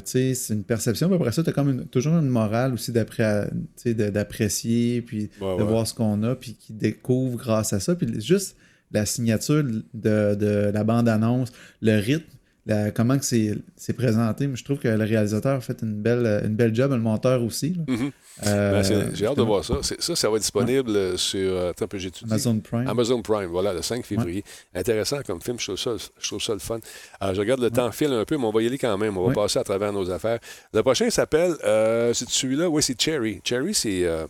tu 0.00 0.04
sais, 0.04 0.34
c'est 0.34 0.52
une 0.54 0.62
perception. 0.62 1.08
Puis 1.08 1.16
après 1.16 1.32
ça, 1.32 1.42
tu 1.42 1.48
as 1.50 1.52
comme 1.54 1.70
une- 1.70 1.86
toujours 1.86 2.12
une 2.14 2.28
morale 2.28 2.74
aussi 2.74 2.92
d'apprécier, 2.92 5.02
puis 5.02 5.30
Ouais, 5.40 5.56
de 5.56 5.62
ouais. 5.62 5.68
voir 5.68 5.86
ce 5.86 5.94
qu'on 5.94 6.22
a, 6.22 6.34
puis 6.34 6.54
qui 6.54 6.72
découvre 6.72 7.36
grâce 7.38 7.72
à 7.72 7.80
ça. 7.80 7.94
Puis 7.94 8.20
juste 8.20 8.56
la 8.92 9.06
signature 9.06 9.64
de, 9.64 10.34
de 10.34 10.70
la 10.72 10.84
bande-annonce, 10.84 11.52
le 11.80 11.98
rythme, 11.98 12.24
la- 12.66 12.90
comment 12.90 13.18
que 13.18 13.24
c'est 13.24 13.54
c'est 13.76 13.92
présenté. 13.92 14.46
Mais 14.46 14.56
je 14.56 14.64
trouve 14.64 14.78
que 14.78 14.88
le 14.88 15.04
réalisateur 15.04 15.56
a 15.56 15.60
fait 15.60 15.78
une 15.82 15.94
belle, 16.00 16.42
une 16.44 16.54
belle 16.56 16.74
job, 16.74 16.90
le 16.92 16.98
monteur 16.98 17.42
aussi. 17.42 17.76
Mhm. 17.88 18.10
Euh, 18.46 18.72
Ben, 18.72 18.82
c'est- 18.82 19.14
J'ai 19.14 19.26
hâte 19.26 19.36
de 19.36 19.42
voir 19.42 19.64
ça. 19.64 19.74
C'est- 19.82 20.00
Ça, 20.02 20.16
ça 20.16 20.28
va 20.28 20.36
être 20.36 20.42
disponible 20.42 20.90
euh, 20.90 21.16
sur. 21.16 21.38
euh, 21.52 21.70
Attends 21.70 21.84
un 21.84 21.88
peu, 21.88 21.98
j'ai-tu 21.98 22.24
dit? 22.24 22.30
Amazon 22.32 22.58
Prime. 22.58 22.88
Amazon 22.88 23.22
Prime, 23.22 23.46
voilà, 23.46 23.72
le 23.72 23.80
5 23.82 24.04
février. 24.04 24.42
Intéressant 24.74 25.18
comme 25.24 25.40
film, 25.40 25.58
je 25.60 25.66
trouve 25.66 25.78
ça, 25.78 25.92
je 26.18 26.26
trouve 26.28 26.42
ça 26.42 26.52
le 26.52 26.58
fun. 26.58 26.80
Alors, 27.20 27.34
je 27.34 27.40
regarde 27.40 27.60
le 27.60 27.70
temps 27.70 27.90
file 27.92 28.12
un 28.12 28.24
peu, 28.24 28.36
mais 28.36 28.44
on 28.44 28.50
va 28.50 28.60
y 28.62 28.66
aller 28.66 28.78
quand 28.78 28.98
même. 28.98 29.16
On 29.16 29.28
va 29.28 29.34
passer 29.34 29.60
à 29.60 29.64
travers 29.64 29.92
nos 29.92 30.10
affaires. 30.10 30.40
Le 30.72 30.82
prochain 30.82 31.08
s'appelle. 31.10 31.54
Euh, 31.64 32.12
c'est 32.12 32.28
celui-là? 32.28 32.68
Oui, 32.68 32.82
c'est 32.82 33.00
Cherry. 33.00 33.40
Cherry, 33.44 33.72
c'est. 33.72 34.04
euh, 34.04 34.26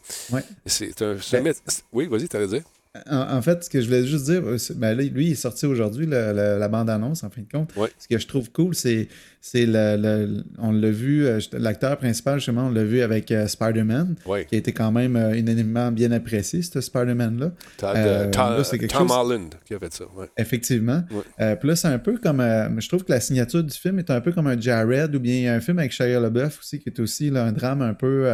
c'est 0.66 1.00
un. 1.02 1.16
c'est 1.20 1.38
un 1.38 1.42
Ben- 1.42 1.52
mét- 1.52 1.82
Oui, 1.92 2.06
vas-y, 2.06 2.28
t'allais 2.28 2.46
dire. 2.48 2.62
En, 3.10 3.36
en 3.38 3.42
fait, 3.42 3.64
ce 3.64 3.70
que 3.70 3.80
je 3.80 3.86
voulais 3.86 4.06
juste 4.06 4.26
dire, 4.26 4.42
euh, 4.46 4.56
ben 4.76 4.96
lui, 4.96 5.26
il 5.26 5.32
est 5.32 5.34
sorti 5.34 5.66
aujourd'hui, 5.66 6.06
le- 6.06 6.32
la 6.58 6.68
bande-annonce, 6.68 7.24
en 7.24 7.30
fin 7.30 7.42
de 7.42 7.48
compte. 7.50 7.72
Ce 7.98 8.06
que 8.06 8.18
je 8.18 8.26
trouve 8.28 8.52
cool, 8.52 8.72
c'est, 8.76 9.08
c'est 9.40 9.66
le, 9.66 9.96
le- 9.98 10.44
on 10.58 10.70
l'a 10.70 10.90
vu, 10.92 11.26
euh, 11.26 11.40
l'acteur 11.54 11.96
principal, 11.98 12.38
justement, 12.38 12.68
on 12.68 12.70
l'a 12.70 12.84
vu 12.84 13.00
avec 13.00 13.32
euh, 13.32 13.48
Spider-Man, 13.48 14.14
qui 14.44 14.54
a 14.54 14.58
été 14.58 14.72
quand 14.72 14.92
même 14.92 15.16
euh, 15.16 15.32
unanimement 15.34 15.90
bien 15.90 16.12
apprécié, 16.12 16.62
ce 16.62 16.80
Spider-Man-là. 16.80 17.50
Euh, 17.96 18.30
Tom, 18.30 18.42
là, 18.58 18.64
c'est 18.64 18.78
quelque 18.78 18.92
Tom 18.96 19.08
chose- 19.08 19.16
Holland 19.16 19.54
qui 19.64 19.74
a 19.74 19.78
fait 19.80 19.92
ça. 19.92 20.04
ouais. 20.16 20.26
Effectivement. 20.36 21.02
Puis 21.56 21.68
là, 21.68 21.74
c'est 21.76 21.88
un 21.88 21.98
peu 21.98 22.16
comme. 22.18 22.38
euh, 22.40 22.68
je 22.80 22.86
trouve 22.88 23.02
que 23.04 23.10
la 23.12 23.18
signature 23.20 23.64
du 23.64 23.76
film 23.76 23.98
est 23.98 24.10
un 24.10 24.20
peu 24.20 24.30
comme 24.30 24.46
un 24.46 24.60
Jared 24.60 25.12
ou 25.16 25.18
bien 25.18 25.52
un 25.54 25.60
film 25.60 25.80
avec 25.80 25.90
Shia 25.90 26.20
LaBeouf 26.20 26.60
aussi, 26.60 26.78
qui 26.78 26.90
est 26.90 27.00
aussi 27.00 27.28
là, 27.30 27.44
un 27.44 27.52
drame 27.52 27.82
un 27.82 27.94
peu 27.94 28.26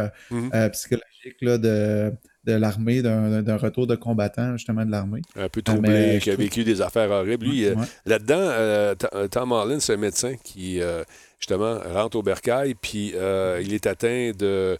euh, 0.53 0.69
psychologique 0.69 1.37
là, 1.41 1.57
de, 1.57 2.11
de 2.43 2.53
l'armée, 2.53 3.01
d'un 3.03 3.57
retour 3.57 3.85
de 3.85 3.95
combattant 3.95 4.53
justement 4.57 4.83
de 4.83 4.89
l'armée. 4.91 5.21
un 5.35 5.47
peu 5.47 5.61
troublé, 5.61 5.89
mais 5.89 6.19
qui 6.19 6.31
a 6.31 6.35
vécu 6.35 6.63
des 6.63 6.81
affaires 6.81 7.11
horribles. 7.11 7.45
Lui, 7.45 7.65
euh, 7.65 7.75
Ouais. 7.75 7.85
là-dedans, 8.07 8.35
euh, 8.39 8.95
euh, 9.13 9.27
Tom 9.27 9.51
Holland, 9.51 9.79
c'est 9.79 9.93
un 9.93 9.97
médecin 9.97 10.33
qui, 10.43 10.81
euh, 10.81 11.03
justement, 11.37 11.77
rentre 11.93 12.17
au 12.17 12.23
bercail, 12.23 12.73
puis 12.73 13.13
euh, 13.15 13.61
il 13.63 13.73
est 13.75 13.85
atteint 13.85 14.31
de 14.37 14.77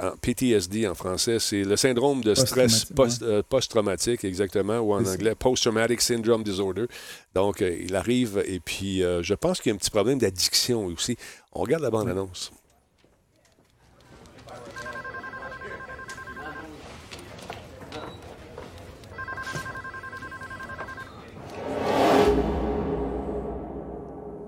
en 0.00 0.16
PTSD 0.22 0.88
en 0.88 0.94
français. 0.94 1.38
C'est 1.38 1.64
le 1.64 1.76
syndrome 1.76 2.22
de 2.22 2.34
stress 2.34 2.86
Post-traumatique, 2.86 2.94
post- 2.96 3.42
post-traumatique, 3.50 4.24
exactement, 4.24 4.78
ou 4.78 4.94
en 4.94 5.04
anglais, 5.04 5.34
Post-Traumatic 5.34 6.00
Syndrome 6.00 6.42
Disorder. 6.42 6.86
Donc, 7.34 7.60
il 7.60 7.94
arrive, 7.94 8.42
et 8.46 8.58
puis 8.58 9.00
je 9.20 9.34
pense 9.34 9.60
qu'il 9.60 9.68
y 9.68 9.72
a 9.72 9.74
un 9.74 9.78
petit 9.78 9.90
problème 9.90 10.18
d'addiction 10.18 10.86
aussi. 10.86 11.18
On 11.52 11.60
regarde 11.60 11.82
la 11.82 11.90
bande-annonce. 11.90 12.52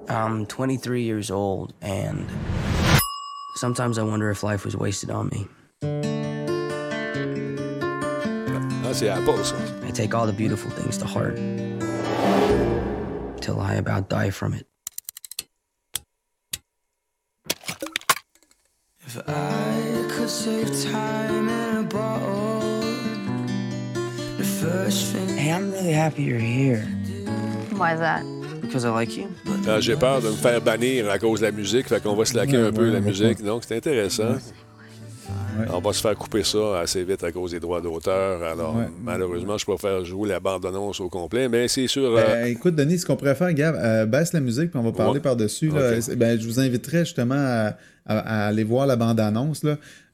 I'm 0.09 0.47
23 0.47 1.03
years 1.03 1.31
old, 1.31 1.73
and 1.81 2.29
sometimes 3.57 3.99
I 3.99 4.03
wonder 4.03 4.31
if 4.31 4.43
life 4.43 4.65
was 4.65 4.77
wasted 4.77 5.11
on 5.11 5.29
me. 5.29 5.49
C'est 8.93 9.09
Apple, 9.09 9.35
ça. 9.43 9.57
I 9.85 9.91
take 9.91 10.15
all 10.15 10.25
the 10.25 10.33
beautiful 10.33 10.71
things 10.71 10.99
to 10.99 11.05
heart 11.05 11.35
till 13.41 13.59
I 13.59 13.75
about 13.75 14.09
die 14.09 14.31
from 14.31 14.55
it. 14.55 14.69
If 19.05 19.19
I 19.27 20.07
could 20.11 20.31
save 20.31 20.71
time 20.85 21.49
in 21.49 21.77
a 21.79 21.83
bottle, 21.83 22.61
the 24.39 24.45
first 24.45 25.13
thing. 25.13 25.39
Hey, 25.39 25.51
I'm 25.51 25.73
really 25.73 25.93
happy 25.93 26.23
you're 26.23 26.39
here 26.39 26.87
Why 27.77 27.95
is 27.95 28.01
that? 28.01 28.34
Because 28.75 28.85
I 28.85 28.91
like 28.93 29.17
you. 29.17 29.29
Ah, 29.69 29.79
J'ai 29.81 29.95
peur 29.97 30.21
de 30.21 30.27
me 30.29 30.33
faire 30.35 30.61
bannir 30.61 31.09
à 31.09 31.19
cause 31.19 31.41
de 31.41 31.47
la 31.47 31.53
musique, 31.53 31.89
fait 31.89 32.03
qu'on 32.03 32.15
va 32.17 32.25
slacker 32.25 32.57
Ouais, 32.59 32.67
un 32.69 32.73
peu 32.73 32.87
ouais, 32.87 32.93
la 32.93 33.01
musique. 33.01 33.43
Donc, 33.43 33.63
c'est 33.67 33.77
intéressant. 33.77 34.33
Ouais. 35.59 35.67
On 35.73 35.79
va 35.79 35.93
se 35.93 36.01
faire 36.01 36.17
couper 36.17 36.43
ça 36.43 36.81
assez 36.81 37.05
vite 37.05 37.23
à 37.23 37.31
cause 37.31 37.53
des 37.53 37.61
droits 37.61 37.81
d'auteur. 37.81 38.43
Alors, 38.43 38.77
Ouais. 38.77 38.89
malheureusement, 39.03 39.57
je 39.57 39.65
préfère 39.65 40.05
jouer 40.05 40.29
la 40.29 40.41
bande-annonce 40.41 41.01
au 41.01 41.09
complet, 41.09 41.49
mais 41.49 41.69
c'est 41.69 41.87
sûr. 41.87 42.17
euh, 42.17 42.23
Ben, 42.27 42.47
écoute, 42.49 42.75
Denis, 42.75 42.99
ce 42.99 43.07
qu'on 43.07 43.15
pourrait 43.17 43.37
faire, 43.37 43.53
Gab, 43.55 43.77
euh, 43.77 44.05
baisse 44.07 44.33
la 44.33 44.41
musique, 44.41 44.71
puis 44.73 44.81
on 44.81 44.83
va 44.83 44.93
parler 44.93 45.15
Ouais. 45.15 45.21
par-dessus. 45.21 45.71
Ben, 45.71 46.41
je 46.41 46.45
vous 46.47 46.59
inviterais 46.59 47.05
justement 47.05 47.37
à, 47.37 47.77
à- 48.07 48.45
à 48.45 48.47
aller 48.49 48.65
voir 48.65 48.87
la 48.89 48.97
bande-annonce. 48.97 49.63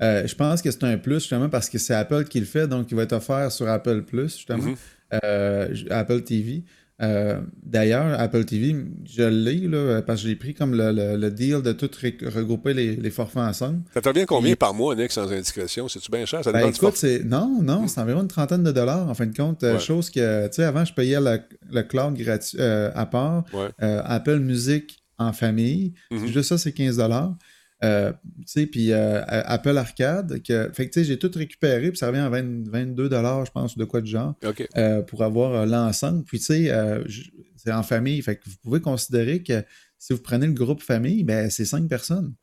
Euh, 0.02 0.26
je 0.26 0.34
pense 0.34 0.60
que 0.60 0.70
c'est 0.70 0.84
un 0.84 0.98
plus, 0.98 1.20
justement, 1.20 1.48
parce 1.48 1.70
que 1.70 1.78
c'est 1.78 1.94
Apple 1.94 2.24
qui 2.24 2.38
le 2.38 2.46
fait, 2.46 2.68
donc 2.68 2.86
il 2.90 2.96
va 2.96 3.04
être 3.04 3.14
offert 3.14 3.50
sur 3.50 3.66
Apple 3.68 4.02
Plus, 4.02 4.36
justement, 4.36 4.62
Mhm. 4.64 4.74
Euh, 5.24 5.74
Apple 5.90 6.20
TV. 6.20 6.62
Euh, 7.02 7.40
D'ailleurs, 7.62 8.18
Apple 8.20 8.44
TV, 8.44 8.74
je 9.08 9.22
l'ai, 9.22 9.60
là, 9.68 10.02
parce 10.02 10.22
que 10.22 10.28
j'ai 10.28 10.34
pris 10.36 10.54
comme 10.54 10.74
le, 10.74 10.90
le- 10.92 11.16
le 11.16 11.30
deal 11.30 11.62
de 11.62 11.72
tout 11.72 11.88
regrouper 12.34 12.74
les, 12.74 12.96
les 12.96 13.10
forfaits 13.10 13.42
ensemble. 13.42 13.82
Ça 13.94 14.00
te 14.00 14.08
revient 14.08 14.26
combien 14.26 14.54
par 14.56 14.74
mois, 14.74 14.94
Nick, 14.96 15.12
sans 15.12 15.30
indiscrétion? 15.30 15.86
C'est-tu 15.88 16.10
bien 16.10 16.24
cher? 16.26 16.42
Ça 16.44 16.52
Ben, 16.52 16.66
écoute, 16.68 16.96
c'est. 16.96 17.22
Non, 17.24 17.60
non, 17.62 17.86
c'est 17.88 18.00
environ 18.00 18.22
une 18.22 18.28
trentaine 18.28 18.62
de 18.64 18.72
dollars, 18.72 19.08
en 19.08 19.14
fin 19.14 19.26
de 19.26 19.36
compte. 19.36 19.62
Euh, 19.62 19.74
Ouais. 19.74 19.78
Chose 19.78 20.10
que, 20.10 20.46
tu 20.48 20.54
sais, 20.56 20.64
avant, 20.64 20.84
je 20.84 20.92
payais 20.92 21.20
le, 21.20 21.38
le 21.72 21.82
cloud 21.82 22.14
gratuit 22.14 22.58
euh, 22.60 22.90
à 22.94 23.06
part. 23.06 23.44
Ouais. 23.52 23.68
Euh, 23.82 24.02
Apple 24.04 24.38
Music 24.40 24.98
en 25.18 25.32
famille. 25.32 25.94
Mhm. 26.10 26.26
Juste 26.26 26.48
ça, 26.48 26.58
c'est 26.58 26.72
15 26.72 26.96
dollars. 26.96 27.34
Euh, 27.82 28.12
tu 28.12 28.44
sais, 28.46 28.66
puis 28.66 28.92
euh, 28.92 29.22
Apple 29.26 29.76
Arcade, 29.76 30.42
que, 30.42 30.70
fait 30.72 30.86
que 30.88 30.92
tu 30.92 31.00
sais, 31.00 31.04
j'ai 31.04 31.18
tout 31.18 31.30
récupéré, 31.34 31.90
puis 31.90 31.98
ça 31.98 32.08
revient 32.08 32.18
à 32.18 32.28
20 32.28 32.68
22 32.68 33.08
dollars, 33.08 33.46
je 33.46 33.50
pense, 33.50 33.74
ou 33.76 33.78
de 33.78 33.84
quoi 33.84 34.00
de 34.00 34.06
genre, 34.06 34.34
euh, 34.76 35.02
pour 35.02 35.22
avoir 35.22 35.66
l'ensemble. 35.66 36.24
Puis 36.24 36.38
tu 36.38 36.44
sais, 36.46 36.72
c'est 37.56 37.72
en 37.72 37.82
famille, 37.82 38.20
fait 38.22 38.36
que 38.36 38.48
vous 38.48 38.56
pouvez 38.62 38.80
considérer 38.80 39.42
que 39.42 39.62
si 39.98 40.12
vous 40.12 40.20
prenez 40.20 40.46
le 40.46 40.52
groupe 40.52 40.82
famille, 40.82 41.24
ben 41.24 41.50
c'est 41.50 41.64
cinq 41.64 41.88
personnes. 41.88 42.34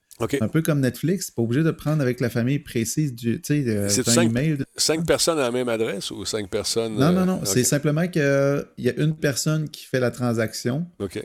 Un 0.42 0.48
peu 0.48 0.64
comme 0.64 0.80
Netflix, 0.80 1.30
pas 1.30 1.44
obligé 1.44 1.64
de 1.64 1.70
prendre 1.70 2.02
avec 2.02 2.20
la 2.20 2.32
famille 2.32 2.58
précise 2.58 3.14
du, 3.14 3.40
tu 3.40 3.64
sais, 3.64 3.90
C'est 3.90 4.04
cinq, 4.04 4.30
email. 4.30 4.58
cinq 4.76 5.06
personnes 5.06 5.38
à 5.38 5.44
la 5.44 5.52
même 5.52 5.70
adresse 5.70 6.10
ou 6.10 6.26
cinq 6.26 6.50
personnes. 6.50 6.96
Non, 6.96 7.12
non, 7.12 7.26
non. 7.26 7.42
C'est 7.44 7.64
simplement 7.64 8.08
qu'il 8.08 8.66
y 8.80 8.90
a 8.90 8.94
une 8.98 9.16
personne 9.16 9.70
qui 9.70 9.86
fait 9.86 10.00
la 10.00 10.10
transaction. 10.10 10.88
OK. 11.00 11.24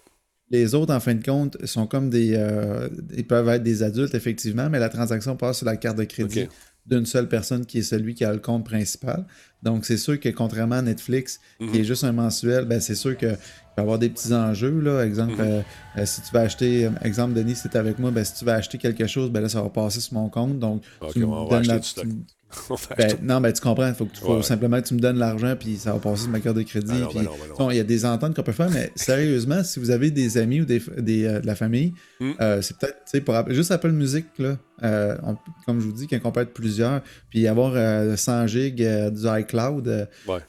Les 0.52 0.74
autres, 0.74 0.94
en 0.94 1.00
fin 1.00 1.14
de 1.14 1.24
compte, 1.24 1.56
sont 1.66 1.86
comme 1.86 2.10
des. 2.10 2.34
euh, 2.36 2.88
ils 3.16 3.26
peuvent 3.26 3.48
être 3.48 3.62
des 3.62 3.82
adultes, 3.82 4.14
effectivement, 4.14 4.68
mais 4.70 4.78
la 4.78 4.90
transaction 4.90 5.34
passe 5.36 5.56
sur 5.58 5.66
la 5.66 5.76
carte 5.76 5.96
de 5.98 6.04
crédit 6.04 6.40
d'une 6.84 7.06
seule 7.06 7.28
personne 7.28 7.64
qui 7.64 7.78
est 7.78 7.82
celui 7.82 8.14
qui 8.14 8.24
a 8.24 8.32
le 8.32 8.40
compte 8.40 8.64
principal. 8.66 9.24
Donc, 9.62 9.84
c'est 9.86 9.96
sûr 9.96 10.18
que 10.20 10.28
contrairement 10.30 10.74
à 10.76 10.82
Netflix, 10.82 11.40
qui 11.58 11.64
Mhm. 11.66 11.74
est 11.76 11.84
juste 11.84 12.04
un 12.04 12.10
mensuel, 12.12 12.64
ben, 12.66 12.80
c'est 12.80 12.96
sûr 12.96 13.16
qu'il 13.16 13.36
peut 13.74 13.80
y 13.80 13.84
avoir 13.84 13.98
des 13.98 14.08
petits 14.08 14.32
enjeux. 14.32 14.80
Là. 14.80 15.02
Exemple, 15.04 15.32
Mhm. 15.34 15.40
euh, 15.40 15.60
euh, 15.98 16.06
si 16.06 16.20
tu 16.22 16.32
vas 16.32 16.40
acheter, 16.40 16.86
euh, 16.86 16.90
exemple, 17.02 17.34
Denis, 17.34 17.56
si 17.56 17.68
tu 17.68 17.76
avec 17.76 17.98
moi, 17.98 18.10
ben, 18.10 18.24
si 18.24 18.34
tu 18.34 18.44
vas 18.44 18.54
acheter 18.54 18.78
quelque 18.78 19.06
chose, 19.06 19.30
ben 19.30 19.40
là, 19.40 19.48
ça 19.48 19.62
va 19.62 19.68
passer 19.70 20.00
sur 20.00 20.14
mon 20.14 20.28
compte. 20.28 20.58
Donc, 20.58 20.82
tu 21.12 21.20
me 21.20 21.26
va 21.26 21.48
donnes 21.50 21.66
la- 21.66 21.78
du 21.78 21.86
stock. 21.86 22.06
ben, 22.98 23.16
non, 23.22 23.40
ben, 23.40 23.50
tu 23.50 23.62
comprends. 23.62 23.88
Il 23.88 23.94
faut, 23.94 24.04
que 24.04 24.12
tu- 24.12 24.20
faut 24.20 24.28
Ouais, 24.32 24.36
ouais. 24.36 24.42
simplement 24.42 24.78
que 24.82 24.86
tu 24.86 24.92
me 24.92 24.98
donnes 25.00 25.16
l'argent, 25.18 25.54
puis 25.58 25.78
ça 25.78 25.94
va 25.94 25.98
passer 26.00 26.24
sur 26.24 26.30
ma 26.30 26.38
carte 26.40 26.56
de 26.56 26.62
crédit. 26.62 26.92
Ben 26.92 27.08
ben 27.14 27.24
ben 27.58 27.68
il 27.70 27.76
y 27.78 27.80
a 27.80 27.84
des 27.84 28.04
ententes 28.04 28.36
qu'on 28.36 28.42
peut 28.42 28.52
faire, 28.52 28.68
mais 28.70 28.90
sérieusement, 28.94 29.64
si 29.64 29.80
vous 29.80 29.90
avez 29.90 30.10
des 30.10 30.36
amis 30.36 30.60
ou 30.60 30.64
des, 30.66 30.82
des, 30.98 31.24
euh, 31.24 31.40
de 31.40 31.46
la 31.46 31.54
famille, 31.54 31.94
Hmm. 32.20 32.32
euh, 32.42 32.60
c'est 32.60 32.76
peut-être, 32.76 32.96
tu 33.06 33.10
sais, 33.12 33.20
pour 33.22 33.34
juste 33.48 33.70
Apple 33.70 33.92
Music, 33.92 34.26
là, 34.38 34.58
euh, 34.82 35.16
on- 35.22 35.36
comme 35.64 35.80
je 35.80 35.86
vous 35.86 35.92
dis, 35.92 36.06
quand 36.08 36.18
on 36.24 36.30
peut 36.30 36.40
être 36.42 36.52
plusieurs, 36.52 37.00
puis 37.30 37.48
avoir 37.48 37.72
euh, 37.74 38.16
100 38.16 38.46
gigs 38.48 38.86
du 39.10 39.26
iCloud, 39.26 40.08
Ouais. 40.28 40.40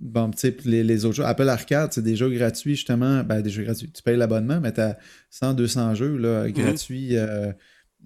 Bon, 0.00 0.30
tu 0.30 0.38
sais, 0.38 0.52
puis 0.52 0.70
les, 0.70 0.82
les 0.84 1.04
autres 1.04 1.16
jeux, 1.16 1.24
Apple 1.24 1.48
Arcade, 1.48 1.92
c'est 1.92 2.02
des 2.02 2.16
jeux 2.16 2.30
gratuits, 2.30 2.76
justement, 2.76 3.22
ben, 3.24 3.40
des 3.42 3.50
jeux 3.50 3.64
gratuits. 3.64 3.90
Tu 3.90 4.02
payes 4.02 4.16
l'abonnement, 4.16 4.60
mais 4.60 4.72
tu 4.72 4.80
as 4.80 4.98
100, 5.30 5.54
200 5.54 5.94
jeux 5.94 6.16
là, 6.16 6.50
gratuits 6.50 7.16
euh, 7.16 7.52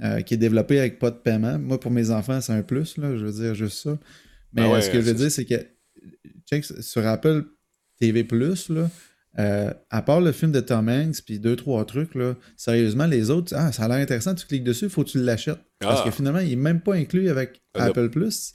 euh, 0.02 0.20
qui 0.22 0.34
est 0.34 0.38
développé 0.38 0.78
avec 0.78 0.98
pas 0.98 1.10
de 1.10 1.16
paiement. 1.16 1.58
Moi, 1.58 1.78
pour 1.80 1.90
mes 1.90 2.10
enfants, 2.10 2.40
c'est 2.40 2.52
un 2.52 2.62
plus, 2.62 2.96
là, 2.96 3.16
je 3.16 3.24
veux 3.24 3.32
dire 3.32 3.54
juste 3.54 3.78
ça. 3.82 3.98
Mais 4.52 4.62
Ah 4.62 4.70
ouais, 4.70 4.78
euh, 4.78 4.80
ce 4.80 4.90
que 4.90 5.00
je 5.00 5.06
veux 5.06 5.14
dire, 5.14 5.30
c'est 5.30 5.44
que 5.44 5.54
check, 6.50 6.64
sur 6.64 7.06
Apple 7.06 7.44
TV, 7.98 8.26
là, 8.70 8.88
euh, 9.38 9.72
à 9.90 10.02
part 10.02 10.20
le 10.20 10.32
film 10.32 10.50
de 10.50 10.60
Tom 10.60 10.88
Hanks, 10.88 11.22
puis 11.24 11.38
deux, 11.38 11.54
trois 11.54 11.84
trucs, 11.84 12.14
là, 12.14 12.34
sérieusement, 12.56 13.06
les 13.06 13.30
autres, 13.30 13.54
ah, 13.56 13.70
ça 13.70 13.84
a 13.84 13.88
l'air 13.88 13.98
intéressant, 13.98 14.34
tu 14.34 14.46
cliques 14.46 14.64
dessus, 14.64 14.86
il 14.86 14.90
faut 14.90 15.04
que 15.04 15.10
tu 15.10 15.22
l'achètes. 15.22 15.60
Parce 15.78 16.00
Ah. 16.00 16.04
que 16.04 16.10
finalement, 16.10 16.40
il 16.40 16.48
n'est 16.50 16.56
même 16.56 16.80
pas 16.80 16.94
inclus 16.94 17.28
avec 17.28 17.62
Ah. 17.74 17.84
Apple 17.84 18.10
Plus. 18.10 18.52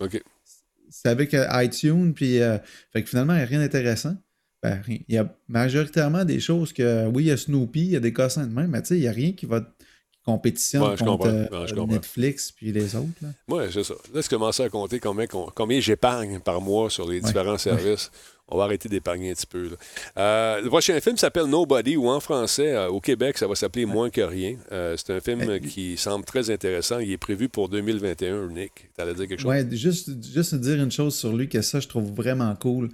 C'est 1.05 1.11
avec 1.11 1.35
euh, 1.35 1.45
iTunes, 1.63 2.13
puis 2.15 2.41
euh, 2.41 2.57
fait 2.91 3.03
que 3.03 3.09
finalement, 3.09 3.33
il 3.33 3.37
n'y 3.37 3.43
a 3.43 3.45
rien 3.45 3.59
d'intéressant. 3.59 4.15
Ben, 4.63 4.81
rien. 4.83 4.97
il 5.07 5.13
y 5.13 5.17
a 5.19 5.31
majoritairement 5.47 6.25
des 6.25 6.39
choses 6.39 6.73
que, 6.73 7.05
oui, 7.09 7.25
il 7.25 7.27
y 7.27 7.31
a 7.31 7.37
Snoopy, 7.37 7.79
il 7.81 7.91
y 7.91 7.95
a 7.95 7.99
des 7.99 8.11
cossins 8.11 8.47
de 8.47 8.51
même, 8.51 8.71
mais 8.71 8.81
tu 8.81 8.87
sais, 8.87 8.95
il 8.97 9.01
n'y 9.01 9.07
a 9.07 9.11
rien 9.11 9.33
qui 9.33 9.45
va 9.45 9.59
qui 9.61 9.67
compétitionne 10.25 10.81
Ouais, 10.81 10.97
contre 10.97 11.27
euh, 11.27 11.45
Ouais. 11.75 11.85
Netflix 11.85 12.51
puis 12.51 12.71
les 12.71 12.95
autres. 12.95 13.05
Oui, 13.47 13.65
c'est 13.71 13.83
ça. 13.83 13.93
Là, 14.15 14.21
je 14.21 14.27
commence 14.29 14.59
à 14.59 14.67
compter 14.69 14.99
combien, 14.99 15.27
combien 15.27 15.79
j'épargne 15.79 16.39
par 16.39 16.59
mois 16.59 16.89
sur 16.89 17.07
les 17.07 17.19
Ouais. 17.19 17.27
différents 17.27 17.59
services. 17.59 18.09
On 18.47 18.57
va 18.57 18.65
arrêter 18.65 18.87
d'épargner 18.89 19.31
un 19.31 19.33
petit 19.33 19.47
peu. 19.47 19.69
là. 19.69 19.75
Euh, 20.17 20.61
le 20.61 20.67
prochain 20.69 20.99
film 20.99 21.17
s'appelle 21.17 21.45
Nobody, 21.45 21.97
ou 21.97 22.07
en 22.09 22.19
français, 22.19 22.73
euh, 22.75 22.89
au 22.89 22.99
Québec, 23.01 23.37
ça 23.39 23.47
va 23.47 23.55
s'appeler 23.55 23.85
Moins 23.85 24.09
que 24.11 24.21
rien. 24.21 24.55
Euh, 24.71 24.95
c'est 24.97 25.13
un 25.13 25.19
film 25.19 25.59
qui 25.61 25.97
semble 25.97 26.25
très 26.25 26.49
intéressant. 26.51 26.99
Il 26.99 27.11
est 27.11 27.17
prévu 27.17 27.49
pour 27.49 27.69
2021, 27.69 28.49
Nick. 28.49 28.89
Tu 28.95 29.01
allais 29.01 29.15
dire 29.15 29.27
quelque 29.27 29.39
chose? 29.39 29.49
Ouais, 29.49 29.65
juste, 29.71 30.09
juste 30.31 30.53
dire 30.55 30.81
une 30.81 30.91
chose 30.91 31.15
sur 31.15 31.35
lui 31.35 31.49
que 31.49 31.61
ça, 31.61 31.79
je 31.79 31.87
trouve 31.87 32.11
vraiment 32.13 32.53
cool. 32.55 32.89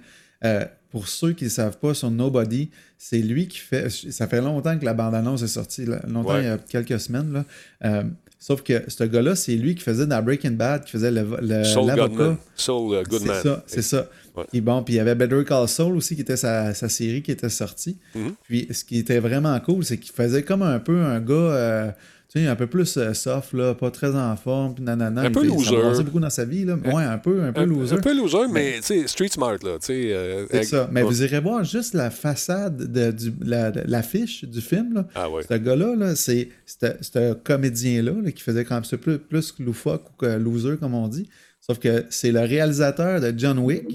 Pour 0.90 1.08
ceux 1.08 1.32
qui 1.32 1.44
ne 1.44 1.48
savent 1.50 1.78
pas, 1.78 1.94
sur 1.94 2.10
Nobody, 2.10 2.70
c'est 2.98 3.18
lui 3.20 3.46
qui 3.48 3.58
fait. 3.58 3.88
Ça 3.90 4.26
fait 4.26 4.40
longtemps 4.40 4.78
que 4.78 4.84
la 4.84 4.92
bande-annonce 4.94 5.42
est 5.42 5.46
sortie, 5.48 5.86
là, 5.86 6.00
longtemps, 6.06 6.34
Ouais. 6.34 6.42
il 6.42 6.46
y 6.46 6.48
a 6.48 6.58
quelques 6.58 7.00
semaines. 7.00 7.32
Là. 7.80 8.04
Sauf 8.44 8.62
que 8.64 8.82
ce 8.88 9.04
gars-là, 9.04 9.36
c'est 9.36 9.54
lui 9.54 9.76
qui 9.76 9.84
faisait 9.84 10.04
dans 10.04 10.20
Breaking 10.20 10.50
Bad, 10.56 10.82
qui 10.84 10.90
faisait 10.90 11.12
le, 11.12 11.24
le- 11.40 11.62
Saul 11.62 11.86
l'avocat. 11.86 12.08
Goodman. 12.08 12.36
Saul 12.56 12.94
euh, 12.96 13.02
Goodman. 13.04 13.36
C'est 13.40 13.48
ça, 13.48 13.64
c'est 13.68 13.82
ça. 13.82 14.08
Ouais. 14.36 14.42
Puis 14.50 14.60
bon, 14.60 14.82
puis 14.82 14.94
il 14.94 14.96
y 14.96 15.00
avait 15.00 15.14
Better 15.14 15.44
Call 15.46 15.68
Saul 15.68 15.96
aussi, 15.96 16.16
qui 16.16 16.22
était 16.22 16.36
sa, 16.36 16.74
sa 16.74 16.88
série 16.88 17.22
qui 17.22 17.30
était 17.30 17.48
sortie. 17.48 17.98
Mhm. 18.16 18.32
Puis 18.48 18.66
ce 18.72 18.82
qui 18.84 18.98
était 18.98 19.20
vraiment 19.20 19.56
cool, 19.60 19.84
c'est 19.84 19.96
qu'il 19.96 20.12
faisait 20.12 20.42
comme 20.42 20.62
un 20.62 20.80
peu 20.80 21.00
un 21.02 21.20
gars, 21.20 21.34
euh, 21.34 21.90
tu 22.34 22.40
sais, 22.40 22.46
un 22.46 22.56
peu 22.56 22.66
plus 22.66 22.96
euh, 22.96 23.12
soft, 23.12 23.52
là, 23.52 23.74
pas 23.74 23.90
très 23.90 24.14
en 24.16 24.34
forme, 24.36 24.74
puis 24.74 24.82
nanana. 24.82 25.20
Un 25.22 25.30
peu 25.30 25.40
ça 25.40 25.46
loser. 25.54 25.76
passer 25.82 26.02
beaucoup 26.04 26.20
dans 26.20 26.30
sa 26.30 26.46
vie, 26.46 26.64
là. 26.64 26.76
Ouais, 26.76 27.02
un 27.04 27.18
peu, 27.18 27.42
un 27.42 27.52
peu 27.52 27.64
loser. 27.64 27.96
Un 27.96 28.00
peu 28.00 28.16
loser, 28.16 28.48
mais 28.50 28.76
tu 28.76 28.82
sais, 28.84 29.06
street 29.06 29.28
smart, 29.28 29.58
là. 29.62 29.78
tu 29.78 29.86
sais, 29.88 30.12
euh, 30.14 30.46
C'est 30.48 30.56
avec- 30.56 30.68
ça. 30.68 30.88
Mais 30.90 31.02
Ouais. 31.02 31.08
vous 31.08 31.22
irez 31.22 31.40
voir 31.40 31.62
juste 31.62 31.92
la 31.92 32.10
façade 32.10 32.90
de, 32.90 33.10
du, 33.10 33.32
la- 33.44 33.70
l'affiche 33.86 34.44
du 34.44 34.62
film. 34.62 34.94
Là. 34.94 35.06
Ah 35.14 35.28
ouais. 35.28 35.42
Ce 35.46 35.52
gars-là, 35.54 35.94
là, 35.94 36.16
c'est 36.16 36.48
c'est 36.64 36.96
c'est 37.02 37.16
un 37.16 37.34
comédien-là 37.34 38.12
là, 38.24 38.30
qui 38.32 38.42
faisait 38.42 38.64
quand 38.64 38.76
même 38.76 38.84
ça 38.84 38.96
plus, 38.96 39.18
plus 39.18 39.52
que 39.52 39.62
loufoque 39.62 40.04
ou 40.10 40.16
que 40.16 40.26
loser, 40.38 40.78
comme 40.80 40.94
on 40.94 41.08
dit. 41.08 41.28
Sauf 41.60 41.78
que 41.78 42.06
c'est 42.08 42.32
le 42.32 42.40
réalisateur 42.40 43.20
de 43.20 43.34
John 43.36 43.58
Wick, 43.58 43.86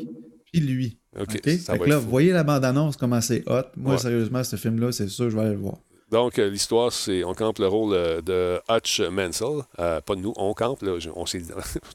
puis 0.52 0.62
lui. 0.62 1.00
Ok, 1.20 1.40
ça 1.60 1.74
Fait 1.74 1.80
que 1.80 1.90
là, 1.90 2.00
fou. 2.00 2.08
voyez 2.10 2.32
la 2.32 2.44
bande-annonce, 2.44 2.96
comment 2.98 3.20
c'est 3.20 3.42
hot. 3.50 3.64
Moi, 3.76 3.94
Ouais. 3.94 3.98
sérieusement, 3.98 4.44
ce 4.44 4.56
film-là, 4.58 4.92
c'est 4.92 5.08
sûr, 5.08 5.30
je 5.32 5.36
vais 5.36 5.42
aller 5.42 5.52
le 5.54 5.58
voir. 5.58 5.80
Donc, 6.10 6.40
euh, 6.40 6.50
l'histoire, 6.50 6.92
c'est 6.92 7.24
on 7.24 7.34
campe 7.34 7.60
le 7.60 7.68
rôle 7.68 7.94
euh, 7.94 8.22
de 8.22 8.62
Hutch 8.70 9.02
Mansell. 9.02 9.64
Euh, 9.80 10.00
pas 10.00 10.16
de 10.16 10.22
nous, 10.22 10.34
on 10.38 10.54
campe. 10.54 10.82
Là, 10.82 10.98
on 11.16 11.26
s'est 11.26 11.42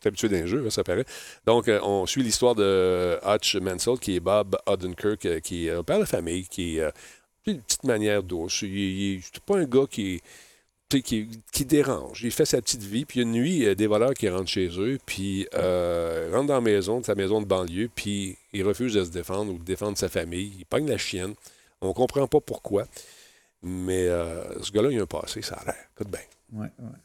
habitué 0.05 0.29
d'un 0.29 0.47
jeu, 0.47 0.65
hein, 0.67 0.71
ça 0.71 0.85
paraît. 0.85 1.07
Donc, 1.47 1.71
on 1.83 2.07
suit 2.07 2.23
l'histoire 2.23 2.55
de 2.55 3.19
Hutch 3.27 3.57
Mansell, 3.57 3.99
qui 3.99 4.17
est 4.17 4.21
Bob 4.21 4.57
Odenkirk, 4.67 5.41
qui 5.41 5.69
est 5.69 5.71
un 5.71 5.83
père 5.83 5.99
de 5.99 6.05
famille, 6.05 6.47
qui 6.47 6.79
est 6.79 6.93
une 7.47 7.61
petite 7.61 7.85
manière 7.85 8.23
douce. 8.23 8.63
Il, 8.63 9.21
c'est 9.23 9.43
pas 9.43 9.57
un 9.57 9.65
gars 9.65 9.87
qui, 9.91 10.21
qui 11.01 11.65
dérange. 11.65 12.23
Il 12.23 12.31
fait 12.31 12.45
sa 12.45 12.61
petite 12.61 12.83
vie. 12.83 13.05
Puis 13.05 13.21
une 13.21 13.33
nuit, 13.33 13.55
il 13.55 13.63
y 13.63 13.69
a 13.69 13.75
des 13.75 13.87
voleurs 13.87 14.15
qui 14.15 14.29
rentrent 14.29 14.51
chez 14.51 14.69
eux, 14.79 14.99
puis 15.07 15.47
euh, 15.55 16.31
rentrent 16.33 16.49
dans 16.49 16.55
la 16.55 16.61
maison, 16.61 17.01
de 17.01 17.05
sa 17.07 17.15
maison 17.15 17.41
de 17.41 17.47
banlieue, 17.47 17.89
puis 17.95 18.37
il 18.53 18.65
refuse 18.65 18.95
de 18.95 19.05
se 19.05 19.11
défendre 19.11 19.53
ou 19.53 19.59
de 19.59 19.65
défendre 19.65 19.97
sa 19.97 20.09
famille. 20.09 20.53
Il 20.59 20.67
pogne 20.67 20.89
la 20.89 20.99
chienne. 20.99 21.35
On 21.81 21.93
comprend 21.93 22.27
pas 22.27 22.41
pourquoi. 22.41 22.85
Mais 23.63 24.09
euh, 24.09 24.61
ce 24.61 24.73
gars-là, 24.73 24.91
il 24.91 24.99
a 24.99 25.03
un 25.03 25.07
passé, 25.07 25.41
ça 25.43 25.55
a 25.57 25.65
l'air. 25.65 25.77
Écoute 25.95 26.11
bien. 26.11 26.21
Ouais, 26.53 26.71
ouais. 26.79 26.99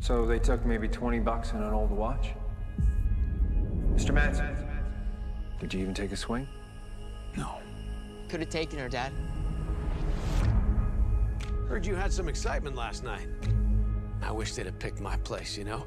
So 0.00 0.24
they 0.24 0.38
took 0.38 0.64
maybe 0.64 0.88
20 0.88 1.22
bucks 1.22 1.52
and 1.52 1.62
an 1.62 1.74
old 1.74 1.90
watch? 1.90 2.32
Mr. 3.94 4.14
Manson, 4.14 4.56
did 5.60 5.74
you 5.74 5.80
even 5.80 5.92
take 5.92 6.12
a 6.12 6.16
swing? 6.16 6.48
No. 7.36 7.58
Could 8.28 8.40
have 8.40 8.48
taken 8.48 8.78
her, 8.78 8.88
Dad. 8.88 9.12
Heard 11.68 11.84
you 11.84 11.94
had 11.94 12.10
some 12.10 12.28
excitement 12.28 12.74
last 12.74 13.04
night. 13.04 13.28
I 14.22 14.32
wish 14.32 14.54
they'd 14.54 14.66
have 14.66 14.78
picked 14.78 15.00
my 15.00 15.16
place, 15.18 15.58
you 15.58 15.64
know? 15.64 15.84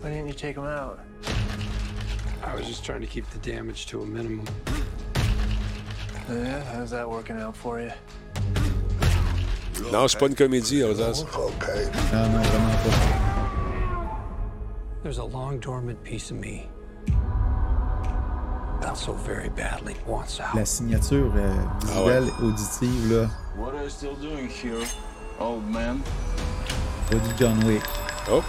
Why 0.00 0.10
didn't 0.10 0.26
you 0.26 0.34
take 0.34 0.56
him 0.56 0.64
out? 0.64 0.98
I 2.46 2.54
was 2.54 2.66
just 2.66 2.84
trying 2.84 3.00
to 3.00 3.06
keep 3.06 3.28
the 3.30 3.38
damage 3.38 3.86
to 3.86 4.02
a 4.02 4.06
minimum. 4.06 4.46
Yeah, 6.28 6.62
how's 6.74 6.90
that 6.90 7.08
working 7.08 7.38
out 7.38 7.56
for 7.56 7.80
you? 7.80 7.90
Non, 9.90 10.08
c'est 10.08 10.18
pas 10.18 10.26
une 10.28 10.34
comédie, 10.34 10.82
Rosas. 10.84 11.24
Non, 11.24 12.28
non, 12.30 12.42
vraiment 12.42 12.76
pas. 12.82 13.14
There's 15.02 15.18
a 15.18 15.24
long 15.24 15.58
dormant 15.58 16.02
piece 16.02 16.30
of 16.30 16.38
me 16.38 16.68
that 18.80 18.96
so 18.96 19.12
very 19.12 19.48
badly 19.50 19.96
wants 20.06 20.40
out. 20.40 20.54
La 20.54 20.64
signature 20.64 21.30
euh, 21.36 21.54
visuelle, 21.80 22.30
auditive, 22.42 23.10
là, 23.12 23.30
What 23.56 23.74
are 23.74 23.82
you 23.84 23.90
still 23.90 24.14
doing 24.16 24.48
here, 24.48 24.82
old 25.40 25.64
man? 25.68 26.02
du 27.10 27.18
John 27.38 27.60
Wick. 27.66 27.82
Oh, 28.28 28.42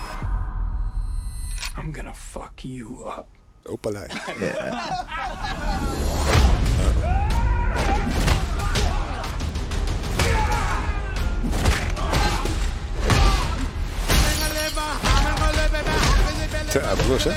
I'm 1.78 1.92
gonna 1.92 2.14
fuck 2.14 2.64
you 2.64 3.04
up. 3.06 3.28
Oh, 3.70 3.78
pas 3.78 3.92
l'air. 3.92 4.08
Tiens, 16.70 16.82
à 16.90 16.96
brouche, 16.96 17.28
hein? 17.28 17.34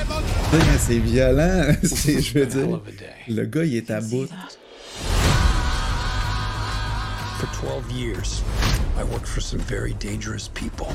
C'est 0.79 0.97
violent. 0.99 1.73
Je 1.83 2.39
veux 2.39 2.45
dire, 2.45 2.81
le 3.27 3.45
gars, 3.45 3.63
il 3.63 3.75
est 3.75 3.91
à 3.91 4.01
bout. 4.01 4.27
For 7.39 7.47
12 7.61 7.91
years, 7.91 8.43
I 8.97 9.03
worked 9.03 9.27
for 9.27 9.39
some 9.39 9.59
very 9.59 9.93
dangerous 9.93 10.49
people. 10.49 10.87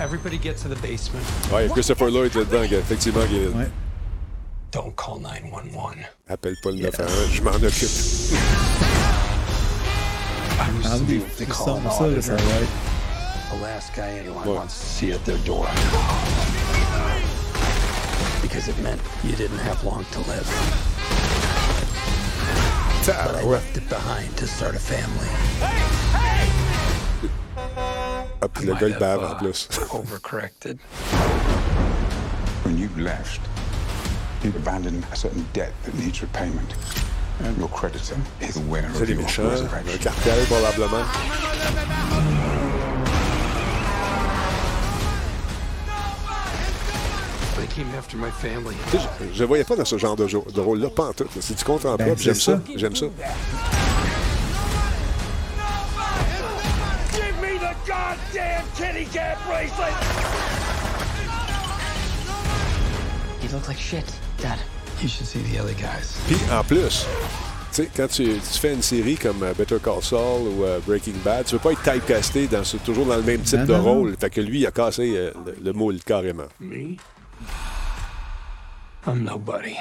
Everybody 0.00 0.38
get 0.38 0.56
to 0.58 0.68
the 0.68 0.76
basement. 0.82 1.22
Ouais, 1.52 1.64
il 1.64 1.68
y 1.68 1.70
a 1.70 1.72
Christopher 1.72 2.10
Lloyd 2.10 2.34
là-dedans, 2.34 2.66
qui- 2.66 2.74
effectivement, 2.74 3.24
qui 3.26 3.36
est 3.38 3.44
là. 3.44 3.56
Ouais. 3.56 3.70
Don't 4.72 4.92
call 4.96 5.20
911. 5.20 5.94
Appelle 6.28 6.56
pas 6.62 6.70
le 6.72 6.78
911, 6.78 7.30
je 7.32 7.42
m'en 7.42 7.52
occupe. 7.52 7.88
I 10.56 10.70
used 10.78 10.86
Ah 10.86 10.98
to 10.98 11.04
oui, 11.04 11.18
be 11.18 11.22
what 11.22 11.36
they 11.36 11.46
tu 11.46 11.52
call 11.52 11.66
sens 11.66 11.86
an 11.86 11.90
ça, 11.90 12.06
là, 12.08 12.22
ça 12.22 12.32
auditor. 12.32 12.48
va 12.48 12.60
être. 12.60 12.68
The 13.52 13.62
last 13.62 13.94
guy 13.94 14.18
anyone 14.18 14.44
What? 14.48 14.56
wants 14.56 14.74
to 14.80 14.84
see 14.86 15.12
at 15.12 15.24
their 15.24 15.38
door. 15.44 15.68
Because 18.42 18.68
it 18.68 18.76
meant 18.82 19.00
you 19.22 19.36
didn't 19.36 19.58
have 19.60 19.82
long 19.84 20.04
to 20.12 20.18
live. 20.28 20.46
But 23.06 23.16
I 23.16 23.42
left 23.44 23.76
it 23.76 23.88
behind 23.88 24.34
to 24.38 24.46
start 24.46 24.74
a 24.74 24.78
family. 24.80 25.28
Ah, 28.44 28.48
puis 28.52 28.66
le 28.66 28.74
gars, 28.74 28.88
il 28.88 28.98
bave 28.98 29.24
en 29.24 29.36
plus. 29.36 29.68
Overcorrected. 29.90 30.78
When 32.62 32.76
you 32.76 32.90
left, 32.98 33.40
you 34.42 34.50
abandoned 34.50 35.02
a 35.10 35.16
certain 35.16 35.46
debt 35.54 35.72
that 35.84 35.94
needs 35.94 36.20
repayment. 36.20 36.74
And 37.42 37.56
your 37.56 37.68
creditor 37.68 38.16
is 38.42 38.58
aware 38.58 38.84
of 38.84 38.98
des 39.00 39.14
your 39.14 39.22
méchants, 39.22 39.44
un 39.46 39.50
resurrection. 39.50 39.98
cartel, 39.98 40.44
probablement. 40.46 41.04
Je, 48.92 48.98
je 49.32 49.44
voyais 49.44 49.64
pas 49.64 49.74
dans 49.74 49.84
ce 49.84 49.96
genre 49.96 50.16
de, 50.16 50.60
rôle-là, 50.60 50.90
pas 50.90 51.04
en 51.04 51.12
tout. 51.12 51.26
C'est 51.40 51.56
du 51.56 51.64
contre-emploi, 51.64 52.14
Ben, 52.14 52.18
j'aime 52.18 52.34
ça. 52.34 52.60
J'aime 52.76 52.94
ça. 52.94 53.06
Goddamn 58.14 58.64
kitty 58.76 59.06
cat 59.12 59.36
bracelet! 59.46 59.94
He 63.40 63.48
looked 63.48 63.68
like 63.68 63.78
shit, 63.78 64.04
Dad. 64.40 64.58
You 65.00 65.08
should 65.08 65.26
see 65.26 65.40
the 65.40 65.58
other 65.60 65.74
guys. 65.74 66.16
Puis 66.26 66.36
en 66.52 66.62
plus, 66.64 67.06
tu 67.72 67.82
sais, 67.82 67.90
quand 67.94 68.08
tu, 68.08 68.38
fais 68.40 68.72
une 68.74 68.82
série 68.82 69.16
comme 69.16 69.42
euh, 69.42 69.52
Better 69.54 69.78
Call 69.82 70.02
Saul 70.02 70.42
ou 70.48 70.64
euh, 70.64 70.78
Breaking 70.86 71.14
Bad, 71.24 71.44
tu 71.46 71.54
veux 71.54 71.58
pas 71.58 71.72
être 71.72 71.82
typecasté 71.82 72.46
dans 72.46 72.64
ce- 72.64 72.76
toujours 72.78 73.06
dans 73.06 73.16
le 73.16 73.22
même 73.22 73.42
type 73.42 73.60
Non, 73.60 73.64
de 73.66 73.72
non, 73.72 73.78
non. 73.78 73.84
rôle. 73.94 74.16
Fait 74.18 74.30
que 74.30 74.40
lui, 74.40 74.60
il 74.60 74.66
a 74.66 74.70
cassé 74.70 75.12
euh, 75.16 75.32
le, 75.44 75.56
le 75.62 75.72
moule 75.72 75.98
carrément. 76.04 76.46
Me? 76.60 76.96
I'm 79.06 79.22
nobody. 79.24 79.76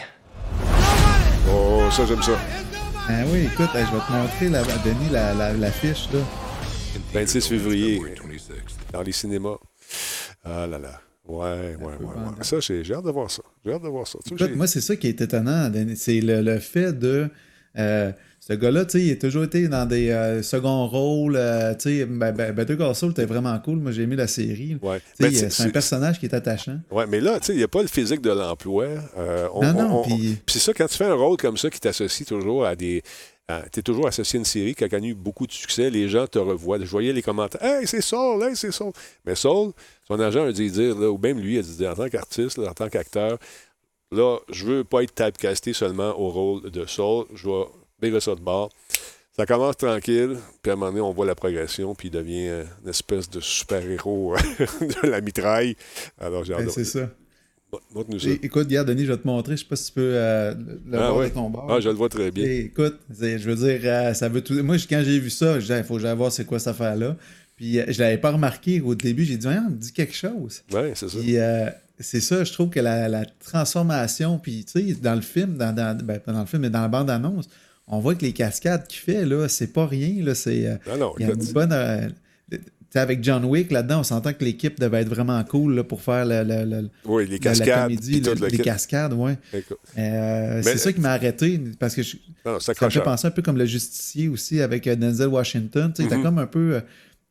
Oh, 1.49 1.83
ça, 1.91 2.05
j'aime 2.05 2.21
ça. 2.23 2.33
Ah 3.07 3.11
oui, 3.27 3.45
écoute, 3.51 3.69
je 3.73 3.79
vais 3.79 3.85
te 3.85 4.11
montrer, 4.11 4.49
la, 4.49 4.63
Denis, 4.83 5.09
la, 5.11 5.33
la, 5.33 5.53
la 5.53 5.71
fiche, 5.71 6.07
là. 6.13 6.19
26 7.13 7.47
février, 7.47 8.01
dans 8.91 9.01
les 9.01 9.11
cinémas. 9.11 9.57
Ah 10.43 10.67
là 10.67 10.77
là. 10.79 11.01
Ouais, 11.25 11.37
ouais, 11.39 11.75
ouais. 11.79 12.05
ouais. 12.05 12.43
Ça, 12.43 12.59
j'ai 12.59 12.83
j'ai 12.83 12.93
hâte 12.95 13.05
de 13.05 13.11
voir 13.11 13.31
ça. 13.31 13.41
J'ai 13.65 13.71
hâte 13.71 13.83
de 13.83 13.87
voir 13.87 14.05
ça. 14.05 14.19
Écoute, 14.25 14.55
moi, 14.55 14.67
c'est 14.67 14.81
ça 14.81 14.95
qui 14.97 15.07
est 15.07 15.21
étonnant, 15.21 15.69
Denis, 15.69 15.95
c'est 15.95 16.19
le, 16.19 16.41
le 16.41 16.59
fait 16.59 16.91
de. 16.97 17.29
euh, 17.77 18.11
ce 18.45 18.51
gars-là, 18.51 18.83
tu 18.83 18.99
sais, 18.99 19.05
il 19.05 19.11
a 19.13 19.15
toujours 19.15 19.45
été 19.45 19.69
dans 19.69 19.85
des 19.85 20.09
euh, 20.09 20.41
seconds 20.43 20.85
rôles. 20.89 21.37
euh, 21.37 21.73
tu 21.75 21.99
sais, 21.99 22.05
ben, 22.05 22.33
ben, 22.33 22.51
Better 22.51 22.75
Call 22.75 22.93
Saul 22.93 23.11
était 23.11 23.23
vraiment 23.23 23.57
cool. 23.59 23.77
Moi, 23.77 23.93
j'ai 23.93 24.01
aimé 24.01 24.17
la 24.17 24.27
série. 24.27 24.77
Ouais. 24.81 24.99
Ben, 25.17 25.33
c'est- 25.33 25.63
un 25.63 25.69
personnage 25.69 26.19
qui 26.19 26.25
est 26.25 26.33
attachant. 26.35 26.77
Ouais, 26.91 27.05
mais 27.07 27.21
là, 27.21 27.39
tu 27.39 27.45
sais, 27.47 27.53
il 27.53 27.57
n'y 27.59 27.63
a 27.63 27.69
pas 27.69 27.81
le 27.81 27.87
physique 27.87 28.19
de 28.21 28.31
l'emploi. 28.31 28.87
Euh, 29.17 29.47
on- 29.53 29.61
Non, 29.63 29.73
non, 29.73 29.79
on- 29.95 29.99
on- 29.99 30.03
puis- 30.03 30.37
puis 30.45 30.53
c'est 30.53 30.59
ça, 30.59 30.73
quand 30.73 30.87
tu 30.87 30.97
fais 30.97 31.05
un 31.05 31.13
rôle 31.13 31.37
comme 31.37 31.55
ça 31.55 31.69
qui 31.69 31.79
t'associe 31.79 32.27
toujours 32.27 32.65
à 32.65 32.75
des. 32.75 33.01
Tu 33.47 33.79
es 33.79 33.83
toujours 33.83 34.07
associé 34.07 34.37
à 34.37 34.39
une 34.39 34.45
série 34.45 34.73
qui 34.73 34.83
a 34.83 34.89
connu 34.89 35.13
beaucoup 35.13 35.45
de 35.45 35.51
succès, 35.51 35.89
les 35.89 36.07
gens 36.07 36.27
te 36.27 36.39
revoient. 36.39 36.79
Je 36.79 36.85
voyais 36.85 37.11
les 37.11 37.21
commentaires 37.21 37.61
Hey, 37.61 37.85
c'est 37.85 38.01
Saul, 38.01 38.41
hey, 38.43 38.55
c'est 38.55 38.71
Saul. 38.71 38.93
Mais 39.25 39.35
Saul, 39.35 39.73
son 40.07 40.19
agent 40.19 40.45
a 40.45 40.51
dit 40.51 40.71
dire, 40.71 40.97
là, 40.97 41.09
ou 41.11 41.17
même 41.17 41.39
lui 41.39 41.57
a 41.59 41.61
dit 41.61 41.85
en 41.85 41.93
tant 41.93 42.09
qu'artiste, 42.09 42.57
en 42.59 42.73
tant 42.73 42.87
qu'acteur, 42.87 43.37
là, 44.11 44.37
je 44.49 44.65
veux 44.65 44.83
pas 44.85 45.03
être 45.03 45.13
typecasté 45.13 45.73
seulement 45.73 46.17
au 46.17 46.29
rôle 46.29 46.71
de 46.71 46.85
Saul, 46.85 47.25
je 47.35 47.49
vais 47.49 47.65
virer 48.01 48.21
ça 48.21 48.33
de 48.33 48.41
bord. 48.41 48.69
Ça 49.35 49.45
commence 49.47 49.77
tranquille, 49.77 50.37
puis 50.61 50.69
à 50.69 50.73
un 50.73 50.75
moment 50.75 50.91
donné, 50.91 51.01
on 51.01 51.11
voit 51.11 51.25
la 51.25 51.33
progression, 51.33 51.95
puis 51.95 52.09
il 52.09 52.11
devient 52.11 52.49
euh, 52.49 52.63
une 52.83 52.89
espèce 52.89 53.29
de 53.29 53.39
super-héros 53.39 54.35
de 54.81 55.07
la 55.07 55.21
mitraille. 55.21 55.75
Alors, 56.19 56.43
j'ai 56.43 56.53
Ben, 56.53 56.69
c'est 56.69 56.85
ça. 56.85 57.09
Montre-nous 57.93 58.19
ça. 58.19 58.29
Et- 58.29 58.39
écoute, 58.43 58.65
regarde, 58.67 58.87
Denis, 58.87 59.05
je 59.05 59.11
vais 59.11 59.17
te 59.17 59.27
montrer. 59.27 59.55
Je 59.57 59.61
sais 59.61 59.67
pas 59.67 59.75
si 59.75 59.87
tu 59.87 59.91
peux 59.93 60.11
euh, 60.13 60.53
le 60.89 60.97
Ah 60.97 61.07
voir 61.09 61.17
ouais. 61.17 61.29
de 61.29 61.33
ton 61.33 61.49
bord. 61.49 61.67
Ah, 61.71 61.79
je 61.79 61.89
le 61.89 61.95
vois 61.95 62.09
très 62.09 62.31
bien. 62.31 62.45
Et 62.45 62.59
écoute, 62.65 62.97
je 63.09 63.37
veux 63.49 63.55
dire, 63.55 63.79
euh, 63.83 64.13
ça 64.13 64.29
veut 64.29 64.41
tout. 64.41 64.53
Moi, 64.63 64.77
quand 64.89 65.01
j'ai 65.05 65.19
vu 65.19 65.29
ça, 65.29 65.55
je 65.55 65.61
disais, 65.61 65.79
il 65.79 65.83
faut 65.83 65.95
que 65.95 66.01
j'aille 66.01 66.15
voir 66.17 66.31
c'est 66.31 66.45
quoi 66.45 66.59
cette 66.59 66.69
affaire-là. 66.69 67.15
Puis 67.55 67.79
euh, 67.79 67.85
je 67.87 67.99
l'avais 68.01 68.17
pas 68.17 68.31
remarqué 68.31 68.81
au 68.81 68.95
début. 68.95 69.25
J'ai 69.25 69.37
dit, 69.37 69.45
Voyons, 69.45 69.69
me 69.69 69.75
dit 69.75 69.91
quelque 69.93 70.15
chose. 70.15 70.61
Ouais, 70.71 70.93
c'est 70.95 71.09
ça. 71.09 71.17
Puis, 71.19 71.37
euh, 71.37 71.69
c'est 71.99 72.21
ça, 72.21 72.43
je 72.43 72.51
trouve 72.51 72.69
que 72.69 72.79
la, 72.79 73.07
la 73.07 73.23
transformation, 73.45 74.39
puis 74.39 74.65
tu 74.65 74.87
sais, 74.87 74.93
dans 75.01 75.15
le 75.15 75.21
film, 75.21 75.57
dans, 75.57 75.73
dans, 75.73 75.97
ben, 76.03 76.19
pas 76.19 76.31
dans 76.33 76.41
le 76.41 76.45
film, 76.47 76.63
mais 76.63 76.69
dans 76.69 76.81
la 76.81 76.87
bande-annonce, 76.87 77.47
on 77.87 77.99
voit 77.99 78.15
que 78.15 78.23
les 78.25 78.33
cascades 78.33 78.87
qu'il 78.87 78.99
fait, 78.99 79.25
là, 79.25 79.47
c'est 79.47 79.67
pas 79.71 79.85
rien, 79.85 80.23
là, 80.23 80.33
c'est... 80.35 80.65
euh, 80.65 80.75
Non, 80.89 80.97
non, 80.97 81.13
il 81.19 81.27
y 81.27 81.29
a 81.29 81.33
une 81.33 81.45
bonne... 81.53 81.71
euh, 82.93 82.99
tu 82.99 82.99
sais, 82.99 82.99
avec 82.99 83.23
John 83.23 83.43
Wick, 83.45 83.71
là-dedans, 83.71 84.01
on 84.01 84.03
s'entend 84.03 84.33
que 84.33 84.43
l'équipe 84.43 84.79
devait 84.79 85.01
être 85.01 85.09
vraiment 85.09 85.43
cool 85.43 85.75
là, 85.75 85.83
pour 85.83 86.01
faire 86.01 86.25
le, 86.25 86.43
le- 86.43 86.65
le- 86.65 86.89
Oui, 87.05 87.23
les 87.25 87.37
la- 87.37 87.37
la 87.37 87.39
cascades, 87.39 87.83
comédie, 87.83 88.21
le- 88.21 88.33
les 88.47 88.57
kit. 88.57 88.63
cascades, 88.63 89.13
ouais. 89.13 89.37
Euh, 89.97 90.61
c'est 90.63 90.77
ça 90.77 90.93
qui 90.93 91.01
m'a 91.01 91.11
arrêté, 91.13 91.59
parce 91.79 91.95
que 91.95 92.03
je- 92.03 92.17
Non, 92.45 92.59
ça 92.59 92.73
me 92.79 92.89
fait 92.89 93.01
penser 93.01 93.27
un 93.27 93.31
peu 93.31 93.41
comme 93.41 93.57
le 93.57 93.65
justicier 93.65 94.27
aussi 94.27 94.61
avec 94.61 94.85
euh, 94.87 94.95
Denzel 94.95 95.27
Washington. 95.27 95.91
Tu 95.93 96.03
Mhm. 96.03 96.21
comme 96.23 96.37
un 96.39 96.47
peu. 96.47 96.75
euh, 96.75 96.81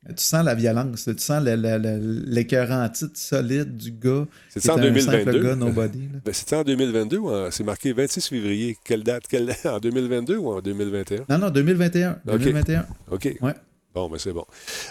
tu 0.09 0.25
sens 0.25 0.45
la 0.45 0.57
violence, 0.57 1.05
tu 1.05 1.15
sens 1.19 1.45
l'écœurant 1.45 2.89
titre 2.89 3.13
solide 3.15 3.77
du 3.77 3.93
gars. 3.93 4.27
C'est 4.49 4.69
en 4.71 4.77
est 4.79 4.89
un 4.89 5.01
simple 5.01 5.25
2022. 5.25 5.43
gars 5.43 5.55
nobody. 5.57 5.99
là. 6.13 6.19
Ben, 6.25 6.35
C'était 6.35 6.57
en 6.57 6.65
2022 6.65 7.19
ou 7.19 7.31
en- 7.31 7.51
c'est 7.51 7.63
marqué 7.65 7.93
26 7.93 8.27
février. 8.29 8.77
Quelle 8.85 9.03
date? 9.05 9.25
Quelle... 9.29 9.49
En 9.65 9.79
2022 9.79 10.37
ou 10.39 10.49
en 10.53 10.61
2021? 10.61 11.25
Non, 11.29 11.39
non, 11.39 11.51
2021. 11.51 12.13
OK. 12.27 12.39
2021. 12.39 12.87
OK. 13.11 13.37
Ouais. 13.43 13.53
Bon, 13.95 14.09
mais 14.09 14.19
c'est 14.19 14.33
bon. 14.33 14.47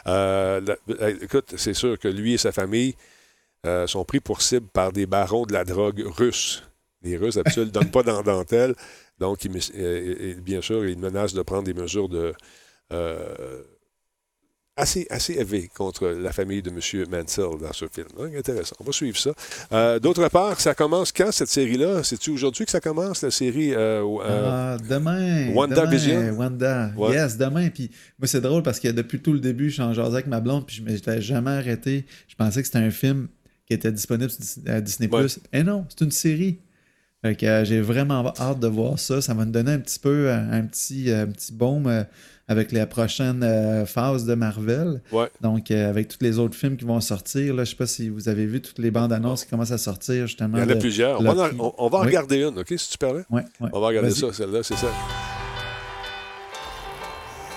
Euh, 0.08 0.62
écoute, 1.22 1.54
c'est 1.58 1.74
sûr 1.74 1.98
que 1.98 2.08
lui 2.08 2.34
et 2.34 2.38
sa 2.38 2.52
famille 2.52 2.96
euh, 3.66 3.88
sont 3.88 4.06
pris 4.06 4.20
pour 4.20 4.42
cible 4.42 4.68
par 4.68 4.92
des 4.92 5.06
barons 5.06 5.46
de 5.46 5.54
la 5.54 5.64
drogue 5.64 6.04
russes. 6.06 6.64
Les 7.04 7.18
Russes, 7.18 7.36
d'habitude, 7.36 7.66
ne 7.66 7.72
donnent 7.72 7.92
pas 7.92 8.04
dans 8.04 8.22
dentelle. 8.22 8.76
Donc, 9.18 9.40
euh, 9.76 10.36
bien 10.42 10.62
sûr, 10.62 10.86
ils 10.86 11.00
menacent 11.00 11.34
de 11.34 11.42
prendre 11.42 11.64
des 11.64 11.74
mesures 11.74 12.10
de, 12.10 12.34
assez, 14.78 15.06
assez 15.10 15.34
élevées 15.34 15.70
contre 15.76 16.08
la 16.08 16.32
famille 16.32 16.62
de 16.62 16.70
M. 16.70 16.80
Mansell 17.10 17.60
dans 17.62 17.74
ce 17.74 17.86
film. 17.92 18.08
Donc, 18.18 18.34
intéressant. 18.36 18.76
On 18.80 18.84
va 18.84 18.92
suivre 18.92 19.18
ça. 19.18 19.32
Euh, 19.74 20.00
D'autre 20.00 20.28
part, 20.30 20.60
ça 20.60 20.74
commence 20.74 21.12
quand, 21.12 21.32
cette 21.32 21.50
série-là? 21.50 22.04
C'est-tu 22.04 22.32
aujourd'hui 22.32 22.66
que 22.66 22.72
ça 22.72 22.80
commence, 22.80 23.22
la 23.22 23.32
série? 23.32 23.74
euh, 23.74 24.04
euh, 24.04 24.50
Ah, 24.50 24.78
demain. 24.90 25.52
WandaVision? 25.54 26.20
demain, 26.22 26.34
Wanda. 26.34 26.92
Ouais. 26.98 27.14
Yes, 27.14 27.38
demain. 27.38 27.70
Puis 27.70 27.92
moi, 28.18 28.28
c'est 28.28 28.42
drôle 28.42 28.64
parce 28.64 28.80
que 28.80 28.88
depuis 28.88 29.22
tout 29.22 29.34
le 29.34 29.40
début, 29.40 29.70
je 29.70 29.74
suis 29.76 29.84
en 29.84 29.94
jasant 29.94 30.14
avec 30.14 30.28
ma 30.28 30.40
blonde, 30.40 30.66
puis 30.66 30.78
je 30.78 30.84
m'étais 30.84 31.22
jamais 31.22 31.52
arrêté. 31.52 32.06
Je 32.28 32.36
pensais 32.36 32.62
que 32.62 32.66
c'était 32.68 32.80
un 32.80 32.92
film 32.92 33.28
qui 33.68 33.74
était 33.74 33.92
disponible 33.92 34.32
à 34.68 34.82
Disney+. 34.82 35.10
Ouais. 35.10 35.26
Et 35.54 35.64
non, 35.64 35.86
c'est 35.90 36.04
une 36.06 36.12
série. 36.12 36.60
Fait 37.24 37.36
que 37.36 37.46
euh, 37.46 37.64
j'ai 37.66 37.82
vraiment 37.82 38.34
hâte 38.40 38.60
de 38.60 38.68
voir 38.68 38.98
ça. 38.98 39.22
Ça 39.22 39.34
va 39.36 39.46
me 39.46 39.52
donner 39.52 39.74
un 39.74 39.80
petit 39.80 40.00
peu 40.00 40.28
euh, 40.30 40.38
un 40.52 40.64
petit, 40.64 41.12
euh, 41.12 41.24
un 41.24 41.28
petit 41.28 41.54
baume 41.54 42.06
avec 42.48 42.72
la 42.72 42.88
prochaine 42.88 43.44
euh, 43.44 43.86
phase 43.86 44.26
de 44.26 44.34
Marvel. 44.34 45.02
Ouais. 45.12 45.30
Donc, 45.40 45.70
euh, 45.70 45.88
avec 45.90 46.08
tous 46.08 46.18
les 46.22 46.40
autres 46.40 46.56
films 46.56 46.78
qui 46.78 46.86
vont 46.86 47.00
sortir. 47.00 47.54
Là, 47.54 47.64
je 47.64 47.70
sais 47.70 47.76
pas 47.76 47.86
si 47.86 48.10
vous 48.10 48.28
avez 48.28 48.46
vu 48.48 48.60
toutes 48.62 48.80
les 48.80 48.90
bandes 48.92 49.14
annonces 49.14 49.44
qui 49.46 49.52
commencent 49.52 49.72
à 49.72 49.78
sortir, 49.78 50.26
justement. 50.26 50.58
Il 50.58 50.62
y 50.64 50.66
en 50.66 50.70
a 50.70 50.74
de 50.74 50.80
plusieurs. 50.80 51.20
On 51.22 51.24
va, 51.24 51.32
en- 51.32 51.36
Loki. 51.46 51.56
on- 51.60 51.74
on 51.78 51.90
va 51.90 51.98
en 52.00 52.02
Oui. 52.02 52.08
regarder 52.08 52.38
une, 52.42 52.58
OK, 52.60 52.74
si 52.76 52.90
tu 52.90 52.98
permets? 52.98 53.24
Ouais, 53.30 53.44
ouais. 53.62 53.70
On 53.72 53.80
va 53.80 53.88
regarder 53.88 54.10
ça, 54.12 54.34
celle-là, 54.34 54.64
c'est 54.64 54.76
ça. 54.78 54.88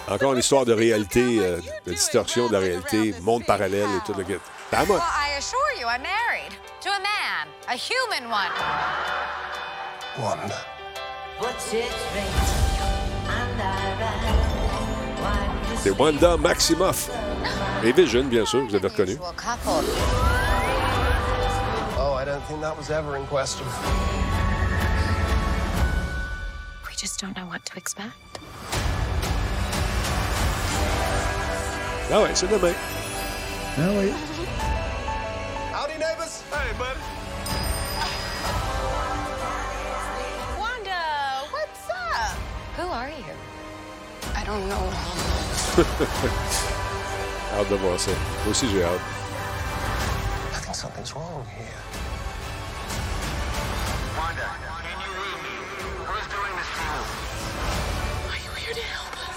Encore 0.06 0.34
une 0.34 0.40
histoire 0.40 0.66
de 0.66 0.72
réalité, 0.74 1.38
euh, 1.40 1.58
de 1.86 1.92
distorsion 1.94 2.48
de 2.48 2.52
la 2.52 2.58
réalité, 2.58 3.14
monde 3.22 3.44
parallèle 3.46 3.86
et 3.96 4.06
tout 4.06 4.12
le 4.16 4.24
kit. 4.24 4.34
T'as 4.70 4.84
moi. 4.84 4.96
Well, 4.96 5.02
I 5.02 5.38
assure 5.38 5.80
you, 5.80 5.86
I'm 5.88 6.02
married 6.02 6.52
to 6.82 6.90
a 6.90 6.98
man, 6.98 7.48
a 7.66 7.72
human 7.74 8.30
one. 8.30 9.34
Wanda. 10.18 10.54
C'est 15.76 15.90
Wanda 15.90 16.36
Maximoff. 16.36 17.10
Et 17.82 17.92
Vision, 17.92 18.24
bien 18.24 18.46
sûr, 18.46 18.64
vous 18.64 18.74
avez 18.74 18.86
reconnu. 18.88 19.16
Well, 19.16 19.32
couple. 19.36 19.84
Oh, 21.98 22.14
I 22.14 22.24
don't 22.24 22.40
think 22.46 22.60
that 22.60 22.76
was 22.76 22.90
ever 22.90 23.16
in 23.16 23.26
question. 23.26 23.66
We 26.86 26.94
just 26.96 27.20
don't 27.20 27.36
know 27.36 27.46
what 27.46 27.64
to 27.66 27.76
expect. 27.76 28.14
Ah 32.12 32.20
ouais, 32.20 32.30
c'est 32.34 32.46
demain. 32.46 32.74
Ah 33.78 33.90
oui. 33.98 34.12
Howdy, 35.72 35.98
neighbors. 35.98 36.42
Hey, 36.52 36.72
bud. 36.78 37.23
Who 42.76 42.82
are 42.88 43.09
you? 43.09 43.34
I 44.34 44.42
don't 44.44 44.68
know. 44.68 44.90
hâte 47.55 47.68
de 47.70 47.76
voir 47.76 47.98
ça. 48.01 48.10
Moi 48.10 48.51
aussi, 48.51 48.68
j'ai 48.68 48.82
hâte. 48.82 49.01
I 50.52 50.59
think 50.59 50.74
something's 50.74 51.14
wrong 51.14 51.46
here. 51.56 51.66
Are 58.28 58.38
you 58.42 58.51
here 58.56 58.74
to 58.74 58.80
help 58.80 59.12
us? 59.22 59.36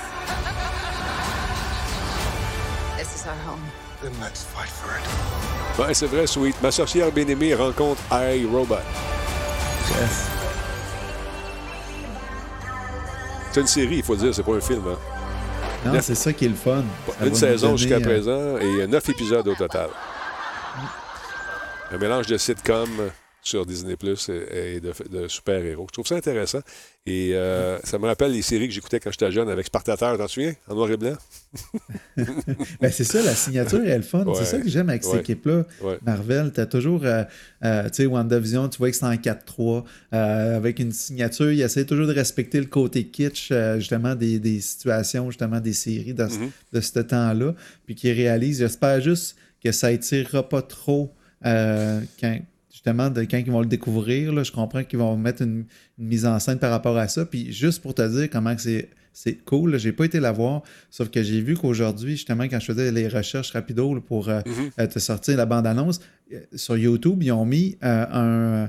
This 2.97 3.15
is 3.15 3.27
our 3.27 3.35
home. 3.45 3.61
Then 4.01 4.14
let's 4.19 4.43
fight 4.43 4.69
for 4.69 4.97
it. 4.97 5.05
Ouais, 5.80 5.93
c'est 5.93 6.07
vrai, 6.07 6.26
Sweet. 6.26 6.59
Ma 6.61 6.72
sorcière 6.72 7.11
bien-aimée 7.11 7.53
rencontre 7.53 8.01
I, 8.11 8.45
Robot. 8.51 8.81
Yes. 9.91 10.36
C'est 13.57 13.61
une 13.61 13.67
série, 13.67 13.95
il 13.97 14.03
faut 14.03 14.15
dire, 14.15 14.35
c'est 14.35 14.43
pas 14.43 14.53
un 14.53 14.61
film. 14.61 14.84
Hein. 14.88 15.91
Non, 15.91 15.99
c'est 15.99 16.13
ça 16.13 16.31
qui 16.31 16.45
est 16.45 16.49
le 16.49 16.53
fun. 16.53 16.84
Ça 17.17 17.25
Une 17.25 17.34
saison 17.34 17.67
donner, 17.69 17.77
jusqu'à 17.79 17.95
euh, 17.95 18.01
présent 18.01 18.57
et 18.59 18.85
neuf 18.85 19.09
épisodes 19.09 19.47
au 19.47 19.55
total. 19.55 19.89
Un 21.91 21.97
mélange 21.97 22.27
de 22.27 22.38
sitcom 22.38 22.88
sur 23.48 23.65
Disney 23.65 23.95
Plus 23.95 24.30
et, 24.30 24.80
de, 24.80 24.91
de 25.10 25.28
super-héros. 25.28 25.86
Je 25.90 25.94
trouve 25.94 26.07
ça 26.07 26.15
intéressant. 26.15 26.60
Et 27.06 27.32
euh, 27.36 27.80
ça 27.86 27.98
me 27.99 28.06
rappelle 28.06 28.34
les 28.34 28.41
séries 28.41 28.68
que 28.68 28.74
j'écoutais 28.74 28.99
quand 28.99 29.11
j'étais 29.11 29.32
jeune 29.32 29.48
avec 29.49 29.65
Spartateur, 29.68 30.18
t'en 30.18 30.26
te 30.26 30.32
souviens? 30.32 30.53
En 30.68 30.76
noir 30.76 30.91
et 30.91 30.98
blanc? 30.98 31.15
Ben, 32.82 32.91
c'est 32.91 33.03
ça, 33.03 33.22
la 33.22 33.36
signature 33.36 33.82
est 33.86 33.95
le 33.98 34.03
fun. 34.03 34.24
Ouais. 34.26 34.34
C'est 34.38 34.45
ça 34.45 34.60
que 34.60 34.68
j'aime 34.69 34.90
avec 34.90 35.03
cette 35.03 35.14
Ouais. 35.14 35.19
équipe-là. 35.22 35.65
Ouais. 35.82 35.98
Marvel, 36.06 36.52
tu 36.53 36.60
as 36.60 36.65
toujours, 36.65 37.06
euh, 37.06 37.24
euh, 37.64 37.84
tu 37.86 37.90
sais, 37.94 38.06
WandaVision, 38.06 38.68
tu 38.69 38.78
vois 38.80 38.90
que 38.91 38.95
c'est 38.98 39.06
en 39.06 39.15
4-3. 39.15 39.84
euh, 40.14 40.57
avec 40.57 40.80
une 40.80 40.91
signature, 40.91 41.52
il 41.52 41.61
essaie 41.61 41.86
toujours 41.86 42.07
de 42.07 42.14
respecter 42.14 42.60
le 42.60 42.65
côté 42.65 43.07
kitsch, 43.07 43.52
justement, 43.78 44.15
des, 44.15 44.40
des 44.40 44.60
situations, 44.60 45.30
justement, 45.32 45.60
des 45.60 45.74
séries 45.74 46.14
de, 46.14 46.28
ce- 46.28 46.38
Mhm. 46.40 46.49
de 46.74 46.82
ce 46.82 46.99
temps-là. 46.99 47.56
Puis 47.86 47.95
qui 47.95 48.11
réalise, 48.11 48.60
j'espère 48.60 48.99
juste 49.02 49.36
que 49.64 49.72
ça 49.72 49.91
étirera 49.91 50.48
pas 50.48 50.61
trop 50.61 51.14
quand. 51.44 52.40
Justement, 52.77 53.09
de, 53.09 53.21
quand 53.23 53.37
ils 53.39 53.51
vont 53.51 53.61
le 53.61 53.65
découvrir, 53.65 54.31
là, 54.31 54.43
je 54.43 54.51
comprends 54.51 54.83
qu'ils 54.83 54.99
vont 54.99 55.17
mettre 55.17 55.41
une, 55.41 55.65
une 55.97 56.07
mise 56.07 56.27
en 56.27 56.37
scène 56.37 56.59
par 56.59 56.69
rapport 56.69 56.95
à 56.95 57.07
ça. 57.07 57.25
Puis 57.25 57.51
juste 57.51 57.81
pour 57.81 57.95
te 57.95 58.07
dire 58.07 58.29
comment 58.29 58.53
c'est 58.55 58.89
c'est 59.13 59.33
cool, 59.45 59.79
j'ai 59.79 59.93
pas 59.93 60.05
été 60.05 60.19
la 60.19 60.31
voir, 60.31 60.61
sauf 60.91 61.09
que 61.09 61.23
j'ai 61.23 61.41
vu 61.41 61.55
qu'aujourd'hui, 61.55 62.11
justement, 62.11 62.43
quand 62.43 62.59
je 62.59 62.65
faisais 62.67 62.91
les 62.91 63.07
recherches 63.07 63.49
rapido 63.49 63.95
là, 63.95 63.99
pour 63.99 64.29
euh, 64.29 64.41
Mhm. 64.45 64.69
euh, 64.79 64.85
te 64.85 64.99
sortir 64.99 65.37
la 65.37 65.47
bande-annonce, 65.47 66.01
euh, 66.31 66.39
sur 66.53 66.77
YouTube, 66.77 67.23
ils 67.23 67.31
ont 67.31 67.43
mis 67.45 67.77
euh, 67.83 68.67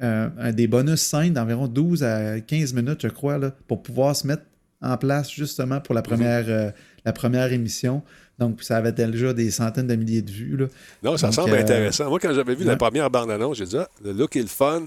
un, 0.00 0.32
un 0.36 0.52
des 0.52 0.66
bonus 0.66 1.00
scènes 1.00 1.34
d'environ 1.34 1.68
12 1.68 2.02
à 2.02 2.40
15 2.40 2.74
minutes, 2.74 3.02
je 3.02 3.08
crois, 3.08 3.38
là, 3.38 3.52
pour 3.68 3.84
pouvoir 3.84 4.16
se 4.16 4.26
mettre 4.26 4.42
en 4.84 4.96
place 4.96 5.30
justement 5.32 5.80
pour 5.80 5.94
la 5.94 6.00
Mhm. 6.02 6.06
première, 6.06 6.44
euh, 6.48 6.70
la 7.04 7.12
première 7.12 7.52
émission. 7.52 8.02
Donc, 8.38 8.62
ça 8.62 8.76
avait 8.78 8.92
déjà 8.92 9.32
des 9.32 9.50
centaines 9.50 9.86
de 9.86 9.94
milliers 9.96 10.22
de 10.22 10.30
vues. 10.30 10.56
Là. 10.56 10.66
Non, 11.02 11.16
ça 11.16 11.28
Donc, 11.28 11.34
semble 11.34 11.54
euh, 11.54 11.60
intéressant. 11.60 12.08
Moi, 12.08 12.18
quand 12.20 12.34
j'avais 12.34 12.54
vu 12.54 12.64
la 12.64 12.76
première 12.76 13.08
bande-annonce, 13.10 13.56
j'ai 13.58 13.64
dit, 13.66 13.76
ah, 13.78 13.88
le 14.04 14.12
look 14.12 14.34
est 14.36 14.42
le 14.42 14.48
fun. 14.48 14.84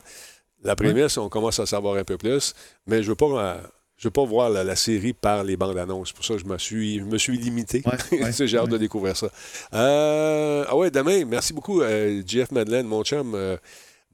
La 0.64 0.76
prémisse, 0.76 1.18
on 1.18 1.30
commence 1.30 1.60
à 1.60 1.66
savoir 1.66 1.96
un 1.96 2.04
peu 2.04 2.18
plus. 2.18 2.54
Mais 2.88 3.02
je 3.04 3.10
veux 3.10 3.16
pas. 3.16 3.26
euh, 3.26 3.58
je 4.00 4.08
veux 4.08 4.12
pas 4.12 4.26
voir 4.26 4.50
la, 4.52 4.64
la 4.64 4.76
série 4.76 5.14
par 5.14 5.44
les 5.44 5.58
bandes 5.58 5.78
annonces. 5.78 6.12
Pour 6.12 6.24
ça, 6.24 6.36
je 6.38 6.46
me 6.46 6.58
suis, 6.60 7.00
je 7.00 7.04
me 7.06 7.18
suis 7.18 7.36
limité. 7.38 7.82
Ouais, 8.12 8.32
j'ai 8.46 8.58
hâte 8.58 8.70
de 8.70 8.78
découvrir 8.78 9.18
ça. 9.18 9.28
Euh, 9.74 10.66
ah 10.68 10.76
ouais, 10.78 10.92
demain, 10.92 11.24
merci 11.26 11.52
beaucoup, 11.54 11.82
Jeff 12.26 12.52
Madeleine, 12.52 12.86
mon 12.86 13.04
chum. 13.04 13.36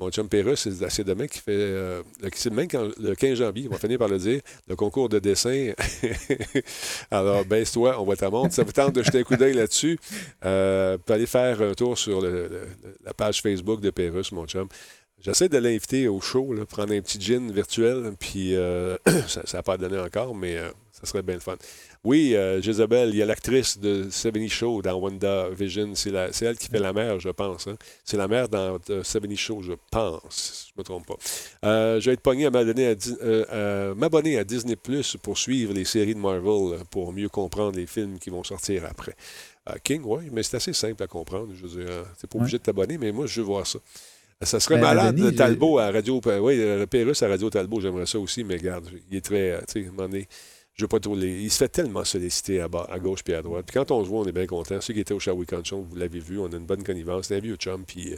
Euh, 0.04 0.06
mon 0.06 0.12
chum 0.12 0.28
Perrus, 0.30 0.68
c'est 0.90 1.04
demain 1.04 1.28
qui 1.28 1.40
fait. 1.40 1.52
euh, 1.52 2.02
demain, 2.46 2.68
quand- 2.68 2.90
le 3.00 3.16
15 3.16 3.38
janvier, 3.38 3.68
on 3.70 3.74
va 3.74 3.80
finir 3.80 3.98
par 4.00 4.08
le 4.08 4.18
dire, 4.18 4.42
le 4.68 4.76
concours 4.76 5.10
de 5.10 5.20
dessin. 5.20 5.72
Alors, 7.12 7.46
baisse-toi, 7.46 8.00
on 8.00 8.06
va 8.06 8.16
te 8.16 8.26
montrer. 8.26 8.52
Ça 8.52 8.64
vous 8.64 8.72
tente 8.72 8.94
de 8.96 9.04
jeter 9.04 9.20
un 9.20 9.24
coup 9.24 9.36
d'œil 9.36 9.54
là-dessus? 9.54 10.00
Euh, 10.46 10.98
aller 11.10 11.26
faire 11.26 11.62
un 11.62 11.74
tour 11.74 11.98
sur 11.98 12.22
la 12.22 13.14
page 13.14 13.42
Facebook 13.42 13.82
de 13.82 13.90
Perrus, 13.90 14.32
mon 14.32 14.46
chum. 14.46 14.68
J'essaie 15.24 15.48
de 15.50 15.58
l'inviter 15.58 16.08
au 16.08 16.20
show, 16.20 16.54
là, 16.54 16.66
prendre 16.66 16.94
un 16.94 17.02
petit 17.02 17.20
gin 17.20 17.52
virtuel, 17.52 18.12
puis 18.20 18.56
euh, 18.56 18.98
ça 19.28 19.42
n'a 19.54 19.64
pas 19.64 19.78
donné 19.78 19.98
encore, 19.98 20.36
mais 20.36 20.58
euh, 20.58 20.70
ça 20.92 21.06
serait 21.06 21.22
bien 21.24 21.36
le 21.36 21.40
fun. 21.40 21.56
Oui, 22.04 22.36
euh, 22.36 22.62
Jezebel, 22.62 23.10
il 23.10 23.16
y 23.16 23.22
a 23.22 23.26
l'actrice 23.26 23.80
de 23.80 24.10
70 24.10 24.50
Show 24.50 24.82
dans 24.82 24.96
Wanda 24.96 25.48
Vision. 25.50 25.96
C'est 25.96 26.12
elle 26.42 26.58
qui 26.58 26.68
fait 26.68 26.80
la 26.80 26.92
mère, 26.92 27.22
je 27.22 27.30
pense. 27.30 27.68
hein. 27.68 27.78
C'est 28.04 28.18
la 28.18 28.28
mère 28.28 28.50
dans 28.50 28.78
euh, 28.90 29.04
70 29.04 29.38
Show, 29.38 29.62
je 29.62 29.74
pense. 29.90 30.66
si 30.66 30.68
Je 30.68 30.74
ne 30.76 30.82
me 30.82 30.84
trompe 30.84 31.06
pas. 31.08 31.16
Euh, 31.66 32.02
je 32.02 32.10
vais 32.10 32.14
être 32.16 32.22
pogné 32.22 32.46
à 32.48 32.52
m'abonner 32.52 32.88
à, 32.88 32.96
euh, 33.22 34.44
Disney 34.44 34.76
Plus 34.76 35.16
pour 35.22 35.38
suivre 35.38 35.74
les 35.74 35.86
séries 35.86 36.16
de 36.16 36.20
Marvel, 36.20 36.74
euh, 36.74 36.84
pour 36.92 37.14
mieux 37.14 37.30
comprendre 37.30 37.78
les 37.78 37.88
films 37.88 38.20
qui 38.20 38.30
vont 38.30 38.44
sortir 38.44 38.84
après. 38.86 39.16
Euh, 39.70 39.76
King, 39.82 40.02
oui, 40.04 40.24
mais 40.30 40.44
c'est 40.44 40.58
assez 40.58 40.74
simple 40.74 41.02
à 41.04 41.08
comprendre. 41.08 41.54
Je 41.56 41.66
veux 41.66 41.82
dire, 41.82 41.90
euh, 41.90 42.04
t'es 42.20 42.28
pas 42.28 42.38
obligé 42.40 42.58
de 42.58 42.64
t'abonner, 42.64 42.98
mais 42.98 43.14
moi, 43.14 43.26
je 43.28 43.40
veux 43.40 43.48
voir 43.48 43.66
ça. 43.66 43.80
Ça 44.42 44.60
serait 44.60 44.76
Ben, 44.76 44.82
malade, 44.82 45.16
Denis, 45.16 45.36
Talbot 45.36 45.78
à 45.80 45.92
Radio. 45.92 46.20
Oui, 46.42 46.58
le 46.58 46.86
Pérus 46.86 47.22
à 47.24 47.28
Radio 47.30 47.50
Talbot, 47.50 47.80
j'aimerais 47.80 48.06
ça 48.06 48.20
aussi, 48.20 48.44
mais 48.44 48.56
regarde, 48.58 48.90
il 49.10 49.18
est 49.18 49.22
très. 49.22 49.52
euh, 49.52 49.60
Tu 49.68 49.82
sais, 49.82 49.86
à 49.86 49.90
un 49.90 49.92
moment 49.94 50.10
donné, 50.10 50.28
je 50.74 50.84
veux 50.84 50.88
pas 50.90 51.00
trop 51.00 51.16
les. 51.16 51.44
Il 51.44 51.50
se 51.52 51.58
fait 51.58 51.70
tellement 51.70 52.04
solliciter 52.04 52.60
à, 52.60 52.68
bas- 52.68 52.88
à 52.92 53.00
gauche 53.00 53.24
puis 53.24 53.34
à 53.34 53.42
droite. 53.42 53.66
Puis 53.68 53.74
quand 53.76 53.90
on 53.92 54.04
se 54.04 54.10
voit, 54.10 54.20
on 54.22 54.26
est 54.26 54.32
bien 54.34 54.46
content. 54.48 54.82
Ceux 54.82 54.94
qui 54.94 55.00
étaient 55.00 55.14
au 55.14 55.20
Shawicon 55.20 55.64
Show, 55.64 55.86
vous 55.90 55.96
l'avez 55.96 56.20
vu, 56.20 56.40
on 56.40 56.48
a 56.48 56.56
une 56.58 56.66
bonne 56.66 56.84
connivence. 56.84 57.28
C'est 57.28 57.38
un 57.38 57.40
vieux 57.40 57.56
chum, 57.56 57.86
puis. 57.86 58.14
euh, 58.14 58.18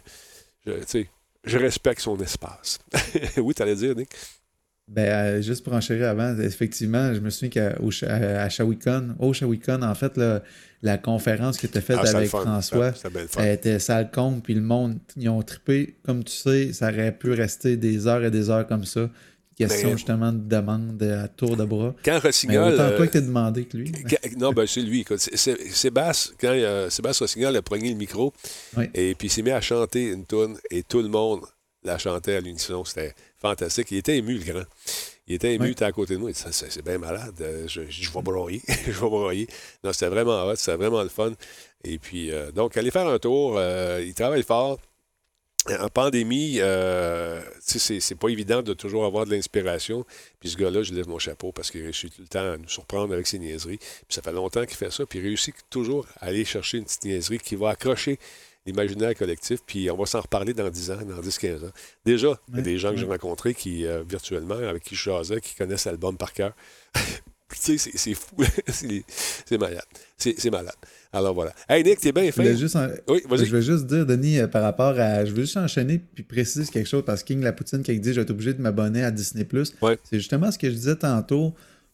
je- 0.65 0.71
tu 0.71 0.83
sais, 0.87 1.09
je 1.43 1.57
respecte 1.59 2.01
son 2.01 2.17
espace. 2.19 2.79
oui, 3.37 3.53
t'allais 3.53 3.75
dire, 3.75 3.95
Nick? 3.95 4.09
Ben, 4.87 5.01
euh, 5.09 5.41
juste 5.41 5.63
pour 5.63 5.73
enchérir 5.73 6.07
avant, 6.09 6.37
effectivement, 6.39 7.11
je 7.13 7.19
me 7.19 7.31
souviens 7.31 7.49
qu'à 7.49 7.75
au 7.81 7.89
à 8.07 8.47
Shawicon, 8.49 9.15
au 9.17 9.33
Shawicon, 9.33 9.81
en 9.81 9.95
fait, 9.95 10.15
là, 10.15 10.43
la 10.83 10.99
conférence 10.99 11.57
que 11.57 11.65
tu 11.65 11.77
as 11.77 11.81
faite 11.81 11.97
Ah, 12.03 12.09
avec. 12.15 12.29
François, 12.29 12.93
elle 13.39 13.53
était 13.53 13.79
sale 13.79 14.11
compte, 14.11 14.43
puis 14.43 14.53
le 14.53 14.61
monde, 14.61 14.99
ils 15.17 15.27
ont 15.29 15.41
trippé. 15.41 15.95
Comme 16.05 16.23
tu 16.23 16.33
sais, 16.33 16.71
ça 16.71 16.89
aurait 16.91 17.11
pu 17.17 17.31
rester 17.31 17.77
des 17.77 18.05
heures 18.05 18.23
et 18.23 18.29
des 18.29 18.49
heures 18.51 18.67
comme 18.67 18.85
ça. 18.85 19.09
Question 19.57 19.89
Ben, 19.91 19.97
justement 19.97 20.33
de 20.33 20.37
demande 20.49 21.01
à 21.01 21.29
tour 21.29 21.55
de 21.55 21.63
bras. 21.63 21.95
Quand 22.03 22.19
Rossignol, 22.19 22.65
Mais 22.67 22.73
autant 22.73 22.83
euh, 22.83 22.97
toi 22.97 23.07
que 23.07 23.13
t'es 23.13 23.21
demandé 23.21 23.63
que 23.63 23.77
lui. 23.77 23.89
Quand- 23.91 24.37
Non, 24.37 24.51
ben 24.51 24.67
c'est 24.67 24.81
lui. 24.81 25.05
Sébastien, 25.71 26.33
quand 26.39 26.49
euh, 26.49 26.89
Sébastien 26.89 27.23
Rossignol 27.23 27.55
a 27.55 27.61
pogné 27.61 27.89
le 27.89 27.95
micro, 27.95 28.33
Oui. 28.77 28.89
et 28.93 29.15
puis 29.15 29.29
il 29.29 29.31
s'est 29.31 29.41
mis 29.41 29.51
à 29.51 29.61
chanter 29.61 30.11
une 30.11 30.25
tune 30.25 30.57
et 30.69 30.83
tout 30.83 31.01
le 31.01 31.07
monde 31.07 31.39
la 31.85 31.97
chantait 31.97 32.35
à 32.35 32.41
l'unisson. 32.41 32.83
C'était 32.83 33.13
fantastique. 33.37 33.87
Il 33.91 33.97
était 33.97 34.17
ému, 34.17 34.37
le 34.37 34.43
grand. 34.53 34.63
Il 35.27 35.35
était 35.35 35.53
ému, 35.53 35.63
Oui. 35.65 35.69
il 35.69 35.71
était 35.73 35.85
à 35.85 35.91
côté 35.91 36.15
de 36.15 36.19
moi. 36.19 36.29
Il 36.31 36.33
dit, 36.33 36.41
c'est 36.51 36.83
bien 36.83 36.97
malade. 36.97 37.35
Euh, 37.41 37.67
Je, 37.67 37.81
je 37.89 38.11
vais 38.11 38.21
broyer. 38.21 38.61
je 38.67 38.91
vais 38.91 39.09
broyer. 39.09 39.47
Non, 39.83 39.93
c'était 39.93 40.09
vraiment 40.09 40.43
hot. 40.45 40.55
C'était 40.55 40.77
vraiment 40.77 41.01
le 41.03 41.09
fun. 41.09 41.33
Et 41.83 41.97
puis, 41.99 42.31
euh, 42.31 42.51
donc, 42.51 42.75
allez 42.77 42.91
faire 42.91 43.07
un 43.07 43.19
tour. 43.19 43.55
Euh, 43.57 44.03
il 44.05 44.13
travaille 44.13 44.43
fort. 44.43 44.79
En 45.79 45.89
pandémie, 45.89 46.57
euh, 46.59 47.41
c'est 47.59 48.13
pas 48.19 48.27
évident 48.29 48.61
de 48.61 48.73
toujours 48.75 49.03
avoir 49.03 49.25
de 49.25 49.31
l'inspiration. 49.31 50.05
Puis 50.39 50.49
ce 50.51 50.57
gars-là, 50.57 50.83
je 50.83 50.93
lève 50.93 51.07
mon 51.07 51.17
chapeau 51.17 51.51
parce 51.51 51.71
qu'il 51.71 51.81
réussit 51.81 52.15
tout 52.15 52.21
le 52.21 52.27
temps 52.27 52.51
à 52.51 52.57
nous 52.57 52.69
surprendre 52.69 53.11
avec 53.15 53.25
ses 53.25 53.39
niaiseries. 53.39 53.79
Puis 53.79 54.05
ça 54.09 54.21
fait 54.21 54.31
longtemps 54.31 54.63
qu'il 54.67 54.77
fait 54.77 54.91
ça. 54.91 55.07
Puis 55.07 55.17
il 55.17 55.23
réussit 55.23 55.55
toujours 55.71 56.05
à 56.21 56.25
aller 56.27 56.45
chercher 56.45 56.77
une 56.77 56.83
petite 56.83 57.03
niaiserie 57.05 57.39
qui 57.39 57.55
va 57.55 57.69
accrocher 57.69 58.19
l'imaginaire 58.65 59.13
collectif. 59.15 59.59
Puis 59.65 59.89
on 59.91 59.97
va 59.97 60.05
s'en 60.05 60.21
reparler 60.21 60.53
dans 60.53 60.69
10 60.69 60.91
ans, 60.91 60.97
dans 61.07 61.21
10-15 61.21 61.65
ans. 61.65 61.71
Déjà, 62.05 62.39
il 62.49 62.55
y 62.57 62.59
a 62.59 62.61
des 62.61 62.77
gens 62.77 62.91
que 62.91 62.97
j'ai 62.97 63.05
rencontrés 63.05 63.53
qui, 63.53 63.85
euh, 63.85 64.03
virtuellement, 64.07 64.55
avec 64.55 64.83
qui 64.83 64.95
je 64.95 65.03
jasais, 65.03 65.41
qui 65.41 65.55
connaissent 65.55 65.85
l'album 65.85 66.17
par 66.17 66.33
cœur. 66.33 66.53
Tu 67.47 67.57
sais, 67.61 67.77
c'est- 67.77 67.95
c'est 67.97 68.13
fou. 68.15 68.35
c'est 68.67 69.03
c'est 69.45 69.57
malade. 69.59 69.83
C'est 70.17 70.33
c'est 70.37 70.49
malade. 70.49 70.73
Alors 71.13 71.35
voilà. 71.35 71.53
Hey 71.69 71.83
Nick, 71.83 71.99
t'es 71.99 72.11
bien 72.11 72.23
voulais 72.31 72.57
juste 72.57 72.75
en- 72.75 72.87
Oui, 73.07 73.21
vas-y. 73.29 73.45
Je 73.45 73.51
veux 73.55 73.61
juste 73.61 73.85
dire, 73.85 74.03
Denis, 74.05 74.39
euh, 74.39 74.47
par 74.47 74.63
rapport 74.63 74.99
à. 74.99 75.23
Je 75.25 75.31
veux 75.31 75.43
juste 75.43 75.55
enchaîner 75.55 75.99
puis 75.99 76.23
préciser 76.23 76.65
quelque 76.71 76.87
chose 76.89 77.03
parce 77.05 77.21
que 77.21 77.27
King 77.27 77.43
Lapoutine 77.43 77.83
qui 77.83 77.91
a 77.91 77.93
dit 77.95 78.09
je 78.09 78.15
vais 78.15 78.21
être 78.23 78.31
obligé 78.31 78.55
de 78.55 78.61
m'abonner 78.61 79.03
à 79.03 79.11
Disney. 79.11 79.47
C'est 80.03 80.17
justement 80.17 80.51
ce 80.51 80.57
que 80.57 80.67
je 80.71 80.75
disais 80.75 80.95
tantôt 80.95 81.53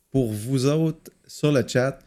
pour 0.09 0.31
vous 0.31 0.65
autres 0.67 1.11
sur 1.27 1.51
le 1.51 1.67
chat. 1.67 1.99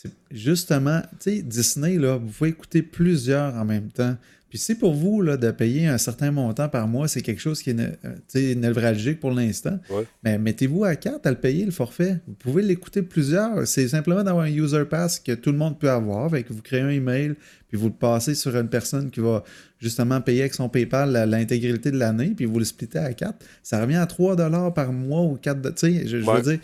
C'est 0.00 0.12
justement, 0.30 1.00
tu 1.18 1.38
sais, 1.38 1.42
Disney, 1.42 1.96
là, 1.98 2.18
vous 2.18 2.28
pouvez 2.28 2.50
écouter 2.50 2.82
plusieurs 2.82 3.52
en 3.56 3.64
même 3.64 3.88
temps. 3.88 4.16
Puis 4.48 4.56
si 4.56 4.76
pour 4.76 4.94
vous, 4.94 5.22
là, 5.22 5.36
de 5.36 5.50
payer 5.50 5.88
un 5.88 5.98
certain 5.98 6.30
montant 6.30 6.68
par 6.68 6.86
mois, 6.86 7.08
c'est 7.08 7.20
quelque 7.20 7.40
chose 7.40 7.60
qui 7.60 7.70
est 7.70 7.76
euh, 7.80 8.54
névralgique 8.54 9.18
pour 9.18 9.32
l'instant, 9.32 9.78
Ouais. 9.90 10.06
mais 10.22 10.38
mettez-vous 10.38 10.84
à 10.84 10.94
carte 10.94 11.26
à 11.26 11.30
le 11.30 11.36
payer, 11.36 11.64
le 11.64 11.72
forfait. 11.72 12.20
Vous 12.28 12.34
pouvez 12.34 12.62
l'écouter 12.62 13.02
plusieurs. 13.02 13.66
C'est 13.66 13.88
simplement 13.88 14.22
d'avoir 14.22 14.44
un 14.44 14.50
user 14.50 14.84
pass 14.84 15.18
que 15.18 15.32
tout 15.32 15.50
le 15.50 15.58
monde 15.58 15.80
peut 15.80 15.90
avoir. 15.90 16.26
Avec, 16.26 16.48
vous 16.48 16.62
créez 16.62 16.80
un 16.80 16.90
email, 16.90 17.34
puis 17.66 17.76
vous 17.76 17.88
le 17.88 17.94
passez 17.94 18.36
sur 18.36 18.56
une 18.56 18.68
personne 18.68 19.10
qui 19.10 19.18
va 19.18 19.42
justement 19.80 20.20
payer 20.20 20.42
avec 20.42 20.54
son 20.54 20.68
PayPal 20.68 21.28
l'intégralité 21.28 21.90
de 21.90 21.98
l'année, 21.98 22.34
puis 22.36 22.44
vous 22.44 22.60
le 22.60 22.64
splittez 22.64 23.00
à 23.00 23.12
4. 23.12 23.34
Ça 23.64 23.82
revient 23.82 23.96
à 23.96 24.06
3 24.06 24.36
par 24.70 24.92
mois 24.92 25.22
ou 25.22 25.34
4 25.34 25.60
Tu 25.60 25.72
sais, 25.76 26.06
je, 26.06 26.18
veux 26.18 26.42
dire, 26.42 26.60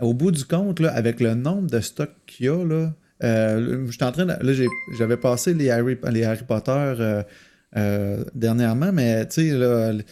au 0.00 0.14
bout 0.14 0.30
du 0.30 0.44
compte, 0.44 0.80
là, 0.80 0.92
avec 0.92 1.20
le 1.20 1.34
nombre 1.34 1.70
de 1.70 1.80
stocks 1.80 2.10
qu'il 2.26 2.46
y 2.46 2.48
a, 2.48 2.64
là, 2.64 2.92
euh, 3.22 3.86
en 4.00 4.12
train 4.12 4.26
de- 4.26 4.32
là, 4.46 4.66
j'avais 4.98 5.16
passé 5.16 5.54
les 5.54 5.70
Harry, 5.70 5.96
les 6.10 6.24
Harry 6.24 6.42
Potter 6.46 6.70
euh, 6.72 7.22
euh, 7.76 8.24
dernièrement, 8.34 8.92
mais 8.92 9.26
tu 9.28 9.50
sais, 9.50 10.04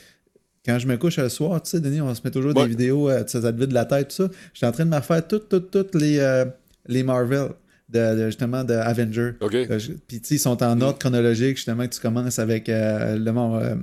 quand 0.64 0.78
je 0.78 0.86
me 0.86 0.96
couche 0.96 1.18
le 1.18 1.28
soir, 1.28 1.62
tu 1.62 1.70
sais, 1.70 1.80
Denis, 1.80 2.00
on 2.00 2.14
se 2.14 2.20
met 2.24 2.30
toujours 2.30 2.54
Ouais. 2.54 2.64
des 2.64 2.68
vidéos, 2.70 3.10
tu 3.10 3.28
sais, 3.28 3.40
ça 3.40 3.52
te 3.52 3.58
vide 3.58 3.72
la 3.72 3.84
tête, 3.86 4.08
tout 4.08 4.24
ça. 4.26 4.30
J'étais 4.54 4.66
en 4.66 4.72
train 4.72 4.84
de 4.84 4.90
me 4.90 4.96
refaire 4.96 5.26
toutes, 5.26 5.48
toutes, 5.48 5.70
toutes 5.70 5.94
les, 5.94 6.44
les 6.86 7.02
Marvel, 7.02 7.48
de, 7.88 8.14
de- 8.16 8.26
justement, 8.26 8.62
de 8.62 8.74
Avenger. 8.74 9.32
Je- 9.40 9.92
Puis, 10.06 10.20
tu 10.20 10.28
sais, 10.28 10.34
ils 10.36 10.38
sont 10.38 10.62
en 10.62 10.80
ordre 10.80 10.98
chronologique, 10.98 11.56
justement, 11.56 11.84
que 11.88 11.94
tu 11.94 12.00
commences 12.00 12.38
avec 12.38 12.68
euh, 12.68 13.16
le 13.16 13.30
euh, 13.30 13.74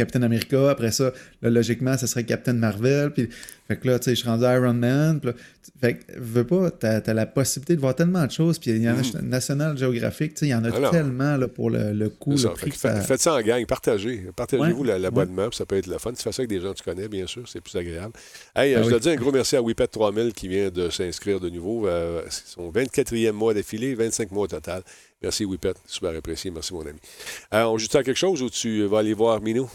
Captain 0.00 0.22
America. 0.22 0.70
Après 0.70 0.90
ça, 0.92 1.12
là, 1.42 1.50
logiquement, 1.50 1.96
ce 1.98 2.06
serait 2.06 2.24
Captain 2.24 2.54
Marvel. 2.54 3.10
Puis, 3.12 3.28
fait 3.68 3.76
que 3.76 3.86
là, 3.86 3.98
tu 3.98 4.06
sais, 4.06 4.10
je 4.14 4.20
suis 4.20 4.28
rendu 4.28 4.44
Iron 4.44 4.72
Man. 4.74 5.20
Puis 5.20 5.28
là, 5.30 5.32
tu- 5.34 5.70
fait 5.80 5.94
que, 5.94 6.12
veux 6.18 6.44
pas, 6.46 6.70
t'as 6.70 7.00
as 7.06 7.14
la 7.14 7.26
possibilité 7.26 7.76
de 7.76 7.80
voir 7.80 7.94
tellement 7.94 8.26
de 8.26 8.30
choses. 8.30 8.58
Puis, 8.58 8.70
il 8.70 8.82
y 8.82 8.88
en 8.90 8.94
a 8.98 9.22
National 9.22 9.76
Geographic, 9.78 10.34
tu 10.34 10.40
sais, 10.40 10.46
il 10.46 10.50
y 10.50 10.54
en 10.54 10.64
a 10.64 10.74
Alors. 10.74 10.90
tellement 10.90 11.36
là, 11.36 11.48
pour 11.48 11.70
le, 11.70 11.92
le 11.92 12.08
coût, 12.08 12.32
le 12.32 12.36
ça. 12.38 12.48
prix 12.50 12.60
Fait 12.62 12.70
que 12.70 12.74
que 12.74 12.80
ça... 12.80 12.94
fait- 12.96 13.06
Faites 13.06 13.20
ça 13.20 13.34
en 13.34 13.40
gang, 13.42 13.64
partagez. 13.66 14.26
Partagez-vous 14.34 14.80
Ouais, 14.82 14.88
la- 14.88 14.98
l'abonnement, 14.98 15.48
puis 15.48 15.56
ça 15.56 15.66
peut 15.66 15.76
être 15.76 15.86
le 15.86 15.98
fun. 15.98 16.12
Tu 16.12 16.22
fais 16.22 16.32
ça 16.32 16.40
avec 16.42 16.48
des 16.50 16.60
gens 16.60 16.72
que 16.72 16.78
tu 16.78 16.84
connais, 16.84 17.08
bien 17.08 17.26
sûr, 17.26 17.42
c'est 17.48 17.60
plus 17.60 17.76
agréable. 17.76 18.12
Hey, 18.56 18.74
Ah 18.74 18.78
euh, 18.78 18.80
je 18.80 18.84
oui. 18.86 18.90
dois 18.90 18.98
dire 19.00 19.12
un 19.12 19.16
gros 19.16 19.32
merci 19.32 19.56
à 19.56 19.62
Whippet 19.62 19.86
3000 19.86 20.32
qui 20.32 20.48
vient 20.48 20.70
de 20.70 20.88
s'inscrire 20.90 21.38
de 21.40 21.50
nouveau. 21.50 21.86
Euh, 21.86 22.22
c'est 22.30 22.46
son 22.48 22.70
24e 22.70 23.32
mois 23.32 23.54
d'affilée, 23.54 23.94
25 23.94 24.30
mois 24.32 24.44
au 24.44 24.48
total. 24.48 24.82
Merci 25.22 25.44
Whippet, 25.44 25.74
super 25.86 26.16
apprécié. 26.16 26.50
Merci 26.50 26.72
mon 26.72 26.80
ami. 26.80 26.98
Euh, 27.52 27.64
on 27.64 27.76
joue 27.76 27.86
à 27.94 28.02
quelque 28.02 28.16
chose 28.16 28.40
ou 28.42 28.48
tu 28.48 28.84
vas 28.86 29.00
aller 29.00 29.12
voir 29.14 29.40
Minou? 29.42 29.68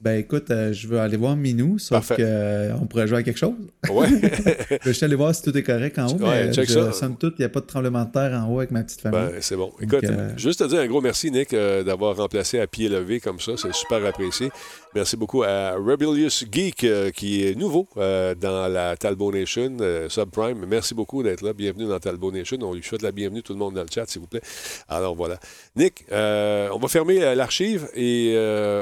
Ben 0.00 0.18
écoute, 0.18 0.50
euh, 0.50 0.72
je 0.72 0.86
veux 0.88 0.98
aller 0.98 1.16
voir 1.16 1.34
Minou, 1.36 1.78
sauf 1.78 2.08
qu'on 2.14 2.86
pourrait 2.86 3.06
jouer 3.06 3.18
à 3.18 3.22
quelque 3.22 3.38
chose. 3.38 3.54
Ouais. 3.88 4.08
je 4.84 4.90
suis 4.90 5.04
allé 5.04 5.14
voir 5.14 5.34
si 5.34 5.40
tout 5.42 5.56
est 5.56 5.62
correct 5.62 5.98
en 5.98 6.08
haut, 6.08 6.18
Ouais, 6.18 6.46
mais 6.48 6.52
check 6.52 6.68
je- 6.68 6.74
ça. 6.74 6.92
somme 6.92 7.16
toute, 7.16 7.36
il 7.38 7.42
n'y 7.42 7.46
a 7.46 7.48
pas 7.48 7.60
de 7.60 7.64
tremblement 7.66 8.04
de 8.04 8.10
terre 8.10 8.32
en 8.34 8.52
haut 8.52 8.58
avec 8.58 8.70
ma 8.70 8.82
petite 8.82 9.00
famille. 9.00 9.20
Ben, 9.20 9.32
c'est 9.40 9.56
bon. 9.56 9.66
Donc, 9.80 9.82
Écoute, 9.82 10.04
euh, 10.04 10.30
juste 10.36 10.58
te 10.58 10.64
dire 10.68 10.80
un 10.80 10.86
gros 10.88 11.00
merci, 11.00 11.30
Nick, 11.30 11.54
euh, 11.54 11.84
d'avoir 11.84 12.16
remplacé 12.16 12.58
à 12.58 12.66
pied 12.66 12.88
levé 12.88 13.20
comme 13.20 13.40
ça. 13.40 13.52
C'est 13.56 13.72
super 13.72 14.04
apprécié. 14.04 14.50
Merci 14.94 15.16
beaucoup 15.16 15.42
à 15.42 15.72
Rebellious 15.72 16.44
Geek, 16.52 16.84
euh, 16.84 17.10
qui 17.10 17.44
est 17.44 17.56
nouveau 17.56 17.88
euh, 17.96 18.36
dans 18.36 18.68
la 18.68 18.96
Talbot 18.96 19.32
Nation, 19.32 19.76
euh, 19.80 20.08
Subprime. 20.08 20.64
Merci 20.68 20.94
beaucoup 20.94 21.24
d'être 21.24 21.42
là. 21.42 21.52
Bienvenue 21.52 21.86
dans 21.88 21.98
Talbot 21.98 22.30
Nation. 22.30 22.58
On 22.62 22.74
lui 22.74 22.82
souhaite 22.84 23.02
la 23.02 23.10
bienvenue, 23.10 23.42
tout 23.42 23.54
le 23.54 23.58
monde 23.58 23.74
dans 23.74 23.80
le 23.82 23.88
chat, 23.92 24.06
s'il 24.08 24.20
vous 24.20 24.28
plaît. 24.28 24.40
Alors 24.88 25.16
voilà. 25.16 25.40
Nick, 25.74 26.04
on 26.12 26.78
va 26.80 26.86
fermer 26.88 27.34
l'archive 27.34 27.88
et 27.96 28.36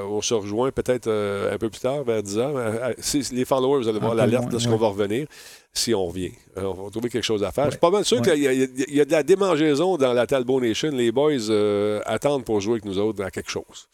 on 0.07 0.21
se 0.21 0.35
rejoint 0.35 0.71
peut-être 0.71 1.09
un 1.11 1.57
peu 1.57 1.71
plus 1.71 1.81
tard, 1.81 2.05
vers 2.05 2.23
10 2.23 2.39
heures. 2.39 2.57
Euh, 2.59 2.93
si- 2.99 3.27
les 3.33 3.47
followers, 3.47 3.83
vous 3.85 3.89
allez 3.89 3.99
voir 3.99 4.15
l'alerte 4.15 4.43
moins, 4.45 4.53
lorsqu'on 4.53 4.73
ouais. 4.73 4.79
va 4.79 4.89
revenir. 4.89 5.27
Si 5.73 5.95
on 5.95 6.05
revient, 6.09 6.33
on 6.57 6.75
va 6.75 6.91
trouver 6.91 7.09
quelque 7.09 7.25
chose 7.25 7.43
à 7.43 7.51
faire. 7.53 7.65
Je 7.67 7.71
suis 7.71 7.79
pas 7.81 7.89
mal 7.91 8.05
sûr 8.05 8.19
Ouais. 8.21 8.23
qu'il 8.33 8.43
y, 8.43 8.47
a- 8.49 8.53
y 8.53 8.69
y 9.01 9.07
de 9.07 9.11
la 9.11 9.23
démangeaison 9.23 9.97
dans 9.97 10.13
la 10.13 10.27
Talbot 10.27 10.61
Nation. 10.61 10.91
Les 10.93 11.11
boys 11.11 11.33
euh, 11.49 12.01
attendent 12.05 12.45
pour 12.45 12.61
jouer 12.61 12.73
avec 12.75 12.85
nous 12.85 12.99
autres 12.99 13.25
à 13.25 13.31
quelque 13.31 13.51
chose. 13.51 13.89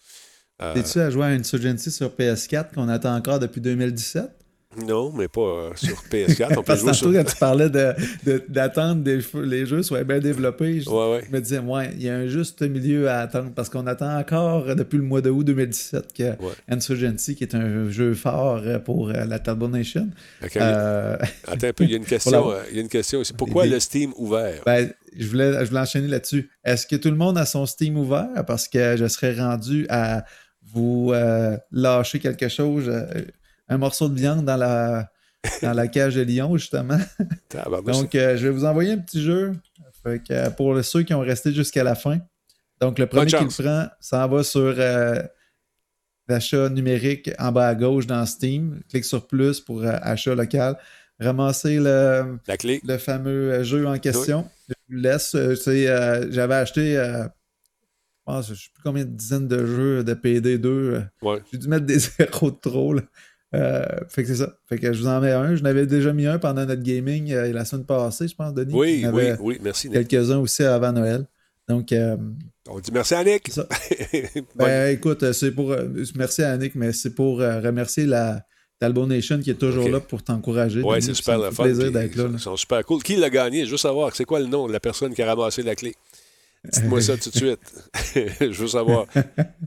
Euh, 0.60 0.74
T'es-tu 0.74 0.98
à 1.00 1.10
jouer 1.10 1.24
à 1.24 1.28
Insurgency 1.28 1.90
sur 1.90 2.08
PS4 2.10 2.74
qu'on 2.74 2.88
attend 2.88 3.14
encore 3.14 3.38
depuis 3.38 3.60
2017? 3.60 4.24
non, 4.86 5.10
mais 5.12 5.26
pas 5.28 5.40
euh, 5.40 5.70
sur 5.74 5.96
PS4. 6.10 6.48
On 6.50 6.54
peut 6.56 6.62
Parce 6.62 6.82
que 6.84 6.92
sur. 6.92 7.12
quand 7.12 7.24
tu 7.24 7.36
parlais 7.36 7.68
de- 7.70 7.94
de- 8.24 8.44
d'attendre 8.48 9.02
que 9.02 9.38
les 9.38 9.66
jeux 9.66 9.82
soient 9.82 10.04
bien 10.04 10.20
développés, 10.20 10.82
je, 10.82 10.90
Ouais, 10.90 11.10
ouais. 11.10 11.24
je 11.26 11.32
me 11.34 11.40
disais, 11.40 11.58
ouais, 11.58 11.90
il 11.94 12.02
y 12.02 12.08
a 12.08 12.14
un 12.16 12.26
juste 12.28 12.62
milieu 12.62 13.08
à 13.08 13.20
attendre 13.20 13.50
parce 13.56 13.70
qu'on 13.70 13.86
attend 13.88 14.16
encore 14.16 14.76
depuis 14.76 14.98
le 14.98 15.02
mois 15.02 15.20
de 15.20 15.30
août 15.30 15.42
2017 15.42 16.12
que 16.12 16.32
Insurgency, 16.68 17.34
qui 17.34 17.42
est 17.44 17.54
un 17.56 17.88
jeu 17.88 18.14
fort 18.14 18.62
pour 18.84 19.08
euh, 19.08 19.24
la 19.24 19.38
Talbot 19.40 19.68
Nation. 19.68 20.10
Euh, 20.56 21.16
Attends 21.46 21.66
un 21.68 21.72
peu, 21.72 21.84
il 21.84 21.90
y 21.90 21.94
a 21.94 21.96
une 21.96 22.04
question. 22.04 22.52
il 22.70 22.76
y 22.76 22.78
a 22.78 22.82
une 22.82 22.88
question 22.88 23.20
ici. 23.22 23.32
Pourquoi 23.32 23.64
Des- 23.64 23.70
le 23.70 23.80
Steam 23.80 24.12
ouvert? 24.16 24.60
Ben, 24.64 24.90
je 25.18 25.26
voulais, 25.26 25.64
je 25.64 25.68
voulais 25.70 25.80
enchaîner 25.80 26.08
là-dessus. 26.08 26.50
Est-ce 26.64 26.86
que 26.86 26.94
tout 26.96 27.10
le 27.10 27.16
monde 27.16 27.38
a 27.38 27.46
son 27.46 27.66
Steam 27.66 27.96
ouvert? 27.96 28.28
Parce 28.46 28.68
que 28.68 28.96
je 28.96 29.06
serais 29.08 29.34
rendu 29.34 29.86
à 29.88 30.24
vous 30.72 31.12
euh, 31.12 31.56
lâcher 31.70 32.18
quelque 32.18 32.48
chose, 32.48 32.88
euh, 32.88 33.22
un 33.68 33.78
morceau 33.78 34.08
de 34.08 34.18
viande 34.18 34.44
dans 34.44 34.56
la, 34.56 35.10
dans 35.62 35.72
la 35.72 35.88
cage 35.88 36.14
de 36.14 36.22
lion, 36.22 36.56
justement. 36.56 36.98
Donc, 37.86 38.14
euh, 38.14 38.36
je 38.36 38.46
vais 38.46 38.52
vous 38.52 38.64
envoyer 38.64 38.92
un 38.92 38.98
petit 38.98 39.22
jeu 39.22 39.52
Fait 40.02 40.22
que, 40.22 40.50
pour 40.50 40.82
ceux 40.84 41.02
qui 41.02 41.14
ont 41.14 41.20
resté 41.20 41.52
jusqu'à 41.52 41.84
la 41.84 41.94
fin. 41.94 42.18
Donc, 42.80 42.98
le 42.98 43.06
premier 43.06 43.26
qui 43.26 43.44
le 43.44 43.62
prend, 43.62 43.86
ça 44.00 44.24
en 44.24 44.28
va 44.28 44.42
sur 44.42 44.74
euh, 44.78 45.22
l'achat 46.28 46.68
numérique 46.68 47.30
en 47.38 47.52
bas 47.52 47.68
à 47.68 47.74
gauche 47.74 48.06
dans 48.06 48.24
Steam. 48.26 48.80
Clique 48.88 49.04
sur 49.04 49.26
plus 49.26 49.60
pour 49.60 49.82
euh, 49.82 49.96
achat 50.02 50.34
local. 50.34 50.78
Ramassez 51.20 51.78
le, 51.78 52.38
La 52.46 52.56
clé. 52.56 52.80
le 52.84 52.96
fameux 52.96 53.64
jeu 53.64 53.86
en 53.86 53.98
question. 53.98 54.48
Je 54.68 54.74
vous 54.88 55.00
laisse. 55.00 55.36
J'avais 56.30 56.54
acheté, 56.54 56.96
pense, 58.32 58.46
je 58.46 58.52
ne 58.52 58.56
sais 58.56 58.68
plus 58.74 58.82
combien 58.82 59.04
de 59.04 59.10
dizaines 59.10 59.48
de 59.48 59.64
jeux 59.66 60.04
de 60.04 60.14
PD2. 60.14 60.66
euh, 60.66 61.00
Ouais. 61.22 61.38
J'ai 61.50 61.58
dû 61.58 61.68
mettre 61.68 61.86
des 61.86 61.98
zéros 62.18 62.50
de 62.50 62.56
trop. 62.60 62.94
là. 62.94 63.02
Euh, 63.54 63.82
fait 64.10 64.22
que 64.22 64.28
c'est 64.28 64.36
ça. 64.36 64.52
Fait 64.68 64.78
que 64.78 64.92
je 64.92 65.00
vous 65.00 65.06
en 65.08 65.20
mets 65.20 65.32
un. 65.32 65.56
Je 65.56 65.62
n'avais 65.62 65.86
déjà 65.86 66.12
mis 66.12 66.26
un 66.26 66.38
pendant 66.38 66.66
notre 66.66 66.82
gaming 66.82 67.32
euh, 67.32 67.50
la 67.52 67.64
semaine 67.64 67.86
passée, 67.86 68.28
je 68.28 68.34
pense, 68.34 68.52
Denis. 68.52 68.74
Oui, 68.74 69.06
oui, 69.12 69.24
oui. 69.40 69.58
Merci, 69.62 69.88
Nick. 69.88 70.06
Quelques-uns 70.08 70.38
aussi 70.38 70.62
avant 70.64 70.92
Noël. 70.92 71.24
Donc, 71.68 71.90
euh, 71.92 72.16
On 72.68 72.78
dit 72.80 72.90
merci 72.92 73.14
à 73.14 73.24
Nick. 73.24 73.50
ben, 74.56 74.88
écoute, 74.94 75.32
c'est 75.32 75.52
pour. 75.52 75.74
merci 76.14 76.42
à 76.42 76.52
Annick, 76.52 76.74
mais 76.74 76.92
c'est 76.92 77.14
pour 77.14 77.38
remercier 77.38 78.04
la 78.06 78.42
Talbot 78.78 79.06
Nation 79.06 79.38
qui 79.40 79.50
est 79.50 79.54
toujours 79.54 79.88
là 79.88 80.00
pour 80.00 80.22
t'encourager. 80.22 80.82
Denis, 80.82 81.02
c'est 81.02 81.14
super 81.14 81.42
fait 81.46 81.52
fun. 81.52 81.62
plaisir 81.64 81.90
d'être 81.90 82.16
là. 82.16 82.24
là. 82.24 82.30
Ils 82.34 82.38
sont 82.38 82.56
super 82.56 82.84
cool. 82.84 83.02
Qui 83.02 83.16
l'a 83.16 83.30
gagné? 83.30 83.64
Je 83.66 83.70
veux 83.72 83.76
savoir, 83.76 84.14
c'est 84.14 84.24
quoi 84.24 84.40
le 84.40 84.46
nom 84.46 84.66
de 84.68 84.72
la 84.72 84.80
personne 84.80 85.14
qui 85.14 85.22
a 85.22 85.26
ramassé 85.26 85.62
la 85.62 85.74
clé? 85.74 85.94
Dites-moi 86.72 87.00
ça 87.00 87.16
tout 87.16 87.30
de 87.30 87.36
suite. 87.36 87.58
je 88.40 88.60
veux 88.60 88.66
savoir. 88.68 89.06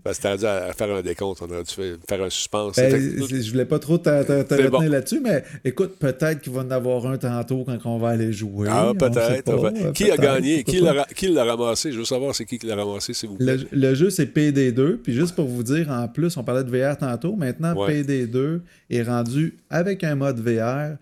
Parce 0.04 0.20
que 0.20 0.38
dit 0.38 0.46
à 0.46 0.72
faire 0.74 0.96
un 0.96 1.02
décompte, 1.02 1.42
on 1.42 1.46
aurait 1.52 1.64
dû 1.64 1.74
faire- 2.08 2.22
un 2.24 2.30
suspense. 2.30 2.76
Ben, 2.76 2.92
Fait- 2.92 3.42
je 3.42 3.52
voulais 3.52 3.66
pas 3.66 3.80
trop 3.80 3.98
te, 3.98 4.04
te- 4.24 4.44
te 4.44 4.56
C'est 4.56 4.64
retenir 4.64 4.70
bon. 4.70 4.82
là-dessus, 4.90 5.20
mais 5.20 5.44
écoute, 5.66 5.98
peut-être 6.00 6.42
qu'il 6.42 6.54
va 6.54 6.62
en 6.62 6.72
avoir 6.72 7.06
un 7.08 7.18
tantôt 7.18 7.64
quand 7.66 7.78
on 7.86 7.98
va 7.98 8.10
aller 8.10 8.32
jouer. 8.32 8.68
ah, 8.72 8.92
peut-être. 8.98 9.50
enfin. 9.54 9.72
euh, 9.76 9.92
Qui 9.92 10.12
a 10.12 10.18
gagné? 10.18 10.64
Qui 10.64 10.80
l'a, 10.80 11.44
ramassé? 11.44 11.92
Je 11.92 12.00
veux 12.00 12.06
savoir 12.06 12.36
c'est 12.36 12.46
qui 12.46 12.58
qui 12.60 12.68
l'a 12.68 12.76
ramassé, 12.76 13.14
s'il 13.14 13.30
vous 13.30 13.38
plaît. 13.38 13.58
Le, 13.58 13.68
le 13.72 13.96
jeu, 13.96 14.10
c'est 14.10 14.26
PD2. 14.36 14.98
Puis 14.98 15.14
juste 15.14 15.36
pour 15.36 15.46
vous 15.48 15.64
dire, 15.64 15.90
en 15.90 16.08
plus, 16.08 16.36
on 16.38 16.44
parlait 16.44 16.64
de 16.64 16.70
VR 16.70 16.98
tantôt. 16.98 17.36
Maintenant, 17.36 17.76
Ouais. 17.76 18.04
PD2 18.04 18.62
est 18.90 19.04
rendu 19.04 19.58
avec 19.70 20.04
un 20.04 20.16
mode 20.16 20.40
VR 20.40 20.98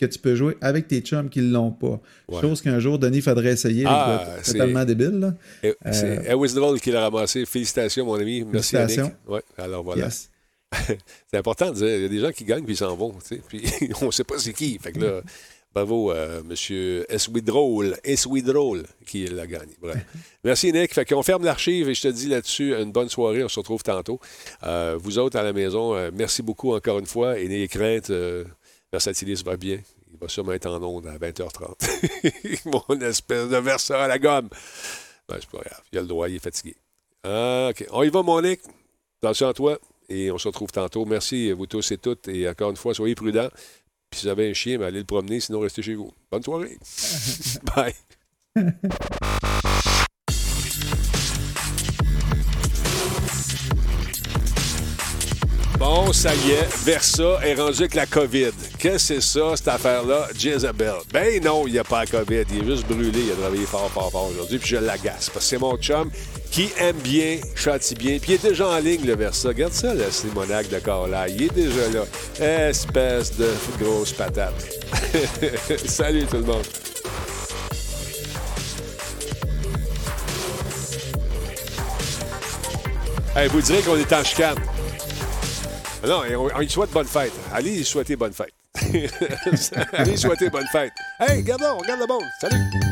que 0.00 0.06
tu 0.06 0.18
peux 0.18 0.34
jouer 0.34 0.56
avec 0.60 0.88
tes 0.88 1.00
chums 1.00 1.28
qui 1.28 1.40
ne 1.40 1.52
l'ont 1.52 1.70
pas. 1.70 2.00
Ouais. 2.28 2.40
Chose 2.40 2.60
qu'un 2.62 2.78
jour, 2.80 2.98
Denis 2.98 3.20
faudrait 3.20 3.52
essayer. 3.52 3.84
Ah, 3.86 4.24
c'est- 4.42 4.52
totalement 4.52 4.84
débile. 4.84 5.18
Là. 5.20 5.34
Et- 5.62 5.68
Euh, 5.86 5.92
C'est 5.92 6.54
Drôle 6.54 6.80
qui 6.80 6.90
l'a 6.90 7.02
ramassé. 7.02 7.44
Félicitations, 7.46 8.04
mon 8.04 8.14
ami. 8.14 8.44
Merci, 8.44 8.76
Félicitations. 8.76 9.12
Ouais, 9.28 9.42
alors 9.58 9.84
voilà. 9.84 10.04
Yes. 10.04 10.30
c'est 11.30 11.36
important 11.38 11.70
de 11.70 11.74
dire, 11.76 11.88
il 11.88 12.02
y 12.02 12.04
a 12.04 12.08
des 12.08 12.18
gens 12.20 12.30
qui 12.32 12.44
gagnent 12.44 12.64
puis 12.64 12.74
ils 12.74 12.76
s'en 12.78 12.94
vont. 12.96 13.12
tu 13.12 13.36
sais, 13.36 13.42
Puis 13.48 13.62
on 14.02 14.06
ne 14.06 14.10
sait 14.10 14.24
pas 14.24 14.38
c'est 14.38 14.52
qui. 14.52 14.78
Fait 14.78 14.92
que 14.92 15.00
là, 15.00 15.20
bravo, 15.74 16.12
euh, 16.12 16.42
monsieur 16.44 17.04
Eswidrôle, 17.12 17.96
Eswidrôle 18.04 18.84
qui 19.06 19.26
l'a 19.26 19.46
gagné. 19.46 19.76
Bref. 19.80 19.98
Merci, 20.44 20.72
Nick. 20.72 20.94
Fait 20.94 21.04
qu'on 21.04 21.22
ferme 21.22 21.44
l'archive 21.44 21.88
et 21.88 21.94
je 21.94 22.02
te 22.02 22.08
dis 22.08 22.28
là-dessus, 22.28 22.74
une 22.74 22.92
bonne 22.92 23.08
soirée. 23.08 23.42
On 23.44 23.48
se 23.48 23.58
retrouve 23.58 23.82
tantôt. 23.82 24.20
Euh, 24.62 24.96
vous 25.00 25.18
autres 25.18 25.36
à 25.38 25.42
la 25.42 25.52
maison, 25.52 25.94
euh, 25.94 26.10
merci 26.14 26.42
beaucoup 26.42 26.72
encore 26.74 26.98
une 27.00 27.06
fois. 27.06 27.38
Et 27.38 27.48
n'ayez 27.48 27.68
crainte, 27.68 28.10
euh, 28.10 28.44
Versatilis 28.92 29.42
va 29.44 29.56
bien. 29.56 29.78
Il 30.12 30.18
va 30.18 30.28
sûrement 30.28 30.52
être 30.52 30.66
en 30.66 30.82
onde 30.82 31.06
à 31.06 31.18
20h30. 31.18 32.60
Mon 32.88 33.00
espèce 33.00 33.48
de 33.48 33.56
versa 33.56 34.04
à 34.04 34.08
la 34.08 34.18
gomme. 34.18 34.48
Ben, 35.28 35.36
c'est 35.38 35.50
pas 35.50 35.58
grave. 35.58 35.82
Il 35.92 35.98
a 35.98 36.02
le 36.02 36.08
droit, 36.08 36.28
il 36.28 36.36
est 36.36 36.40
fatigué. 36.40 36.74
Ah, 37.22 37.68
OK. 37.70 37.86
On 37.92 38.02
y 38.02 38.08
va, 38.08 38.22
mon 38.22 38.40
Nick. 38.40 38.60
Attention 39.22 39.48
à 39.48 39.54
toi. 39.54 39.78
Et 40.08 40.30
on 40.30 40.38
se 40.38 40.48
retrouve 40.48 40.72
tantôt. 40.72 41.04
Merci, 41.04 41.52
vous 41.52 41.66
tous 41.66 41.92
et 41.92 41.98
toutes. 41.98 42.26
Et 42.28 42.48
encore 42.48 42.70
une 42.70 42.76
fois, 42.76 42.94
soyez 42.94 43.14
prudents. 43.14 43.50
Puis 44.10 44.20
si 44.20 44.26
vous 44.26 44.32
avez 44.32 44.50
un 44.50 44.54
chien, 44.54 44.78
ben, 44.78 44.86
allez 44.86 44.98
le 44.98 45.04
promener, 45.04 45.38
sinon 45.38 45.60
restez 45.60 45.82
chez 45.82 45.94
vous. 45.94 46.12
Bonne 46.30 46.42
soirée. 46.42 46.78
Bye. 47.76 47.94
Bon, 55.80 56.12
ça 56.12 56.34
y 56.34 56.50
est, 56.50 56.68
Versa 56.84 57.38
est 57.42 57.54
rendu 57.54 57.78
avec 57.78 57.94
la 57.94 58.04
COVID. 58.04 58.50
Qu'est-ce 58.78 59.14
que 59.14 59.20
c'est 59.20 59.20
ça, 59.22 59.56
cette 59.56 59.68
affaire-là? 59.68 60.28
Jezebel? 60.38 60.96
Ben 61.10 61.42
non, 61.42 61.66
il 61.66 61.72
n'y 61.72 61.78
a 61.78 61.84
pas 61.84 62.00
la 62.00 62.06
COVID. 62.06 62.44
Il 62.52 62.58
est 62.58 62.66
juste 62.66 62.86
brûlé. 62.86 63.18
Il 63.18 63.32
a 63.32 63.34
travaillé 63.36 63.64
fort, 63.64 63.90
fort, 63.90 64.10
fort 64.10 64.28
aujourd'hui. 64.30 64.58
Puis 64.58 64.68
je 64.68 64.76
l'agace. 64.76 65.30
Parce 65.30 65.46
que 65.46 65.48
c'est 65.48 65.58
mon 65.58 65.78
chum 65.78 66.10
qui 66.50 66.68
aime 66.76 66.98
bien, 66.98 67.38
châtie 67.54 67.94
bien. 67.94 68.18
Puis 68.18 68.32
il 68.32 68.34
est 68.34 68.50
déjà 68.50 68.68
en 68.68 68.78
ligne, 68.78 69.06
le 69.06 69.16
Versa. 69.16 69.48
Regarde 69.48 69.72
ça, 69.72 69.94
le 69.94 70.10
Simonac 70.10 70.68
de 70.68 70.80
Carla. 70.80 71.26
Il 71.30 71.44
est 71.44 71.54
déjà 71.54 71.88
là. 71.88 72.66
Espèce 72.68 73.34
de 73.38 73.48
grosse 73.82 74.12
patate. 74.12 74.52
Salut 75.86 76.26
tout 76.26 76.36
le 76.36 76.42
monde. 76.42 76.66
Hey, 83.34 83.48
vous 83.48 83.62
direz 83.62 83.80
qu'on 83.80 83.96
est 83.96 84.12
en 84.12 84.22
chicane. 84.22 84.58
Non, 86.06 86.22
on, 86.54 86.58
lui 86.58 86.68
souhaite 86.68 86.90
bonne 86.92 87.06
fête. 87.06 87.32
Allez 87.52 87.76
lui 87.76 87.84
souhaiter 87.84 88.16
bonne 88.16 88.32
fête. 88.32 88.54
Allez 89.92 90.12
lui 90.12 90.18
souhaiter 90.18 90.48
bonne 90.48 90.66
fête. 90.72 90.92
Hey, 91.18 91.38
regarde 91.38 91.62
on 91.62 91.78
regarde 91.78 92.00
le 92.00 92.06
monde. 92.06 92.24
Salut! 92.40 92.89